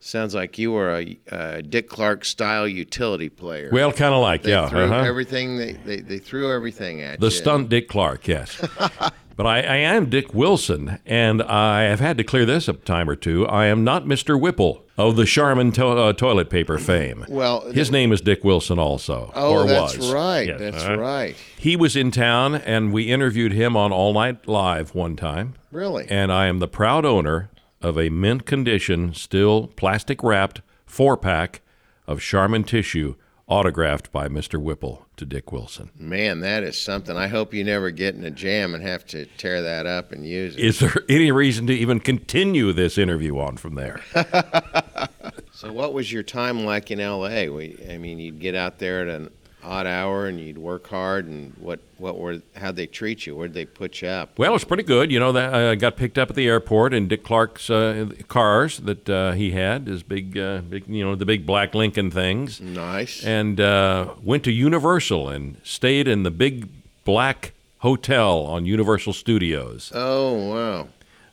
sounds 0.00 0.34
like 0.34 0.58
you 0.58 0.72
were 0.72 0.96
a, 0.98 1.18
a 1.30 1.62
Dick 1.62 1.88
Clark 1.88 2.24
style 2.24 2.66
utility 2.66 3.28
player. 3.28 3.70
Well, 3.72 3.92
kinda 3.92 4.16
like, 4.16 4.42
They 4.42 4.50
yeah, 4.50 4.68
threw 4.68 4.84
uh-huh. 4.84 5.02
everything 5.06 5.56
they, 5.56 5.72
they 5.72 6.00
they 6.00 6.18
threw 6.18 6.52
everything 6.52 7.00
at 7.00 7.20
the 7.20 7.26
you. 7.26 7.30
stunt 7.30 7.68
Dick 7.68 7.88
Clark, 7.88 8.26
yes. 8.28 8.60
but 9.36 9.46
I, 9.46 9.62
I 9.62 9.76
am 9.76 10.10
Dick 10.10 10.34
Wilson, 10.34 10.98
and 11.06 11.42
I 11.42 11.82
have 11.82 12.00
had 12.00 12.18
to 12.18 12.24
clear 12.24 12.44
this 12.44 12.68
a 12.68 12.74
time 12.74 13.08
or 13.08 13.16
two. 13.16 13.46
I 13.46 13.66
am 13.66 13.84
not 13.84 14.04
Mr. 14.04 14.38
Whipple 14.40 14.84
of 15.08 15.16
the 15.16 15.24
Charmin 15.24 15.72
to- 15.72 15.86
uh, 15.86 16.12
toilet 16.12 16.50
paper 16.50 16.78
fame. 16.78 17.24
Well, 17.28 17.70
his 17.72 17.90
name 17.90 18.12
is 18.12 18.20
Dick 18.20 18.44
Wilson, 18.44 18.78
also. 18.78 19.32
Oh, 19.34 19.52
or 19.62 19.66
that's 19.66 19.96
was. 19.98 20.12
right. 20.12 20.46
Yes, 20.48 20.60
That's 20.60 20.98
right. 20.98 21.36
He 21.58 21.76
was 21.76 21.96
in 21.96 22.10
town, 22.10 22.54
and 22.54 22.92
we 22.92 23.10
interviewed 23.10 23.52
him 23.52 23.76
on 23.76 23.92
All 23.92 24.12
Night 24.12 24.46
Live 24.48 24.94
one 24.94 25.16
time. 25.16 25.54
Really? 25.70 26.06
And 26.08 26.32
I 26.32 26.46
am 26.46 26.58
the 26.58 26.68
proud 26.68 27.04
owner 27.04 27.50
of 27.80 27.98
a 27.98 28.08
mint 28.10 28.46
condition, 28.46 29.12
still 29.14 29.68
plastic 29.76 30.22
wrapped 30.22 30.60
four 30.86 31.16
pack 31.16 31.60
of 32.06 32.20
Charmin 32.20 32.64
tissue 32.64 33.14
autographed 33.46 34.12
by 34.12 34.28
Mr. 34.28 34.60
Whipple 34.60 35.06
to 35.16 35.26
Dick 35.26 35.52
Wilson. 35.52 35.90
Man, 35.98 36.40
that 36.40 36.62
is 36.62 36.78
something. 36.78 37.16
I 37.16 37.26
hope 37.28 37.52
you 37.52 37.64
never 37.64 37.90
get 37.90 38.14
in 38.14 38.24
a 38.24 38.30
jam 38.30 38.74
and 38.74 38.82
have 38.82 39.04
to 39.06 39.26
tear 39.36 39.62
that 39.62 39.86
up 39.86 40.12
and 40.12 40.26
use 40.26 40.56
it. 40.56 40.64
Is 40.64 40.80
there 40.80 40.94
any 41.08 41.30
reason 41.30 41.66
to 41.66 41.74
even 41.74 42.00
continue 42.00 42.72
this 42.72 42.98
interview 42.98 43.38
on 43.38 43.56
from 43.56 43.74
there? 43.74 44.00
So, 45.54 45.72
what 45.72 45.92
was 45.92 46.10
your 46.10 46.24
time 46.24 46.64
like 46.64 46.90
in 46.90 46.98
L.A.? 46.98 47.48
We, 47.48 47.78
I 47.88 47.96
mean, 47.96 48.18
you'd 48.18 48.40
get 48.40 48.56
out 48.56 48.80
there 48.80 49.02
at 49.02 49.08
an 49.08 49.30
odd 49.62 49.86
hour 49.86 50.26
and 50.26 50.40
you'd 50.40 50.58
work 50.58 50.88
hard 50.88 51.26
and 51.26 51.54
what 51.58 51.80
what 51.98 52.18
were 52.18 52.42
how'd 52.56 52.76
they 52.76 52.86
treat 52.86 53.26
you? 53.26 53.36
Where'd 53.36 53.54
they 53.54 53.64
put 53.64 54.02
you 54.02 54.08
up? 54.08 54.38
Well, 54.38 54.50
it 54.50 54.52
was 54.52 54.64
pretty 54.64 54.82
good. 54.82 55.12
You 55.12 55.20
know, 55.20 55.32
that 55.32 55.54
I 55.54 55.74
got 55.74 55.96
picked 55.96 56.18
up 56.18 56.30
at 56.30 56.36
the 56.36 56.48
airport 56.48 56.92
in 56.92 57.08
Dick 57.08 57.22
Clark's 57.22 57.70
uh, 57.70 58.10
cars 58.28 58.78
that 58.78 59.08
uh, 59.08 59.32
he 59.32 59.52
had, 59.52 59.86
his 59.86 60.02
big, 60.02 60.36
uh, 60.36 60.58
big, 60.62 60.88
you 60.88 61.04
know, 61.04 61.14
the 61.14 61.26
big 61.26 61.46
black 61.46 61.74
Lincoln 61.74 62.10
things. 62.10 62.60
Nice. 62.60 63.24
And 63.24 63.60
uh, 63.60 64.14
went 64.22 64.44
to 64.44 64.52
Universal 64.52 65.28
and 65.28 65.60
stayed 65.62 66.08
in 66.08 66.24
the 66.24 66.30
big 66.30 66.68
black 67.04 67.52
hotel 67.78 68.40
on 68.40 68.66
Universal 68.66 69.12
Studios. 69.12 69.92
Oh 69.94 70.32
wow. 70.50 70.88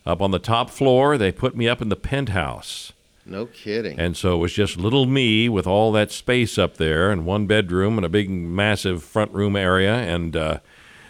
Up 0.05 0.21
on 0.21 0.31
the 0.31 0.39
top 0.39 0.69
floor, 0.69 1.17
they 1.17 1.31
put 1.31 1.55
me 1.55 1.67
up 1.67 1.81
in 1.81 1.89
the 1.89 1.95
penthouse. 1.95 2.93
No 3.29 3.45
kidding. 3.45 3.99
And 3.99 4.17
so 4.17 4.35
it 4.35 4.37
was 4.39 4.53
just 4.53 4.77
little 4.77 5.05
me 5.05 5.47
with 5.49 5.67
all 5.67 5.91
that 5.91 6.11
space 6.11 6.57
up 6.57 6.77
there 6.77 7.11
and 7.11 7.25
one 7.25 7.45
bedroom 7.45 7.97
and 7.97 8.05
a 8.05 8.09
big, 8.09 8.29
massive 8.29 9.03
front 9.03 9.31
room 9.31 9.55
area. 9.55 9.93
And 9.93 10.35
uh, 10.35 10.59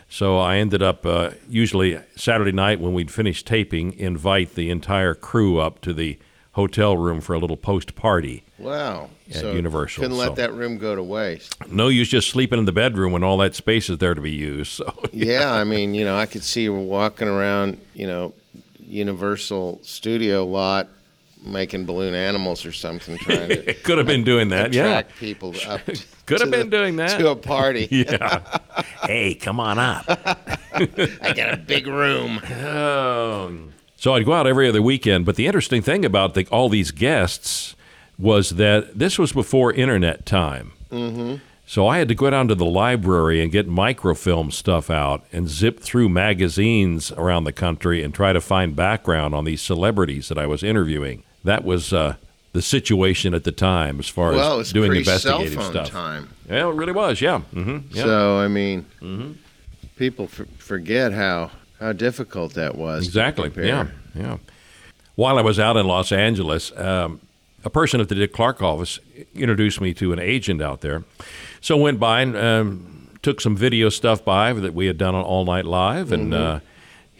so 0.09 0.38
I 0.38 0.57
ended 0.57 0.84
up, 0.84 1.05
uh, 1.05 1.32
usually 1.47 1.99
Saturday 2.15 2.51
night 2.51 2.80
when 2.82 2.93
we'd 2.93 3.11
finish 3.11 3.43
taping, 3.43 3.93
invite 3.93 4.55
the 4.55 4.70
entire 4.70 5.13
crew 5.13 5.59
up 5.59 5.80
to 5.82 5.93
the 5.93 6.20
hotel 6.53 6.97
room 6.97 7.22
for 7.22 7.34
a 7.34 7.39
little 7.39 7.55
post 7.55 7.95
party. 7.95 8.43
Wow. 8.57 9.09
At 9.30 9.36
so 9.36 9.53
Universal, 9.53 10.01
Couldn't 10.01 10.17
let 10.17 10.30
so- 10.30 10.36
that 10.36 10.53
room 10.53 10.78
go 10.78 10.95
to 10.95 11.03
waste. 11.03 11.55
No 11.72 11.88
use 11.88 12.09
just 12.09 12.30
sleeping 12.30 12.59
in 12.59 12.65
the 12.65 12.74
bedroom 12.74 13.13
when 13.13 13.24
all 13.24 13.38
that 13.38 13.55
space 13.55 13.89
is 13.89 13.99
there 13.99 14.13
to 14.13 14.22
be 14.22 14.32
used. 14.32 14.72
So 14.74 14.93
yeah, 15.13 15.53
I 15.53 15.63
mean, 15.63 15.93
you 15.93 16.03
know, 16.03 16.17
I 16.17 16.26
could 16.26 16.43
see 16.43 16.63
you 16.63 16.74
walking 16.74 17.30
around, 17.30 17.80
you 17.93 18.07
know, 18.07 18.34
Universal 18.80 19.80
Studio 19.84 20.43
lot 20.45 20.89
making 21.43 21.85
balloon 21.85 22.13
animals 22.13 22.65
or 22.65 22.71
something, 22.71 23.17
trying 23.19 23.49
to 23.49 23.73
Could 23.75 23.97
have 23.97 24.07
been 24.07 24.23
doing 24.23 24.49
that, 24.49 24.73
yeah. 24.73 25.01
people 25.01 25.55
up. 25.67 25.81
Could 26.25 26.41
have 26.41 26.51
been 26.51 26.69
the- 26.69 26.77
doing 26.77 26.95
that. 26.97 27.19
to 27.19 27.29
a 27.29 27.35
party. 27.35 27.87
yeah. 27.91 28.59
Hey, 29.03 29.33
come 29.35 29.59
on 29.59 29.79
up. 29.79 30.05
I 30.73 31.33
got 31.35 31.53
a 31.53 31.57
big 31.57 31.87
room. 31.87 32.39
Oh. 32.51 33.57
So 33.95 34.13
I'd 34.13 34.25
go 34.25 34.33
out 34.33 34.47
every 34.47 34.69
other 34.69 34.81
weekend. 34.81 35.25
But 35.25 35.35
the 35.35 35.47
interesting 35.47 35.81
thing 35.81 36.05
about 36.05 36.33
the, 36.33 36.45
all 36.51 36.69
these 36.69 36.91
guests 36.91 37.75
was 38.17 38.51
that 38.51 38.97
this 38.99 39.17
was 39.17 39.31
before 39.33 39.73
internet 39.73 40.25
time. 40.25 40.73
Mm-hmm. 40.91 41.35
So 41.65 41.87
I 41.87 41.99
had 41.99 42.07
to 42.07 42.15
go 42.15 42.29
down 42.29 42.47
to 42.47 42.55
the 42.55 42.65
library 42.65 43.41
and 43.43 43.51
get 43.51 43.67
microfilm 43.67 44.51
stuff 44.51 44.89
out 44.89 45.23
and 45.31 45.47
zip 45.47 45.79
through 45.79 46.09
magazines 46.09 47.11
around 47.11 47.43
the 47.43 47.53
country 47.53 48.03
and 48.03 48.13
try 48.13 48.33
to 48.33 48.41
find 48.41 48.75
background 48.75 49.35
on 49.35 49.45
these 49.45 49.61
celebrities 49.61 50.29
that 50.29 50.37
I 50.37 50.47
was 50.47 50.63
interviewing. 50.63 51.23
That 51.43 51.63
was 51.63 51.93
uh, 51.93 52.15
the 52.53 52.61
situation 52.61 53.33
at 53.33 53.43
the 53.43 53.51
time 53.51 53.99
as 53.99 54.07
far 54.09 54.31
Well, 54.33 54.59
as 54.59 54.73
doing 54.73 54.95
investigative 54.95 55.53
phone 55.53 55.71
stuff. 55.71 55.89
time. 55.89 56.29
Yeah, 56.49 56.67
it 56.69 56.73
really 56.75 56.91
was. 56.93 57.21
Yeah. 57.21 57.41
Mm-hmm. 57.53 57.95
yeah. 57.95 58.03
So 58.03 58.37
I 58.39 58.47
mean, 58.47 58.85
Mm-hmm. 59.01 59.31
people 59.97 60.25
f- 60.25 60.47
forget 60.57 61.13
how 61.13 61.51
how 61.79 61.93
difficult 61.93 62.53
that 62.55 62.75
was. 62.75 63.05
Exactly. 63.07 63.51
Yeah. 63.55 63.87
Yeah. 64.15 64.37
While 65.15 65.37
I 65.37 65.41
was 65.41 65.59
out 65.59 65.77
in 65.77 65.85
Los 65.87 66.11
Angeles, 66.11 66.71
um, 66.77 67.19
a 67.63 67.69
person 67.69 67.99
at 68.01 68.09
the 68.09 68.15
Dick 68.15 68.33
Clark 68.33 68.61
office 68.61 68.99
introduced 69.35 69.79
me 69.81 69.93
to 69.95 70.11
an 70.13 70.19
agent 70.19 70.61
out 70.61 70.81
there. 70.81 71.03
So 71.61 71.77
I 71.77 71.81
went 71.81 71.99
by 71.99 72.21
and 72.21 72.35
um, 72.37 73.07
took 73.21 73.39
some 73.41 73.55
video 73.55 73.89
stuff 73.89 74.23
by 74.25 74.53
that 74.53 74.73
we 74.73 74.85
had 74.87 74.97
done 74.97 75.15
on 75.15 75.23
All 75.23 75.45
Night 75.45 75.65
Live, 75.65 76.11
and 76.13 76.31
Mhm. 76.33 76.37
uh, 76.37 76.59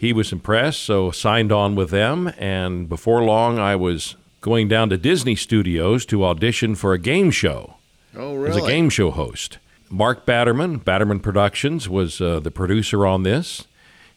he 0.00 0.12
was 0.14 0.32
impressed. 0.32 0.80
So 0.82 1.10
signed 1.10 1.52
on 1.52 1.74
with 1.74 1.90
them, 1.90 2.32
and 2.38 2.88
before 2.88 3.22
long, 3.22 3.58
I 3.58 3.76
was 3.76 4.16
going 4.40 4.66
down 4.68 4.88
to 4.88 4.96
Disney 4.96 5.36
Studios 5.36 6.06
to 6.06 6.24
audition 6.24 6.74
for 6.74 6.94
a 6.94 6.98
game 6.98 7.30
show 7.30 7.74
Oh, 8.16 8.34
really? 8.34 8.50
as 8.50 8.56
a 8.56 8.66
game 8.66 8.88
show 8.88 9.10
host. 9.10 9.58
Mark 9.90 10.24
Batterman, 10.24 10.82
Batterman 10.82 11.20
Productions, 11.22 11.88
was 11.88 12.20
uh, 12.20 12.40
the 12.40 12.50
producer 12.50 13.06
on 13.06 13.22
this. 13.24 13.66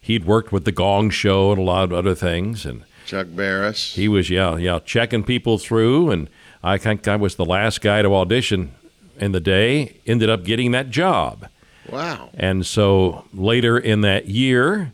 He'd 0.00 0.24
worked 0.24 0.52
with 0.52 0.64
The 0.64 0.72
Gong 0.72 1.10
Show 1.10 1.50
and 1.52 1.60
a 1.60 1.64
lot 1.64 1.84
of 1.84 1.92
other 1.92 2.14
things, 2.14 2.64
and 2.64 2.84
Chuck 3.06 3.26
Barris. 3.30 3.94
he 3.94 4.08
was 4.08 4.30
yeah 4.30 4.56
yeah 4.56 4.78
checking 4.84 5.24
people 5.24 5.58
through. 5.58 6.10
And 6.10 6.30
I 6.62 6.78
think 6.78 7.06
I 7.06 7.16
was 7.16 7.34
the 7.36 7.44
last 7.44 7.80
guy 7.82 8.00
to 8.02 8.14
audition 8.14 8.72
in 9.18 9.32
the 9.32 9.40
day. 9.40 9.96
Ended 10.06 10.30
up 10.30 10.44
getting 10.44 10.70
that 10.72 10.88
job, 10.90 11.48
Wow. 11.90 12.30
and 12.34 12.64
so 12.64 13.24
later 13.34 13.76
in 13.78 14.00
that 14.02 14.28
year. 14.28 14.92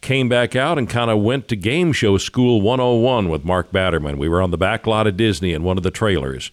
Came 0.00 0.28
back 0.28 0.54
out 0.54 0.78
and 0.78 0.88
kind 0.88 1.10
of 1.10 1.20
went 1.20 1.48
to 1.48 1.56
Game 1.56 1.92
Show 1.92 2.18
School 2.18 2.60
101 2.62 3.28
with 3.28 3.44
Mark 3.44 3.72
Batterman. 3.72 4.16
We 4.16 4.28
were 4.28 4.40
on 4.40 4.50
the 4.50 4.56
back 4.56 4.86
lot 4.86 5.06
of 5.06 5.16
Disney 5.16 5.52
in 5.52 5.64
one 5.64 5.76
of 5.76 5.82
the 5.82 5.90
trailers. 5.90 6.50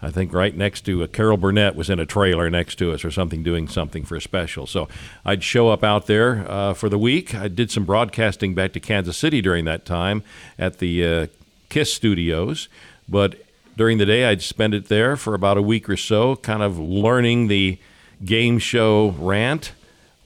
I 0.00 0.10
think 0.10 0.32
right 0.32 0.56
next 0.56 0.82
to 0.82 1.02
uh, 1.02 1.06
Carol 1.08 1.36
Burnett 1.36 1.74
was 1.74 1.90
in 1.90 1.98
a 1.98 2.06
trailer 2.06 2.48
next 2.48 2.76
to 2.76 2.92
us 2.92 3.04
or 3.04 3.10
something 3.10 3.42
doing 3.42 3.66
something 3.66 4.04
for 4.04 4.16
a 4.16 4.20
special. 4.20 4.66
So 4.66 4.88
I'd 5.24 5.42
show 5.42 5.70
up 5.70 5.82
out 5.82 6.06
there 6.06 6.48
uh, 6.48 6.74
for 6.74 6.88
the 6.88 6.98
week. 6.98 7.34
I 7.34 7.48
did 7.48 7.70
some 7.70 7.84
broadcasting 7.84 8.54
back 8.54 8.72
to 8.74 8.80
Kansas 8.80 9.16
City 9.16 9.42
during 9.42 9.64
that 9.64 9.84
time 9.84 10.22
at 10.58 10.78
the 10.78 11.04
uh, 11.04 11.26
Kiss 11.68 11.92
studios, 11.92 12.68
but 13.08 13.34
during 13.76 13.98
the 13.98 14.06
day 14.06 14.24
I'd 14.24 14.40
spend 14.40 14.72
it 14.72 14.86
there 14.86 15.16
for 15.16 15.34
about 15.34 15.58
a 15.58 15.62
week 15.62 15.88
or 15.88 15.96
so, 15.96 16.36
kind 16.36 16.62
of 16.62 16.78
learning 16.78 17.48
the 17.48 17.78
game 18.24 18.58
show 18.58 19.10
rant, 19.18 19.72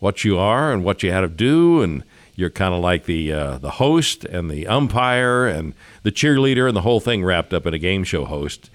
what 0.00 0.22
you 0.24 0.38
are 0.38 0.72
and 0.72 0.84
what 0.84 1.02
you 1.02 1.12
had 1.12 1.20
to 1.22 1.28
do, 1.28 1.80
and 1.80 2.04
you're 2.34 2.50
kind 2.50 2.74
of 2.74 2.80
like 2.80 3.04
the 3.04 3.32
uh, 3.32 3.58
the 3.58 3.72
host 3.72 4.24
and 4.24 4.50
the 4.50 4.66
umpire 4.66 5.46
and 5.46 5.74
the 6.02 6.12
cheerleader 6.12 6.66
and 6.66 6.76
the 6.76 6.82
whole 6.82 7.00
thing 7.00 7.24
wrapped 7.24 7.52
up 7.52 7.66
in 7.66 7.74
a 7.74 7.78
game 7.78 8.04
show 8.04 8.24
host. 8.24 8.70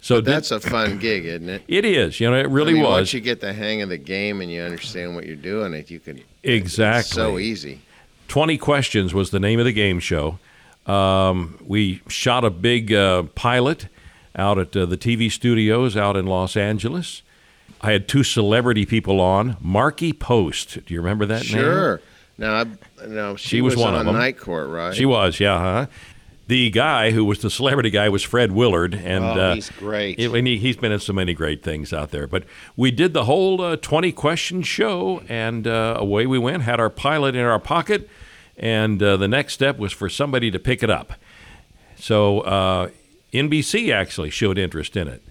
So 0.00 0.16
But 0.16 0.24
that's 0.24 0.50
a 0.50 0.58
fun 0.58 0.98
gig, 0.98 1.24
isn't 1.24 1.48
it? 1.48 1.62
it 1.68 1.84
is, 1.84 2.18
you 2.18 2.28
know, 2.28 2.36
it 2.36 2.48
really 2.48 2.72
I 2.72 2.74
mean, 2.74 2.82
was. 2.82 2.92
Once 2.92 3.12
you 3.14 3.20
get 3.20 3.40
the 3.40 3.52
hang 3.52 3.82
of 3.82 3.88
the 3.88 3.98
game 3.98 4.40
and 4.40 4.50
you 4.50 4.60
understand 4.60 5.14
what 5.14 5.26
you're 5.26 5.36
doing, 5.36 5.74
it 5.74 5.90
you 5.90 6.00
can 6.00 6.20
Exactly. 6.42 7.00
It's 7.00 7.08
so 7.10 7.38
easy. 7.38 7.80
20 8.26 8.58
Questions 8.58 9.14
was 9.14 9.30
the 9.30 9.38
name 9.38 9.60
of 9.60 9.64
the 9.64 9.72
game 9.72 10.00
show. 10.00 10.38
Um, 10.86 11.58
we 11.64 12.02
shot 12.08 12.44
a 12.44 12.50
big 12.50 12.92
uh, 12.92 13.24
pilot 13.34 13.86
out 14.34 14.58
at 14.58 14.76
uh, 14.76 14.86
the 14.86 14.96
TV 14.96 15.30
studios 15.30 15.96
out 15.96 16.16
in 16.16 16.26
Los 16.26 16.56
Angeles. 16.56 17.22
I 17.80 17.92
had 17.92 18.08
two 18.08 18.24
celebrity 18.24 18.86
people 18.86 19.20
on. 19.20 19.56
Markie 19.60 20.12
Post. 20.12 20.84
Do 20.86 20.94
you 20.94 21.00
remember 21.00 21.26
that 21.26 21.42
name? 21.42 21.62
Sure. 21.62 22.00
Now, 22.42 22.54
I, 23.00 23.06
no, 23.06 23.36
she, 23.36 23.48
She 23.48 23.60
was 23.60 23.76
one 23.76 23.94
on 23.94 24.00
of 24.00 24.06
them. 24.06 24.16
Night 24.16 24.36
Court, 24.36 24.68
right? 24.68 24.92
She 24.94 25.06
was, 25.06 25.38
yeah. 25.38 25.58
Huh? 25.58 25.86
The 26.48 26.70
guy 26.70 27.12
who 27.12 27.24
was 27.24 27.38
the 27.38 27.50
celebrity 27.50 27.88
guy 27.88 28.08
was 28.08 28.22
Fred 28.24 28.50
Willard, 28.50 28.94
and 28.94 29.24
Oh, 29.24 29.28
uh, 29.40 29.54
he's 29.54 29.70
great. 29.70 30.18
it- 30.18 30.32
and 30.34 30.46
he, 30.46 30.58
he's 30.58 30.76
been 30.76 30.90
in 30.90 30.98
so 30.98 31.12
many 31.12 31.34
great 31.34 31.62
things 31.62 31.92
out 31.92 32.10
there. 32.10 32.26
But 32.26 32.42
we 32.76 32.90
did 32.90 33.12
the 33.14 33.24
whole 33.26 33.60
uh, 33.62 33.76
twenty 33.76 34.10
question 34.10 34.62
show, 34.62 35.22
and 35.28 35.68
uh, 35.68 35.94
away 35.98 36.26
we 36.26 36.38
went. 36.40 36.64
Had 36.64 36.80
our 36.80 36.90
pilot 36.90 37.36
in 37.36 37.44
our 37.44 37.60
pocket, 37.60 38.10
and 38.56 39.00
uh, 39.00 39.16
the 39.16 39.28
next 39.28 39.52
step 39.54 39.78
was 39.78 39.92
for 39.92 40.08
somebody 40.08 40.50
to 40.50 40.58
pick 40.58 40.82
it 40.82 40.90
up. 40.90 41.12
So 41.96 42.40
uh, 42.40 42.88
NBC 43.32 43.94
actually 43.94 44.30
showed 44.30 44.58
interest 44.58 44.96
in 44.96 45.06
it, 45.06 45.22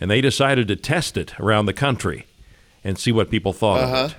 and 0.00 0.10
they 0.10 0.20
decided 0.20 0.66
to 0.68 0.76
test 0.76 1.16
it 1.16 1.38
around 1.38 1.66
the 1.66 1.72
country 1.74 2.26
and 2.82 2.98
see 2.98 3.12
what 3.12 3.30
people 3.30 3.52
thought 3.52 3.80
Uh-huh. 3.80 3.96
of 4.06 4.10
it. 4.10 4.16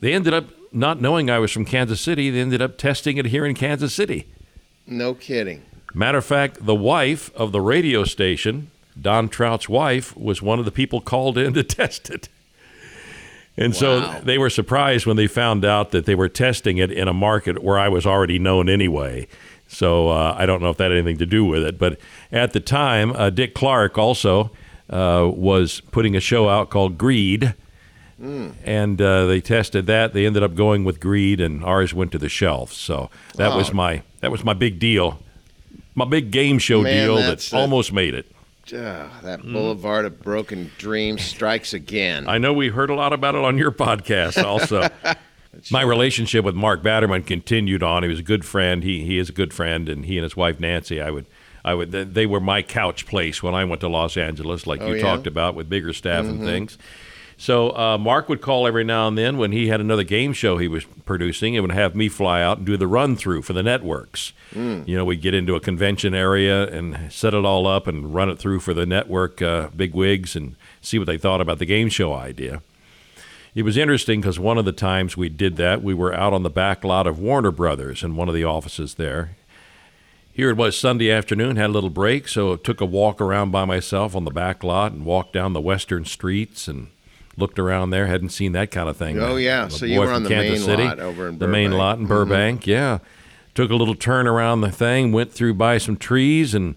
They 0.00 0.12
ended 0.14 0.32
up 0.32 0.46
not 0.72 1.00
knowing 1.00 1.30
I 1.30 1.38
was 1.38 1.50
from 1.50 1.64
Kansas 1.64 2.00
City. 2.00 2.30
They 2.30 2.40
ended 2.40 2.62
up 2.62 2.78
testing 2.78 3.16
it 3.16 3.26
here 3.26 3.44
in 3.44 3.54
Kansas 3.54 3.94
City. 3.94 4.26
No 4.86 5.14
kidding. 5.14 5.62
Matter 5.94 6.18
of 6.18 6.24
fact, 6.24 6.64
the 6.64 6.74
wife 6.74 7.34
of 7.34 7.52
the 7.52 7.60
radio 7.60 8.04
station, 8.04 8.70
Don 9.00 9.28
Trout's 9.28 9.68
wife, 9.68 10.16
was 10.16 10.42
one 10.42 10.58
of 10.58 10.64
the 10.64 10.70
people 10.70 11.00
called 11.00 11.38
in 11.38 11.54
to 11.54 11.62
test 11.64 12.10
it. 12.10 12.28
And 13.56 13.74
so 13.74 14.20
they 14.22 14.38
were 14.38 14.50
surprised 14.50 15.04
when 15.04 15.16
they 15.16 15.26
found 15.26 15.64
out 15.64 15.90
that 15.90 16.06
they 16.06 16.14
were 16.14 16.28
testing 16.28 16.78
it 16.78 16.92
in 16.92 17.08
a 17.08 17.12
market 17.12 17.60
where 17.60 17.76
I 17.76 17.88
was 17.88 18.06
already 18.06 18.38
known 18.38 18.68
anyway. 18.68 19.26
So 19.66 20.10
uh, 20.10 20.36
I 20.38 20.46
don't 20.46 20.62
know 20.62 20.70
if 20.70 20.76
that 20.76 20.90
had 20.90 20.92
anything 20.92 21.18
to 21.18 21.26
do 21.26 21.44
with 21.44 21.64
it. 21.64 21.76
But 21.76 21.98
at 22.30 22.52
the 22.52 22.60
time, 22.60 23.10
uh, 23.12 23.30
Dick 23.30 23.54
Clark 23.54 23.98
also 23.98 24.52
uh, 24.88 25.28
was 25.34 25.80
putting 25.90 26.14
a 26.14 26.20
show 26.20 26.48
out 26.48 26.70
called 26.70 26.98
Greed. 26.98 27.54
Mm. 28.22 28.54
And 28.64 29.00
uh, 29.00 29.26
they 29.26 29.40
tested 29.40 29.86
that. 29.86 30.12
They 30.12 30.26
ended 30.26 30.42
up 30.42 30.54
going 30.54 30.84
with 30.84 30.98
Greed, 31.00 31.40
and 31.40 31.64
ours 31.64 31.94
went 31.94 32.10
to 32.12 32.18
the 32.18 32.28
shelf. 32.28 32.72
So 32.72 33.10
that 33.36 33.54
was 33.54 33.72
my 33.72 34.02
that 34.20 34.30
was 34.32 34.42
my 34.44 34.54
big 34.54 34.78
deal, 34.80 35.20
my 35.94 36.04
big 36.04 36.30
game 36.32 36.58
show 36.58 36.82
Man, 36.82 36.92
deal 37.06 37.16
that 37.16 37.52
almost 37.54 37.92
made 37.92 38.14
it. 38.14 38.26
That 38.70 39.40
Mm. 39.42 39.52
Boulevard 39.52 40.04
of 40.04 40.20
Broken 40.22 40.70
Dreams 40.76 41.22
strikes 41.22 41.72
again. 41.72 42.28
I 42.28 42.36
know 42.38 42.52
we 42.52 42.68
heard 42.68 42.90
a 42.90 42.94
lot 42.94 43.12
about 43.14 43.34
it 43.34 43.42
on 43.42 43.56
your 43.56 43.70
podcast 43.72 44.42
also. 44.44 44.88
My 45.72 45.80
relationship 45.82 46.44
with 46.44 46.54
Mark 46.54 46.82
Batterman 46.82 47.26
continued 47.26 47.82
on. 47.82 48.02
He 48.02 48.08
was 48.08 48.18
a 48.20 48.22
good 48.24 48.44
friend. 48.44 48.84
He 48.84 49.04
he 49.04 49.16
is 49.18 49.28
a 49.30 49.32
good 49.32 49.54
friend, 49.54 49.88
and 49.88 50.04
he 50.04 50.18
and 50.18 50.22
his 50.24 50.36
wife 50.36 50.60
Nancy, 50.60 51.00
I 51.00 51.10
would, 51.10 51.24
I 51.64 51.74
would. 51.74 51.90
They 51.90 52.26
were 52.26 52.40
my 52.40 52.60
couch 52.62 53.06
place 53.06 53.42
when 53.42 53.54
I 53.54 53.64
went 53.64 53.80
to 53.80 53.88
Los 53.88 54.16
Angeles, 54.16 54.66
like 54.66 54.80
Oh, 54.82 54.88
you 54.88 54.96
yeah? 54.96 55.02
talked 55.02 55.26
about 55.26 55.54
with 55.54 55.68
bigger 55.70 55.92
staff 55.94 56.26
and 56.26 56.40
Mhm. 56.40 56.44
things. 56.44 56.78
So 57.40 57.70
uh, 57.76 57.96
Mark 57.98 58.28
would 58.28 58.40
call 58.40 58.66
every 58.66 58.82
now 58.82 59.06
and 59.06 59.16
then 59.16 59.38
when 59.38 59.52
he 59.52 59.68
had 59.68 59.80
another 59.80 60.02
game 60.02 60.32
show 60.32 60.58
he 60.58 60.66
was 60.66 60.84
producing 61.06 61.56
and 61.56 61.62
would 61.62 61.74
have 61.74 61.94
me 61.94 62.08
fly 62.08 62.42
out 62.42 62.58
and 62.58 62.66
do 62.66 62.76
the 62.76 62.88
run 62.88 63.14
through 63.14 63.42
for 63.42 63.52
the 63.52 63.62
networks. 63.62 64.32
Mm. 64.52 64.86
You 64.88 64.96
know, 64.96 65.04
we'd 65.04 65.22
get 65.22 65.34
into 65.34 65.54
a 65.54 65.60
convention 65.60 66.14
area 66.14 66.66
and 66.66 67.12
set 67.12 67.34
it 67.34 67.44
all 67.44 67.68
up 67.68 67.86
and 67.86 68.12
run 68.12 68.28
it 68.28 68.40
through 68.40 68.58
for 68.58 68.74
the 68.74 68.84
network 68.84 69.40
uh, 69.40 69.68
big 69.74 69.94
wigs 69.94 70.34
and 70.34 70.56
see 70.82 70.98
what 70.98 71.06
they 71.06 71.16
thought 71.16 71.40
about 71.40 71.60
the 71.60 71.64
game 71.64 71.88
show 71.88 72.12
idea. 72.12 72.60
It 73.54 73.62
was 73.62 73.76
interesting 73.76 74.20
because 74.20 74.40
one 74.40 74.58
of 74.58 74.64
the 74.64 74.72
times 74.72 75.16
we 75.16 75.28
did 75.28 75.56
that, 75.56 75.80
we 75.80 75.94
were 75.94 76.12
out 76.12 76.32
on 76.32 76.42
the 76.42 76.50
back 76.50 76.82
lot 76.82 77.06
of 77.06 77.20
Warner 77.20 77.52
Brothers 77.52 78.02
in 78.02 78.16
one 78.16 78.28
of 78.28 78.34
the 78.34 78.44
offices 78.44 78.94
there. 78.94 79.36
Here 80.32 80.50
it 80.50 80.56
was 80.56 80.76
Sunday 80.76 81.10
afternoon, 81.10 81.56
had 81.56 81.70
a 81.70 81.72
little 81.72 81.90
break, 81.90 82.26
so 82.26 82.56
took 82.56 82.80
a 82.80 82.84
walk 82.84 83.20
around 83.20 83.52
by 83.52 83.64
myself 83.64 84.16
on 84.16 84.24
the 84.24 84.30
back 84.32 84.64
lot 84.64 84.90
and 84.90 85.04
walked 85.04 85.32
down 85.32 85.52
the 85.52 85.60
western 85.60 86.04
streets 86.04 86.68
and 86.68 86.88
looked 87.38 87.58
around 87.58 87.90
there. 87.90 88.06
Hadn't 88.06 88.30
seen 88.30 88.52
that 88.52 88.70
kind 88.70 88.88
of 88.88 88.96
thing. 88.96 89.18
Oh, 89.20 89.36
yeah. 89.36 89.66
A 89.66 89.70
So 89.70 89.86
you 89.86 90.00
were 90.00 90.10
on 90.12 90.22
the 90.24 90.28
Kansas 90.28 90.60
main 90.60 90.76
City. 90.76 90.84
lot 90.84 91.00
over 91.00 91.28
in 91.28 91.38
the 91.38 91.48
main 91.48 91.72
lot 91.72 91.98
in 91.98 92.04
Mhm. 92.04 92.08
Burbank. 92.08 92.66
Yeah, 92.66 92.98
took 93.54 93.70
a 93.70 93.74
little 93.76 93.94
turn 93.94 94.26
around 94.26 94.60
the 94.60 94.70
thing, 94.70 95.12
went 95.12 95.32
through 95.32 95.54
by 95.54 95.78
some 95.78 95.96
trees, 95.96 96.54
and 96.54 96.74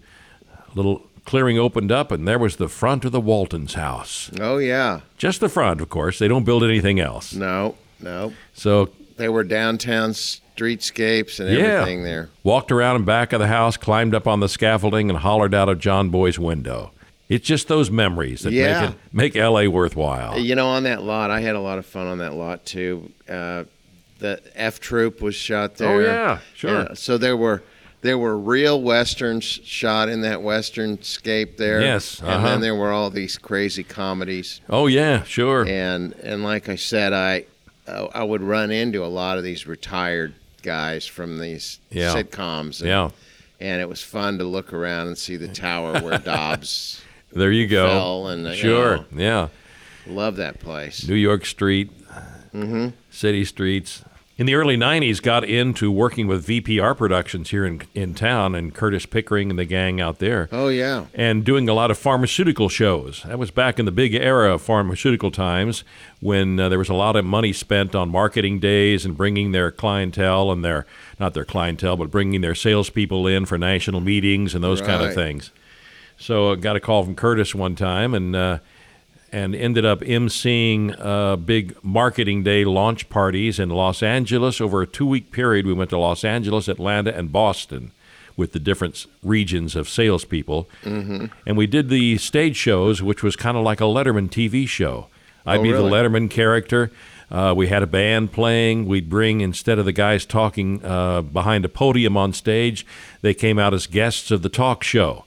a 0.54 0.76
little 0.76 1.04
clearing 1.26 1.58
opened 1.60 1.92
up, 1.92 2.12
and 2.12 2.28
there 2.28 2.40
was 2.40 2.56
the 2.56 2.68
front 2.68 3.06
of 3.06 3.12
the 3.12 3.22
Waltons' 3.22 3.76
house. 3.76 4.32
Oh 4.40 4.58
yeah. 4.58 5.02
Just 5.18 5.40
the 5.40 5.50
front, 5.50 5.82
of 5.82 5.90
course. 5.90 6.18
They 6.20 6.28
don't 6.28 6.44
build 6.46 6.64
anything 6.64 7.00
else. 7.00 7.34
No, 7.34 7.76
no. 8.02 8.34
So 8.54 8.90
They 9.18 9.30
were 9.30 9.44
downtown 9.44 10.12
streetscapes 10.12 11.40
and 11.40 11.50
yeah, 11.50 11.64
everything 11.66 12.04
there. 12.04 12.30
walked 12.44 12.72
around 12.72 12.96
in 12.98 13.04
back 13.04 13.34
of 13.34 13.40
the 13.40 13.48
house, 13.48 13.78
climbed 13.78 14.16
up 14.16 14.28
on 14.28 14.40
the 14.40 14.50
scaffolding, 14.50 15.10
and 15.10 15.20
hollered 15.20 15.54
out 15.54 15.70
of 15.70 15.80
John 15.80 16.10
Boy's 16.10 16.40
window. 16.40 16.92
It's 17.32 17.48
just 17.48 17.70
those 17.70 17.90
memories 17.90 18.42
that 18.42 18.52
Yeah. 18.52 18.82
make 18.82 18.90
it 18.90 18.96
make 19.14 19.36
L.A. 19.38 19.68
worthwhile. 19.70 20.38
You 20.38 20.54
know, 20.54 20.68
on 20.68 20.84
that 20.84 21.02
lot, 21.02 21.32
I 21.32 21.40
had 21.40 21.56
a 21.56 21.62
lot 21.62 21.78
of 21.78 21.86
fun 21.86 22.06
on 22.06 22.18
that 22.18 22.34
lot 22.34 22.66
too. 22.66 23.10
Uh, 23.30 23.64
the 24.20 24.42
F 24.54 24.82
Troop 24.82 25.22
was 25.22 25.34
shot 25.34 25.78
there. 25.78 25.90
Oh, 25.90 26.00
yeah, 26.00 26.40
sure. 26.54 26.90
so 26.94 27.18
there 27.18 27.38
were 27.38 27.64
there 28.02 28.18
were 28.18 28.38
real 28.38 28.82
westerns 28.82 29.46
shot 29.46 30.10
in 30.10 30.22
that 30.22 30.42
western 30.42 31.02
scape 31.04 31.56
there. 31.56 31.80
Yes, 31.80 32.20
and 32.20 32.30
uh-huh. 32.30 32.50
then 32.50 32.62
there 32.62 32.76
were 32.76 32.92
all 32.92 33.10
these 33.10 33.38
crazy 33.38 33.84
comedies. 33.84 34.60
Oh 34.70 34.88
yeah, 34.88 35.24
sure. 35.24 35.66
And 35.66 36.14
and 36.24 36.44
like 36.44 36.68
I 36.68 36.76
said, 36.76 37.14
I 37.14 37.46
uh, 37.88 38.08
I 38.14 38.26
would 38.26 38.42
run 38.42 38.72
into 38.72 39.06
a 39.06 39.08
lot 39.08 39.38
of 39.38 39.46
these 39.46 39.66
retired 39.66 40.34
guys 40.64 41.08
from 41.08 41.40
these 41.40 41.80
Yeah. 41.90 42.14
sitcoms. 42.14 42.82
And, 42.82 42.90
Yeah. 42.90 43.10
And 43.62 43.80
it 43.80 43.88
was 43.88 44.02
fun 44.04 44.38
to 44.40 44.44
look 44.44 44.74
around 44.74 45.08
and 45.08 45.18
see 45.18 45.38
the 45.38 45.48
tower 45.48 46.00
where 46.02 46.18
Dobbs 46.34 47.02
There 47.34 47.52
you 47.52 47.68
go. 47.68 48.28
and 48.28 48.48
uh, 48.48 48.50
you 48.52 48.56
sure, 48.56 48.98
know, 48.98 49.06
yeah. 49.16 49.48
love 50.08 50.36
that 50.38 50.60
place. 50.60 51.08
New 51.08 51.16
York 51.16 51.46
Street, 51.46 51.92
Mm-hmm. 52.54 52.90
city 53.10 53.46
streets. 53.46 54.04
In 54.38 54.46
the 54.48 54.56
early 54.56 54.76
90s, 54.76 55.22
got 55.22 55.44
into 55.46 55.92
working 55.92 56.26
with 56.28 56.48
VPR 56.48 56.98
Productions 56.98 57.52
here 57.52 57.64
in, 57.66 57.84
in 57.94 58.14
town 58.16 58.56
and 58.56 58.74
Curtis 58.74 59.06
Pickering 59.06 59.52
and 59.52 59.60
the 59.60 59.66
gang 59.66 60.02
out 60.02 60.18
there. 60.20 60.50
Oh 60.52 60.68
yeah. 60.68 61.06
And 61.14 61.46
doing 61.46 61.70
a 61.70 61.74
lot 61.74 61.92
of 61.92 61.98
pharmaceutical 61.98 62.68
shows. 62.68 63.22
That 63.24 63.38
was 63.40 63.52
back 63.52 63.78
in 63.80 63.86
the 63.86 63.92
big 63.92 64.16
era 64.16 64.56
of 64.56 64.64
pharmaceutical 64.64 65.30
times 65.32 65.84
when 66.22 66.60
uh, 66.60 66.70
there 66.70 66.80
was 66.80 66.90
a 66.90 66.94
lot 66.96 67.16
of 67.16 67.24
money 67.24 67.54
spent 67.54 67.94
on 67.94 68.10
marketing 68.10 68.60
days 68.60 69.06
and 69.06 69.16
bringing 69.16 69.52
their 69.52 69.70
clientele 69.72 70.52
and 70.52 70.66
their, 70.66 70.86
not 71.20 71.34
their 71.36 71.46
clientele, 71.46 71.96
but 71.96 72.10
bringing 72.10 72.42
their 72.42 72.56
salespeople 72.56 73.28
in 73.28 73.46
for 73.46 73.58
national 73.60 74.02
meetings 74.02 74.56
and 74.56 74.64
those 74.64 74.82
kind 74.82 75.04
of 75.06 75.14
things. 75.14 75.52
So 76.22 76.52
I 76.52 76.56
got 76.56 76.76
a 76.76 76.80
call 76.80 77.04
from 77.04 77.16
Curtis 77.16 77.56
one 77.56 77.76
time 77.76 78.14
and 78.14 78.36
uh, 78.36 78.60
and 79.32 79.56
ended 79.56 79.86
up 79.86 80.02
emceeing 80.02 80.96
uh, 81.00 81.36
big 81.38 81.76
marketing 81.84 82.44
day 82.44 82.64
launch 82.64 83.10
parties 83.10 83.60
in 83.60 83.70
Los 83.70 84.04
Angeles 84.04 84.62
over 84.62 84.82
a 84.84 84.88
two 84.88 85.06
week 85.08 85.32
period. 85.32 85.66
We 85.66 85.74
went 85.74 85.90
to 85.90 85.98
Los 85.98 86.24
Angeles, 86.24 86.68
Atlanta, 86.68 87.16
and 87.18 87.32
Boston 87.32 87.92
with 88.38 88.52
the 88.54 88.60
different 88.60 89.08
regions 89.24 89.76
of 89.76 89.90
salespeople. 89.90 90.70
Mhm. 90.84 91.32
And 91.46 91.58
we 91.58 91.66
did 91.68 91.90
the 91.90 92.18
stage 92.18 92.56
shows, 92.56 93.02
which 93.02 93.24
was 93.24 93.36
kind 93.36 93.58
of 93.58 93.64
like 93.64 93.82
a 93.82 93.86
Letterman 93.86 94.30
TV 94.30 94.68
show. 94.68 95.08
I'd 95.46 95.60
Oh, 95.60 95.64
be 95.64 95.72
really? 95.72 95.90
the 95.90 95.96
Letterman 95.96 96.30
character. 96.30 96.92
Uh, 97.32 97.54
we 97.56 97.68
had 97.68 97.82
a 97.82 97.88
band 97.88 98.32
playing. 98.32 98.86
We'd 98.86 99.10
bring, 99.10 99.42
instead 99.42 99.80
of 99.80 99.86
the 99.86 99.92
guys 99.92 100.26
talking 100.26 100.82
uh, 100.84 101.22
behind 101.22 101.66
a 101.66 101.70
podium 101.70 102.16
on 102.16 102.32
stage, 102.34 102.86
they 103.22 103.34
came 103.34 103.58
out 103.58 103.74
as 103.74 103.88
guests 103.88 104.30
of 104.32 104.42
the 104.44 104.50
talk 104.50 104.84
show. 104.84 105.26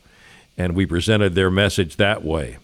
And 0.57 0.75
we 0.75 0.87
presented 0.87 1.35
their 1.35 1.51
message 1.51 1.97
that 1.97 2.25
way. 2.25 2.59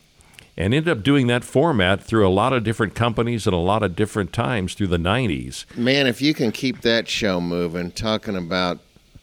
And 0.57 0.75
ended 0.75 0.89
up 0.89 1.03
doing 1.03 1.27
that 1.29 1.43
format 1.43 2.03
through 2.03 2.27
a 2.27 2.31
lot 2.31 2.53
of 2.53 2.65
different 2.65 2.95
companies 2.95 3.47
and 3.47 3.55
a 3.55 3.59
lot 3.59 3.83
of 3.83 3.97
different 3.97 4.33
times 4.33 4.75
through 4.75 4.89
the 4.89 4.99
90s. 4.99 5.65
Man, 5.77 6.07
if 6.07 6.21
you 6.21 6.35
can 6.35 6.53
keep 6.53 6.83
that 6.83 7.09
show 7.09 7.41
moving, 7.41 7.91
talking 7.91 8.37
about 8.37 8.79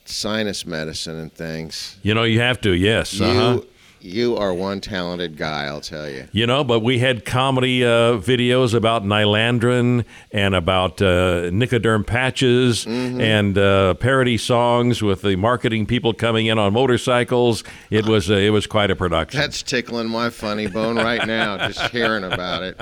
sinus 0.06 0.66
medicine 0.66 1.18
and 1.20 1.32
things, 1.32 1.98
You 2.02 2.14
know, 2.14 2.24
you 2.24 2.40
have 2.40 2.60
to, 2.62 2.74
yes. 2.74 3.14
you 3.14 3.26
uh-huh. 3.26 3.62
You 4.08 4.38
are 4.38 4.54
one 4.54 4.80
talented 4.82 5.38
guy, 5.38 5.66
I'll 5.66 5.82
tell 5.82 6.10
you. 6.10 6.28
You 6.32 6.48
know, 6.48 6.64
but 6.64 6.80
we 6.80 7.00
had 7.00 7.26
comedy 7.26 7.84
uh, 7.84 8.18
videos 8.18 8.74
about 8.74 9.04
Nylandrin 9.04 10.06
and 10.32 10.56
about 10.56 11.02
uh, 11.02 11.50
Nicoderm 11.52 12.06
patches 12.06 12.86
Mm-hmm. 12.86 13.22
and 13.22 13.58
uh, 13.58 13.94
parody 13.96 14.38
songs 14.38 15.02
with 15.02 15.22
the 15.22 15.36
marketing 15.36 15.86
people 15.86 16.14
coming 16.14 16.46
in 16.48 16.58
on 16.58 16.74
motorcycles. 16.74 17.64
It 17.90 18.06
was 18.06 18.30
uh, 18.32 18.36
it 18.36 18.52
was 18.52 18.66
quite 18.68 18.92
a 18.92 18.96
production. 18.96 19.40
That's 19.40 19.62
tickling 19.62 20.08
my 20.08 20.30
funny 20.30 20.68
bone 20.68 20.96
right 20.96 21.26
now, 21.28 21.58
just 21.68 21.92
hearing 21.92 22.24
about 22.24 22.64
it. 22.64 22.82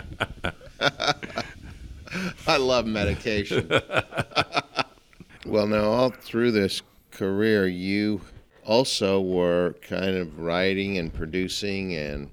I 2.48 2.58
love 2.58 2.86
medication. 2.86 3.70
well, 5.46 5.68
now, 5.68 5.86
all 5.86 6.10
through 6.12 6.52
this 6.52 6.82
career, 7.12 7.68
you 7.68 8.22
also 8.66 9.22
were 9.22 9.76
kind 9.82 10.16
of 10.16 10.40
writing 10.40 10.98
and 10.98 11.14
producing 11.14 11.94
and 11.96 12.30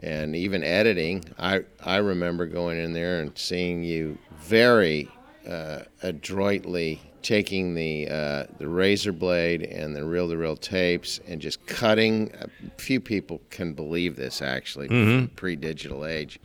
and 0.00 0.36
even 0.36 0.62
editing. 0.62 1.24
I 1.38 1.64
I 1.84 1.96
remember 1.96 2.46
going 2.46 2.78
in 2.78 2.92
there 2.92 3.20
and 3.20 3.36
seeing 3.36 3.82
you 3.82 4.18
very 4.38 5.08
uh, 5.48 5.80
adroitly 6.02 7.00
taking 7.22 7.74
the 7.74 8.08
uh, 8.08 8.44
the 8.58 8.68
razor 8.68 9.12
blade 9.12 9.62
and 9.62 9.96
the 9.96 10.04
reel 10.04 10.28
to 10.28 10.36
reel 10.36 10.56
tapes 10.56 11.18
and 11.26 11.40
just 11.40 11.64
cutting. 11.66 12.32
A 12.40 12.48
few 12.80 13.00
people 13.00 13.40
can 13.50 13.72
believe 13.72 14.16
this 14.16 14.42
actually, 14.42 14.88
Mhm. 14.88 15.34
pre 15.36 15.56
digital 15.56 16.04
age. 16.06 16.38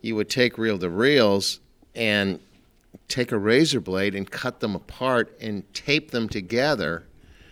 You 0.00 0.16
would 0.16 0.28
take 0.30 0.58
reel 0.58 0.78
to 0.78 0.88
reels 0.88 1.60
and 1.94 2.40
take 3.08 3.30
a 3.32 3.38
razor 3.38 3.80
blade 3.80 4.14
and 4.14 4.30
cut 4.30 4.60
them 4.60 4.74
apart 4.74 5.36
and 5.40 5.62
tape 5.74 6.10
them 6.10 6.28
together. 6.28 7.04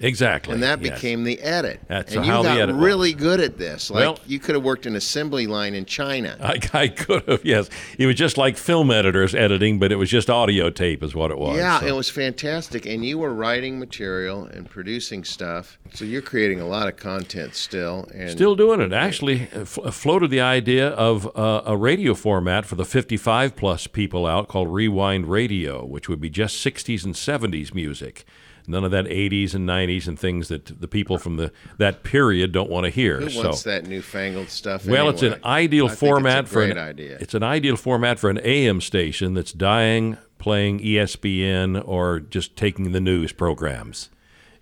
Exactly. 0.03 0.55
And 0.55 0.63
that 0.63 0.83
yes. 0.83 0.95
became 0.95 1.25
the 1.25 1.41
edit. 1.41 1.81
That's 1.87 2.15
and 2.15 2.27
you 2.27 2.31
how 2.33 2.43
the 2.43 2.49
got 2.49 2.61
edit 2.61 2.75
was. 2.77 2.85
really 2.85 3.13
good 3.13 3.41
at 3.41 3.57
this. 3.57 3.91
Like 3.91 4.01
Well- 4.01 4.19
you 4.27 4.39
could 4.39 4.55
have 4.55 4.65
worked 4.65 4.85
an 4.87 4.97
assembly 4.97 5.47
line 5.47 5.75
in 5.75 5.85
China. 5.85 6.37
I, 6.43 6.59
I 6.73 6.89
could 6.89 7.23
have, 7.29 7.45
yes. 7.45 7.71
It 7.99 8.07
was 8.07 8.17
just 8.17 8.37
like 8.37 8.57
film 8.57 8.91
editors 8.91 9.35
editing, 9.35 9.79
but 9.79 9.93
it 9.93 9.97
was 9.97 10.11
just 10.11 10.29
audio 10.29 10.71
tape, 10.71 11.03
is 11.03 11.15
what 11.15 11.31
it 11.31 11.39
was. 11.39 11.57
yeah, 11.57 11.81
So- 11.81 11.87
it 11.87 11.95
was 11.95 12.11
fantastic. 12.11 12.85
And 12.87 13.05
you 13.05 13.19
were 13.19 13.33
writing 13.33 13.79
material 13.79 14.45
and 14.45 14.69
producing 14.69 15.25
stuff. 15.25 15.79
So 15.95 16.05
you're 16.05 16.23
creating 16.23 16.61
a 16.61 16.67
lot 16.67 16.89
of 16.89 16.97
content 16.97 17.55
still. 17.55 18.09
And 18.15 18.31
Still 18.31 18.57
doing 18.57 18.81
it. 18.81 18.93
Actually, 18.93 19.49
uh, 19.55 19.61
f- 19.61 19.95
floated 19.95 20.31
the 20.31 20.41
idea 20.41 20.89
of 20.89 21.27
uh, 21.37 21.63
a 21.65 21.77
radio 21.77 22.15
format 22.15 22.65
for 22.67 22.75
the 22.75 22.85
55 22.85 23.55
plus 23.57 23.87
people 23.87 24.27
out 24.27 24.49
called 24.49 24.73
Rewind 24.73 25.27
Radio, 25.29 25.85
which 25.85 26.09
would 26.09 26.21
be 26.21 26.31
just 26.31 26.65
60s 26.65 27.05
and 27.05 27.15
70s 27.15 27.75
music. 27.75 28.25
None 28.67 28.85
of 28.85 28.91
that 28.93 29.07
80s 29.07 29.55
and 29.55 29.69
90s 29.69 30.07
and 30.07 30.19
things 30.19 30.49
that 30.49 30.81
the 30.81 30.89
people 30.89 31.19
from 31.19 31.37
the 31.37 31.53
that 31.79 32.03
period 32.03 32.53
don't 32.53 32.71
want 32.71 32.85
to 32.85 32.91
hear. 32.91 33.21
who 33.21 33.31
so, 33.31 33.45
wants 33.45 33.63
that 33.65 33.87
newfangled 33.87 34.49
stuff? 34.49 34.87
well, 34.87 35.09
it's 35.09 35.23
an 35.23 35.41
ideal 35.45 35.89
I 35.89 35.95
format 35.95 36.49
for 36.49 36.63
an 36.63 36.79
idea. 36.79 37.19
it's 37.21 37.35
an 37.35 37.43
ideal 37.43 37.77
format 37.77 38.19
for 38.19 38.31
an 38.31 38.39
AM 38.45 38.81
station 38.81 39.35
that's 39.35 39.53
dying, 39.53 40.17
playing 40.39 40.81
ESPN 40.81 41.83
or 41.87 42.21
just 42.21 42.57
taking 42.57 42.93
the 42.93 43.01
news 43.01 43.33
programs, 43.33 44.11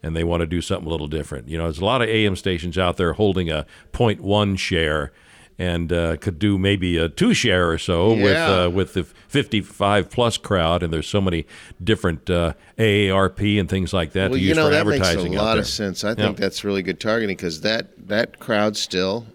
and 0.02 0.16
they 0.16 0.24
want 0.24 0.40
to 0.40 0.46
do 0.46 0.60
something 0.60 0.86
a 0.86 0.90
little 0.90 1.08
different. 1.08 1.48
You 1.48 1.58
know, 1.58 1.64
there's 1.64 1.80
a 1.80 1.84
lot 1.84 2.02
of 2.02 2.08
AM 2.08 2.36
stations 2.36 2.78
out 2.78 2.96
there 2.96 3.12
holding 3.14 3.50
a 3.50 3.66
0.1 3.92 4.58
share. 4.58 5.12
And 5.60 5.92
uh, 5.92 6.16
could 6.16 6.38
do 6.38 6.56
maybe 6.56 6.96
a 6.96 7.10
two 7.10 7.34
share 7.34 7.70
or 7.70 7.76
so 7.76 8.14
with 8.14 8.32
Yeah. 8.32 8.62
uh, 8.62 8.68
with 8.70 8.94
the 8.94 9.04
55 9.04 10.08
plus 10.08 10.38
crowd, 10.38 10.82
and 10.82 10.90
there's 10.90 11.06
so 11.06 11.20
many 11.20 11.44
different 11.84 12.30
uh, 12.30 12.54
AARP 12.78 13.60
and 13.60 13.68
things 13.68 13.92
like 13.92 14.12
that 14.12 14.30
well, 14.30 14.38
to 14.38 14.42
you 14.42 14.48
use 14.48 14.56
know 14.56 14.64
for 14.64 14.70
that 14.70 14.86
makes 14.86 15.14
a 15.14 15.18
lot 15.28 15.58
of 15.58 15.66
sense. 15.66 16.02
I 16.02 16.10
Yeah. 16.10 16.14
think 16.14 16.38
that's 16.38 16.64
really 16.64 16.82
good 16.82 16.98
targeting 16.98 17.36
because 17.36 17.60
that 17.60 17.88
that 18.08 18.38
crowd 18.40 18.74
still 18.78 19.26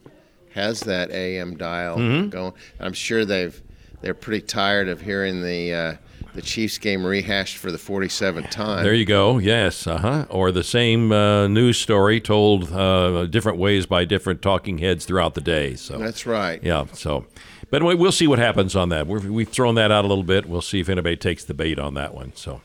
has 0.55 0.79
that 0.79 1.11
AM 1.11 1.57
dial 1.57 1.97
Mhm. 1.97 2.31
going. 2.31 2.53
I'm 2.79 2.93
sure 2.93 3.23
they've 3.23 3.61
they're 4.01 4.15
pretty 4.15 4.41
tired 4.45 4.87
of 4.89 5.01
hearing 5.01 5.43
the 5.43 5.73
uh, 5.73 5.93
the 6.35 6.41
Chiefs 6.41 6.77
game 6.77 7.05
rehashed 7.05 7.57
for 7.57 7.71
the 7.71 7.77
47th 7.77 8.49
time. 8.51 8.83
There 8.83 8.93
you 8.93 9.05
go. 9.05 9.37
Yes. 9.37 9.87
Uh 9.87 9.97
huh. 9.97 10.25
Or 10.29 10.51
the 10.51 10.63
same 10.63 11.11
uh, 11.11 11.47
news 11.47 11.77
story 11.77 12.19
told 12.19 12.71
uh, 12.71 13.25
different 13.25 13.57
ways 13.57 13.85
by 13.85 14.05
different 14.05 14.41
talking 14.41 14.77
heads 14.79 15.05
throughout 15.05 15.33
the 15.33 15.41
day. 15.41 15.75
So 15.75 15.97
That's 15.97 16.25
right. 16.25 16.61
Yeah. 16.61 16.85
So, 16.93 17.25
But 17.69 17.81
anyway, 17.81 17.95
we'll 17.95 18.11
see 18.11 18.27
what 18.27 18.39
happens 18.39 18.75
on 18.75 18.89
that. 18.89 19.07
We've, 19.07 19.25
we've 19.25 19.49
thrown 19.49 19.75
that 19.75 19.91
out 19.91 20.05
a 20.05 20.07
little 20.07 20.23
bit. 20.23 20.45
We'll 20.47 20.61
see 20.61 20.79
if 20.81 20.89
anybody 20.89 21.15
takes 21.15 21.43
the 21.45 21.53
bait 21.53 21.79
on 21.79 21.93
that 21.95 22.13
one. 22.13 22.33
So 22.35 22.61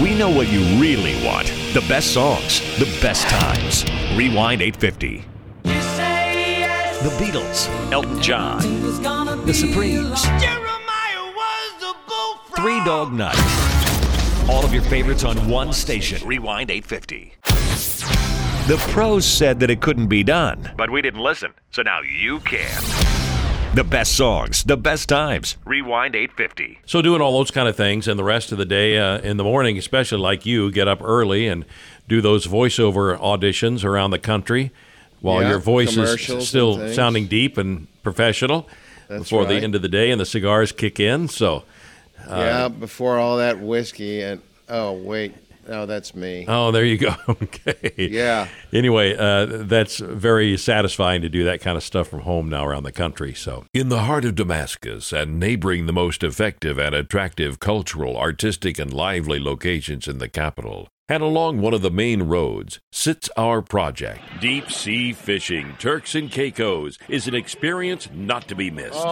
We 0.00 0.14
know 0.16 0.30
what 0.30 0.48
you 0.48 0.60
really 0.80 1.22
want 1.26 1.48
the 1.74 1.84
best 1.88 2.14
songs, 2.14 2.60
the 2.78 2.86
best 3.02 3.26
times. 3.28 3.84
Rewind 4.16 4.62
850. 4.62 5.24
The 7.02 7.08
Beatles, 7.16 7.66
Elton 7.92 8.20
John, 8.20 8.58
The 9.46 9.54
Supremes, 9.54 10.22
Three 12.56 12.82
Dog 12.84 13.12
Night. 13.12 13.36
All 14.48 14.64
of 14.64 14.72
your 14.72 14.82
favorites 14.82 15.24
on 15.24 15.48
one 15.48 15.72
station. 15.72 16.26
Rewind 16.26 16.70
850. 16.70 17.34
The 18.66 18.76
pros 18.90 19.24
said 19.24 19.60
that 19.60 19.70
it 19.70 19.80
couldn't 19.80 20.08
be 20.08 20.22
done, 20.22 20.72
but 20.76 20.90
we 20.90 21.00
didn't 21.02 21.20
listen, 21.20 21.52
so 21.70 21.82
now 21.82 22.00
you 22.02 22.40
can. 22.40 22.82
The 23.74 23.84
best 23.84 24.16
songs, 24.16 24.64
the 24.64 24.76
best 24.76 25.08
times. 25.08 25.56
Rewind 25.64 26.14
850. 26.16 26.80
So 26.86 27.00
doing 27.02 27.20
all 27.20 27.32
those 27.32 27.50
kind 27.50 27.68
of 27.68 27.76
things, 27.76 28.08
and 28.08 28.18
the 28.18 28.24
rest 28.24 28.52
of 28.52 28.58
the 28.58 28.64
day 28.64 28.98
uh, 28.98 29.18
in 29.20 29.36
the 29.36 29.44
morning, 29.44 29.78
especially 29.78 30.18
like 30.18 30.44
you, 30.44 30.70
get 30.70 30.88
up 30.88 31.00
early 31.02 31.46
and 31.46 31.64
do 32.08 32.20
those 32.20 32.46
voiceover 32.46 33.18
auditions 33.18 33.84
around 33.84 34.10
the 34.10 34.18
country, 34.18 34.72
while 35.20 35.40
Yeah, 35.42 35.50
your 35.50 35.58
voice 35.58 35.96
is 35.96 36.48
still 36.48 36.92
sounding 36.92 37.26
deep 37.26 37.56
and 37.58 37.86
professional 38.02 38.68
That's 39.08 39.22
before 39.24 39.44
the 39.46 39.54
end 39.54 39.74
of 39.74 39.82
the 39.82 39.88
day, 39.88 40.10
and 40.10 40.20
the 40.20 40.26
cigars 40.26 40.72
kick 40.72 40.98
in. 40.98 41.28
So, 41.28 41.64
uh, 42.28 42.36
yeah, 42.36 42.68
before 42.68 43.18
all 43.18 43.38
that 43.38 43.58
whiskey 43.60 44.22
and 44.22 44.40
oh 44.68 44.92
wait, 44.92 45.34
no, 45.70 45.86
that's 45.86 46.16
me. 46.16 46.44
Oh, 46.48 46.72
there 46.72 46.84
you 46.84 46.98
go. 46.98 47.14
okay. 47.28 47.92
Yeah. 47.96 48.48
Anyway, 48.72 49.16
uh, 49.16 49.46
that's 49.46 49.98
very 49.98 50.56
satisfying 50.56 51.22
to 51.22 51.28
do 51.28 51.44
that 51.44 51.60
kind 51.60 51.76
of 51.76 51.84
stuff 51.84 52.08
from 52.08 52.20
home 52.20 52.48
now 52.48 52.66
around 52.66 52.82
the 52.82 52.92
country. 52.92 53.32
So. 53.34 53.64
In 53.72 53.88
the 53.88 54.00
heart 54.00 54.24
of 54.24 54.34
Damascus 54.34 55.12
and 55.12 55.38
neighboring 55.38 55.86
the 55.86 55.92
most 55.92 56.24
effective 56.24 56.76
and 56.76 56.92
attractive 56.92 57.60
cultural, 57.60 58.16
artistic, 58.16 58.80
and 58.80 58.92
lively 58.92 59.38
locations 59.38 60.08
in 60.08 60.18
the 60.18 60.28
capital, 60.28 60.88
and 61.08 61.22
along 61.22 61.60
one 61.60 61.74
of 61.74 61.82
the 61.82 61.90
main 61.90 62.24
roads, 62.24 62.80
sits 62.90 63.30
our 63.36 63.62
project. 63.62 64.20
Deep 64.40 64.70
sea 64.72 65.12
fishing, 65.12 65.76
Turks 65.78 66.16
and 66.16 66.32
Caicos, 66.32 66.98
is 67.08 67.28
an 67.28 67.34
experience 67.36 68.08
not 68.12 68.48
to 68.48 68.56
be 68.56 68.72
missed. 68.72 69.06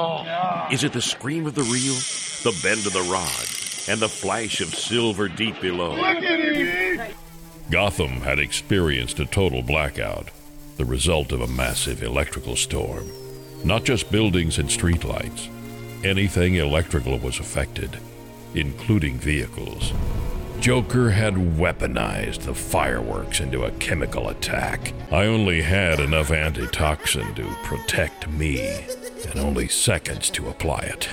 Is 0.73 0.83
it 0.83 0.93
the 0.93 1.03
scream 1.03 1.47
of 1.47 1.55
the 1.55 1.63
reel, 1.63 1.95
the 2.43 2.59
bend 2.63 2.85
of 2.85 2.93
the 2.93 3.03
rod, 3.03 3.68
and 3.89 4.01
the 4.01 4.09
flash 4.09 4.61
of 4.61 4.75
silver 4.75 5.29
deep 5.29 5.61
below? 5.61 5.97
Gotham 7.71 8.21
had 8.21 8.39
experienced 8.39 9.19
a 9.19 9.27
total 9.27 9.63
blackout, 9.63 10.31
the 10.77 10.85
result 10.85 11.33
of 11.33 11.41
a 11.41 11.47
massive 11.47 12.03
electrical 12.03 12.57
storm. 12.57 13.11
Not 13.65 13.85
just 13.85 14.13
buildings 14.13 14.59
and 14.59 14.69
streetlights, 14.69 15.49
anything 16.05 16.55
electrical 16.55 17.19
was 17.19 17.41
affected, 17.41 17.99
including 18.55 19.19
vehicles. 19.19 19.93
Joker 20.61 21.11
had 21.11 21.35
weaponized 21.35 22.41
the 22.41 22.55
fireworks 22.55 23.41
into 23.41 23.65
a 23.65 23.71
chemical 23.73 24.29
attack. 24.29 24.93
I 25.13 25.27
only 25.27 25.63
had 25.63 26.01
enough 26.01 26.31
antitoxin 26.31 27.35
to 27.37 27.45
protect 27.63 28.29
me, 28.29 28.85
and 29.29 29.39
only 29.39 29.69
seconds 29.69 30.31
to 30.31 30.49
apply 30.49 30.81
it. 30.81 31.09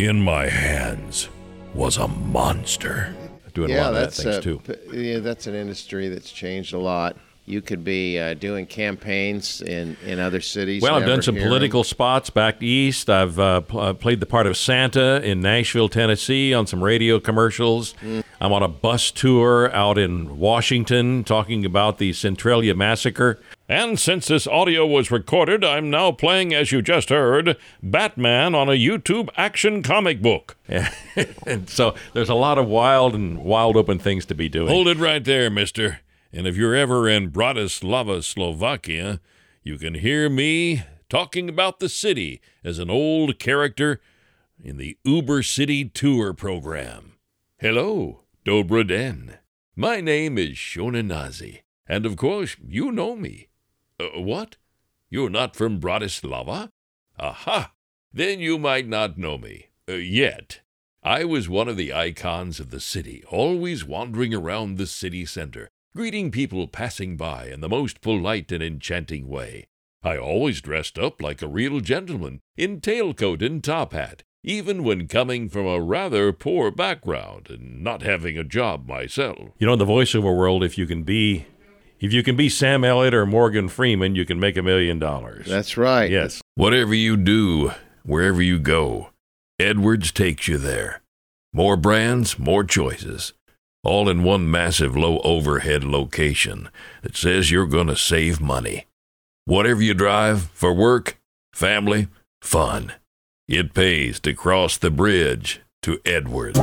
In 0.00 0.22
my 0.22 0.48
hands 0.48 1.28
was 1.74 1.98
a 1.98 2.08
monster. 2.08 3.14
Doing 3.52 3.68
yeah, 3.68 3.82
a 3.82 3.92
lot 3.92 3.94
of 3.96 4.00
that 4.00 4.12
things 4.14 4.36
a- 4.36 4.40
too. 4.40 4.60
p- 4.60 5.08
Yeah, 5.10 5.18
that's 5.18 5.46
an 5.46 5.54
industry 5.54 6.08
that's 6.08 6.32
changed 6.32 6.72
a 6.72 6.78
lot. 6.78 7.18
You 7.50 7.60
could 7.60 7.82
be 7.84 8.16
uh, 8.18 8.34
doing 8.34 8.66
campaigns 8.66 9.60
in, 9.60 9.96
in 10.06 10.20
other 10.20 10.40
cities. 10.40 10.82
Well, 10.82 10.94
I've 10.94 11.06
done 11.06 11.20
some 11.20 11.34
hear 11.34 11.44
'em. 11.44 11.48
political 11.48 11.82
spots 11.82 12.30
back 12.30 12.62
east. 12.62 13.10
I've 13.10 13.38
uh, 13.40 13.62
pl- 13.62 13.80
uh, 13.80 13.92
played 13.94 14.20
the 14.20 14.26
part 14.26 14.46
of 14.46 14.56
Santa 14.56 15.20
in 15.22 15.40
Nashville, 15.40 15.88
Tennessee, 15.88 16.54
on 16.54 16.66
some 16.66 16.82
radio 16.82 17.18
commercials. 17.18 17.94
Mm. 18.02 18.22
I'm 18.40 18.52
on 18.52 18.62
a 18.62 18.68
bus 18.68 19.10
tour 19.10 19.70
out 19.74 19.98
in 19.98 20.38
Washington 20.38 21.24
talking 21.24 21.64
about 21.64 21.98
the 21.98 22.12
Centralia 22.12 22.74
massacre. 22.74 23.40
And 23.68 23.98
since 23.98 24.28
this 24.28 24.46
audio 24.46 24.86
was 24.86 25.10
recorded, 25.10 25.64
I'm 25.64 25.90
now 25.90 26.10
playing, 26.12 26.54
as 26.54 26.72
you 26.72 26.82
just 26.82 27.08
heard, 27.08 27.56
Batman 27.82 28.54
on 28.54 28.68
a 28.68 28.72
YouTube 28.72 29.28
action 29.36 29.82
comic 29.82 30.22
book. 30.22 30.56
and 31.46 31.68
so 31.68 31.94
there's 32.12 32.28
a 32.28 32.34
lot 32.34 32.58
of 32.58 32.66
wild 32.66 33.14
and 33.14 33.38
wild 33.38 33.76
open 33.76 33.98
things 33.98 34.24
to 34.26 34.34
be 34.34 34.48
doing. 34.48 34.68
Hold 34.68 34.88
it 34.88 34.98
right 34.98 35.24
there, 35.24 35.50
mister. 35.50 36.00
And 36.32 36.46
if 36.46 36.56
you're 36.56 36.76
ever 36.76 37.08
in 37.08 37.30
Bratislava, 37.30 38.22
Slovakia, 38.22 39.20
you 39.64 39.78
can 39.78 39.94
hear 39.94 40.30
me 40.30 40.84
talking 41.08 41.48
about 41.48 41.80
the 41.80 41.88
city 41.88 42.40
as 42.62 42.78
an 42.78 42.88
old 42.88 43.38
character 43.38 44.00
in 44.62 44.76
the 44.76 44.96
Uber 45.04 45.42
City 45.42 45.84
Tour 45.84 46.32
program. 46.32 47.14
Hello, 47.58 48.22
Dobra 48.44 48.86
Den. 48.86 49.38
My 49.74 50.00
name 50.00 50.38
is 50.38 50.50
Schöne 50.50 51.04
Náci, 51.04 51.62
and 51.86 52.06
of 52.06 52.16
course, 52.16 52.56
you 52.64 52.92
know 52.92 53.16
me. 53.16 53.48
Uh, 53.98 54.20
what? 54.20 54.56
You're 55.08 55.30
not 55.30 55.56
from 55.56 55.80
Bratislava? 55.80 56.70
Aha! 57.18 57.72
Then 58.12 58.38
you 58.38 58.56
might 58.56 58.86
not 58.86 59.18
know 59.18 59.36
me. 59.36 59.70
Uh, 59.88 59.94
yet. 59.94 60.60
I 61.02 61.24
was 61.24 61.48
one 61.48 61.68
of 61.68 61.76
the 61.76 61.92
icons 61.92 62.60
of 62.60 62.70
the 62.70 62.80
city, 62.80 63.24
always 63.28 63.84
wandering 63.84 64.34
around 64.34 64.76
the 64.76 64.86
city 64.86 65.24
center, 65.24 65.70
greeting 65.94 66.30
people 66.30 66.68
passing 66.68 67.16
by 67.16 67.46
in 67.46 67.60
the 67.60 67.68
most 67.68 68.00
polite 68.00 68.52
and 68.52 68.62
enchanting 68.62 69.28
way. 69.28 69.66
I 70.02 70.16
always 70.16 70.60
dressed 70.60 70.98
up 70.98 71.20
like 71.20 71.42
a 71.42 71.48
real 71.48 71.80
gentleman, 71.80 72.40
in 72.56 72.80
tailcoat 72.80 73.42
and 73.44 73.62
top 73.62 73.92
hat, 73.92 74.22
even 74.44 74.84
when 74.84 75.08
coming 75.08 75.48
from 75.48 75.66
a 75.66 75.80
rather 75.80 76.32
poor 76.32 76.70
background 76.70 77.48
and 77.50 77.82
not 77.82 78.02
having 78.02 78.38
a 78.38 78.44
job 78.44 78.86
myself. 78.86 79.50
You 79.58 79.66
know, 79.66 79.74
in 79.74 79.78
the 79.78 79.84
voiceover 79.84 80.34
world, 80.36 80.62
if 80.62 80.78
you 80.78 80.86
can 80.86 81.02
be, 81.02 81.46
if 81.98 82.12
you 82.12 82.22
can 82.22 82.36
be 82.36 82.48
Sam 82.48 82.84
Elliott 82.84 83.12
or 83.12 83.26
Morgan 83.26 83.68
Freeman, 83.68 84.14
you 84.14 84.24
can 84.24 84.38
make 84.38 84.56
a 84.56 84.62
million 84.62 84.98
dollars. 84.98 85.46
That's 85.46 85.76
right. 85.76 86.10
Yes. 86.10 86.40
Whatever 86.54 86.94
you 86.94 87.16
do, 87.16 87.72
wherever 88.04 88.40
you 88.40 88.58
go, 88.58 89.10
Edwards 89.58 90.12
takes 90.12 90.48
you 90.48 90.56
there. 90.56 91.02
More 91.52 91.76
brands, 91.76 92.38
more 92.38 92.62
choices. 92.62 93.32
All 93.82 94.10
in 94.10 94.22
one 94.22 94.50
massive 94.50 94.94
low 94.94 95.20
overhead 95.20 95.84
location 95.84 96.68
that 97.02 97.16
says 97.16 97.50
you're 97.50 97.66
going 97.66 97.86
to 97.86 97.96
save 97.96 98.38
money. 98.38 98.86
Whatever 99.46 99.80
you 99.80 99.94
drive, 99.94 100.50
for 100.52 100.74
work, 100.74 101.18
family, 101.54 102.08
fun. 102.42 102.92
It 103.48 103.72
pays 103.72 104.20
to 104.20 104.34
cross 104.34 104.76
the 104.76 104.90
bridge 104.90 105.62
to 105.82 105.98
Edwards. 106.04 106.60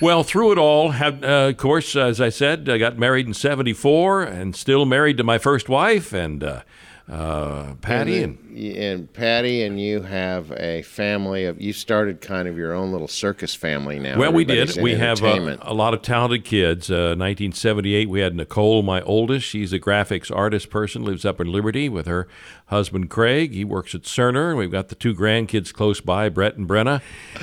Well, 0.00 0.22
through 0.22 0.52
it 0.52 0.58
all, 0.58 0.92
had, 0.92 1.22
uh, 1.22 1.48
of 1.50 1.58
course, 1.58 1.94
as 1.96 2.18
I 2.18 2.30
said, 2.30 2.68
I 2.68 2.78
got 2.78 2.98
married 2.98 3.26
in 3.26 3.34
'74, 3.34 4.22
and 4.22 4.56
still 4.56 4.86
married 4.86 5.18
to 5.18 5.24
my 5.24 5.36
first 5.36 5.68
wife, 5.68 6.14
and 6.14 6.42
uh, 6.42 6.62
uh, 7.10 7.74
Patty, 7.80 8.22
and, 8.22 8.38
and, 8.50 8.76
and 8.76 9.12
Patty 9.12 9.62
and 9.62 9.80
you 9.80 10.02
have 10.02 10.52
a 10.52 10.82
family 10.82 11.46
of. 11.46 11.58
You 11.58 11.72
started 11.72 12.20
kind 12.20 12.46
of 12.46 12.58
your 12.58 12.74
own 12.74 12.92
little 12.92 13.08
circus 13.08 13.54
family 13.54 13.98
now. 13.98 14.18
well, 14.18 14.32
we 14.32 14.44
did. 14.44 14.76
We 14.76 14.94
have 14.96 15.22
entertainment. 15.22 15.62
a 15.64 15.72
lot 15.72 15.94
of 15.94 16.02
talented 16.02 16.44
kids. 16.44 16.90
Uh, 16.90 17.16
1978, 17.16 18.10
we 18.10 18.20
had 18.20 18.34
Nicole, 18.34 18.82
my 18.82 19.00
oldest. 19.02 19.46
She's 19.46 19.72
a 19.72 19.80
graphics 19.80 20.34
artist 20.34 20.68
person, 20.68 21.02
lives 21.02 21.24
up 21.24 21.40
in 21.40 21.50
Liberty 21.50 21.88
with 21.88 22.06
her 22.06 22.28
husband 22.66 23.08
Craig. 23.08 23.52
He 23.52 23.64
works 23.64 23.94
at 23.94 24.02
Cerner. 24.02 24.50
And 24.50 24.58
we've 24.58 24.70
got 24.70 24.88
the 24.88 24.94
two 24.94 25.14
grandkids 25.14 25.72
close 25.72 26.02
by, 26.02 26.28
Brett 26.28 26.56
and 26.56 26.68
Brenna. 26.68 27.00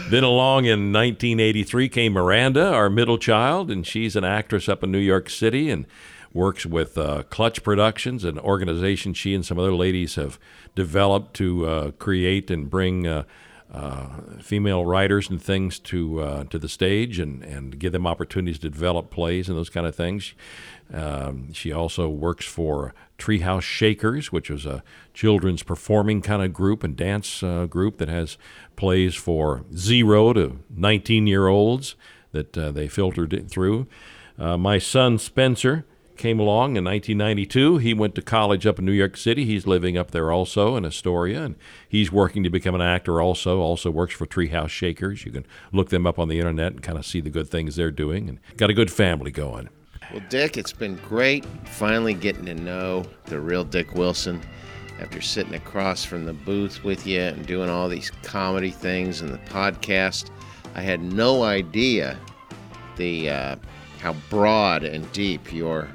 then 0.10 0.24
along 0.24 0.66
in 0.66 0.94
1983 0.94 1.90
came 1.90 2.14
Miranda, 2.14 2.72
our 2.72 2.90
middle 2.90 3.18
child, 3.18 3.72
and 3.72 3.86
she's 3.86 4.16
an 4.16 4.24
actress 4.24 4.70
up 4.70 4.84
in 4.84 4.92
New 4.92 5.00
York 5.00 5.30
City 5.30 5.72
and 5.72 5.88
works 6.36 6.66
with 6.66 6.98
uh, 6.98 7.24
Clutch 7.30 7.64
Productions, 7.64 8.26
an 8.26 8.38
organization 8.38 9.14
she 9.14 9.34
and 9.34 9.44
some 9.44 9.58
other 9.58 9.74
ladies 9.74 10.16
have 10.16 10.38
developed 10.76 11.34
to 11.38 11.66
uh, 11.66 11.92
create 11.92 12.52
and 12.52 12.70
bring. 12.70 13.08
Uh, 13.08 13.24
uh, 13.74 14.08
female 14.42 14.86
writers 14.86 15.30
and 15.30 15.42
things 15.42 15.80
to 15.80 16.22
uh, 16.22 16.44
to 16.46 16.60
the 16.60 16.70
stage 16.70 17.20
and, 17.20 17.44
and 17.44 17.78
give 17.80 17.92
them 17.92 18.06
opportunities 18.06 18.60
to 18.60 18.70
develop 18.70 19.10
plays 19.10 19.50
and 19.50 19.58
those 19.58 19.72
kind 19.72 19.88
of 19.88 19.96
things. 19.96 20.34
Um, 20.94 21.52
she 21.52 21.74
also 21.74 22.08
works 22.08 22.46
for 22.46 22.94
Treehouse 23.18 23.64
Shakers, 23.64 24.32
which 24.32 24.52
is 24.52 24.68
a 24.68 24.84
children's 25.16 25.64
performing 25.64 26.22
kind 26.22 26.44
of 26.44 26.54
group 26.54 26.84
and 26.84 26.96
dance 26.96 27.42
uh, 27.42 27.66
group 27.66 27.98
that 27.98 28.08
has 28.08 28.38
plays 28.76 29.16
for 29.16 29.66
zero 29.76 30.32
to 30.32 30.60
19 30.70 31.26
year 31.26 31.48
olds 31.48 31.96
that 32.34 32.54
they 32.54 32.88
filtered 32.88 33.34
it 33.34 33.50
through. 33.50 33.88
My 34.38 34.78
son 34.78 35.18
Spencer 35.18 35.86
came 36.18 36.40
along 36.40 36.78
in 36.78 36.84
1992. 36.84 37.78
He 37.78 37.94
went 37.94 38.16
to 38.16 38.22
college 38.22 38.66
up 38.66 38.80
in 38.80 38.86
New 38.86 38.92
York 38.92 39.18
City. 39.18 39.46
He's 39.46 39.68
living 39.68 39.98
up 39.98 40.12
there 40.12 40.32
also 40.32 40.76
in 40.76 40.86
Astoria, 40.86 41.44
and 41.44 41.56
he's 41.88 42.12
working 42.12 42.44
to 42.44 42.50
become 42.50 42.76
an 42.76 42.82
actor 42.82 43.22
also. 43.22 43.60
Also 43.60 43.92
works 43.92 44.14
for 44.14 44.26
Treehouse 44.26 44.70
Shakers. 44.70 45.26
You 45.26 45.32
can 45.32 45.46
look 45.72 45.90
them 45.90 46.06
up 46.06 46.20
on 46.20 46.28
the 46.28 46.40
internet 46.40 46.74
and 46.74 46.82
kind 46.82 46.98
of 46.98 47.06
see 47.06 47.22
the 47.22 47.30
good 47.30 47.50
things 47.50 47.76
they're 47.76 47.92
doing, 47.92 48.30
and 48.30 48.40
got 48.58 48.70
a 48.70 48.74
good 48.74 48.92
family 48.92 49.32
going. 49.32 49.70
Well, 50.12 50.24
Dick, 50.30 50.58
it's 50.58 50.74
been 50.74 50.96
great 50.98 51.46
finally 51.66 52.14
getting 52.14 52.46
to 52.46 52.54
know 52.54 53.06
the 53.26 53.40
real 53.40 53.64
Dick 53.64 53.96
Wilson 53.96 54.42
after 55.00 55.20
sitting 55.20 55.56
across 55.56 56.06
from 56.06 56.26
the 56.26 56.34
booth 56.34 56.84
with 56.84 57.06
you 57.06 57.22
and 57.22 57.46
doing 57.46 57.70
all 57.70 57.90
these 57.90 58.12
comedy 58.24 58.72
things 58.72 59.22
and 59.22 59.34
the 59.34 59.40
podcast. 59.40 60.30
I 60.76 60.82
had 60.82 61.02
no 61.02 61.44
idea 61.44 62.18
the 62.98 63.30
uh, 63.30 63.56
how 64.00 64.14
broad 64.30 64.84
and 64.84 65.12
deep 65.12 65.52
your 65.52 65.88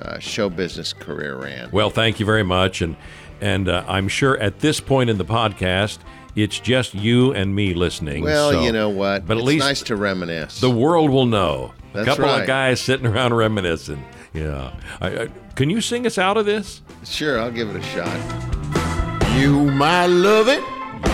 uh, 0.00 0.18
show 0.18 0.48
business 0.48 0.92
career 0.92 1.36
ran. 1.36 1.70
Well, 1.70 1.90
thank 1.90 2.20
you 2.20 2.26
very 2.26 2.42
much, 2.42 2.82
and 2.82 2.96
and 3.40 3.68
uh, 3.68 3.84
I'm 3.86 4.08
sure 4.08 4.38
at 4.38 4.60
this 4.60 4.80
point 4.80 5.10
in 5.10 5.18
the 5.18 5.24
podcast, 5.24 5.98
it's 6.36 6.58
just 6.58 6.94
you 6.94 7.32
and 7.32 7.54
me 7.54 7.74
listening. 7.74 8.24
Well, 8.24 8.52
so- 8.52 8.62
you 8.62 8.72
know 8.72 8.88
what? 8.88 9.26
But 9.26 9.36
at 9.36 9.40
it's 9.40 9.46
least 9.46 9.64
nice 9.64 9.82
to 9.84 9.96
reminisce. 9.96 10.60
the 10.60 10.70
world 10.70 11.10
will 11.10 11.26
know. 11.26 11.72
That's 11.92 12.08
a 12.08 12.10
couple 12.10 12.24
right. 12.24 12.40
of 12.40 12.46
guys 12.46 12.80
sitting 12.80 13.06
around 13.06 13.34
reminiscing. 13.34 14.04
Yeah. 14.32 14.74
I, 15.00 15.22
I, 15.22 15.28
can 15.54 15.70
you 15.70 15.80
sing 15.80 16.06
us 16.06 16.18
out 16.18 16.36
of 16.36 16.44
this? 16.44 16.82
Sure, 17.04 17.40
I'll 17.40 17.52
give 17.52 17.70
it 17.70 17.76
a 17.76 17.82
shot. 17.82 19.38
You 19.38 19.70
might 19.70 20.06
love 20.06 20.48
it, 20.48 20.62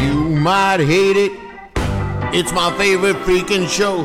you 0.02 0.14
might 0.14 0.80
hate 0.80 1.16
it. 1.16 1.32
It's 2.32 2.52
my 2.52 2.74
favorite 2.78 3.16
freaking 3.16 3.68
show. 3.68 4.04